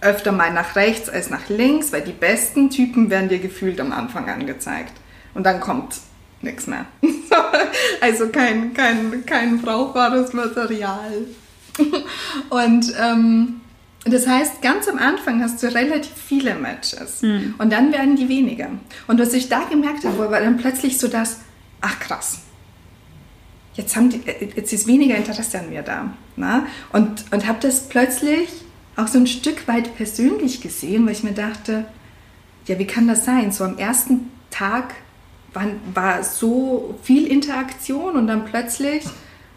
öfter 0.00 0.32
mal 0.32 0.52
nach 0.52 0.76
rechts 0.76 1.08
als 1.08 1.30
nach 1.30 1.48
links, 1.48 1.92
weil 1.92 2.02
die 2.02 2.12
besten 2.12 2.70
Typen 2.70 3.10
werden 3.10 3.28
dir 3.28 3.40
gefühlt 3.40 3.80
am 3.80 3.92
Anfang 3.92 4.28
angezeigt. 4.28 4.92
Und 5.34 5.44
dann 5.44 5.60
kommt 5.60 5.96
nichts 6.40 6.66
mehr. 6.66 6.86
also 8.00 8.28
kein, 8.28 8.74
kein, 8.74 9.26
kein 9.26 9.60
brauchbares 9.60 10.32
Material. 10.32 11.26
und 12.50 12.92
ähm, 13.00 13.60
das 14.04 14.26
heißt, 14.26 14.62
ganz 14.62 14.88
am 14.88 14.98
Anfang 14.98 15.42
hast 15.42 15.62
du 15.62 15.74
relativ 15.74 16.12
viele 16.14 16.54
Matches 16.54 17.22
mhm. 17.22 17.54
und 17.58 17.72
dann 17.72 17.92
werden 17.92 18.16
die 18.16 18.28
weniger. 18.28 18.68
Und 19.06 19.20
was 19.20 19.32
ich 19.34 19.48
da 19.48 19.64
gemerkt 19.64 20.04
habe, 20.04 20.30
war 20.30 20.40
dann 20.40 20.56
plötzlich 20.56 20.98
so 20.98 21.08
das, 21.08 21.40
ach 21.80 21.98
krass, 21.98 22.40
jetzt, 23.74 23.96
haben 23.96 24.10
die, 24.10 24.20
jetzt 24.56 24.72
ist 24.72 24.86
weniger 24.86 25.16
Interesse 25.16 25.60
an 25.60 25.70
mir 25.70 25.82
da. 25.82 26.12
Na? 26.36 26.58
Ne? 26.58 26.66
Und, 26.92 27.24
und 27.32 27.46
habe 27.46 27.58
das 27.60 27.88
plötzlich 27.88 28.48
auch 28.96 29.06
so 29.06 29.18
ein 29.18 29.26
Stück 29.26 29.68
weit 29.68 29.96
persönlich 29.96 30.60
gesehen, 30.60 31.06
weil 31.06 31.12
ich 31.12 31.22
mir 31.22 31.32
dachte, 31.32 31.86
ja, 32.66 32.78
wie 32.78 32.86
kann 32.86 33.08
das 33.08 33.24
sein? 33.24 33.52
So 33.52 33.64
am 33.64 33.78
ersten 33.78 34.30
Tag 34.50 34.94
war, 35.54 35.66
war 35.94 36.22
so 36.22 36.98
viel 37.02 37.26
Interaktion 37.26 38.16
und 38.16 38.26
dann 38.26 38.44
plötzlich 38.44 39.04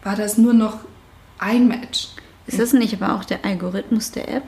war 0.02 0.16
das 0.16 0.38
nur 0.38 0.54
noch 0.54 0.78
ein 1.38 1.68
Match. 1.68 2.08
Ist 2.46 2.58
das 2.58 2.72
nicht 2.72 3.00
aber 3.00 3.14
auch 3.14 3.24
der 3.24 3.44
Algorithmus 3.44 4.10
der 4.10 4.28
App? 4.28 4.42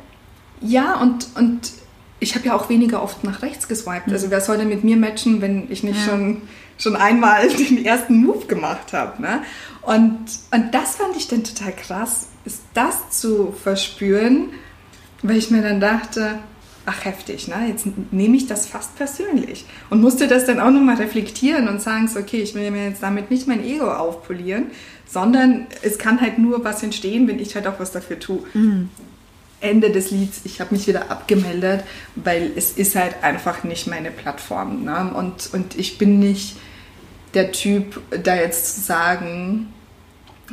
Ja, 0.61 1.01
und, 1.01 1.29
und 1.37 1.73
ich 2.21 2.35
habe 2.35 2.47
ja 2.47 2.57
auch 2.57 2.69
weniger 2.69 3.03
oft 3.03 3.25
nach 3.25 3.43
rechts 3.43 3.69
geswiped. 3.69 4.13
Also 4.13 4.31
wer 4.31 4.41
soll 4.41 4.59
denn 4.59 4.69
mit 4.69 4.85
mir 4.85 4.97
matchen, 4.97 5.41
wenn 5.41 5.71
ich 5.71 5.83
nicht 5.83 5.99
ja. 6.01 6.13
schon, 6.13 6.43
schon 6.79 6.97
einmal 6.97 7.49
den 7.57 7.85
ersten 7.85 8.25
Move 8.25 8.47
gemacht 8.47 8.93
habe? 8.93 9.21
Ne? 9.21 9.43
Und, 9.83 10.25
und 10.51 10.73
das 10.73 10.97
fand 10.97 11.17
ich 11.17 11.29
dann 11.29 11.45
total 11.45 11.73
krass, 11.73 12.29
ist 12.45 12.63
das 12.75 13.11
zu 13.11 13.53
verspüren, 13.53 14.51
weil 15.23 15.37
ich 15.37 15.51
mir 15.51 15.63
dann 15.63 15.81
dachte, 15.81 16.39
ach 16.87 17.05
heftig, 17.05 17.49
ne? 17.49 17.67
jetzt 17.69 17.87
nehme 18.11 18.37
ich 18.37 18.47
das 18.47 18.67
fast 18.67 18.97
persönlich 18.97 19.65
und 19.91 20.01
musste 20.01 20.29
das 20.29 20.47
dann 20.47 20.61
auch 20.61 20.71
nochmal 20.71 20.97
reflektieren 20.97 21.69
und 21.69 21.81
sagen, 21.81 22.09
so, 22.09 22.21
okay, 22.21 22.41
ich 22.43 22.55
will 22.55 22.71
mir 22.71 22.89
jetzt 22.89 23.03
damit 23.03 23.31
nicht 23.31 23.47
mein 23.47 23.65
Ego 23.65 23.91
aufpolieren, 23.91 24.67
sondern 25.07 25.67
es 25.83 25.99
kann 25.99 26.21
halt 26.21 26.39
nur 26.39 26.65
was 26.65 26.83
entstehen, 26.83 27.27
wenn 27.29 27.39
ich 27.39 27.55
halt 27.55 27.67
auch 27.67 27.79
was 27.79 27.93
dafür 27.93 28.19
tue. 28.19 28.43
Mhm. 28.55 28.91
Ende 29.61 29.91
des 29.91 30.11
Lieds, 30.11 30.43
ich 30.45 30.61
habe 30.61 30.75
mich 30.75 30.87
wieder 30.87 31.11
abgemeldet, 31.11 31.85
weil 32.17 32.53
es 32.55 32.73
ist 32.73 32.97
halt 32.97 33.23
einfach 33.23 33.65
nicht 33.65 33.87
meine 33.87 34.11
Plattform. 34.11 34.85
Ne? 34.85 35.11
Und, 35.15 35.51
und 35.55 35.79
ich 35.79 35.97
bin 35.97 36.19
nicht 36.19 36.57
der 37.33 37.51
Typ, 37.51 38.01
da 38.23 38.37
jetzt 38.37 38.75
zu 38.75 38.81
sagen, 38.83 39.73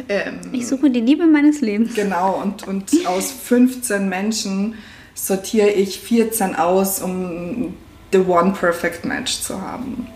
ähm, 0.08 0.40
ich 0.54 0.68
suche 0.68 0.90
die 0.90 1.02
Liebe 1.02 1.26
meines 1.26 1.60
Lebens. 1.60 1.94
Genau, 1.94 2.42
und, 2.42 2.66
und 2.68 2.90
aus 3.06 3.32
15 3.32 4.08
Menschen 4.08 4.76
sortiere 5.22 5.70
ich 5.70 6.00
14 6.00 6.56
aus, 6.56 7.00
um 7.00 7.76
the 8.12 8.20
one 8.20 8.54
perfect 8.54 9.06
match 9.06 9.42
zu 9.42 9.62
haben. 9.62 10.08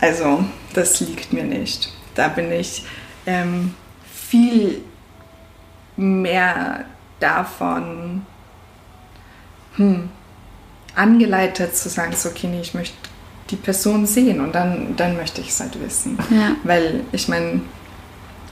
Also, 0.00 0.44
das 0.74 1.00
liegt 1.00 1.32
mir 1.32 1.44
nicht. 1.44 1.90
Da 2.14 2.28
bin 2.28 2.52
ich 2.52 2.84
ähm, 3.24 3.74
viel 4.12 4.82
mehr 5.96 6.84
davon 7.20 8.26
hm, 9.76 10.10
angeleitet 10.94 11.74
zu 11.74 11.88
sagen, 11.88 12.12
so, 12.14 12.28
okay, 12.28 12.48
nee, 12.48 12.60
ich 12.60 12.74
möchte 12.74 12.96
die 13.48 13.56
Person 13.56 14.04
sehen 14.04 14.40
und 14.40 14.54
dann, 14.54 14.94
dann 14.96 15.16
möchte 15.16 15.40
ich 15.40 15.48
es 15.48 15.60
halt 15.60 15.80
wissen. 15.82 16.18
Ja. 16.30 16.54
Weil 16.64 17.00
ich 17.12 17.28
meine, 17.28 17.62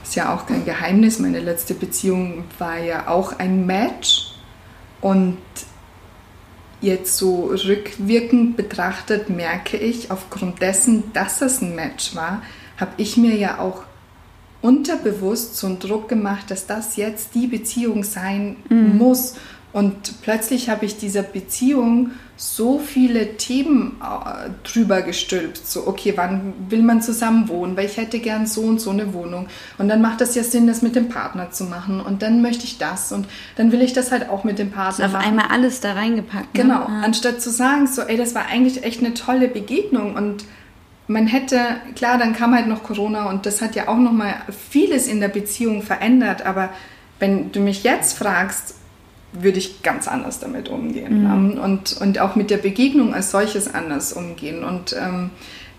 ist 0.03 0.15
ja 0.15 0.33
auch 0.33 0.47
kein 0.47 0.65
Geheimnis, 0.65 1.19
meine 1.19 1.39
letzte 1.39 1.75
Beziehung 1.75 2.45
war 2.57 2.79
ja 2.79 3.07
auch 3.07 3.37
ein 3.37 3.67
Match 3.67 4.28
und 5.01 5.37
jetzt 6.81 7.17
so 7.17 7.47
rückwirkend 7.47 8.55
betrachtet 8.55 9.29
merke 9.29 9.77
ich, 9.77 10.11
aufgrund 10.11 10.61
dessen, 10.61 11.11
dass 11.13 11.41
es 11.41 11.61
ein 11.61 11.75
Match 11.75 12.15
war, 12.15 12.41
habe 12.77 12.91
ich 12.97 13.17
mir 13.17 13.35
ja 13.35 13.59
auch 13.59 13.83
unterbewusst 14.61 15.57
so 15.57 15.67
einen 15.67 15.79
Druck 15.79 16.09
gemacht, 16.09 16.51
dass 16.51 16.67
das 16.67 16.95
jetzt 16.95 17.35
die 17.35 17.47
Beziehung 17.47 18.03
sein 18.03 18.57
mhm. 18.69 18.97
muss. 18.97 19.35
Und 19.71 20.21
plötzlich 20.21 20.69
habe 20.69 20.85
ich 20.85 20.97
dieser 20.97 21.23
Beziehung 21.23 22.11
so 22.41 22.79
viele 22.79 23.35
Themen 23.35 23.99
äh, 24.01 24.49
drüber 24.63 25.01
gestülpt. 25.01 25.67
So, 25.67 25.85
okay, 25.87 26.13
wann 26.15 26.53
will 26.69 26.81
man 26.81 27.01
zusammen 27.01 27.49
wohnen? 27.49 27.75
Weil 27.75 27.85
ich 27.85 27.97
hätte 27.97 28.19
gern 28.19 28.47
so 28.47 28.61
und 28.61 28.79
so 28.79 28.91
eine 28.91 29.13
Wohnung. 29.13 29.47
Und 29.77 29.89
dann 29.89 30.01
macht 30.01 30.21
das 30.21 30.35
ja 30.35 30.43
Sinn, 30.43 30.65
das 30.65 30.81
mit 30.81 30.95
dem 30.95 31.09
Partner 31.09 31.51
zu 31.51 31.65
machen. 31.65 31.99
Und 31.99 32.21
dann 32.21 32.41
möchte 32.41 32.63
ich 32.63 32.77
das. 32.77 33.11
Und 33.11 33.27
dann 33.57 33.73
will 33.73 33.81
ich 33.81 33.91
das 33.91 34.13
halt 34.13 34.29
auch 34.29 34.45
mit 34.45 34.57
dem 34.57 34.71
Partner 34.71 35.07
auf 35.07 35.11
machen. 35.11 35.21
Auf 35.21 35.27
einmal 35.27 35.47
alles 35.49 35.81
da 35.81 35.91
reingepackt. 35.91 36.55
Ne? 36.55 36.63
Genau. 36.63 36.79
Ja. 36.79 37.01
Anstatt 37.03 37.41
zu 37.41 37.49
sagen, 37.49 37.87
so, 37.87 38.03
ey, 38.03 38.15
das 38.15 38.33
war 38.35 38.45
eigentlich 38.45 38.85
echt 38.85 39.01
eine 39.01 39.13
tolle 39.13 39.49
Begegnung. 39.49 40.15
Und 40.15 40.45
man 41.07 41.27
hätte, 41.27 41.59
klar, 41.95 42.17
dann 42.17 42.31
kam 42.31 42.55
halt 42.55 42.67
noch 42.67 42.83
Corona 42.83 43.29
und 43.29 43.45
das 43.45 43.61
hat 43.61 43.75
ja 43.75 43.89
auch 43.89 43.97
nochmal 43.97 44.35
vieles 44.69 45.07
in 45.07 45.19
der 45.19 45.27
Beziehung 45.27 45.81
verändert, 45.81 46.45
aber 46.45 46.69
wenn 47.19 47.51
du 47.51 47.59
mich 47.59 47.83
jetzt 47.83 48.17
fragst, 48.17 48.75
würde 49.31 49.59
ich 49.59 49.83
ganz 49.83 50.07
anders 50.07 50.39
damit 50.39 50.69
umgehen 50.69 51.23
mhm. 51.23 51.59
und, 51.59 51.97
und 52.01 52.19
auch 52.19 52.35
mit 52.35 52.49
der 52.49 52.57
Begegnung 52.57 53.13
als 53.13 53.31
solches 53.31 53.73
anders 53.73 54.13
umgehen 54.13 54.63
und 54.63 54.95
ähm, 54.99 55.29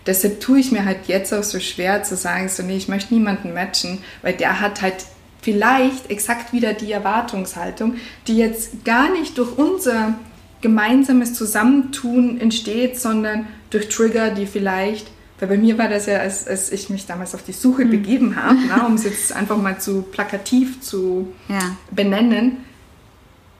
deshalb 0.05 0.39
tue 0.39 0.59
ich 0.59 0.71
mir 0.71 0.85
halt 0.85 1.07
jetzt 1.07 1.33
auch 1.33 1.43
so 1.43 1.59
schwer 1.59 2.03
zu 2.03 2.15
sagen, 2.15 2.49
so 2.49 2.63
nee, 2.63 2.77
ich 2.77 2.87
möchte 2.87 3.13
niemanden 3.13 3.53
matchen, 3.53 3.99
weil 4.21 4.33
der 4.33 4.59
hat 4.59 4.81
halt 4.81 5.05
vielleicht 5.41 6.09
exakt 6.09 6.53
wieder 6.53 6.73
die 6.73 6.91
Erwartungshaltung, 6.91 7.95
die 8.27 8.37
jetzt 8.37 8.85
gar 8.85 9.11
nicht 9.11 9.37
durch 9.37 9.57
unser 9.57 10.13
gemeinsames 10.61 11.33
Zusammentun 11.33 12.39
entsteht, 12.39 12.99
sondern 12.99 13.47
durch 13.71 13.89
Trigger, 13.89 14.29
die 14.29 14.45
vielleicht, 14.45 15.09
weil 15.39 15.49
bei 15.49 15.57
mir 15.57 15.79
war 15.79 15.89
das 15.89 16.05
ja, 16.05 16.19
als, 16.19 16.47
als 16.47 16.71
ich 16.71 16.91
mich 16.91 17.07
damals 17.07 17.33
auf 17.33 17.43
die 17.43 17.53
Suche 17.53 17.85
mhm. 17.85 17.89
begeben 17.89 18.35
habe, 18.35 18.57
na, 18.67 18.85
um 18.85 18.93
es 18.93 19.03
jetzt 19.03 19.33
einfach 19.33 19.57
mal 19.57 19.79
zu 19.79 20.03
plakativ 20.03 20.81
zu 20.81 21.33
ja. 21.49 21.75
benennen, 21.89 22.57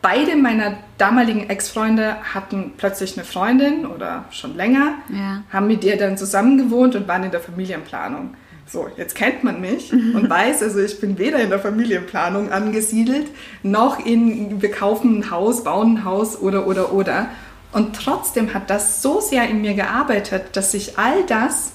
beide 0.01 0.35
meiner 0.35 0.77
damaligen 0.97 1.49
Ex-Freunde 1.49 2.17
hatten 2.33 2.73
plötzlich 2.77 3.17
eine 3.17 3.25
Freundin 3.25 3.85
oder 3.85 4.25
schon 4.31 4.55
länger, 4.55 4.95
ja. 5.09 5.43
haben 5.51 5.67
mit 5.67 5.83
ihr 5.83 5.97
dann 5.97 6.17
zusammen 6.17 6.57
gewohnt 6.57 6.95
und 6.95 7.07
waren 7.07 7.23
in 7.23 7.31
der 7.31 7.39
Familienplanung. 7.39 8.35
So, 8.67 8.87
jetzt 8.95 9.15
kennt 9.15 9.43
man 9.43 9.59
mich 9.59 9.91
und 9.91 10.29
weiß, 10.29 10.63
also 10.63 10.79
ich 10.79 10.99
bin 10.99 11.17
weder 11.17 11.39
in 11.39 11.49
der 11.49 11.59
Familienplanung 11.59 12.51
angesiedelt, 12.51 13.27
noch 13.63 14.05
in, 14.05 14.61
wir 14.61 14.71
kaufen 14.71 15.19
ein 15.19 15.31
Haus, 15.31 15.63
bauen 15.63 15.97
ein 15.97 16.05
Haus 16.05 16.39
oder, 16.39 16.67
oder, 16.67 16.93
oder. 16.93 17.27
Und 17.73 17.95
trotzdem 17.95 18.53
hat 18.53 18.69
das 18.69 19.01
so 19.01 19.19
sehr 19.19 19.49
in 19.49 19.61
mir 19.61 19.73
gearbeitet, 19.73 20.55
dass 20.55 20.73
ich 20.73 20.97
all 20.97 21.23
das 21.25 21.73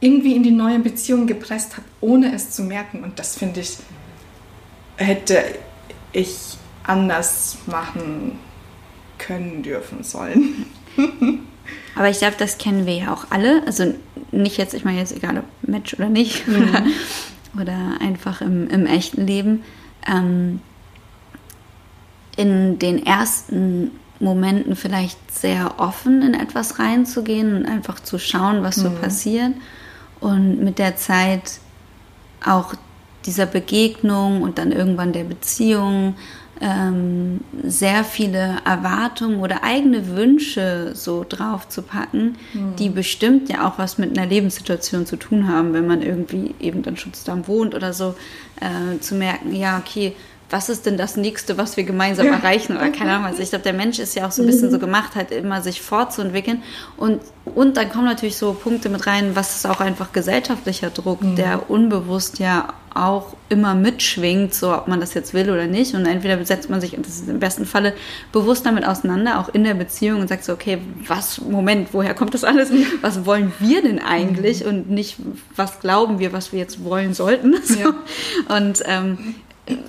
irgendwie 0.00 0.36
in 0.36 0.42
die 0.42 0.52
neue 0.52 0.78
Beziehung 0.78 1.26
gepresst 1.26 1.76
habe, 1.76 1.86
ohne 2.00 2.34
es 2.34 2.50
zu 2.50 2.62
merken. 2.62 3.02
Und 3.02 3.18
das 3.18 3.36
finde 3.36 3.60
ich, 3.60 3.78
hätte 4.96 5.42
ich 6.12 6.57
anders 6.88 7.58
machen 7.66 8.38
können, 9.18 9.62
dürfen, 9.62 10.02
sollen. 10.02 10.66
Aber 11.94 12.08
ich 12.08 12.18
glaube, 12.18 12.36
das 12.38 12.58
kennen 12.58 12.86
wir 12.86 12.94
ja 12.94 13.12
auch 13.12 13.26
alle. 13.30 13.62
Also 13.66 13.94
nicht 14.30 14.56
jetzt, 14.56 14.74
ich 14.74 14.84
meine 14.84 14.98
jetzt 14.98 15.16
egal 15.16 15.38
ob 15.38 15.44
Match 15.68 15.94
oder 15.94 16.08
nicht 16.08 16.46
mhm. 16.46 16.68
oder, 16.68 16.82
oder, 17.60 18.00
einfach 18.00 18.40
im, 18.40 18.68
im 18.68 18.86
echten 18.86 19.26
Leben. 19.26 19.64
Ähm, 20.06 20.60
in 22.36 22.78
den 22.78 23.04
ersten 23.04 23.90
Momenten 24.20 24.76
vielleicht 24.76 25.18
sehr 25.32 25.78
offen 25.78 26.22
in 26.22 26.34
etwas 26.34 26.78
reinzugehen 26.78 27.56
und 27.56 27.66
einfach 27.66 28.00
zu 28.00 28.18
schauen, 28.18 28.62
was 28.62 28.76
so 28.76 28.90
mhm. 28.90 29.00
passiert. 29.00 29.52
Und 30.20 30.62
mit 30.62 30.78
der 30.78 30.96
Zeit 30.96 31.58
auch 32.44 32.74
dieser 33.26 33.46
Begegnung 33.46 34.42
und 34.42 34.58
dann 34.58 34.72
irgendwann 34.72 35.12
der 35.12 35.24
Beziehung 35.24 36.14
ähm, 36.60 37.40
sehr 37.62 38.04
viele 38.04 38.56
Erwartungen 38.64 39.40
oder 39.40 39.62
eigene 39.62 40.08
Wünsche 40.08 40.92
so 40.94 41.24
drauf 41.28 41.68
zu 41.68 41.82
packen, 41.82 42.36
mhm. 42.52 42.76
die 42.76 42.88
bestimmt 42.88 43.48
ja 43.48 43.68
auch 43.68 43.78
was 43.78 43.98
mit 43.98 44.16
einer 44.16 44.28
Lebenssituation 44.28 45.06
zu 45.06 45.16
tun 45.16 45.48
haben, 45.48 45.72
wenn 45.72 45.86
man 45.86 46.02
irgendwie 46.02 46.54
eben 46.60 46.82
dann 46.82 46.96
Schutzdamm 46.96 47.46
wohnt 47.46 47.74
oder 47.74 47.92
so, 47.92 48.14
äh, 48.60 48.98
zu 48.98 49.14
merken, 49.14 49.54
ja, 49.54 49.78
okay, 49.78 50.14
was 50.50 50.68
ist 50.68 50.86
denn 50.86 50.96
das 50.96 51.16
nächste, 51.16 51.58
was 51.58 51.76
wir 51.76 51.84
gemeinsam 51.84 52.26
ja. 52.26 52.32
erreichen 52.32 52.76
oder 52.76 52.88
keine 52.88 53.12
Ahnung. 53.12 53.26
Also 53.26 53.42
ich 53.42 53.50
glaube, 53.50 53.64
der 53.64 53.74
Mensch 53.74 53.98
ist 53.98 54.14
ja 54.14 54.26
auch 54.26 54.30
so 54.30 54.42
ein 54.42 54.46
bisschen 54.46 54.70
so 54.70 54.76
mhm. 54.76 54.80
gemacht, 54.80 55.14
halt 55.14 55.30
immer 55.30 55.60
sich 55.60 55.82
fortzuentwickeln. 55.82 56.62
Und, 56.96 57.20
und 57.44 57.76
dann 57.76 57.90
kommen 57.90 58.06
natürlich 58.06 58.36
so 58.36 58.54
Punkte 58.54 58.88
mit 58.88 59.06
rein, 59.06 59.36
was 59.36 59.56
ist 59.56 59.66
auch 59.66 59.80
einfach 59.80 60.12
gesellschaftlicher 60.12 60.90
Druck, 60.90 61.22
mhm. 61.22 61.36
der 61.36 61.70
unbewusst 61.70 62.38
ja 62.38 62.68
auch 62.94 63.34
immer 63.48 63.74
mitschwingt, 63.74 64.54
so 64.54 64.74
ob 64.74 64.88
man 64.88 65.00
das 65.00 65.14
jetzt 65.14 65.34
will 65.34 65.50
oder 65.50 65.66
nicht. 65.66 65.94
Und 65.94 66.06
entweder 66.06 66.42
setzt 66.44 66.70
man 66.70 66.80
sich, 66.80 66.96
und 66.96 67.06
das 67.06 67.16
ist 67.16 67.28
im 67.28 67.38
besten 67.38 67.66
Falle, 67.66 67.92
bewusst 68.32 68.64
damit 68.64 68.86
auseinander, 68.86 69.38
auch 69.38 69.50
in 69.50 69.64
der 69.64 69.74
Beziehung 69.74 70.20
und 70.20 70.28
sagt 70.28 70.44
so, 70.44 70.52
okay, 70.54 70.78
was, 71.06 71.40
Moment, 71.42 71.90
woher 71.92 72.14
kommt 72.14 72.34
das 72.34 72.44
alles? 72.44 72.72
Was 73.02 73.26
wollen 73.26 73.52
wir 73.60 73.82
denn 73.82 74.00
eigentlich? 74.00 74.64
Mhm. 74.64 74.68
Und 74.68 74.90
nicht, 74.90 75.16
was 75.54 75.80
glauben 75.80 76.18
wir, 76.18 76.32
was 76.32 76.52
wir 76.52 76.58
jetzt 76.58 76.82
wollen 76.84 77.14
sollten? 77.14 77.54
So. 77.68 77.78
Ja. 77.80 77.94
Und 78.56 78.82
ähm, 78.86 79.34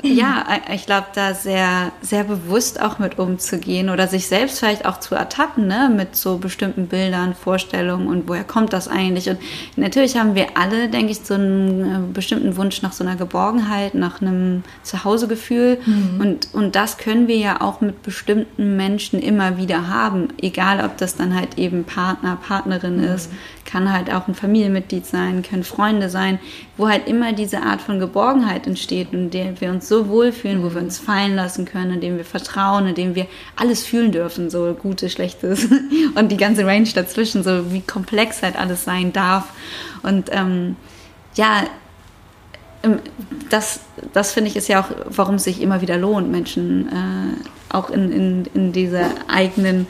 ja, 0.04 0.46
ich 0.74 0.86
glaube, 0.86 1.08
da 1.14 1.34
sehr, 1.34 1.92
sehr 2.02 2.24
bewusst 2.24 2.82
auch 2.82 3.00
mit 3.00 3.20
umzugehen 3.20 3.90
oder 3.90 4.08
sich 4.08 4.28
selbst 4.28 4.60
vielleicht 4.60 4.86
auch 4.86 5.00
zu 5.00 5.16
ertappen, 5.16 5.68
ne, 5.68 5.92
mit 5.96 6.16
so 6.16 6.38
bestimmten 6.38 6.88
Bildern, 6.88 7.36
Vorstellungen 7.36 8.08
und 8.08 8.28
woher 8.28 8.44
kommt 8.44 8.74
das 8.74 8.88
eigentlich? 8.88 9.30
Und 9.30 9.40
natürlich 9.76 10.18
haben 10.18 10.36
wir 10.36 10.58
alle, 10.58 10.90
denke 10.90 11.12
ich, 11.12 11.22
so 11.22 11.36
einen 11.36 11.82
äh, 11.84 12.14
bestimmten 12.14 12.58
Wunsch 12.58 12.82
nach 12.82 12.94
so 12.94 13.04
einer 13.04 13.16
Geborgenheit, 13.16 13.96
nach 13.96 14.22
einem 14.22 14.64
Zuhausegefühl. 14.84 15.78
Mhm. 15.86 16.20
Und, 16.20 16.54
und 16.54 16.76
das 16.76 16.98
können 16.98 17.28
wir 17.28 17.38
ja 17.38 17.62
auch 17.62 17.82
mit 17.82 18.04
bestimmten 18.04 18.76
Menschen 18.76 19.20
immer 19.20 19.58
wieder 19.58 19.88
haben, 19.88 20.30
egal 20.42 20.84
ob 20.84 20.98
das 20.98 21.16
dann 21.16 21.36
halt 21.36 21.58
eben 21.58 21.84
Partner, 21.84 22.38
Partnerin 22.42 22.98
mhm. 22.98 23.04
ist, 23.04 23.32
kann 23.70 23.92
halt 23.92 24.12
auch 24.12 24.28
ein 24.28 24.36
Familienmitglied 24.36 25.06
sein, 25.06 25.44
können 25.44 25.64
Freunde 25.64 26.10
sein, 26.10 26.40
wo 26.78 26.90
halt 26.90 27.08
immer 27.08 27.34
diese 27.34 27.62
Art 27.62 27.82
von 27.82 28.00
Geborgenheit 28.00 28.66
entsteht, 28.66 29.14
in 29.14 29.30
der 29.30 29.62
wir 29.62 29.70
uns 29.70 29.88
so 29.88 30.08
wohlfühlen, 30.08 30.64
wo 30.64 30.74
wir 30.74 30.82
uns 30.82 30.98
fallen 30.98 31.36
lassen 31.36 31.66
können, 31.66 31.96
in 31.96 32.02
dem 32.02 32.18
wir 32.18 32.26
vertrauen, 32.26 32.88
in 32.88 32.96
dem 32.96 33.16
wir 33.16 33.28
alles 33.56 33.86
fühlen 33.86 34.12
dürfen, 34.12 34.50
so 34.50 34.74
Gutes, 34.74 35.12
Schlechtes 35.12 35.68
und 36.16 36.32
die 36.32 36.38
ganze 36.38 36.66
Range 36.66 36.90
dazwischen, 36.94 37.44
so 37.44 37.72
wie 37.72 37.82
komplex 37.82 38.42
halt 38.42 38.58
alles 38.58 38.86
sein 38.86 39.14
darf. 39.14 39.50
Und 40.02 40.30
ähm, 40.32 40.76
ja, 41.36 41.64
das, 43.50 43.82
das 44.14 44.32
finde 44.32 44.50
ich 44.50 44.56
ist 44.56 44.68
ja 44.68 44.82
auch, 44.82 44.90
warum 45.06 45.36
es 45.36 45.44
sich 45.44 45.62
immer 45.62 45.82
wieder 45.82 45.98
lohnt, 45.98 46.32
Menschen 46.32 46.88
äh, 46.90 47.74
auch 47.74 47.90
in, 47.90 48.12
in, 48.12 48.46
in 48.54 48.72
diese 48.72 49.06
eigenen 49.28 49.88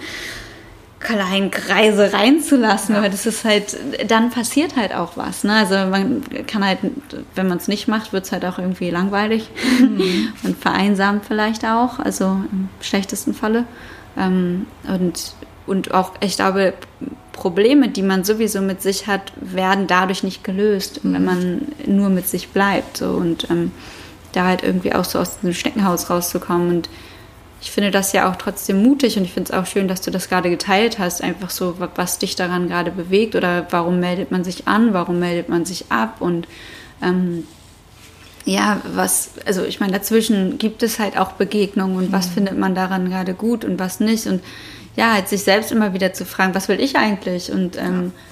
kleinen 0.99 1.49
Kreise 1.49 2.11
reinzulassen, 2.11 2.95
ja. 2.95 2.99
aber 2.99 3.09
das 3.09 3.25
ist 3.25 3.45
halt, 3.45 3.77
dann 4.07 4.31
passiert 4.31 4.75
halt 4.75 4.93
auch 4.93 5.15
was. 5.15 5.43
Ne? 5.43 5.53
Also 5.53 5.75
man 5.75 6.23
kann 6.45 6.65
halt, 6.65 6.79
wenn 7.35 7.47
man 7.47 7.57
es 7.57 7.67
nicht 7.67 7.87
macht, 7.87 8.11
wird 8.11 8.25
es 8.25 8.31
halt 8.31 8.45
auch 8.45 8.59
irgendwie 8.59 8.89
langweilig 8.89 9.49
mhm. 9.79 10.33
und 10.43 10.57
vereinsamt 10.57 11.25
vielleicht 11.25 11.65
auch, 11.65 11.99
also 11.99 12.25
im 12.51 12.69
schlechtesten 12.81 13.33
Falle. 13.33 13.65
Ähm, 14.17 14.67
und, 14.87 15.33
und 15.67 15.93
auch, 15.93 16.11
ich 16.19 16.35
glaube, 16.35 16.73
Probleme, 17.31 17.87
die 17.87 18.03
man 18.03 18.25
sowieso 18.25 18.59
mit 18.59 18.81
sich 18.81 19.07
hat, 19.07 19.31
werden 19.39 19.87
dadurch 19.87 20.23
nicht 20.23 20.43
gelöst, 20.43 21.05
mhm. 21.05 21.13
wenn 21.13 21.25
man 21.25 21.61
nur 21.85 22.09
mit 22.09 22.27
sich 22.27 22.49
bleibt. 22.49 22.97
So, 22.97 23.11
und 23.11 23.49
ähm, 23.49 23.71
da 24.33 24.45
halt 24.45 24.63
irgendwie 24.63 24.93
auch 24.93 25.05
so 25.05 25.19
aus 25.19 25.37
diesem 25.37 25.53
Schneckenhaus 25.53 26.09
rauszukommen 26.09 26.69
und 26.69 26.89
ich 27.61 27.71
finde 27.71 27.91
das 27.91 28.13
ja 28.13 28.29
auch 28.29 28.37
trotzdem 28.37 28.81
mutig 28.83 29.17
und 29.17 29.25
ich 29.25 29.33
finde 29.33 29.51
es 29.51 29.57
auch 29.57 29.65
schön, 29.65 29.87
dass 29.87 30.01
du 30.01 30.11
das 30.11 30.29
gerade 30.29 30.49
geteilt 30.49 30.97
hast. 30.97 31.21
Einfach 31.21 31.49
so, 31.49 31.75
was 31.95 32.17
dich 32.17 32.35
daran 32.35 32.69
gerade 32.69 32.91
bewegt 32.91 33.35
oder 33.35 33.67
warum 33.69 33.99
meldet 33.99 34.31
man 34.31 34.43
sich 34.43 34.67
an, 34.67 34.93
warum 34.93 35.19
meldet 35.19 35.49
man 35.49 35.65
sich 35.65 35.85
ab 35.89 36.21
und 36.21 36.47
ähm, 37.01 37.45
ja, 38.45 38.81
was, 38.95 39.31
also 39.45 39.63
ich 39.63 39.79
meine, 39.79 39.93
dazwischen 39.93 40.57
gibt 40.57 40.81
es 40.81 40.97
halt 40.97 41.17
auch 41.17 41.33
Begegnungen 41.33 41.97
und 41.97 42.09
mhm. 42.09 42.13
was 42.13 42.27
findet 42.27 42.57
man 42.57 42.75
daran 42.75 43.09
gerade 43.09 43.33
gut 43.33 43.65
und 43.65 43.77
was 43.77 43.99
nicht 43.99 44.25
und 44.27 44.41
ja, 44.95 45.13
halt 45.13 45.27
sich 45.27 45.43
selbst 45.43 45.71
immer 45.71 45.93
wieder 45.93 46.13
zu 46.13 46.25
fragen, 46.25 46.55
was 46.55 46.67
will 46.67 46.79
ich 46.79 46.95
eigentlich 46.95 47.51
und 47.51 47.77
ähm, 47.77 48.13
ja. 48.15 48.28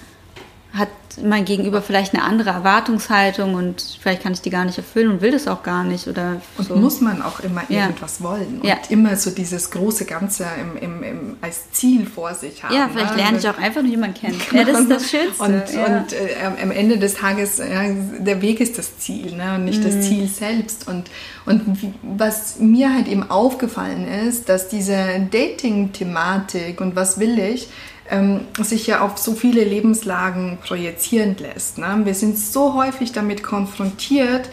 Hat 0.77 0.89
mein 1.23 1.45
Gegenüber 1.45 1.81
vielleicht 1.81 2.13
eine 2.13 2.23
andere 2.23 2.51
Erwartungshaltung 2.51 3.55
und 3.55 3.97
vielleicht 3.99 4.21
kann 4.21 4.33
ich 4.33 4.41
die 4.41 4.49
gar 4.49 4.65
nicht 4.65 4.77
erfüllen 4.77 5.09
und 5.09 5.21
will 5.21 5.31
das 5.31 5.47
auch 5.47 5.63
gar 5.63 5.83
nicht. 5.83 6.07
Oder 6.07 6.41
und 6.57 6.75
muss 6.75 7.01
man 7.01 7.21
auch 7.21 7.39
immer 7.39 7.63
ja. 7.69 7.85
irgendwas 7.85 8.21
wollen 8.21 8.59
und 8.61 8.67
ja. 8.67 8.75
immer 8.89 9.15
so 9.15 9.31
dieses 9.31 9.71
große 9.71 10.05
Ganze 10.05 10.45
im, 10.59 10.77
im, 10.77 11.03
im, 11.03 11.37
als 11.41 11.71
Ziel 11.71 12.05
vor 12.05 12.33
sich 12.33 12.63
haben. 12.63 12.75
Ja, 12.75 12.89
vielleicht 12.91 13.15
ne? 13.15 13.21
lerne 13.21 13.37
ich 13.39 13.49
auch 13.49 13.57
einfach 13.57 13.81
nur 13.81 13.91
jemanden 13.91 14.19
kennen. 14.19 14.39
Genau. 14.49 14.61
Ja, 14.61 14.67
das 14.71 14.81
ist 14.81 14.91
das 14.91 15.09
Schönste. 15.09 15.43
Und, 15.43 15.73
ja. 15.73 15.85
und 15.85 16.13
äh, 16.13 16.61
am 16.61 16.71
Ende 16.71 16.97
des 16.97 17.15
Tages, 17.15 17.57
der 17.57 18.41
Weg 18.41 18.59
ist 18.59 18.77
das 18.77 18.99
Ziel 18.99 19.35
ne? 19.35 19.55
und 19.55 19.65
nicht 19.65 19.79
mhm. 19.79 19.85
das 19.85 20.01
Ziel 20.01 20.27
selbst. 20.27 20.87
Und, 20.87 21.09
und 21.45 21.77
was 22.03 22.59
mir 22.59 22.93
halt 22.93 23.07
eben 23.07 23.29
aufgefallen 23.29 24.07
ist, 24.07 24.49
dass 24.49 24.69
diese 24.69 25.27
Dating-Thematik 25.31 26.79
und 26.79 26.95
was 26.95 27.19
will 27.19 27.39
ich, 27.39 27.69
ähm, 28.09 28.41
sich 28.59 28.87
ja 28.87 29.01
auf 29.01 29.17
so 29.17 29.33
viele 29.33 29.63
Lebenslagen 29.63 30.57
projizieren 30.65 31.35
lässt. 31.39 31.77
Ne? 31.77 32.01
Wir 32.03 32.13
sind 32.13 32.37
so 32.37 32.73
häufig 32.73 33.11
damit 33.11 33.43
konfrontiert, 33.43 34.49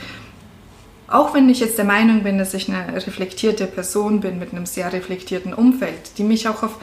auch 1.08 1.34
wenn 1.34 1.48
ich 1.48 1.60
jetzt 1.60 1.78
der 1.78 1.84
Meinung 1.84 2.22
bin, 2.22 2.38
dass 2.38 2.54
ich 2.54 2.68
eine 2.68 2.94
reflektierte 2.94 3.66
Person 3.66 4.20
bin 4.20 4.38
mit 4.38 4.52
einem 4.52 4.66
sehr 4.66 4.92
reflektierten 4.92 5.52
Umfeld, 5.52 6.18
die 6.18 6.24
mich 6.24 6.48
auch 6.48 6.62
auf 6.62 6.78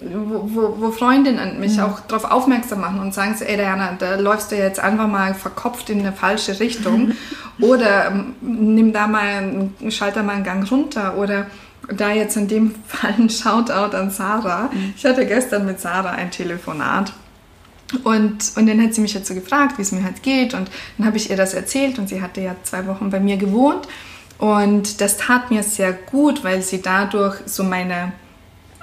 wo, 0.00 0.50
wo, 0.52 0.80
wo 0.80 0.90
Freundinnen 0.90 1.60
mich 1.60 1.76
mhm. 1.76 1.84
auch 1.84 2.00
darauf 2.00 2.30
aufmerksam 2.30 2.80
machen 2.80 3.00
und 3.00 3.14
sagen 3.14 3.36
so, 3.38 3.44
ey 3.44 3.56
Diana, 3.56 3.96
da 3.98 4.16
läufst 4.16 4.52
du 4.52 4.56
jetzt 4.56 4.80
einfach 4.80 5.06
mal 5.06 5.34
verkopft 5.34 5.88
in 5.90 6.00
eine 6.00 6.12
falsche 6.12 6.58
Richtung 6.60 7.12
oder 7.60 8.08
ähm, 8.08 8.34
nimm 8.40 8.92
da 8.92 9.06
mal, 9.06 9.70
schalt 9.90 10.16
da 10.16 10.22
mal 10.22 10.34
einen 10.34 10.44
Gang 10.44 10.70
runter 10.70 11.16
oder 11.16 11.46
da 11.92 12.12
jetzt 12.12 12.36
in 12.36 12.48
dem 12.48 12.74
Fall 12.86 13.14
ein 13.18 13.30
Shoutout 13.30 13.96
an 13.96 14.10
Sarah. 14.10 14.70
Mhm. 14.72 14.94
Ich 14.96 15.04
hatte 15.04 15.26
gestern 15.26 15.66
mit 15.66 15.80
Sarah 15.80 16.10
ein 16.10 16.30
Telefonat. 16.30 17.12
Und, 18.02 18.52
und 18.56 18.66
dann 18.66 18.82
hat 18.82 18.94
sie 18.94 19.00
mich 19.00 19.14
jetzt 19.14 19.28
so 19.28 19.34
gefragt, 19.34 19.78
wie 19.78 19.82
es 19.82 19.92
mir 19.92 20.02
halt 20.02 20.22
geht. 20.22 20.54
Und 20.54 20.70
dann 20.98 21.06
habe 21.06 21.16
ich 21.16 21.30
ihr 21.30 21.36
das 21.36 21.54
erzählt 21.54 21.98
und 21.98 22.08
sie 22.08 22.22
hatte 22.22 22.40
ja 22.40 22.56
zwei 22.62 22.86
Wochen 22.86 23.10
bei 23.10 23.20
mir 23.20 23.36
gewohnt. 23.36 23.86
Und 24.38 25.00
das 25.00 25.16
tat 25.16 25.50
mir 25.50 25.62
sehr 25.62 25.92
gut, 25.92 26.42
weil 26.42 26.62
sie 26.62 26.82
dadurch 26.82 27.36
so 27.46 27.62
meine 27.62 28.12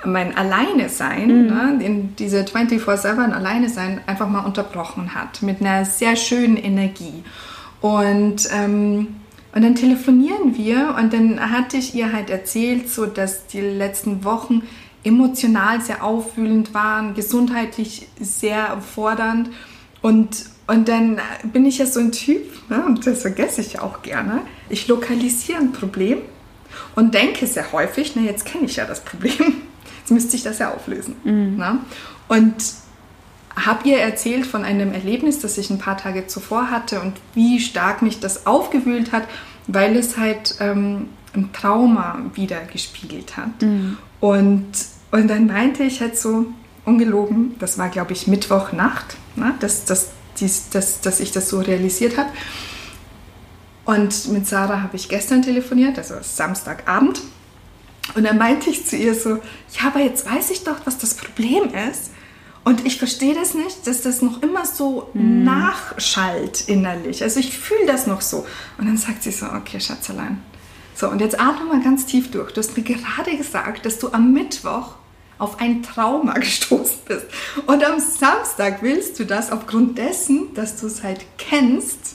mein 0.03 0.35
Alleine 0.35 0.89
sein, 0.89 1.27
mhm. 1.27 1.47
ne, 1.47 1.85
in 1.85 2.15
diese 2.15 2.41
24-7 2.41 3.31
Alleine 3.31 3.69
sein, 3.69 4.01
einfach 4.07 4.27
mal 4.27 4.39
unterbrochen 4.39 5.13
hat 5.13 5.43
mit 5.43 5.61
einer 5.61 5.85
sehr 5.85 6.15
schönen 6.15 6.57
Energie. 6.57 7.23
Und, 7.81 8.49
ähm, 8.51 9.20
und 9.53 9.63
dann 9.63 9.75
telefonieren 9.75 10.55
wir 10.55 10.95
und 10.97 11.13
dann 11.13 11.51
hatte 11.51 11.77
ich 11.77 11.93
ihr 11.93 12.13
halt 12.13 12.29
erzählt, 12.29 12.89
so 12.89 13.05
dass 13.05 13.47
die 13.47 13.61
letzten 13.61 14.23
Wochen 14.23 14.63
emotional 15.03 15.81
sehr 15.81 16.03
aufwühlend 16.03 16.73
waren, 16.73 17.13
gesundheitlich 17.13 18.07
sehr 18.19 18.79
fordernd 18.81 19.49
und 20.01 20.45
und 20.67 20.87
dann 20.87 21.19
bin 21.51 21.65
ich 21.65 21.79
ja 21.79 21.85
so 21.85 21.99
ein 21.99 22.13
Typ, 22.13 22.43
ne, 22.69 22.85
und 22.85 23.05
das 23.05 23.23
vergesse 23.23 23.59
ich 23.59 23.73
ja 23.73 23.81
auch 23.81 24.03
gerne. 24.03 24.39
Ich 24.69 24.87
lokalisiere 24.87 25.59
ein 25.59 25.73
Problem 25.73 26.19
und 26.95 27.13
denke 27.13 27.45
sehr 27.45 27.73
häufig, 27.73 28.13
na 28.15 28.21
jetzt 28.21 28.45
kenne 28.45 28.65
ich 28.65 28.77
ja 28.77 28.85
das 28.85 29.01
Problem, 29.01 29.33
jetzt 29.99 30.11
müsste 30.11 30.37
ich 30.37 30.43
das 30.43 30.59
ja 30.59 30.73
auflösen. 30.73 31.15
Mhm. 31.25 31.57
Ne? 31.57 31.79
Und 32.29 32.55
habe 33.55 33.87
ihr 33.89 33.99
erzählt 33.99 34.45
von 34.45 34.63
einem 34.63 34.93
Erlebnis, 34.93 35.39
das 35.39 35.57
ich 35.57 35.69
ein 35.69 35.79
paar 35.79 35.97
Tage 35.97 36.27
zuvor 36.27 36.71
hatte 36.71 37.01
und 37.01 37.13
wie 37.33 37.59
stark 37.59 38.01
mich 38.01 38.19
das 38.19 38.45
aufgewühlt 38.45 39.11
hat, 39.11 39.27
weil 39.67 39.95
es 39.95 40.17
halt 40.17 40.55
ähm, 40.59 41.09
ein 41.33 41.51
Trauma 41.53 42.19
wieder 42.33 42.61
gespiegelt 42.61 43.37
hat. 43.37 43.61
Mhm. 43.61 43.97
Und, 44.19 44.71
und 45.11 45.27
dann 45.27 45.47
meinte 45.47 45.83
ich 45.83 46.01
halt 46.01 46.17
so, 46.17 46.47
ungelogen, 46.85 47.55
das 47.59 47.77
war 47.77 47.89
glaube 47.89 48.13
ich 48.13 48.27
Mittwochnacht, 48.27 49.17
ne, 49.35 49.53
dass, 49.59 49.85
dass, 49.85 50.11
dies, 50.39 50.69
dass, 50.69 51.01
dass 51.01 51.19
ich 51.19 51.31
das 51.31 51.49
so 51.49 51.59
realisiert 51.59 52.17
habe. 52.17 52.29
Und 53.85 54.29
mit 54.29 54.47
Sarah 54.47 54.81
habe 54.81 54.95
ich 54.95 55.09
gestern 55.09 55.41
telefoniert, 55.41 55.97
also 55.97 56.15
Samstagabend. 56.21 57.21
Und 58.15 58.23
dann 58.23 58.37
meinte 58.37 58.69
ich 58.69 58.85
zu 58.85 58.95
ihr 58.95 59.15
so, 59.15 59.35
ja, 59.71 59.87
aber 59.87 59.99
jetzt 59.99 60.29
weiß 60.29 60.51
ich 60.51 60.63
doch, 60.63 60.77
was 60.85 60.97
das 60.97 61.15
Problem 61.15 61.63
ist. 61.89 62.11
Und 62.63 62.85
ich 62.85 62.97
verstehe 62.97 63.33
das 63.33 63.53
nicht, 63.53 63.87
dass 63.87 64.01
das 64.01 64.21
noch 64.21 64.43
immer 64.43 64.65
so 64.65 65.09
mm. 65.13 65.43
nachschallt 65.43 66.67
innerlich. 66.67 67.23
Also 67.23 67.39
ich 67.39 67.57
fühle 67.57 67.87
das 67.87 68.05
noch 68.05 68.21
so. 68.21 68.45
Und 68.77 68.85
dann 68.85 68.97
sagt 68.97 69.23
sie 69.23 69.31
so, 69.31 69.47
okay, 69.47 69.79
Schatzelein. 69.79 70.41
So, 70.93 71.09
und 71.09 71.19
jetzt 71.19 71.39
atme 71.39 71.65
mal 71.65 71.81
ganz 71.81 72.05
tief 72.05 72.29
durch. 72.29 72.51
Du 72.51 72.59
hast 72.59 72.77
mir 72.77 72.83
gerade 72.83 73.35
gesagt, 73.35 73.85
dass 73.85 73.97
du 73.97 74.11
am 74.11 74.33
Mittwoch 74.33 74.95
auf 75.39 75.59
ein 75.59 75.81
Trauma 75.81 76.33
gestoßen 76.39 76.99
bist. 77.07 77.25
Und 77.65 77.83
am 77.83 77.99
Samstag 77.99 78.83
willst 78.83 79.19
du 79.19 79.25
das 79.25 79.51
aufgrund 79.51 79.97
dessen, 79.97 80.53
dass 80.53 80.79
du 80.79 80.85
es 80.85 81.01
halt 81.01 81.25
kennst, 81.39 82.10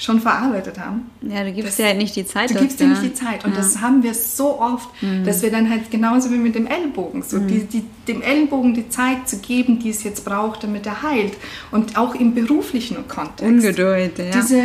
schon 0.00 0.18
verarbeitet 0.18 0.78
haben. 0.78 1.10
Ja, 1.20 1.44
du 1.44 1.52
gibst 1.52 1.68
das, 1.68 1.76
dir 1.76 1.86
halt 1.86 1.98
nicht 1.98 2.16
die 2.16 2.24
Zeit. 2.24 2.50
Du 2.50 2.54
gibst 2.54 2.80
dir 2.80 2.86
nicht 2.88 3.02
die 3.02 3.12
Zeit. 3.12 3.44
Und 3.44 3.52
ja. 3.52 3.58
das 3.58 3.82
haben 3.82 4.02
wir 4.02 4.14
so 4.14 4.58
oft, 4.58 4.88
mhm. 5.02 5.24
dass 5.24 5.42
wir 5.42 5.50
dann 5.50 5.68
halt 5.68 5.90
genauso 5.90 6.30
wie 6.30 6.38
mit 6.38 6.54
dem 6.54 6.66
Ellenbogen, 6.66 7.22
so 7.22 7.38
mhm. 7.38 7.48
die, 7.48 7.64
die, 7.64 7.84
dem 8.08 8.22
Ellenbogen 8.22 8.72
die 8.72 8.88
Zeit 8.88 9.28
zu 9.28 9.38
geben, 9.38 9.78
die 9.78 9.90
es 9.90 10.02
jetzt 10.02 10.24
braucht, 10.24 10.64
damit 10.64 10.86
er 10.86 11.02
heilt. 11.02 11.34
Und 11.70 11.98
auch 11.98 12.14
im 12.14 12.34
beruflichen 12.34 13.06
Kontext. 13.08 13.44
Ungeduld, 13.44 14.18
ja. 14.18 14.30
Diese 14.30 14.62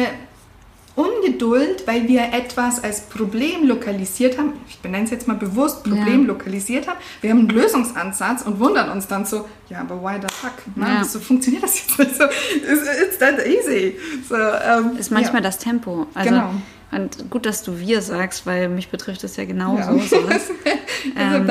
Ungeduld, 0.96 1.86
weil 1.88 2.08
wir 2.08 2.22
etwas 2.34 2.84
als 2.84 3.02
Problem 3.02 3.68
lokalisiert 3.68 4.38
haben. 4.38 4.54
Ich 4.68 4.80
benenne 4.80 5.04
es 5.04 5.12
jetzt 5.12 5.28
mal 5.28 5.36
bewusst 5.36 5.84
Problem 5.84 6.22
ja. 6.22 6.28
lokalisiert 6.28 6.88
haben. 6.88 6.98
Wir 7.22 7.32
haben 7.32 7.40
einen 7.40 7.50
Lösungsansatz 7.50 8.44
und 8.44 8.60
wundern 8.60 8.90
uns 8.90 9.08
dann 9.08 9.26
so, 9.26 9.46
ja, 9.70 9.82
aber 9.82 10.02
why 10.02 10.20
the 10.22 10.28
fuck? 10.34 10.54
Ne? 10.76 10.86
Ja. 10.86 11.04
So 11.04 11.20
funktioniert 11.20 11.64
das 11.64 11.80
jetzt 11.80 12.00
nicht 12.00 12.16
so. 12.16 12.24
It's, 12.24 13.02
it's 13.02 13.18
that 13.20 13.46
easy. 13.46 13.98
So, 14.28 14.36
um, 14.36 14.98
ist 14.98 15.12
manchmal 15.12 15.42
ja. 15.42 15.50
das 15.50 15.58
Tempo. 15.58 16.08
Also, 16.14 16.30
genau. 16.30 16.52
Und 16.96 17.30
gut, 17.30 17.46
dass 17.46 17.62
du 17.62 17.80
wir 17.80 18.02
sagst, 18.02 18.46
weil 18.46 18.70
mich 18.70 18.90
betrifft 18.90 19.24
das 19.24 19.36
ja 19.36 19.44
genauso. 19.46 19.98
Ja. 19.98 20.00
So, 20.00 20.16
ähm, 21.18 21.48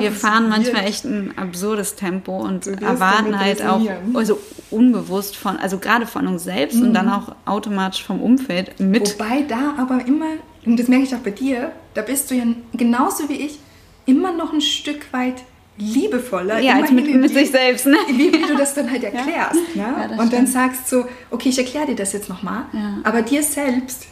wir 0.00 0.12
fahren 0.12 0.48
manchmal 0.48 0.86
echt 0.86 1.04
ein 1.04 1.36
absurdes 1.36 1.94
Tempo 1.94 2.36
und 2.36 2.66
erwarten 2.66 3.38
halt 3.38 3.64
auch 3.64 3.80
also 4.14 4.40
unbewusst 4.70 5.36
von, 5.36 5.56
also 5.56 5.78
gerade 5.78 6.06
von 6.06 6.26
uns 6.26 6.44
selbst 6.44 6.78
mhm. 6.78 6.88
und 6.88 6.94
dann 6.94 7.08
auch 7.08 7.34
automatisch 7.44 8.02
vom 8.02 8.20
Umfeld 8.20 8.80
mit. 8.80 9.14
Wobei 9.14 9.42
da 9.42 9.74
aber 9.78 10.04
immer, 10.04 10.26
und 10.66 10.78
das 10.78 10.88
merke 10.88 11.04
ich 11.04 11.14
auch 11.14 11.20
bei 11.20 11.30
dir, 11.30 11.70
da 11.94 12.02
bist 12.02 12.30
du 12.30 12.34
ja 12.34 12.44
genauso 12.72 13.28
wie 13.28 13.34
ich 13.34 13.60
immer 14.06 14.32
noch 14.32 14.52
ein 14.52 14.60
Stück 14.60 15.12
weit 15.12 15.44
liebevoller. 15.76 16.58
Ja, 16.58 16.74
als 16.74 16.90
mit, 16.90 17.14
mit 17.14 17.32
sich 17.32 17.50
selbst. 17.50 17.86
Ne? 17.86 17.96
Wie, 18.08 18.32
wie, 18.32 18.46
du 18.46 18.56
das 18.56 18.74
dann 18.74 18.90
halt 18.90 19.04
erklärst. 19.04 19.60
Ja. 19.74 19.90
Ne? 19.90 20.08
Ja, 20.16 20.22
und 20.22 20.32
dann 20.32 20.46
sagst 20.46 20.88
so, 20.88 21.04
okay, 21.30 21.50
ich 21.50 21.58
erkläre 21.58 21.86
dir 21.86 21.94
das 21.94 22.12
jetzt 22.12 22.28
nochmal, 22.28 22.64
ja. 22.72 22.98
aber 23.04 23.22
dir 23.22 23.44
selbst 23.44 24.08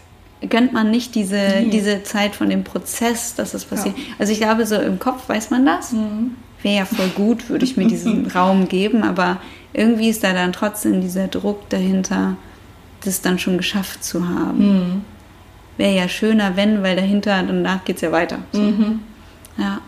gönnt 0.49 0.73
man 0.73 0.91
nicht 0.91 1.15
diese, 1.15 1.37
nee. 1.37 1.71
diese 1.71 2.03
Zeit 2.03 2.35
von 2.35 2.51
dem 2.51 2.65
Prozess, 2.65 3.35
dass 3.35 3.55
es 3.55 3.65
passiert. 3.65 3.97
Ja. 3.97 4.05
Also 4.19 4.33
ich 4.33 4.39
glaube, 4.39 4.67
so 4.67 4.77
im 4.77 4.99
Kopf 4.99 5.29
weiß 5.29 5.51
man 5.51 5.65
das. 5.65 5.93
Mhm. 5.93 6.37
Wäre 6.63 6.77
ja 6.77 6.85
voll 6.85 7.09
gut, 7.09 7.49
würde 7.49 7.65
ich 7.65 7.77
mir 7.77 7.87
diesen 7.87 8.27
Raum 8.35 8.69
geben, 8.69 9.03
aber 9.03 9.39
irgendwie 9.73 10.09
ist 10.09 10.25
da 10.25 10.33
dann 10.33 10.53
trotzdem 10.53 11.01
dieser 11.01 11.29
Druck 11.29 11.69
dahinter, 11.69 12.37
das 13.05 13.21
dann 13.21 13.39
schon 13.39 13.57
geschafft 13.57 14.05
zu 14.05 14.29
haben. 14.29 14.59
Mhm. 14.59 15.03
Wäre 15.77 15.95
ja 15.95 16.09
schöner, 16.09 16.57
wenn, 16.57 16.83
weil 16.83 16.97
dahinter, 16.97 17.43
danach 17.43 17.85
geht 17.85 17.97
es 17.97 18.03
ja 18.03 18.13
weiter. 18.13 18.39
So. 18.53 18.61
Mhm. 18.61 19.01
Ja. 19.59 19.81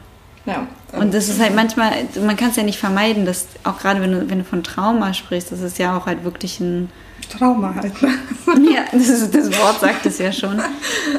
Ja. 0.46 0.66
Und 0.92 1.12
das 1.12 1.28
ist 1.28 1.40
halt 1.40 1.54
manchmal, 1.54 1.92
man 2.24 2.36
kann 2.36 2.50
es 2.50 2.56
ja 2.56 2.62
nicht 2.62 2.78
vermeiden, 2.78 3.26
dass 3.26 3.48
auch 3.64 3.78
gerade 3.78 4.00
wenn 4.00 4.12
du, 4.12 4.30
wenn 4.30 4.38
du 4.38 4.44
von 4.44 4.62
Trauma 4.62 5.12
sprichst, 5.12 5.52
das 5.52 5.60
ist 5.60 5.78
ja 5.78 5.96
auch 5.96 6.06
halt 6.06 6.24
wirklich 6.24 6.60
ein 6.60 6.90
Trauma 7.28 7.74
halt. 7.74 8.02
Ne? 8.02 8.08
ja, 8.74 8.84
das, 8.92 9.30
das, 9.30 9.58
Wort 9.58 9.80
sagt 9.80 10.06
es 10.06 10.18
ja 10.18 10.32
schon. 10.32 10.58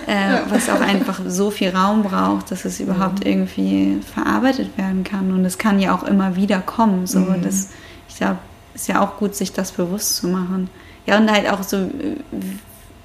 Äh, 0.08 0.34
ja. 0.34 0.44
Was 0.50 0.70
auch 0.70 0.82
einfach 0.82 1.20
so 1.28 1.52
viel 1.52 1.70
Raum 1.70 2.04
braucht, 2.04 2.52
dass 2.52 2.66
es 2.66 2.80
überhaupt 2.80 3.24
mhm. 3.24 3.32
irgendwie 3.32 4.02
verarbeitet 4.14 4.78
werden 4.78 5.04
kann. 5.04 5.32
Und 5.32 5.46
es 5.46 5.58
kann 5.58 5.80
ja 5.80 5.96
auch 5.96 6.04
immer 6.04 6.36
wieder 6.36 6.60
kommen. 6.60 7.08
So, 7.08 7.20
mhm. 7.20 7.42
das, 7.42 7.70
ich 8.08 8.18
glaube, 8.18 8.38
ist 8.74 8.88
ja 8.88 9.02
auch 9.02 9.18
gut, 9.18 9.36
sich 9.36 9.54
das 9.54 9.72
bewusst 9.72 10.18
zu 10.18 10.28
machen. 10.28 10.70
Ja, 11.06 11.18
und 11.18 11.32
halt 11.32 11.50
auch 11.50 11.64
so, 11.64 11.90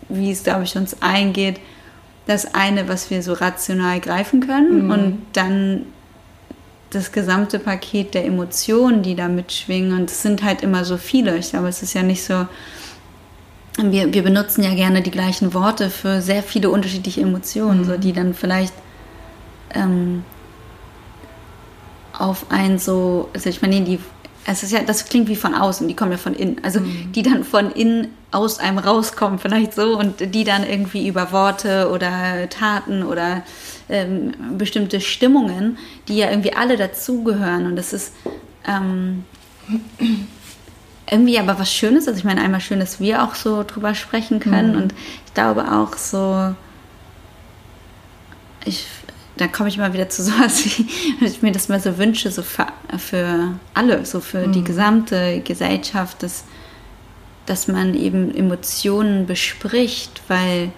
wie 0.09 0.31
es, 0.31 0.43
glaube 0.43 0.65
ich, 0.65 0.77
uns 0.77 1.01
eingeht, 1.03 1.61
das 2.27 2.55
eine, 2.55 2.89
was 2.89 3.11
wir 3.11 3.23
so 3.23 3.35
rational 3.35 4.01
greifen 4.01 4.41
können 4.47 4.85
mhm. 4.85 4.91
und 4.91 5.23
dann 5.35 5.87
das 6.91 7.13
gesamte 7.13 7.59
Paket 7.59 8.15
der 8.15 8.25
Emotionen, 8.25 9.03
die 9.03 9.15
da 9.15 9.29
mitschwingen. 9.29 9.99
Und 9.99 10.11
es 10.11 10.23
sind 10.23 10.43
halt 10.43 10.63
immer 10.63 10.85
so 10.85 10.97
viele. 10.97 11.37
Ich 11.37 11.51
glaube, 11.51 11.69
es 11.69 11.83
ist 11.83 11.95
ja 11.95 12.03
nicht 12.03 12.25
so. 12.25 12.47
Wir, 13.77 14.13
wir 14.13 14.23
benutzen 14.23 14.63
ja 14.63 14.75
gerne 14.75 15.03
die 15.03 15.11
gleichen 15.11 15.53
Worte 15.53 15.91
für 15.91 16.23
sehr 16.23 16.43
viele 16.43 16.71
unterschiedliche 16.71 17.23
Emotionen, 17.23 17.81
mhm. 17.81 17.85
so 17.85 17.97
die 17.97 18.13
dann 18.13 18.35
vielleicht 18.35 18.75
ähm, 19.75 20.25
auf 22.17 22.47
ein 22.51 22.79
so, 22.79 23.29
also 23.35 23.51
ich 23.51 23.63
meine, 23.63 23.81
die 23.81 23.99
es 24.47 24.63
ist 24.63 24.73
ja, 24.73 24.83
das 24.83 25.07
klingt 25.07 25.29
wie 25.29 25.37
von 25.37 25.55
außen, 25.55 25.89
die 25.89 25.97
kommen 25.97 26.13
ja 26.13 26.19
von 26.19 26.35
innen. 26.35 26.57
Also 26.63 26.81
mhm. 26.81 27.13
die 27.13 27.23
dann 27.23 27.45
von 27.45 27.71
innen 27.71 28.09
aus 28.31 28.59
einem 28.59 28.79
rauskommen, 28.79 29.39
vielleicht 29.39 29.75
so, 29.75 29.99
und 29.99 30.35
die 30.35 30.45
dann 30.45 30.69
irgendwie 30.69 31.09
über 31.09 31.33
Worte 31.33 31.91
oder 31.91 32.49
Taten 32.51 33.03
oder 33.03 33.43
ähm, 33.89 34.33
bestimmte 34.59 35.01
Stimmungen, 35.01 35.79
die 36.09 36.19
ja 36.19 36.31
irgendwie 36.31 36.53
alle 36.53 36.77
dazugehören. 36.77 37.67
Und 37.67 37.77
das 37.77 37.93
ist 37.93 38.13
ähm, 38.69 39.25
irgendwie 41.11 41.39
aber 41.39 41.59
was 41.59 41.73
Schönes. 41.73 42.09
Also 42.09 42.19
ich 42.19 42.25
meine, 42.25 42.41
einmal 42.41 42.61
schön, 42.61 42.81
dass 42.81 43.01
wir 43.01 43.23
auch 43.23 43.35
so 43.35 43.63
drüber 43.63 43.95
sprechen 43.95 44.41
können. 44.41 44.73
Mhm. 44.73 44.83
Und 44.83 44.95
ich 45.27 45.35
glaube 45.35 45.71
auch 45.71 45.97
so, 45.97 46.55
ich 48.65 48.87
da 49.37 49.49
komme 49.49 49.69
ich 49.69 49.79
mal 49.79 49.93
wieder 49.93 50.09
zu 50.09 50.23
sowas, 50.25 50.65
wie 50.65 50.87
ich 51.25 51.43
mir 51.43 51.53
das 51.53 51.69
mal 51.69 51.81
so 51.81 51.99
wünsche, 51.99 52.31
so 52.31 52.43
für, 52.43 52.67
für 52.99 53.53
alle, 53.75 54.05
so 54.05 54.21
für 54.21 54.47
mhm. 54.47 54.53
die 54.53 54.65
gesamte 54.65 55.41
Gesellschaft, 55.41 56.23
dass, 56.23 56.45
dass 57.47 57.69
man 57.69 57.95
eben 57.95 58.35
Emotionen 58.35 59.27
bespricht, 59.27 60.23
weil 60.29 60.71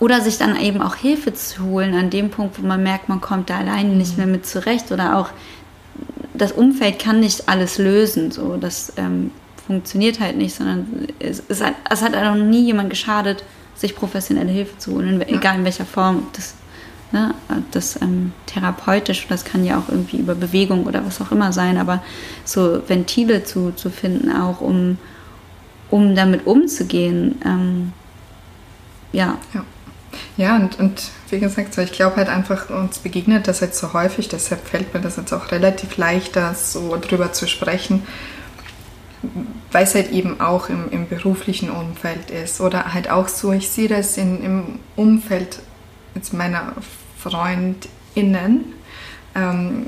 oder 0.00 0.20
sich 0.20 0.38
dann 0.38 0.60
eben 0.60 0.82
auch 0.82 0.96
Hilfe 0.96 1.32
zu 1.34 1.64
holen 1.64 1.94
an 1.94 2.10
dem 2.10 2.30
Punkt, 2.30 2.60
wo 2.60 2.66
man 2.66 2.82
merkt, 2.82 3.08
man 3.08 3.20
kommt 3.20 3.48
da 3.48 3.58
alleine 3.58 3.90
mhm. 3.90 3.98
nicht 3.98 4.18
mehr 4.18 4.26
mit 4.26 4.44
zurecht 4.46 4.92
oder 4.92 5.16
auch 5.16 5.30
das 6.34 6.52
Umfeld 6.52 6.98
kann 6.98 7.20
nicht 7.20 7.48
alles 7.48 7.78
lösen, 7.78 8.30
so 8.30 8.56
das 8.56 8.92
ähm, 8.96 9.30
funktioniert 9.66 10.20
halt 10.20 10.36
nicht, 10.36 10.54
sondern 10.54 11.08
es, 11.20 11.42
es, 11.48 11.62
hat, 11.62 11.74
es 11.90 12.02
hat 12.02 12.12
noch 12.12 12.34
nie 12.34 12.64
jemand 12.64 12.90
geschadet, 12.90 13.44
sich 13.74 13.96
professionelle 13.96 14.50
Hilfe 14.50 14.76
zu 14.78 14.92
holen, 14.92 15.22
egal 15.22 15.58
in 15.58 15.64
welcher 15.64 15.86
Form. 15.86 16.26
Das 16.34 16.54
ne, 17.14 17.34
das 17.70 18.00
ähm, 18.02 18.32
therapeutisch, 18.46 19.26
das 19.28 19.44
kann 19.44 19.64
ja 19.64 19.78
auch 19.78 19.88
irgendwie 19.88 20.18
über 20.18 20.34
Bewegung 20.34 20.84
oder 20.84 21.06
was 21.06 21.20
auch 21.22 21.32
immer 21.32 21.52
sein, 21.52 21.78
aber 21.78 22.02
so 22.44 22.82
Ventile 22.86 23.44
zu, 23.44 23.72
zu 23.72 23.88
finden, 23.88 24.30
auch 24.30 24.60
um, 24.60 24.98
um 25.90 26.14
damit 26.14 26.46
umzugehen, 26.46 27.40
ähm, 27.46 27.92
ja. 29.12 29.38
ja. 29.54 29.64
Ja, 30.36 30.56
und, 30.56 30.78
und 30.78 31.10
wie 31.30 31.38
gesagt, 31.38 31.76
ich 31.78 31.92
glaube 31.92 32.16
halt 32.16 32.28
einfach, 32.28 32.70
uns 32.70 32.98
begegnet 32.98 33.48
das 33.48 33.60
jetzt 33.60 33.78
so 33.78 33.92
häufig, 33.92 34.28
deshalb 34.28 34.66
fällt 34.66 34.92
mir 34.94 35.00
das 35.00 35.16
jetzt 35.16 35.32
auch 35.32 35.50
relativ 35.50 35.96
leicht, 35.96 36.36
da 36.36 36.54
so 36.54 36.96
drüber 37.00 37.32
zu 37.32 37.46
sprechen, 37.46 38.02
weil 39.72 39.84
es 39.84 39.94
halt 39.94 40.10
eben 40.12 40.40
auch 40.40 40.68
im, 40.68 40.90
im 40.90 41.08
beruflichen 41.08 41.70
Umfeld 41.70 42.30
ist. 42.30 42.60
Oder 42.60 42.92
halt 42.94 43.10
auch 43.10 43.28
so, 43.28 43.52
ich 43.52 43.68
sehe 43.68 43.88
das 43.88 44.16
in, 44.16 44.42
im 44.42 44.78
Umfeld 44.96 45.60
jetzt 46.14 46.32
meiner 46.32 46.74
FreundInnen, 47.18 48.72
ähm, 49.34 49.86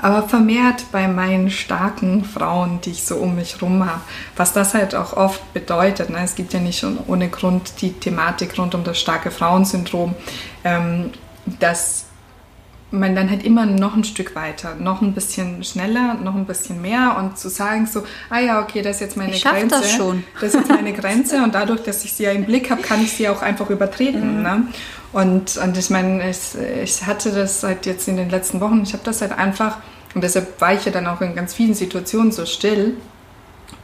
aber 0.00 0.28
vermehrt 0.28 0.86
bei 0.92 1.08
meinen 1.08 1.50
starken 1.50 2.24
Frauen, 2.24 2.80
die 2.80 2.90
ich 2.90 3.04
so 3.04 3.16
um 3.16 3.34
mich 3.34 3.60
rum 3.62 3.84
habe, 3.84 4.00
was 4.36 4.52
das 4.52 4.74
halt 4.74 4.94
auch 4.94 5.12
oft 5.14 5.52
bedeutet. 5.52 6.10
Ne? 6.10 6.18
Es 6.22 6.34
gibt 6.34 6.52
ja 6.52 6.60
nicht 6.60 6.84
ohne 7.06 7.28
Grund 7.28 7.80
die 7.80 7.92
Thematik 7.92 8.58
rund 8.58 8.74
um 8.74 8.84
das 8.84 8.98
starke 8.98 9.30
Frauensyndrom, 9.30 10.14
ähm, 10.64 11.10
dass 11.60 12.05
man 12.90 13.16
dann 13.16 13.28
halt 13.30 13.44
immer 13.44 13.66
noch 13.66 13.96
ein 13.96 14.04
Stück 14.04 14.36
weiter, 14.36 14.76
noch 14.76 15.02
ein 15.02 15.12
bisschen 15.12 15.64
schneller, 15.64 16.14
noch 16.14 16.36
ein 16.36 16.46
bisschen 16.46 16.80
mehr 16.80 17.16
und 17.18 17.36
zu 17.36 17.48
sagen 17.48 17.86
so, 17.86 18.04
ah 18.30 18.38
ja, 18.38 18.62
okay, 18.62 18.82
das 18.82 18.96
ist 18.96 19.00
jetzt 19.00 19.16
meine 19.16 19.34
ich 19.34 19.44
Grenze. 19.44 19.68
Das, 19.68 19.92
schon. 19.92 20.24
das 20.40 20.54
ist 20.54 20.60
jetzt 20.60 20.68
meine 20.68 20.92
Grenze 20.92 21.42
und 21.42 21.54
dadurch, 21.54 21.82
dass 21.82 22.04
ich 22.04 22.12
sie 22.12 22.24
ja 22.24 22.30
im 22.30 22.44
Blick 22.44 22.70
habe, 22.70 22.82
kann 22.82 23.02
ich 23.02 23.12
sie 23.12 23.28
auch 23.28 23.42
einfach 23.42 23.70
übertreten. 23.70 24.38
Mhm. 24.38 24.42
Ne? 24.42 24.62
Und, 25.12 25.56
und 25.56 25.76
ich 25.76 25.90
meine, 25.90 26.30
ich, 26.30 26.54
ich 26.82 27.06
hatte 27.06 27.32
das 27.32 27.60
seit 27.60 27.86
jetzt 27.86 28.06
in 28.06 28.16
den 28.16 28.30
letzten 28.30 28.60
Wochen, 28.60 28.82
ich 28.82 28.92
habe 28.92 29.02
das 29.04 29.20
halt 29.20 29.32
einfach, 29.32 29.78
und 30.14 30.22
deshalb 30.22 30.60
war 30.60 30.72
ich 30.74 30.84
ja 30.84 30.92
dann 30.92 31.06
auch 31.08 31.20
in 31.20 31.34
ganz 31.34 31.54
vielen 31.54 31.74
Situationen 31.74 32.30
so 32.30 32.46
still, 32.46 32.96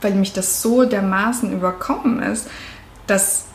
weil 0.00 0.14
mich 0.14 0.32
das 0.32 0.62
so 0.62 0.84
dermaßen 0.84 1.52
überkommen 1.52 2.22
ist, 2.22 2.48
dass 3.06 3.46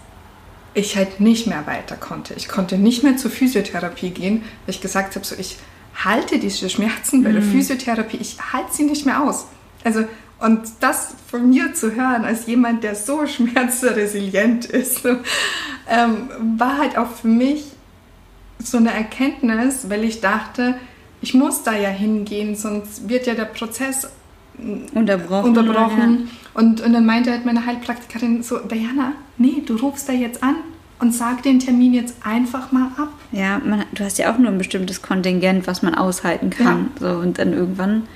ich 0.78 0.96
halt 0.96 1.20
nicht 1.20 1.48
mehr 1.48 1.66
weiter 1.66 1.96
konnte. 1.96 2.36
Ich 2.36 2.48
konnte 2.48 2.78
nicht 2.78 3.04
mehr 3.04 3.18
zur 3.18 3.32
Physiotherapie 3.32 4.12
gehen, 4.12 4.44
weil 4.66 4.76
ich 4.76 4.82
gesagt 4.82 5.16
habe, 5.16 5.26
so 5.26 5.36
ich 5.38 5.58
halte 5.96 6.38
diese 6.38 6.70
Schmerzen 6.70 7.24
bei 7.24 7.32
der 7.32 7.42
mhm. 7.42 7.52
Physiotherapie, 7.52 8.18
ich 8.18 8.38
halte 8.54 8.74
sie 8.74 8.84
nicht 8.84 9.06
mehr 9.06 9.24
aus. 9.24 9.48
Also 9.84 10.06
und 10.40 10.62
das 10.82 11.16
von 11.32 11.50
mir 11.50 11.74
zu 11.74 11.96
hören, 11.96 12.24
als 12.24 12.46
jemand, 12.46 12.84
der 12.84 12.94
so 12.94 13.26
schmerzresilient 13.26 14.66
ist, 14.66 15.04
ähm, 15.90 16.30
war 16.58 16.78
halt 16.78 16.96
auch 16.98 17.10
für 17.10 17.28
mich 17.28 17.66
so 18.60 18.78
eine 18.78 18.94
Erkenntnis, 18.94 19.90
weil 19.90 20.04
ich 20.04 20.22
dachte, 20.22 20.76
ich 21.22 21.34
muss 21.34 21.64
da 21.64 21.76
ja 21.76 21.90
hingehen, 21.90 22.56
sonst 22.56 23.10
wird 23.10 23.26
ja 23.26 23.34
der 23.34 23.46
Prozess 23.46 24.08
unterbrochen. 24.94 25.50
unterbrochen. 25.50 26.20
Ja. 26.26 26.47
Und, 26.58 26.82
und 26.82 26.92
dann 26.92 27.06
meinte 27.06 27.30
halt 27.30 27.46
meine 27.46 27.68
Heilpraktikerin 27.68 28.42
so, 28.42 28.58
Diana, 28.58 29.12
nee, 29.38 29.62
du 29.64 29.76
rufst 29.76 30.10
da 30.10 30.14
jetzt 30.14 30.42
an 30.42 30.56
und 30.98 31.14
sag 31.14 31.44
den 31.44 31.60
Termin 31.60 31.94
jetzt 31.94 32.16
einfach 32.26 32.72
mal 32.72 32.88
ab. 32.98 33.10
Ja, 33.32 33.62
man, 33.64 33.84
du 33.94 34.04
hast 34.04 34.18
ja 34.18 34.34
auch 34.34 34.40
nur 34.40 34.50
ein 34.50 34.58
bestimmtes 34.58 35.04
Kontingent, 35.04 35.68
was 35.68 35.84
man 35.84 35.94
aushalten 35.94 36.50
kann. 36.50 36.90
Ja. 37.00 37.14
So, 37.14 37.20
und 37.20 37.38
dann 37.38 37.54
irgendwann 37.54 38.08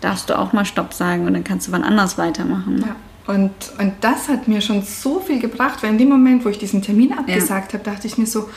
darfst 0.00 0.30
du 0.30 0.38
auch 0.38 0.52
mal 0.52 0.64
Stopp 0.64 0.94
sagen 0.94 1.26
und 1.26 1.34
dann 1.34 1.42
kannst 1.42 1.66
du 1.66 1.72
wann 1.72 1.82
anders 1.82 2.18
weitermachen. 2.18 2.84
Ja. 2.86 2.94
Und, 3.34 3.50
und 3.80 3.94
das 4.00 4.28
hat 4.28 4.46
mir 4.46 4.60
schon 4.60 4.82
so 4.82 5.18
viel 5.18 5.40
gebracht, 5.40 5.82
weil 5.82 5.90
in 5.90 5.98
dem 5.98 6.08
Moment, 6.08 6.44
wo 6.44 6.50
ich 6.50 6.58
diesen 6.58 6.82
Termin 6.82 7.12
abgesagt 7.12 7.72
ja. 7.72 7.80
habe, 7.80 7.90
dachte 7.90 8.06
ich 8.06 8.16
mir 8.16 8.26
so, 8.26 8.48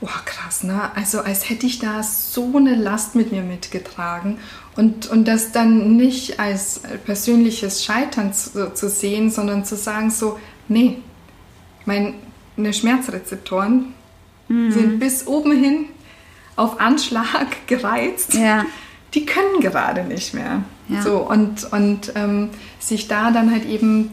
oh 0.00 0.08
krass, 0.24 0.62
ne? 0.62 0.90
Also 0.94 1.20
als 1.20 1.48
hätte 1.48 1.66
ich 1.66 1.78
da 1.78 2.02
so 2.02 2.56
eine 2.56 2.74
Last 2.74 3.14
mit 3.14 3.32
mir 3.32 3.42
mitgetragen 3.42 4.38
und, 4.76 5.06
und 5.06 5.26
das 5.26 5.52
dann 5.52 5.96
nicht 5.96 6.38
als 6.38 6.80
persönliches 7.04 7.84
Scheitern 7.84 8.32
zu, 8.32 8.74
zu 8.74 8.88
sehen, 8.88 9.30
sondern 9.30 9.64
zu 9.64 9.76
sagen 9.76 10.10
so, 10.10 10.38
nee, 10.68 10.98
meine 11.86 12.72
Schmerzrezeptoren 12.72 13.94
mhm. 14.48 14.70
sind 14.70 14.98
bis 14.98 15.26
oben 15.26 15.52
hin 15.52 15.86
auf 16.56 16.80
Anschlag 16.80 17.48
gereizt. 17.66 18.34
Ja. 18.34 18.66
Die 19.14 19.24
können 19.24 19.60
gerade 19.60 20.04
nicht 20.04 20.34
mehr. 20.34 20.62
Ja. 20.88 21.02
So, 21.02 21.18
und 21.18 21.72
und 21.72 22.12
ähm, 22.14 22.50
sich 22.78 23.08
da 23.08 23.30
dann 23.30 23.50
halt 23.50 23.64
eben 23.64 24.10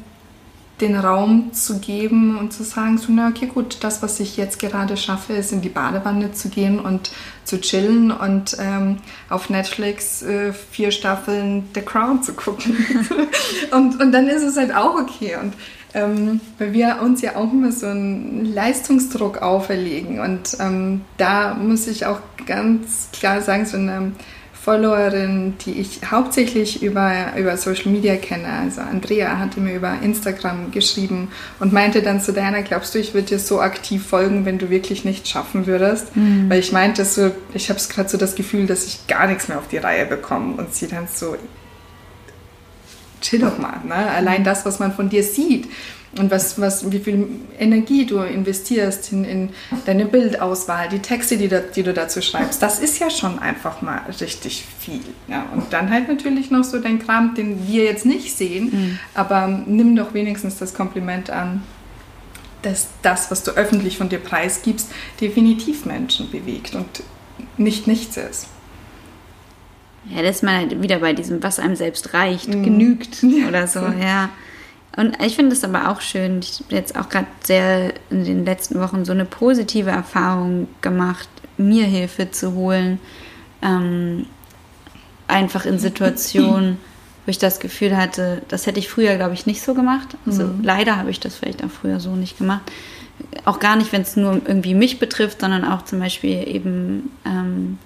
den 0.84 0.96
Raum 0.96 1.54
zu 1.54 1.80
geben 1.80 2.38
und 2.38 2.52
zu 2.52 2.64
sagen, 2.64 2.98
so, 2.98 3.08
na 3.10 3.30
okay, 3.30 3.48
gut, 3.48 3.78
das, 3.82 4.02
was 4.02 4.20
ich 4.20 4.36
jetzt 4.36 4.60
gerade 4.60 4.98
schaffe, 4.98 5.34
ist 5.34 5.54
in 5.54 5.62
die 5.62 5.70
Badewanne 5.70 6.34
zu 6.34 6.50
gehen 6.50 6.80
und 6.80 7.12
zu 7.46 7.60
chillen 7.60 8.12
und 8.12 8.58
ähm, 8.60 8.98
auf 9.30 9.50
Netflix 9.50 10.22
äh, 10.22 10.54
vier 10.54 10.92
Staffeln 10.92 11.70
The 11.74 11.82
Crown 11.82 12.22
zu 12.22 12.34
gucken. 12.34 12.76
und, 13.72 14.02
und 14.02 14.12
dann 14.12 14.28
ist 14.28 14.44
es 14.44 14.58
halt 14.58 14.76
auch 14.76 14.96
okay. 14.96 15.38
Und 15.42 15.54
ähm, 15.94 16.42
weil 16.58 16.74
wir 16.74 17.00
uns 17.02 17.22
ja 17.22 17.36
auch 17.36 17.52
immer 17.52 17.72
so 17.72 17.88
einen 17.88 18.46
Leistungsdruck 18.46 19.42
auferlegen. 19.42 20.20
Und 20.20 20.58
ähm, 20.60 21.02
da 21.18 21.54
muss 21.54 21.88
ich 21.88 22.06
auch 22.06 22.20
ganz 22.46 23.10
klar 23.14 23.42
sagen, 23.42 23.66
so 23.66 23.78
eine 23.78 24.12
Followerin, 24.64 25.56
die 25.66 25.74
ich 25.74 26.00
hauptsächlich 26.10 26.82
über, 26.82 27.34
über 27.36 27.58
Social 27.58 27.92
Media 27.92 28.16
kenne. 28.16 28.48
Also 28.48 28.80
Andrea 28.80 29.38
hatte 29.38 29.60
mir 29.60 29.76
über 29.76 30.00
Instagram 30.02 30.72
geschrieben 30.72 31.28
und 31.60 31.74
meinte 31.74 32.02
dann 32.02 32.22
zu 32.22 32.32
Diana, 32.32 32.62
glaubst 32.62 32.96
du, 32.96 33.00
ich 33.00 33.14
würde 33.14 33.28
dir 33.28 33.40
so 33.40 33.60
aktiv 33.60 34.06
folgen, 34.06 34.46
wenn 34.46 34.60
du 34.60 34.70
wirklich 34.70 35.04
nichts 35.04 35.30
schaffen 35.30 35.68
würdest? 35.68 36.16
Mhm. 36.16 36.50
Weil 36.50 36.60
ich 36.60 36.72
meinte 36.72 37.04
so, 37.04 37.32
ich 37.54 37.70
habe 37.70 37.80
gerade 37.90 38.08
so 38.08 38.18
das 38.18 38.36
Gefühl, 38.36 38.66
dass 38.66 38.86
ich 38.86 39.06
gar 39.08 39.28
nichts 39.28 39.50
mehr 39.50 39.58
auf 39.58 39.68
die 39.68 39.80
Reihe 39.80 40.06
bekomme. 40.06 40.56
Und 40.56 40.74
sie 40.74 40.88
dann 40.88 41.10
so, 41.14 41.36
chill 43.20 43.40
doch 43.40 43.58
mal. 43.58 43.82
Ne? 43.86 43.96
Allein 43.96 44.46
das, 44.46 44.66
was 44.66 44.80
man 44.80 44.94
von 44.94 45.10
dir 45.10 45.24
sieht 45.24 45.68
und 46.20 46.30
was, 46.30 46.62
was, 46.62 46.92
wie 46.92 47.00
viel 47.00 47.28
Energie 47.58 48.06
du 48.06 48.20
investierst 48.20 49.12
in, 49.12 49.26
in 49.26 49.50
deine 49.86 50.06
Bildauswahl, 50.06 50.88
die 50.90 51.00
Texte, 51.00 51.38
die, 51.38 51.48
da, 51.48 51.60
die 51.60 51.82
du 51.82 51.92
dazu 51.92 52.22
schreibst, 52.22 52.62
das 52.62 52.80
ist 52.80 53.00
ja 53.00 53.10
schon 53.10 53.40
einfach 53.40 53.82
mal 53.82 54.02
richtig 54.22 54.64
viel. 54.80 55.02
Ja? 55.28 55.48
Und 55.54 55.74
dann 55.74 55.90
halt 55.90 56.08
natürlich 56.08 56.52
noch 56.52 56.64
so 56.64 56.80
dein 56.80 57.00
Kram, 57.00 57.34
den 57.34 57.68
wir 57.68 57.84
jetzt 57.86 58.06
nicht 58.06 58.38
sehen, 58.38 58.66
mhm. 58.66 59.00
aber 59.16 59.48
nimm 59.48 59.96
doch 59.96 60.14
wenigstens 60.14 60.58
das 60.58 60.76
Kompliment 60.76 61.32
an, 61.32 61.64
dass 62.62 62.90
das, 63.02 63.32
was 63.32 63.44
du 63.44 63.52
öffentlich 63.52 63.98
von 63.98 64.10
dir 64.10 64.20
preisgibst, 64.20 64.92
definitiv 65.20 65.86
Menschen 65.86 66.30
bewegt 66.30 66.76
und 66.76 67.04
nicht 67.58 67.88
nichts 67.88 68.18
ist. 68.18 68.48
Ja, 70.06 70.22
das 70.22 70.38
ist 70.38 70.44
man 70.44 70.58
halt 70.58 70.82
wieder 70.82 71.00
bei 71.00 71.14
diesem, 71.14 71.42
was 71.42 71.60
einem 71.60 71.76
selbst 71.76 72.14
reicht, 72.14 72.50
mhm. 72.50 72.64
genügt 72.64 73.24
ja. 73.24 73.48
oder 73.48 73.68
so, 73.68 73.80
ja. 73.80 74.30
Und 74.96 75.20
ich 75.24 75.36
finde 75.36 75.56
es 75.56 75.64
aber 75.64 75.90
auch 75.90 76.02
schön, 76.02 76.40
ich 76.40 76.62
habe 76.64 76.76
jetzt 76.76 76.96
auch 76.96 77.10
gerade 77.10 77.28
sehr 77.44 77.94
in 78.12 78.26
den 78.26 78.46
letzten 78.46 78.80
Wochen 78.80 79.06
so 79.06 79.12
eine 79.12 79.26
positive 79.26 79.90
Erfahrung 79.90 80.68
gemacht, 80.82 81.28
mir 81.58 81.86
Hilfe 81.86 82.30
zu 82.30 82.54
holen. 82.54 83.00
Ähm, 83.62 84.28
einfach 85.28 85.66
in 85.66 85.80
Situationen, 85.80 86.78
wo 87.26 87.30
ich 87.30 87.40
das 87.40 87.60
Gefühl 87.60 87.98
hatte, 87.98 88.44
das 88.50 88.68
hätte 88.68 88.80
ich 88.80 88.90
früher, 88.90 89.16
glaube 89.16 89.34
ich, 89.34 89.46
nicht 89.46 89.62
so 89.64 89.74
gemacht. 89.74 90.10
Also 90.28 90.44
mhm. 90.44 90.64
leider 90.64 90.98
habe 90.98 91.10
ich 91.10 91.20
das 91.20 91.36
vielleicht 91.36 91.64
auch 91.64 91.72
früher 91.72 92.00
so 92.00 92.16
nicht 92.16 92.38
gemacht. 92.38 92.62
Auch 93.46 93.60
gar 93.60 93.76
nicht, 93.76 93.92
wenn 93.94 94.02
es 94.02 94.16
nur 94.16 94.42
irgendwie 94.46 94.76
mich 94.76 95.00
betrifft, 95.00 95.42
sondern 95.42 95.66
auch 95.66 95.86
zum 95.86 96.00
Beispiel 96.00 96.48
eben 96.48 97.12
ähm, 97.26 97.80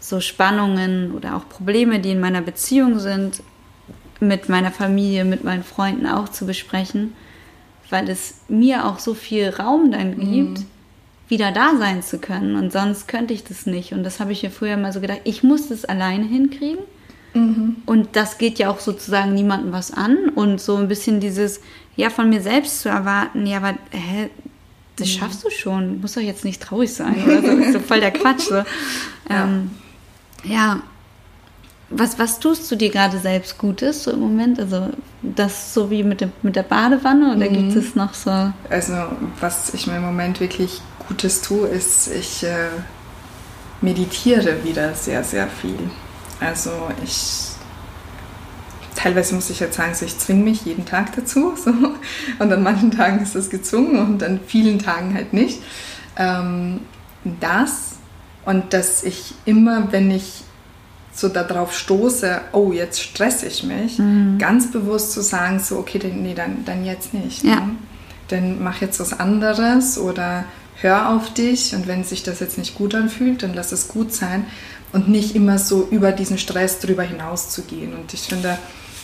so 0.00 0.20
Spannungen 0.20 1.12
oder 1.12 1.36
auch 1.36 1.48
Probleme, 1.48 2.00
die 2.00 2.10
in 2.10 2.20
meiner 2.20 2.42
Beziehung 2.42 2.98
sind, 2.98 3.42
mit 4.22 4.48
meiner 4.48 4.70
Familie, 4.70 5.24
mit 5.24 5.42
meinen 5.42 5.64
Freunden 5.64 6.06
auch 6.06 6.28
zu 6.28 6.46
besprechen, 6.46 7.12
weil 7.90 8.08
es 8.08 8.36
mir 8.48 8.86
auch 8.86 9.00
so 9.00 9.14
viel 9.14 9.48
Raum 9.48 9.90
dann 9.90 10.16
mhm. 10.16 10.32
gibt, 10.32 10.58
mhm. 10.60 10.66
wieder 11.28 11.50
da 11.50 11.76
sein 11.76 12.02
zu 12.02 12.18
können. 12.18 12.54
Und 12.54 12.72
sonst 12.72 13.08
könnte 13.08 13.34
ich 13.34 13.42
das 13.42 13.66
nicht. 13.66 13.92
Und 13.92 14.04
das 14.04 14.20
habe 14.20 14.32
ich 14.32 14.44
mir 14.44 14.50
früher 14.50 14.76
mal 14.76 14.92
so 14.92 15.00
gedacht, 15.00 15.22
ich 15.24 15.42
muss 15.42 15.68
das 15.68 15.84
alleine 15.84 16.24
hinkriegen. 16.24 16.84
Mhm. 17.34 17.76
Und 17.84 18.14
das 18.14 18.38
geht 18.38 18.60
ja 18.60 18.70
auch 18.70 18.78
sozusagen 18.78 19.34
niemandem 19.34 19.72
was 19.72 19.92
an. 19.92 20.28
Und 20.28 20.60
so 20.60 20.76
ein 20.76 20.86
bisschen 20.86 21.18
dieses, 21.18 21.60
ja, 21.96 22.08
von 22.08 22.30
mir 22.30 22.40
selbst 22.40 22.80
zu 22.80 22.88
erwarten, 22.88 23.44
ja, 23.44 23.56
aber 23.56 23.74
hä, 23.90 24.30
das 24.96 25.08
mhm. 25.08 25.12
schaffst 25.18 25.44
du 25.44 25.50
schon, 25.50 26.00
muss 26.00 26.14
doch 26.14 26.20
jetzt 26.20 26.44
nicht 26.44 26.62
traurig 26.62 26.92
sein 26.92 27.16
oder 27.24 27.42
so, 27.42 27.56
das 27.56 27.66
ist 27.66 27.72
so 27.72 27.80
voll 27.80 28.00
der 28.00 28.12
Quatsch. 28.12 28.42
So. 28.42 28.62
Ja. 29.30 29.44
Ähm, 29.44 29.70
ja, 30.44 30.82
was, 31.94 32.18
was 32.18 32.38
tust 32.38 32.70
du 32.70 32.76
dir 32.76 32.90
gerade 32.90 33.18
selbst 33.18 33.58
Gutes 33.58 34.04
so 34.04 34.10
im 34.12 34.20
Moment? 34.20 34.58
Also 34.58 34.90
das 35.22 35.74
so 35.74 35.90
wie 35.90 36.02
mit, 36.02 36.20
dem, 36.20 36.32
mit 36.42 36.56
der 36.56 36.62
Badewanne 36.62 37.34
oder 37.34 37.48
mhm. 37.48 37.54
gibt 37.54 37.76
es 37.76 37.94
noch 37.94 38.14
so? 38.14 38.52
Also 38.70 38.94
was 39.40 39.74
ich 39.74 39.86
mir 39.86 39.96
im 39.96 40.02
Moment 40.02 40.40
wirklich 40.40 40.80
Gutes 41.08 41.42
tue, 41.42 41.68
ist, 41.68 42.08
ich 42.08 42.44
äh, 42.44 42.68
meditiere 43.80 44.64
wieder 44.64 44.94
sehr, 44.94 45.24
sehr 45.24 45.48
viel. 45.48 45.78
Also 46.40 46.70
ich 47.04 47.52
teilweise 48.94 49.34
muss 49.34 49.50
ich 49.50 49.60
jetzt 49.60 49.76
sagen, 49.76 49.94
so 49.94 50.04
ich 50.04 50.18
zwinge 50.18 50.44
mich 50.44 50.64
jeden 50.64 50.86
Tag 50.86 51.14
dazu. 51.16 51.54
So. 51.62 51.70
Und 52.38 52.52
an 52.52 52.62
manchen 52.62 52.90
Tagen 52.90 53.20
ist 53.20 53.34
das 53.34 53.50
gezwungen 53.50 53.98
und 53.98 54.22
an 54.22 54.40
vielen 54.46 54.78
Tagen 54.78 55.14
halt 55.14 55.32
nicht. 55.32 55.62
Ähm, 56.16 56.80
das 57.40 57.92
und 58.44 58.72
dass 58.72 59.04
ich 59.04 59.34
immer, 59.44 59.92
wenn 59.92 60.10
ich 60.10 60.44
so 61.14 61.28
darauf 61.28 61.76
stoße, 61.76 62.40
oh, 62.52 62.72
jetzt 62.72 63.02
stress 63.02 63.42
ich 63.42 63.62
mich, 63.62 63.98
mhm. 63.98 64.38
ganz 64.38 64.70
bewusst 64.70 65.12
zu 65.12 65.20
sagen, 65.20 65.60
so, 65.60 65.78
okay, 65.78 65.98
dann, 65.98 66.22
nee, 66.22 66.34
dann, 66.34 66.64
dann 66.64 66.84
jetzt 66.84 67.12
nicht. 67.12 67.44
Ja. 67.44 67.56
Ne? 67.56 67.76
Dann 68.28 68.62
mach 68.62 68.80
jetzt 68.80 68.98
was 68.98 69.18
anderes 69.18 69.98
oder 69.98 70.44
hör 70.80 71.10
auf 71.10 71.32
dich 71.34 71.74
und 71.74 71.86
wenn 71.86 72.02
sich 72.02 72.22
das 72.22 72.40
jetzt 72.40 72.56
nicht 72.56 72.74
gut 72.74 72.94
anfühlt, 72.94 73.42
dann 73.42 73.52
lass 73.54 73.72
es 73.72 73.88
gut 73.88 74.12
sein 74.12 74.46
und 74.92 75.08
nicht 75.08 75.34
immer 75.34 75.58
so 75.58 75.86
über 75.90 76.12
diesen 76.12 76.38
Stress 76.38 76.80
drüber 76.80 77.02
hinaus 77.02 77.50
zu 77.50 77.62
gehen. 77.62 77.94
Und 77.94 78.14
ich 78.14 78.22
finde, 78.22 78.58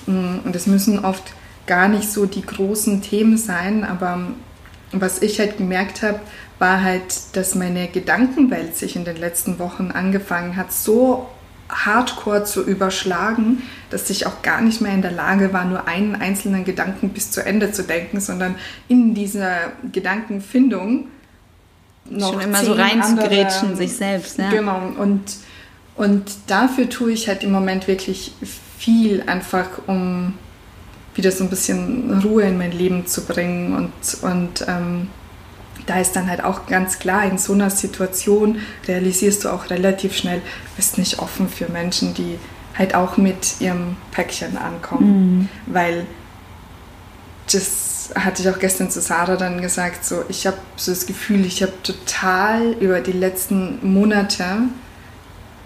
mm, 0.06 0.40
und 0.44 0.56
es 0.56 0.66
müssen 0.66 1.04
oft 1.04 1.32
gar 1.66 1.88
nicht 1.88 2.10
so 2.10 2.24
die 2.24 2.42
großen 2.42 3.02
Themen 3.02 3.36
sein, 3.36 3.84
aber 3.84 4.28
was 4.92 5.20
ich 5.20 5.38
halt 5.38 5.58
gemerkt 5.58 6.02
habe, 6.02 6.20
war 6.58 6.82
halt, 6.82 7.36
dass 7.36 7.54
meine 7.54 7.88
Gedankenwelt 7.88 8.76
sich 8.76 8.96
in 8.96 9.04
den 9.04 9.16
letzten 9.16 9.58
Wochen 9.58 9.90
angefangen 9.90 10.56
hat, 10.56 10.72
so 10.72 11.28
hardcore 11.68 12.44
zu 12.44 12.64
überschlagen, 12.64 13.62
dass 13.90 14.10
ich 14.10 14.26
auch 14.26 14.42
gar 14.42 14.60
nicht 14.60 14.80
mehr 14.80 14.92
in 14.92 15.02
der 15.02 15.12
Lage 15.12 15.52
war, 15.52 15.64
nur 15.64 15.86
einen 15.86 16.16
einzelnen 16.16 16.64
Gedanken 16.64 17.10
bis 17.10 17.30
zu 17.30 17.44
Ende 17.44 17.72
zu 17.72 17.82
denken, 17.82 18.20
sondern 18.20 18.54
in 18.88 19.14
dieser 19.14 19.72
Gedankenfindung 19.92 21.08
noch 22.10 22.32
schon 22.32 22.40
immer 22.42 22.64
so 22.64 22.72
reinzugrätschen 22.72 23.76
sich 23.76 23.94
selbst. 23.94 24.38
Ja. 24.38 24.50
Genau. 24.50 24.92
Und, 24.98 25.22
und 25.96 26.24
dafür 26.46 26.88
tue 26.88 27.12
ich 27.12 27.28
halt 27.28 27.44
im 27.44 27.52
Moment 27.52 27.86
wirklich 27.86 28.32
viel, 28.78 29.22
einfach 29.26 29.68
um 29.86 30.34
wieder 31.14 31.32
so 31.32 31.44
ein 31.44 31.50
bisschen 31.50 32.22
Ruhe 32.22 32.44
in 32.44 32.58
mein 32.58 32.72
Leben 32.72 33.06
zu 33.06 33.24
bringen 33.24 33.74
und, 33.74 34.22
und 34.22 34.64
ähm, 34.68 35.08
da 35.88 36.00
ist 36.00 36.14
dann 36.16 36.28
halt 36.28 36.44
auch 36.44 36.66
ganz 36.66 36.98
klar, 36.98 37.24
in 37.24 37.38
so 37.38 37.52
einer 37.52 37.70
Situation 37.70 38.60
realisierst 38.86 39.44
du 39.44 39.48
auch 39.48 39.70
relativ 39.70 40.16
schnell, 40.16 40.42
bist 40.76 40.98
nicht 40.98 41.18
offen 41.18 41.48
für 41.48 41.68
Menschen, 41.70 42.14
die 42.14 42.38
halt 42.76 42.94
auch 42.94 43.16
mit 43.16 43.60
ihrem 43.60 43.96
Päckchen 44.12 44.56
ankommen. 44.58 45.38
Mhm. 45.38 45.48
Weil 45.66 46.06
das 47.50 48.10
hatte 48.14 48.42
ich 48.42 48.48
auch 48.48 48.58
gestern 48.58 48.90
zu 48.90 49.00
Sarah 49.00 49.36
dann 49.36 49.60
gesagt, 49.60 50.04
so 50.04 50.24
ich 50.28 50.46
habe 50.46 50.58
so 50.76 50.92
das 50.92 51.06
Gefühl, 51.06 51.44
ich 51.44 51.62
habe 51.62 51.72
total 51.82 52.72
über 52.80 53.00
die 53.00 53.12
letzten 53.12 53.78
Monate 53.82 54.44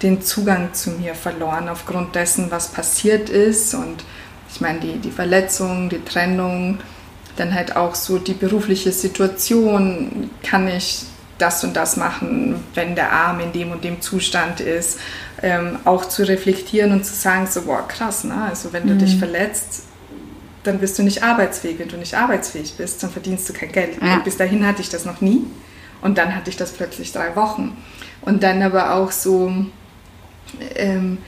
den 0.02 0.22
Zugang 0.22 0.74
zu 0.74 0.90
mir 0.90 1.14
verloren 1.14 1.68
aufgrund 1.68 2.14
dessen, 2.14 2.50
was 2.50 2.68
passiert 2.68 3.28
ist 3.30 3.74
und 3.74 4.04
ich 4.52 4.60
meine 4.60 4.80
die, 4.80 4.98
die 4.98 5.10
Verletzung, 5.10 5.88
die 5.88 6.04
Trennung, 6.04 6.78
dann 7.36 7.54
halt 7.54 7.76
auch 7.76 7.94
so 7.94 8.18
die 8.18 8.34
berufliche 8.34 8.92
Situation, 8.92 10.30
kann 10.42 10.68
ich 10.68 11.04
das 11.38 11.64
und 11.64 11.74
das 11.74 11.96
machen, 11.96 12.62
wenn 12.74 12.94
der 12.94 13.12
Arm 13.12 13.40
in 13.40 13.52
dem 13.52 13.72
und 13.72 13.82
dem 13.82 14.00
Zustand 14.00 14.60
ist, 14.60 15.00
ähm, 15.42 15.78
auch 15.84 16.04
zu 16.04 16.26
reflektieren 16.26 16.92
und 16.92 17.04
zu 17.04 17.14
sagen, 17.14 17.46
so, 17.46 17.62
boah, 17.62 17.86
krass, 17.88 18.24
ne? 18.24 18.44
also 18.48 18.72
wenn 18.72 18.86
du 18.86 18.94
mhm. 18.94 18.98
dich 18.98 19.16
verletzt, 19.18 19.84
dann 20.62 20.78
bist 20.78 20.98
du 20.98 21.02
nicht 21.02 21.22
arbeitsfähig. 21.24 21.78
Wenn 21.78 21.88
du 21.88 21.96
nicht 21.96 22.14
arbeitsfähig 22.14 22.74
bist, 22.74 23.02
dann 23.02 23.10
verdienst 23.10 23.48
du 23.48 23.52
kein 23.52 23.72
Geld. 23.72 24.00
Ja. 24.00 24.18
bis 24.20 24.36
dahin 24.36 24.64
hatte 24.66 24.80
ich 24.80 24.88
das 24.88 25.04
noch 25.04 25.20
nie 25.20 25.42
und 26.00 26.18
dann 26.18 26.34
hatte 26.34 26.50
ich 26.50 26.56
das 26.56 26.72
plötzlich 26.72 27.12
drei 27.12 27.34
Wochen. 27.34 27.76
Und 28.20 28.42
dann 28.44 28.62
aber 28.62 28.94
auch 28.94 29.10
so, 29.10 29.52
ähm, 30.76 31.18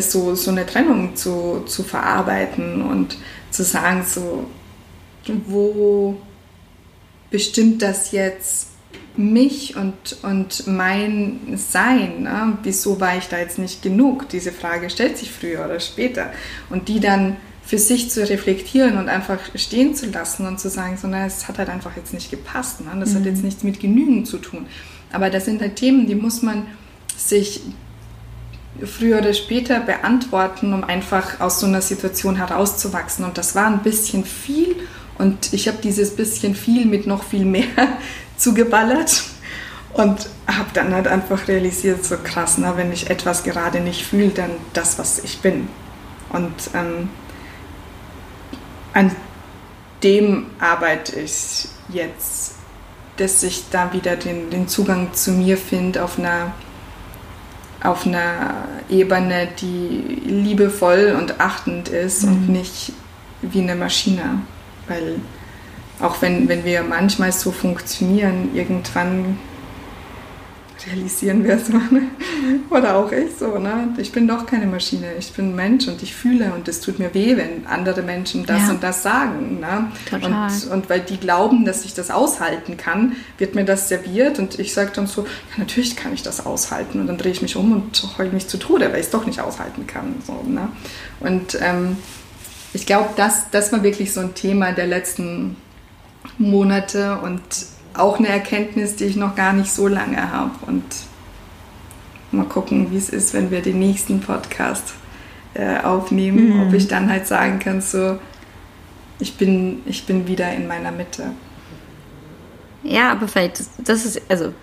so, 0.00 0.34
so 0.34 0.50
eine 0.50 0.66
Trennung 0.66 1.16
zu, 1.16 1.64
zu 1.66 1.82
verarbeiten 1.82 2.82
und 2.82 3.16
zu 3.50 3.64
sagen, 3.64 4.04
so, 4.06 4.46
wo 5.46 6.16
bestimmt 7.30 7.82
das 7.82 8.12
jetzt 8.12 8.68
mich 9.16 9.76
und, 9.76 10.18
und 10.22 10.66
mein 10.66 11.56
Sein? 11.56 12.22
Ne? 12.22 12.58
Wieso 12.62 13.00
war 13.00 13.16
ich 13.16 13.28
da 13.28 13.38
jetzt 13.38 13.58
nicht 13.58 13.82
genug? 13.82 14.28
Diese 14.28 14.52
Frage 14.52 14.90
stellt 14.90 15.18
sich 15.18 15.30
früher 15.30 15.64
oder 15.64 15.80
später. 15.80 16.32
Und 16.70 16.88
die 16.88 17.00
dann 17.00 17.36
für 17.62 17.78
sich 17.78 18.10
zu 18.10 18.28
reflektieren 18.28 18.98
und 18.98 19.08
einfach 19.08 19.38
stehen 19.54 19.94
zu 19.94 20.06
lassen 20.06 20.46
und 20.46 20.58
zu 20.58 20.68
sagen, 20.68 20.96
so, 20.96 21.06
na, 21.06 21.26
es 21.26 21.46
hat 21.46 21.58
halt 21.58 21.68
einfach 21.68 21.96
jetzt 21.96 22.12
nicht 22.12 22.30
gepasst. 22.30 22.80
Ne? 22.80 22.90
Das 22.98 23.10
mhm. 23.10 23.18
hat 23.18 23.26
jetzt 23.26 23.44
nichts 23.44 23.62
mit 23.62 23.78
Genügen 23.80 24.24
zu 24.24 24.38
tun. 24.38 24.66
Aber 25.12 25.30
das 25.30 25.44
sind 25.44 25.60
halt 25.60 25.76
Themen, 25.76 26.06
die 26.06 26.14
muss 26.14 26.42
man 26.42 26.66
sich 27.16 27.60
früher 28.84 29.18
oder 29.18 29.34
später 29.34 29.80
beantworten, 29.80 30.72
um 30.72 30.84
einfach 30.84 31.40
aus 31.40 31.60
so 31.60 31.66
einer 31.66 31.82
Situation 31.82 32.36
herauszuwachsen. 32.36 33.24
Und 33.24 33.36
das 33.38 33.54
war 33.54 33.66
ein 33.66 33.82
bisschen 33.82 34.24
viel 34.24 34.76
und 35.18 35.52
ich 35.52 35.68
habe 35.68 35.78
dieses 35.82 36.16
bisschen 36.16 36.54
viel 36.54 36.86
mit 36.86 37.06
noch 37.06 37.24
viel 37.24 37.44
mehr 37.44 37.64
zugeballert 38.36 39.22
und 39.92 40.28
habe 40.46 40.70
dann 40.72 40.94
halt 40.94 41.08
einfach 41.08 41.48
realisiert, 41.48 42.04
so 42.04 42.16
krass, 42.16 42.56
na, 42.58 42.76
wenn 42.76 42.92
ich 42.92 43.10
etwas 43.10 43.42
gerade 43.42 43.80
nicht 43.80 44.04
fühle, 44.04 44.30
dann 44.30 44.50
das, 44.72 44.98
was 44.98 45.18
ich 45.18 45.40
bin. 45.40 45.68
Und 46.30 46.52
ähm, 46.74 47.08
an 48.92 49.14
dem 50.02 50.46
arbeite 50.58 51.20
ich 51.20 51.68
jetzt, 51.88 52.54
dass 53.16 53.42
ich 53.42 53.64
da 53.70 53.92
wieder 53.92 54.16
den, 54.16 54.50
den 54.50 54.68
Zugang 54.68 55.12
zu 55.12 55.32
mir 55.32 55.56
finde 55.56 56.02
auf 56.02 56.18
einer, 56.18 56.52
auf 57.82 58.06
einer 58.06 58.68
Ebene, 58.88 59.48
die 59.60 60.22
liebevoll 60.24 61.16
und 61.18 61.40
achtend 61.40 61.88
ist 61.88 62.22
mhm. 62.22 62.32
und 62.32 62.48
nicht 62.48 62.92
wie 63.42 63.60
eine 63.60 63.74
Maschine. 63.74 64.40
Weil 64.90 65.20
auch 66.00 66.20
wenn, 66.20 66.48
wenn 66.48 66.64
wir 66.64 66.82
manchmal 66.82 67.30
so 67.32 67.52
funktionieren, 67.52 68.50
irgendwann 68.54 69.38
realisieren 70.86 71.44
wir 71.44 71.54
es. 71.54 71.70
Ne? 71.90 72.02
Oder 72.70 72.96
auch 72.96 73.12
ich 73.12 73.36
so, 73.38 73.58
ne? 73.58 73.94
Ich 73.98 74.12
bin 74.12 74.26
doch 74.26 74.46
keine 74.46 74.66
Maschine, 74.66 75.08
ich 75.18 75.32
bin 75.32 75.50
ein 75.50 75.56
Mensch 75.56 75.88
und 75.88 76.02
ich 76.02 76.14
fühle 76.14 76.52
und 76.54 76.68
es 76.68 76.80
tut 76.80 76.98
mir 76.98 77.12
weh, 77.12 77.36
wenn 77.36 77.66
andere 77.66 78.02
Menschen 78.02 78.46
das 78.46 78.62
ja. 78.62 78.70
und 78.70 78.82
das 78.82 79.02
sagen. 79.02 79.60
Ne? 79.60 79.90
Total. 80.08 80.50
Und, 80.50 80.70
und 80.70 80.88
weil 80.88 81.00
die 81.00 81.18
glauben, 81.18 81.64
dass 81.64 81.84
ich 81.84 81.94
das 81.94 82.10
aushalten 82.10 82.76
kann, 82.76 83.16
wird 83.38 83.54
mir 83.54 83.64
das 83.64 83.88
serviert 83.88 84.38
und 84.38 84.58
ich 84.58 84.72
sage 84.72 84.92
dann 84.94 85.06
so, 85.06 85.22
ja, 85.22 85.58
natürlich 85.58 85.96
kann 85.96 86.14
ich 86.14 86.22
das 86.22 86.46
aushalten 86.46 87.00
und 87.00 87.08
dann 87.08 87.18
drehe 87.18 87.32
ich 87.32 87.42
mich 87.42 87.56
um 87.56 87.72
und 87.72 88.18
heule 88.18 88.30
mich 88.30 88.46
zu 88.48 88.56
Tode, 88.56 88.90
weil 88.92 89.00
ich 89.00 89.06
es 89.06 89.10
doch 89.10 89.26
nicht 89.26 89.40
aushalten 89.40 89.86
kann. 89.86 90.14
So, 90.26 90.42
ne? 90.48 90.68
Und 91.20 91.58
ähm, 91.60 91.98
ich 92.72 92.86
glaube, 92.86 93.10
das, 93.16 93.50
das 93.50 93.72
war 93.72 93.82
wirklich 93.82 94.12
so 94.12 94.20
ein 94.20 94.34
Thema 94.34 94.72
der 94.72 94.86
letzten 94.86 95.56
Monate 96.38 97.18
und 97.20 97.40
auch 97.94 98.18
eine 98.18 98.28
Erkenntnis, 98.28 98.96
die 98.96 99.04
ich 99.04 99.16
noch 99.16 99.34
gar 99.34 99.52
nicht 99.52 99.72
so 99.72 99.88
lange 99.88 100.30
habe. 100.32 100.52
Und 100.66 100.84
mal 102.30 102.46
gucken, 102.46 102.92
wie 102.92 102.96
es 102.96 103.08
ist, 103.08 103.34
wenn 103.34 103.50
wir 103.50 103.62
den 103.62 103.78
nächsten 103.78 104.20
Podcast 104.20 104.94
äh, 105.54 105.78
aufnehmen, 105.80 106.56
mhm. 106.56 106.68
ob 106.68 106.74
ich 106.74 106.86
dann 106.86 107.10
halt 107.10 107.26
sagen 107.26 107.58
kann, 107.58 107.80
so, 107.80 108.18
ich 109.18 109.36
bin, 109.36 109.82
ich 109.86 110.06
bin 110.06 110.28
wieder 110.28 110.52
in 110.52 110.68
meiner 110.68 110.92
Mitte. 110.92 111.32
Ja, 112.82 113.12
aber 113.12 113.28
vielleicht, 113.28 113.62
das 113.78 114.06
ist, 114.06 114.22
also, 114.28 114.54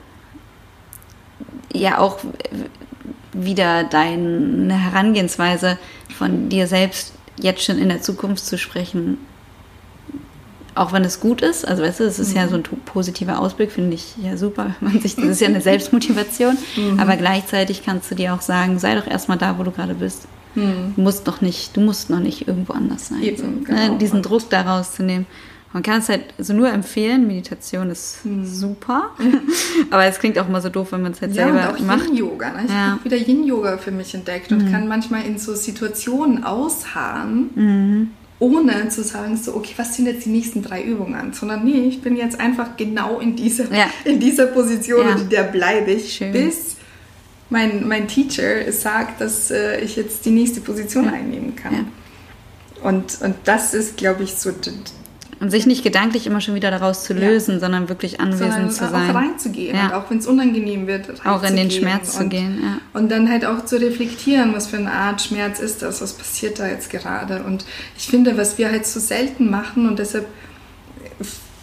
ja 1.73 1.99
auch 1.99 2.19
wieder 3.33 3.83
deine 3.83 4.73
Herangehensweise 4.73 5.77
von 6.17 6.49
dir 6.49 6.65
selbst 6.65 7.13
jetzt 7.39 7.63
schon 7.63 7.77
in 7.77 7.89
der 7.89 8.01
Zukunft 8.01 8.45
zu 8.45 8.57
sprechen, 8.57 9.17
auch 10.75 10.93
wenn 10.93 11.03
es 11.03 11.19
gut 11.19 11.41
ist, 11.41 11.67
also 11.67 11.83
weißt 11.83 12.01
du, 12.01 12.03
es 12.03 12.19
ist 12.19 12.31
mhm. 12.31 12.37
ja 12.37 12.47
so 12.47 12.55
ein 12.55 12.63
positiver 12.63 13.39
Ausblick, 13.39 13.71
finde 13.71 13.95
ich 13.95 14.15
ja 14.21 14.37
super, 14.37 14.75
man 14.79 14.99
sich, 15.01 15.15
das 15.15 15.25
ist 15.25 15.41
ja 15.41 15.47
eine 15.47 15.61
Selbstmotivation, 15.69 16.57
mhm. 16.75 16.99
aber 16.99 17.17
gleichzeitig 17.17 17.83
kannst 17.83 18.11
du 18.11 18.15
dir 18.15 18.33
auch 18.33 18.41
sagen, 18.41 18.79
sei 18.79 18.95
doch 18.95 19.07
erstmal 19.07 19.37
da, 19.37 19.57
wo 19.57 19.63
du 19.63 19.71
gerade 19.71 19.95
bist. 19.95 20.27
Mhm. 20.55 20.93
Du 20.95 21.01
musst 21.01 21.25
noch 21.27 21.41
nicht, 21.41 21.75
du 21.75 21.81
musst 21.81 22.09
noch 22.09 22.19
nicht 22.19 22.47
irgendwo 22.47 22.73
anders 22.73 23.07
sein. 23.07 23.21
Eben, 23.21 23.59
ne, 23.59 23.63
genau. 23.63 23.93
ne, 23.93 23.97
diesen 23.97 24.21
Druck 24.21 24.49
daraus 24.49 24.93
zu 24.93 25.03
nehmen. 25.03 25.25
Man 25.73 25.83
kann 25.83 25.99
es 25.99 26.07
halt 26.07 26.33
so 26.37 26.53
nur 26.53 26.69
empfehlen, 26.69 27.27
Meditation 27.27 27.89
ist 27.89 28.25
mhm. 28.25 28.45
super, 28.45 29.11
aber 29.91 30.05
es 30.05 30.19
klingt 30.19 30.39
auch 30.39 30.47
immer 30.47 30.61
so 30.61 30.69
doof, 30.69 30.91
wenn 30.91 31.01
man 31.01 31.11
es 31.11 31.21
halt 31.21 31.35
ja, 31.35 31.45
selber 31.45 31.69
und 31.69 31.75
auch 31.75 31.85
macht. 31.85 32.07
Yin-Yoga. 32.07 32.49
Ne? 32.51 32.63
Ich 32.65 32.71
ja. 32.71 32.91
habe 32.91 33.03
wieder 33.03 33.17
Yin-Yoga 33.17 33.77
für 33.77 33.91
mich 33.91 34.13
entdeckt 34.13 34.51
und 34.51 34.65
mhm. 34.65 34.71
kann 34.71 34.87
manchmal 34.87 35.25
in 35.25 35.37
so 35.37 35.55
Situationen 35.55 36.43
ausharren, 36.45 37.49
mhm. 37.53 38.09
ohne 38.39 38.87
zu 38.89 39.03
sagen, 39.03 39.35
so, 39.35 39.55
okay, 39.55 39.73
was 39.75 39.95
sind 39.95 40.05
jetzt 40.05 40.25
die 40.25 40.29
nächsten 40.29 40.63
drei 40.63 40.81
Übungen? 40.83 41.33
Sondern 41.33 41.65
nee, 41.65 41.81
ich 41.81 42.01
bin 42.01 42.15
jetzt 42.15 42.39
einfach 42.39 42.77
genau 42.77 43.19
in 43.19 43.35
dieser, 43.35 43.65
ja. 43.73 43.87
in 44.05 44.19
dieser 44.21 44.47
Position 44.47 45.05
und 45.05 45.31
der 45.31 45.43
bleibe 45.43 45.91
ich, 45.91 46.13
Schön. 46.13 46.31
bis 46.31 46.77
mein, 47.49 47.87
mein 47.87 48.07
Teacher 48.07 48.71
sagt, 48.71 49.21
dass 49.21 49.51
äh, 49.51 49.79
ich 49.81 49.95
jetzt 49.95 50.25
die 50.25 50.31
nächste 50.31 50.61
Position 50.61 51.07
einnehmen 51.07 51.55
kann. 51.55 51.87
Und, 52.83 53.21
und 53.21 53.35
das 53.45 53.73
ist, 53.73 53.97
glaube 53.97 54.23
ich, 54.23 54.35
so 54.35 54.51
und 55.39 55.51
sich 55.51 55.65
nicht 55.65 55.83
gedanklich 55.83 56.25
immer 56.25 56.41
schon 56.41 56.55
wieder 56.55 56.71
daraus 56.71 57.03
zu 57.03 57.13
lösen, 57.13 57.55
ja. 57.55 57.59
sondern 57.59 57.89
wirklich 57.89 58.19
anwesend 58.19 58.51
sondern 58.51 58.71
zu 58.71 58.87
sein. 58.89 59.11
Auch 59.11 59.15
reinzugehen 59.15 59.75
ja. 59.75 59.85
und 59.87 59.93
auch 59.93 60.09
wenn 60.09 60.17
es 60.17 60.27
unangenehm 60.27 60.87
wird, 60.87 61.25
auch 61.25 61.43
in 61.43 61.55
den 61.55 61.71
Schmerz 61.71 62.15
und, 62.15 62.23
zu 62.23 62.29
gehen. 62.29 62.59
Ja. 62.61 62.77
Und 62.99 63.09
dann 63.09 63.29
halt 63.29 63.45
auch 63.45 63.65
zu 63.65 63.79
reflektieren, 63.79 64.53
was 64.53 64.67
für 64.67 64.77
eine 64.77 64.91
Art 64.91 65.21
Schmerz 65.21 65.59
ist 65.59 65.81
das, 65.81 66.01
was 66.01 66.13
passiert 66.13 66.59
da 66.59 66.67
jetzt 66.67 66.89
gerade. 66.89 67.43
Und 67.43 67.65
ich 67.97 68.07
finde, 68.07 68.37
was 68.37 68.57
wir 68.57 68.71
halt 68.71 68.85
so 68.85 68.99
selten 68.99 69.49
machen 69.49 69.87
und 69.87 69.99
deshalb 69.99 70.25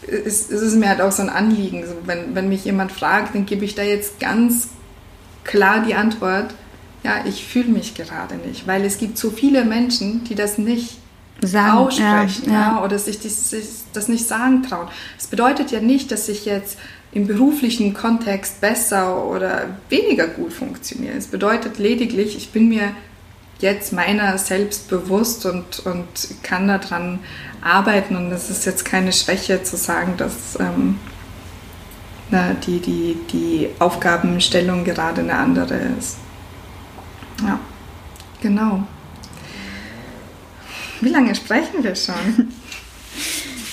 ist, 0.06 0.50
ist 0.50 0.60
es 0.60 0.74
mir 0.74 0.88
halt 0.88 1.00
auch 1.00 1.12
so 1.12 1.22
ein 1.22 1.30
Anliegen. 1.30 1.84
So, 1.86 1.94
wenn, 2.04 2.34
wenn 2.34 2.48
mich 2.48 2.64
jemand 2.64 2.92
fragt, 2.92 3.34
dann 3.34 3.46
gebe 3.46 3.64
ich 3.64 3.74
da 3.74 3.82
jetzt 3.82 4.20
ganz 4.20 4.68
klar 5.44 5.84
die 5.86 5.94
Antwort, 5.94 6.54
ja, 7.02 7.24
ich 7.26 7.44
fühle 7.44 7.68
mich 7.68 7.94
gerade 7.94 8.36
nicht, 8.36 8.66
weil 8.66 8.84
es 8.84 8.98
gibt 8.98 9.18
so 9.18 9.30
viele 9.30 9.64
Menschen, 9.64 10.24
die 10.24 10.34
das 10.34 10.56
nicht 10.56 10.98
sagen, 11.42 11.78
aussprechen 11.78 12.52
ja, 12.52 12.76
ja. 12.76 12.84
oder 12.84 12.98
sich 12.98 13.20
das, 13.20 13.54
das 13.92 14.08
nicht 14.08 14.26
sagen 14.26 14.62
trauen. 14.62 14.88
Das 15.16 15.26
bedeutet 15.26 15.70
ja 15.70 15.80
nicht, 15.80 16.10
dass 16.10 16.28
ich 16.28 16.44
jetzt 16.44 16.78
im 17.12 17.26
beruflichen 17.26 17.94
Kontext 17.94 18.60
besser 18.60 19.24
oder 19.24 19.66
weniger 19.88 20.26
gut 20.26 20.52
funktioniere. 20.52 21.16
Es 21.16 21.28
bedeutet 21.28 21.78
lediglich, 21.78 22.36
ich 22.36 22.50
bin 22.50 22.68
mir 22.68 22.90
jetzt 23.60 23.92
meiner 23.92 24.36
selbst 24.38 24.88
bewusst 24.88 25.46
und, 25.46 25.80
und 25.86 26.06
kann 26.42 26.68
daran 26.68 27.20
arbeiten. 27.62 28.16
Und 28.16 28.32
es 28.32 28.50
ist 28.50 28.64
jetzt 28.66 28.84
keine 28.84 29.12
Schwäche 29.12 29.62
zu 29.62 29.76
sagen, 29.76 30.14
dass 30.16 30.58
ähm, 30.58 30.98
na, 32.30 32.54
die, 32.66 32.80
die, 32.80 33.16
die 33.32 33.68
Aufgabenstellung 33.78 34.84
gerade 34.84 35.20
eine 35.20 35.34
andere 35.34 35.74
ist. 35.98 36.16
Ja. 37.42 37.58
Genau. 38.40 38.86
Wie 41.00 41.08
lange 41.08 41.34
sprechen 41.34 41.82
wir 41.82 41.94
schon? 41.94 42.14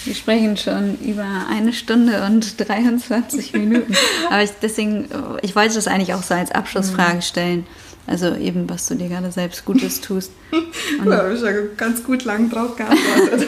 Wir 0.04 0.16
sprechen 0.16 0.58
schon 0.58 0.98
über 1.00 1.46
eine 1.50 1.74
Stunde 1.74 2.24
und 2.26 2.60
23 2.60 3.54
Minuten. 3.54 3.96
Aber 4.30 4.42
ich, 4.42 4.50
deswegen, 4.62 5.08
ich 5.44 5.56
wollte 5.56 5.76
das 5.76 5.88
eigentlich 5.88 6.16
auch 6.16 6.24
so 6.24 6.34
als 6.34 6.52
Abschlussfrage 6.52 7.18
mhm. 7.18 7.22
stellen. 7.22 7.68
Also 8.08 8.36
eben, 8.36 8.68
was 8.68 8.88
du 8.88 8.96
dir 8.96 9.10
gerade 9.10 9.32
selbst 9.32 9.64
Gutes 9.64 10.02
tust. 10.02 10.32
Und 11.00 11.06
da 11.06 11.18
habe 11.18 11.36
ich 11.36 11.42
ja 11.42 11.52
ganz 11.78 12.04
gut 12.04 12.24
lang 12.24 12.50
drauf 12.50 12.76
geantwortet. 12.76 13.48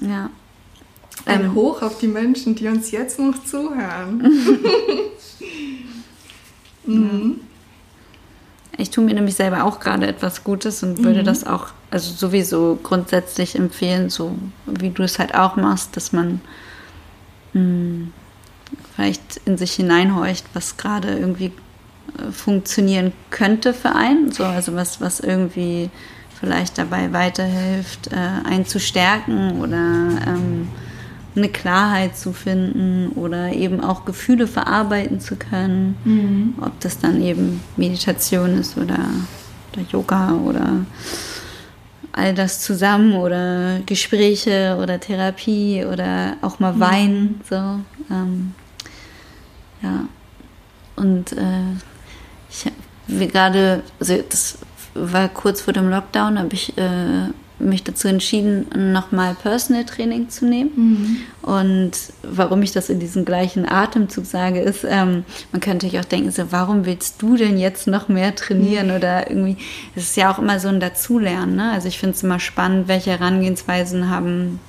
ja. 0.00 0.08
ja. 0.08 0.30
Ein 1.24 1.44
ähm, 1.46 1.54
Hoch 1.54 1.82
auf 1.82 1.98
die 1.98 2.08
Menschen, 2.08 2.54
die 2.54 2.68
uns 2.68 2.90
jetzt 2.92 3.18
noch 3.18 3.44
zuhören. 3.44 4.32
mhm. 6.86 7.40
Ich 8.78 8.90
tue 8.90 9.04
mir 9.04 9.14
nämlich 9.14 9.34
selber 9.34 9.64
auch 9.64 9.80
gerade 9.80 10.06
etwas 10.06 10.44
Gutes 10.44 10.82
und 10.82 11.04
würde 11.04 11.20
mhm. 11.20 11.26
das 11.26 11.46
auch, 11.46 11.68
also 11.90 12.12
sowieso 12.12 12.78
grundsätzlich 12.82 13.54
empfehlen, 13.54 14.08
so 14.08 14.34
wie 14.66 14.90
du 14.90 15.02
es 15.02 15.18
halt 15.18 15.34
auch 15.34 15.56
machst, 15.56 15.96
dass 15.96 16.12
man 16.12 16.40
mh, 17.52 17.60
hm, 17.60 18.12
vielleicht 18.94 19.40
in 19.44 19.58
sich 19.58 19.72
hineinhorcht, 19.72 20.46
was 20.54 20.76
gerade 20.76 21.18
irgendwie 21.18 21.52
äh, 22.18 22.32
funktionieren 22.32 23.12
könnte 23.30 23.74
für 23.74 23.94
einen, 23.94 24.32
so 24.32 24.44
also 24.44 24.74
was, 24.74 25.00
was 25.00 25.20
irgendwie 25.20 25.90
vielleicht 26.40 26.78
dabei 26.78 27.12
weiterhilft, 27.12 28.10
äh, 28.12 28.16
einen 28.16 28.66
zu 28.66 28.80
stärken 28.80 29.60
oder 29.60 29.76
ähm, 30.26 30.68
eine 31.34 31.48
Klarheit 31.48 32.16
zu 32.16 32.32
finden 32.32 33.08
oder 33.14 33.52
eben 33.52 33.82
auch 33.82 34.04
Gefühle 34.04 34.46
verarbeiten 34.46 35.20
zu 35.20 35.36
können. 35.36 35.96
Mhm. 36.04 36.54
Ob 36.60 36.78
das 36.80 36.98
dann 36.98 37.22
eben 37.22 37.62
Meditation 37.76 38.58
ist 38.58 38.76
oder, 38.76 38.98
oder 39.72 39.82
Yoga 39.90 40.32
oder 40.32 40.84
all 42.12 42.34
das 42.34 42.60
zusammen 42.60 43.14
oder 43.14 43.80
Gespräche 43.86 44.78
oder 44.80 45.00
Therapie 45.00 45.84
oder 45.84 46.36
auch 46.42 46.58
mal. 46.58 46.78
Weinen. 46.78 47.40
So, 47.48 47.80
ähm, 48.10 48.54
ja. 49.82 50.04
Und 50.96 51.32
äh, 51.32 51.72
ich 52.50 52.66
habe 52.66 53.26
gerade, 53.26 53.82
also 53.98 54.22
das 54.28 54.58
war 54.94 55.28
kurz 55.28 55.62
vor 55.62 55.72
dem 55.72 55.88
Lockdown, 55.88 56.38
habe 56.38 56.52
ich 56.52 56.76
äh, 56.76 57.28
mich 57.62 57.84
dazu 57.84 58.08
entschieden, 58.08 58.92
nochmal 58.92 59.34
Personal 59.34 59.84
Training 59.84 60.28
zu 60.28 60.46
nehmen. 60.46 60.70
Mhm. 60.74 61.16
Und 61.42 61.92
warum 62.22 62.62
ich 62.62 62.72
das 62.72 62.90
in 62.90 63.00
diesem 63.00 63.24
gleichen 63.24 63.68
Atemzug 63.68 64.26
sage, 64.26 64.60
ist, 64.60 64.84
ähm, 64.84 65.24
man 65.52 65.60
könnte 65.60 65.88
sich 65.88 65.98
auch 65.98 66.04
denken, 66.04 66.30
so, 66.30 66.50
warum 66.50 66.84
willst 66.86 67.22
du 67.22 67.36
denn 67.36 67.58
jetzt 67.58 67.86
noch 67.86 68.08
mehr 68.08 68.34
trainieren? 68.34 68.88
Mhm. 68.88 68.94
Oder 68.94 69.30
irgendwie, 69.30 69.56
es 69.94 70.04
ist 70.04 70.16
ja 70.16 70.32
auch 70.32 70.38
immer 70.38 70.60
so 70.60 70.68
ein 70.68 70.80
Dazulernen. 70.80 71.56
Ne? 71.56 71.72
Also 71.72 71.88
ich 71.88 71.98
finde 71.98 72.16
es 72.16 72.22
immer 72.22 72.40
spannend, 72.40 72.88
welche 72.88 73.10
Herangehensweisen 73.10 74.08
haben 74.08 74.60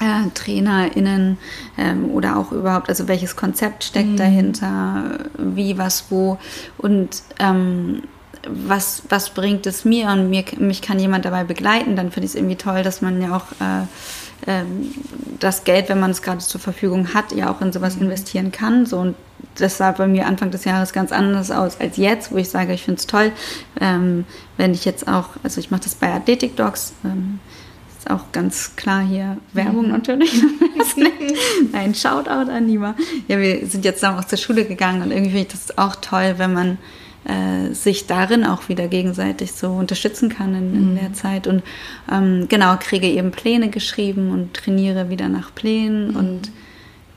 äh, 0.00 0.28
TrainerInnen 0.34 1.38
ähm, 1.78 2.10
oder 2.10 2.36
auch 2.36 2.52
überhaupt, 2.52 2.88
also 2.88 3.08
welches 3.08 3.36
Konzept 3.36 3.84
steckt 3.84 4.10
mhm. 4.10 4.16
dahinter, 4.16 5.18
wie, 5.38 5.78
was, 5.78 6.06
wo. 6.10 6.38
Und 6.78 7.22
ähm, 7.38 8.02
was, 8.48 9.02
was 9.08 9.30
bringt 9.30 9.66
es 9.66 9.84
mir 9.84 10.08
und 10.08 10.30
mir, 10.30 10.44
mich 10.58 10.82
kann 10.82 10.98
jemand 10.98 11.24
dabei 11.24 11.44
begleiten, 11.44 11.96
dann 11.96 12.10
finde 12.10 12.26
ich 12.26 12.32
es 12.32 12.34
irgendwie 12.34 12.56
toll, 12.56 12.82
dass 12.82 13.00
man 13.00 13.20
ja 13.22 13.36
auch 13.36 13.46
äh, 13.60 13.82
äh, 14.50 14.64
das 15.38 15.64
Geld, 15.64 15.88
wenn 15.88 16.00
man 16.00 16.10
es 16.10 16.22
gerade 16.22 16.38
zur 16.38 16.60
Verfügung 16.60 17.14
hat, 17.14 17.32
ja 17.32 17.50
auch 17.50 17.60
in 17.60 17.72
sowas 17.72 17.96
mhm. 17.96 18.02
investieren 18.02 18.52
kann. 18.52 18.86
So, 18.86 18.98
und 18.98 19.16
das 19.56 19.76
sah 19.76 19.92
bei 19.92 20.06
mir 20.06 20.26
Anfang 20.26 20.50
des 20.50 20.64
Jahres 20.64 20.92
ganz 20.92 21.12
anders 21.12 21.50
aus 21.50 21.80
als 21.80 21.96
jetzt, 21.96 22.32
wo 22.32 22.36
ich 22.36 22.48
sage, 22.48 22.72
ich 22.72 22.82
finde 22.82 22.98
es 23.00 23.06
toll, 23.06 23.32
ähm, 23.80 24.24
wenn 24.56 24.72
ich 24.72 24.84
jetzt 24.84 25.08
auch, 25.08 25.30
also 25.42 25.60
ich 25.60 25.70
mache 25.70 25.82
das 25.82 25.94
bei 25.94 26.12
Athletic 26.12 26.56
Dogs, 26.56 26.94
ähm, 27.04 27.38
ist 27.98 28.10
auch 28.10 28.32
ganz 28.32 28.74
klar 28.74 29.02
hier 29.02 29.36
Werbung 29.52 29.86
mhm. 29.86 29.92
natürlich. 29.92 30.42
Ein 31.72 31.94
Shoutout 31.94 32.50
an 32.50 32.66
Nima. 32.66 32.94
Ja, 33.28 33.38
wir 33.38 33.66
sind 33.66 33.84
jetzt 33.84 34.04
aus 34.04 34.26
der 34.26 34.36
Schule 34.36 34.64
gegangen 34.64 35.02
und 35.02 35.10
irgendwie 35.10 35.30
finde 35.30 35.46
ich 35.46 35.66
das 35.66 35.78
auch 35.78 35.96
toll, 35.96 36.34
wenn 36.38 36.52
man 36.52 36.78
äh, 37.24 37.72
sich 37.72 38.06
darin 38.06 38.44
auch 38.44 38.68
wieder 38.68 38.88
gegenseitig 38.88 39.52
so 39.52 39.70
unterstützen 39.70 40.28
kann 40.28 40.54
in, 40.54 40.74
in 40.74 40.90
mhm. 40.92 40.98
der 40.98 41.12
Zeit. 41.12 41.46
Und 41.46 41.62
ähm, 42.10 42.46
genau, 42.48 42.76
kriege 42.78 43.06
eben 43.06 43.30
Pläne 43.30 43.68
geschrieben 43.68 44.30
und 44.30 44.54
trainiere 44.54 45.08
wieder 45.08 45.28
nach 45.28 45.54
Plänen 45.54 46.10
mhm. 46.10 46.16
und 46.16 46.52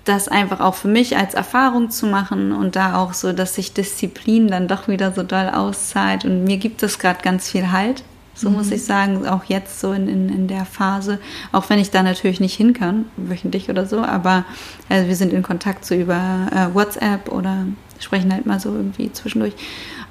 das 0.06 0.28
einfach 0.28 0.60
auch 0.60 0.76
für 0.76 0.88
mich 0.88 1.18
als 1.18 1.34
Erfahrung 1.34 1.90
zu 1.90 2.06
machen 2.06 2.52
und 2.52 2.76
da 2.76 2.96
auch 2.98 3.14
so, 3.14 3.34
dass 3.34 3.56
sich 3.56 3.74
Disziplin 3.74 4.48
dann 4.48 4.68
doch 4.68 4.88
wieder 4.88 5.12
so 5.12 5.24
doll 5.24 5.50
auszahlt. 5.50 6.26
Und 6.26 6.44
mir 6.44 6.58
gibt 6.58 6.84
es 6.84 7.00
gerade 7.00 7.22
ganz 7.24 7.50
viel 7.50 7.72
Halt. 7.72 8.04
So 8.36 8.50
mhm. 8.50 8.58
muss 8.58 8.72
ich 8.72 8.84
sagen, 8.84 9.26
auch 9.26 9.46
jetzt 9.46 9.80
so 9.80 9.94
in, 9.94 10.08
in, 10.08 10.30
in 10.30 10.48
der 10.48 10.66
Phase, 10.66 11.20
auch 11.52 11.70
wenn 11.70 11.80
ich 11.80 11.90
da 11.90 12.04
natürlich 12.04 12.40
nicht 12.40 12.56
hin 12.56 12.74
kann, 12.74 13.06
wöchentlich 13.18 13.70
oder 13.70 13.86
so, 13.86 14.04
aber 14.04 14.44
also 14.90 15.08
wir 15.08 15.16
sind 15.16 15.34
in 15.34 15.42
Kontakt 15.42 15.86
so 15.86 15.96
über 15.96 16.48
äh, 16.52 16.76
WhatsApp 16.76 17.32
oder 17.32 17.66
sprechen 18.00 18.34
halt 18.34 18.46
mal 18.46 18.60
so 18.60 18.74
irgendwie 18.76 19.12
zwischendurch. 19.12 19.54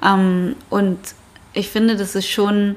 Ähm, 0.03 0.55
und 0.69 0.99
ich 1.53 1.69
finde, 1.69 1.95
das 1.95 2.15
ist 2.15 2.27
schon 2.27 2.75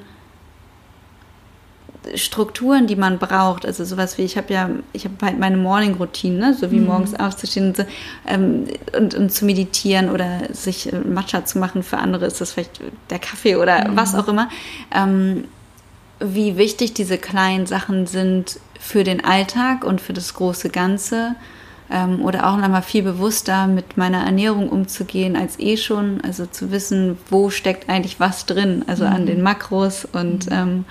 Strukturen, 2.14 2.86
die 2.86 2.96
man 2.96 3.18
braucht, 3.18 3.66
also 3.66 3.84
sowas 3.84 4.18
wie, 4.18 4.22
ich 4.22 4.36
habe 4.36 4.52
ja, 4.52 4.70
ich 4.92 5.04
habe 5.04 5.14
halt 5.22 5.38
meine 5.38 5.56
Morning-Routine, 5.56 6.38
ne? 6.38 6.54
so 6.54 6.70
wie 6.70 6.78
mhm. 6.78 6.86
morgens 6.86 7.14
aufzustehen 7.14 7.68
und, 7.68 7.76
so, 7.76 7.84
ähm, 8.26 8.66
und, 8.96 9.14
und, 9.14 9.30
zu 9.30 9.44
meditieren 9.44 10.10
oder 10.10 10.52
sich 10.52 10.92
äh, 10.92 10.96
Matcha 10.96 11.44
zu 11.44 11.58
machen, 11.58 11.82
für 11.82 11.98
andere 11.98 12.26
ist 12.26 12.40
das 12.40 12.52
vielleicht 12.52 12.80
der 13.10 13.18
Kaffee 13.18 13.56
oder 13.56 13.88
mhm. 13.88 13.96
was 13.96 14.14
auch 14.14 14.28
immer. 14.28 14.48
Ähm, 14.94 15.44
wie 16.20 16.56
wichtig 16.56 16.94
diese 16.94 17.18
kleinen 17.18 17.66
Sachen 17.66 18.06
sind 18.06 18.58
für 18.80 19.04
den 19.04 19.24
Alltag 19.24 19.84
und 19.84 20.00
für 20.00 20.12
das 20.12 20.34
große 20.34 20.70
Ganze 20.70 21.34
ähm, 21.90 22.22
oder 22.24 22.48
auch 22.48 22.56
nochmal 22.56 22.82
viel 22.82 23.02
bewusster 23.02 23.66
mit 23.66 23.96
meiner 23.96 24.24
Ernährung 24.24 24.68
umzugehen 24.68 25.36
als 25.36 25.58
eh 25.58 25.76
schon. 25.76 26.20
Also 26.22 26.46
zu 26.46 26.70
wissen, 26.70 27.18
wo 27.30 27.50
steckt 27.50 27.88
eigentlich 27.88 28.20
was 28.20 28.46
drin, 28.46 28.84
also 28.86 29.04
mhm. 29.04 29.12
an 29.12 29.26
den 29.26 29.42
Makros 29.42 30.04
und 30.04 30.46
mhm. 30.46 30.52
ähm, 30.52 30.84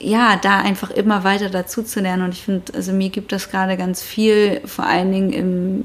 ja, 0.00 0.36
da 0.36 0.58
einfach 0.58 0.90
immer 0.90 1.24
weiter 1.24 1.48
dazu 1.48 1.82
zu 1.82 2.00
lernen. 2.00 2.24
Und 2.24 2.32
ich 2.32 2.42
finde, 2.42 2.74
also 2.74 2.92
mir 2.92 3.08
gibt 3.08 3.32
das 3.32 3.50
gerade 3.50 3.76
ganz 3.76 4.02
viel, 4.02 4.60
vor 4.66 4.84
allen 4.86 5.10
Dingen 5.10 5.32
im, 5.32 5.84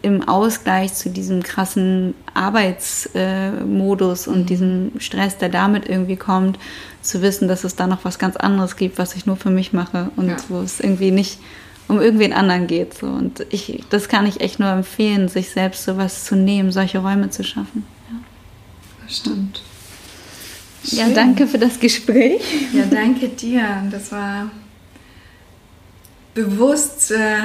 im 0.00 0.26
Ausgleich 0.26 0.94
zu 0.94 1.10
diesem 1.10 1.42
krassen 1.42 2.14
Arbeitsmodus 2.32 4.26
äh, 4.26 4.30
und 4.30 4.38
mhm. 4.40 4.46
diesem 4.46 4.92
Stress, 4.98 5.36
der 5.36 5.50
damit 5.50 5.88
irgendwie 5.88 6.16
kommt, 6.16 6.58
zu 7.02 7.20
wissen, 7.20 7.48
dass 7.48 7.64
es 7.64 7.76
da 7.76 7.86
noch 7.86 8.04
was 8.04 8.18
ganz 8.18 8.36
anderes 8.36 8.76
gibt, 8.76 8.96
was 8.98 9.14
ich 9.14 9.26
nur 9.26 9.36
für 9.36 9.50
mich 9.50 9.74
mache 9.74 10.10
und 10.16 10.28
ja. 10.28 10.36
wo 10.48 10.60
es 10.60 10.80
irgendwie 10.80 11.10
nicht 11.10 11.38
um 11.88 12.00
irgendwen 12.00 12.32
anderen 12.32 12.66
geht. 12.66 12.94
So. 12.94 13.06
Und 13.06 13.46
ich, 13.50 13.84
das 13.90 14.08
kann 14.08 14.26
ich 14.26 14.40
echt 14.40 14.58
nur 14.58 14.70
empfehlen, 14.70 15.28
sich 15.28 15.50
selbst 15.50 15.84
sowas 15.84 16.24
zu 16.24 16.36
nehmen, 16.36 16.72
solche 16.72 16.98
Räume 16.98 17.30
zu 17.30 17.44
schaffen. 17.44 17.84
Ja. 18.10 18.16
Das 19.04 19.16
stimmt. 19.16 19.62
Schön. 20.86 20.98
Ja, 20.98 21.08
danke 21.10 21.46
für 21.46 21.58
das 21.58 21.80
Gespräch. 21.80 22.42
Ja, 22.72 22.84
danke 22.90 23.28
dir. 23.28 23.64
Das 23.90 24.12
war 24.12 24.50
bewusst, 26.34 27.10
äh, 27.10 27.38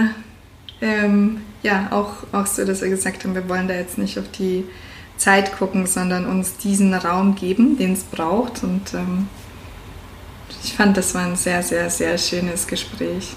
ähm, 0.82 1.42
ja, 1.64 1.88
auch, 1.92 2.14
auch 2.34 2.46
so, 2.46 2.66
dass 2.66 2.82
wir 2.82 2.90
gesagt 2.90 3.24
haben, 3.24 3.36
wir 3.36 3.48
wollen 3.48 3.68
da 3.68 3.76
jetzt 3.76 3.98
nicht 3.98 4.18
auf 4.20 4.30
die 4.38 4.66
Zeit 5.18 5.58
gucken, 5.58 5.86
sondern 5.86 6.26
uns 6.26 6.58
diesen 6.58 6.94
Raum 6.94 7.36
geben, 7.36 7.78
den 7.78 7.94
es 7.94 8.04
braucht. 8.04 8.64
Und 8.64 8.94
ähm, 8.94 9.28
ich 10.64 10.74
fand, 10.74 10.98
das 10.98 11.14
war 11.14 11.26
ein 11.26 11.36
sehr, 11.36 11.62
sehr, 11.64 11.90
sehr 11.90 12.18
schönes 12.18 12.68
Gespräch. 12.68 13.36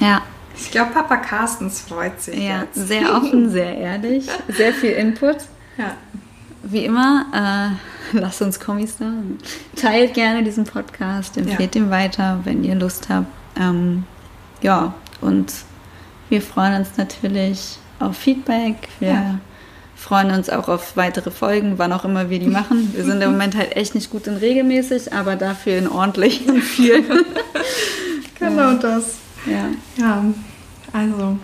Ja, 0.00 0.22
ich 0.56 0.70
glaube, 0.70 0.92
Papa 0.92 1.16
Carstens 1.16 1.80
freut 1.80 2.20
sich. 2.20 2.36
Ja, 2.36 2.62
jetzt. 2.62 2.88
sehr 2.88 3.14
offen, 3.16 3.50
sehr 3.50 3.76
ehrlich, 3.76 4.26
sehr 4.48 4.72
viel 4.72 4.92
Input. 4.92 5.36
Ja. 5.76 5.96
Wie 6.62 6.84
immer, 6.84 7.26
äh, 8.12 8.18
lasst 8.18 8.40
uns 8.40 8.58
Kommis 8.58 8.96
da. 8.98 9.12
Teilt 9.76 10.14
gerne 10.14 10.42
diesen 10.42 10.64
Podcast, 10.64 11.36
empfehlt 11.36 11.74
ja. 11.74 11.82
ihn 11.82 11.90
weiter, 11.90 12.40
wenn 12.44 12.64
ihr 12.64 12.74
Lust 12.74 13.08
habt. 13.08 13.26
Ähm, 13.58 14.04
ja, 14.62 14.94
und 15.20 15.52
wir 16.28 16.40
freuen 16.40 16.80
uns 16.80 16.96
natürlich 16.96 17.78
auf 17.98 18.16
Feedback. 18.16 18.88
Wir 18.98 19.08
ja. 19.08 19.38
freuen 19.94 20.30
uns 20.30 20.48
auch 20.48 20.68
auf 20.68 20.96
weitere 20.96 21.30
Folgen, 21.30 21.74
wann 21.76 21.92
auch 21.92 22.04
immer 22.04 22.30
wir 22.30 22.38
die 22.38 22.46
machen. 22.46 22.92
Wir 22.94 23.04
sind 23.04 23.20
im 23.20 23.32
Moment 23.32 23.56
halt 23.56 23.76
echt 23.76 23.94
nicht 23.94 24.10
gut 24.10 24.26
in 24.26 24.36
regelmäßig, 24.36 25.12
aber 25.12 25.36
dafür 25.36 25.76
in 25.76 25.88
ordentlich 25.88 26.48
und 26.48 26.60
viel. 26.62 27.04
genau 28.38 28.74
das. 28.74 29.23
Ja. 29.46 29.68
Ja, 29.96 30.24
also 30.92 31.38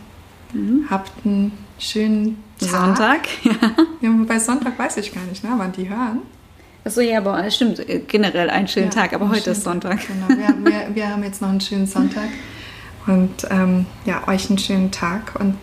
mhm. 0.53 0.85
habt 0.91 1.13
einen 1.25 1.53
schönen 1.79 2.43
Tag. 2.59 2.69
Sonntag. 2.69 3.29
Ja. 4.01 4.11
bei 4.27 4.39
Sonntag 4.39 4.79
weiß 4.79 4.97
ich 4.97 5.13
gar 5.13 5.25
nicht, 5.25 5.45
ne, 5.45 5.51
wann 5.57 5.73
die 5.73 5.89
hören. 5.89 6.21
Achso, 6.85 7.03
ja, 7.03 7.19
aber 7.19 7.45
es 7.45 7.57
stimmt, 7.57 7.79
äh, 7.79 8.01
generell 8.07 8.49
einen 8.49 8.67
schönen 8.67 8.87
ja, 8.87 9.03
Tag, 9.03 9.13
aber 9.13 9.29
heute 9.29 9.51
ist 9.51 9.65
Sonntag. 9.65 9.99
Genau, 10.07 10.29
wir, 10.29 10.57
wir, 10.65 10.95
wir, 10.95 11.09
haben 11.11 11.23
jetzt 11.23 11.43
noch 11.43 11.51
einen 11.51 11.61
schönen 11.61 11.87
Sonntag 11.87 12.29
und 13.07 13.47
ähm, 13.51 13.85
ja, 14.07 14.27
euch 14.27 14.49
einen 14.49 14.59
schönen 14.59 14.91
Tag 14.91 15.39
und 15.39 15.59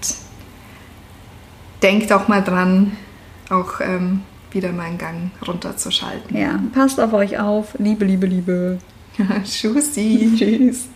denkt 1.81 2.11
auch 2.11 2.27
mal 2.27 2.43
dran, 2.43 2.91
auch 3.49 3.81
ähm, 3.81 4.22
wieder 4.51 4.72
meinen 4.72 4.97
Gang 4.97 5.31
runterzuschalten. 5.47 6.38
Ja, 6.38 6.59
passt 6.73 6.99
auf 6.99 7.14
euch 7.14 7.39
auf. 7.39 7.76
Liebe, 7.80 8.05
Liebe, 8.05 8.27
Liebe. 8.27 8.80
Tschüssi. 9.43 10.34
Tschüss. 10.38 10.89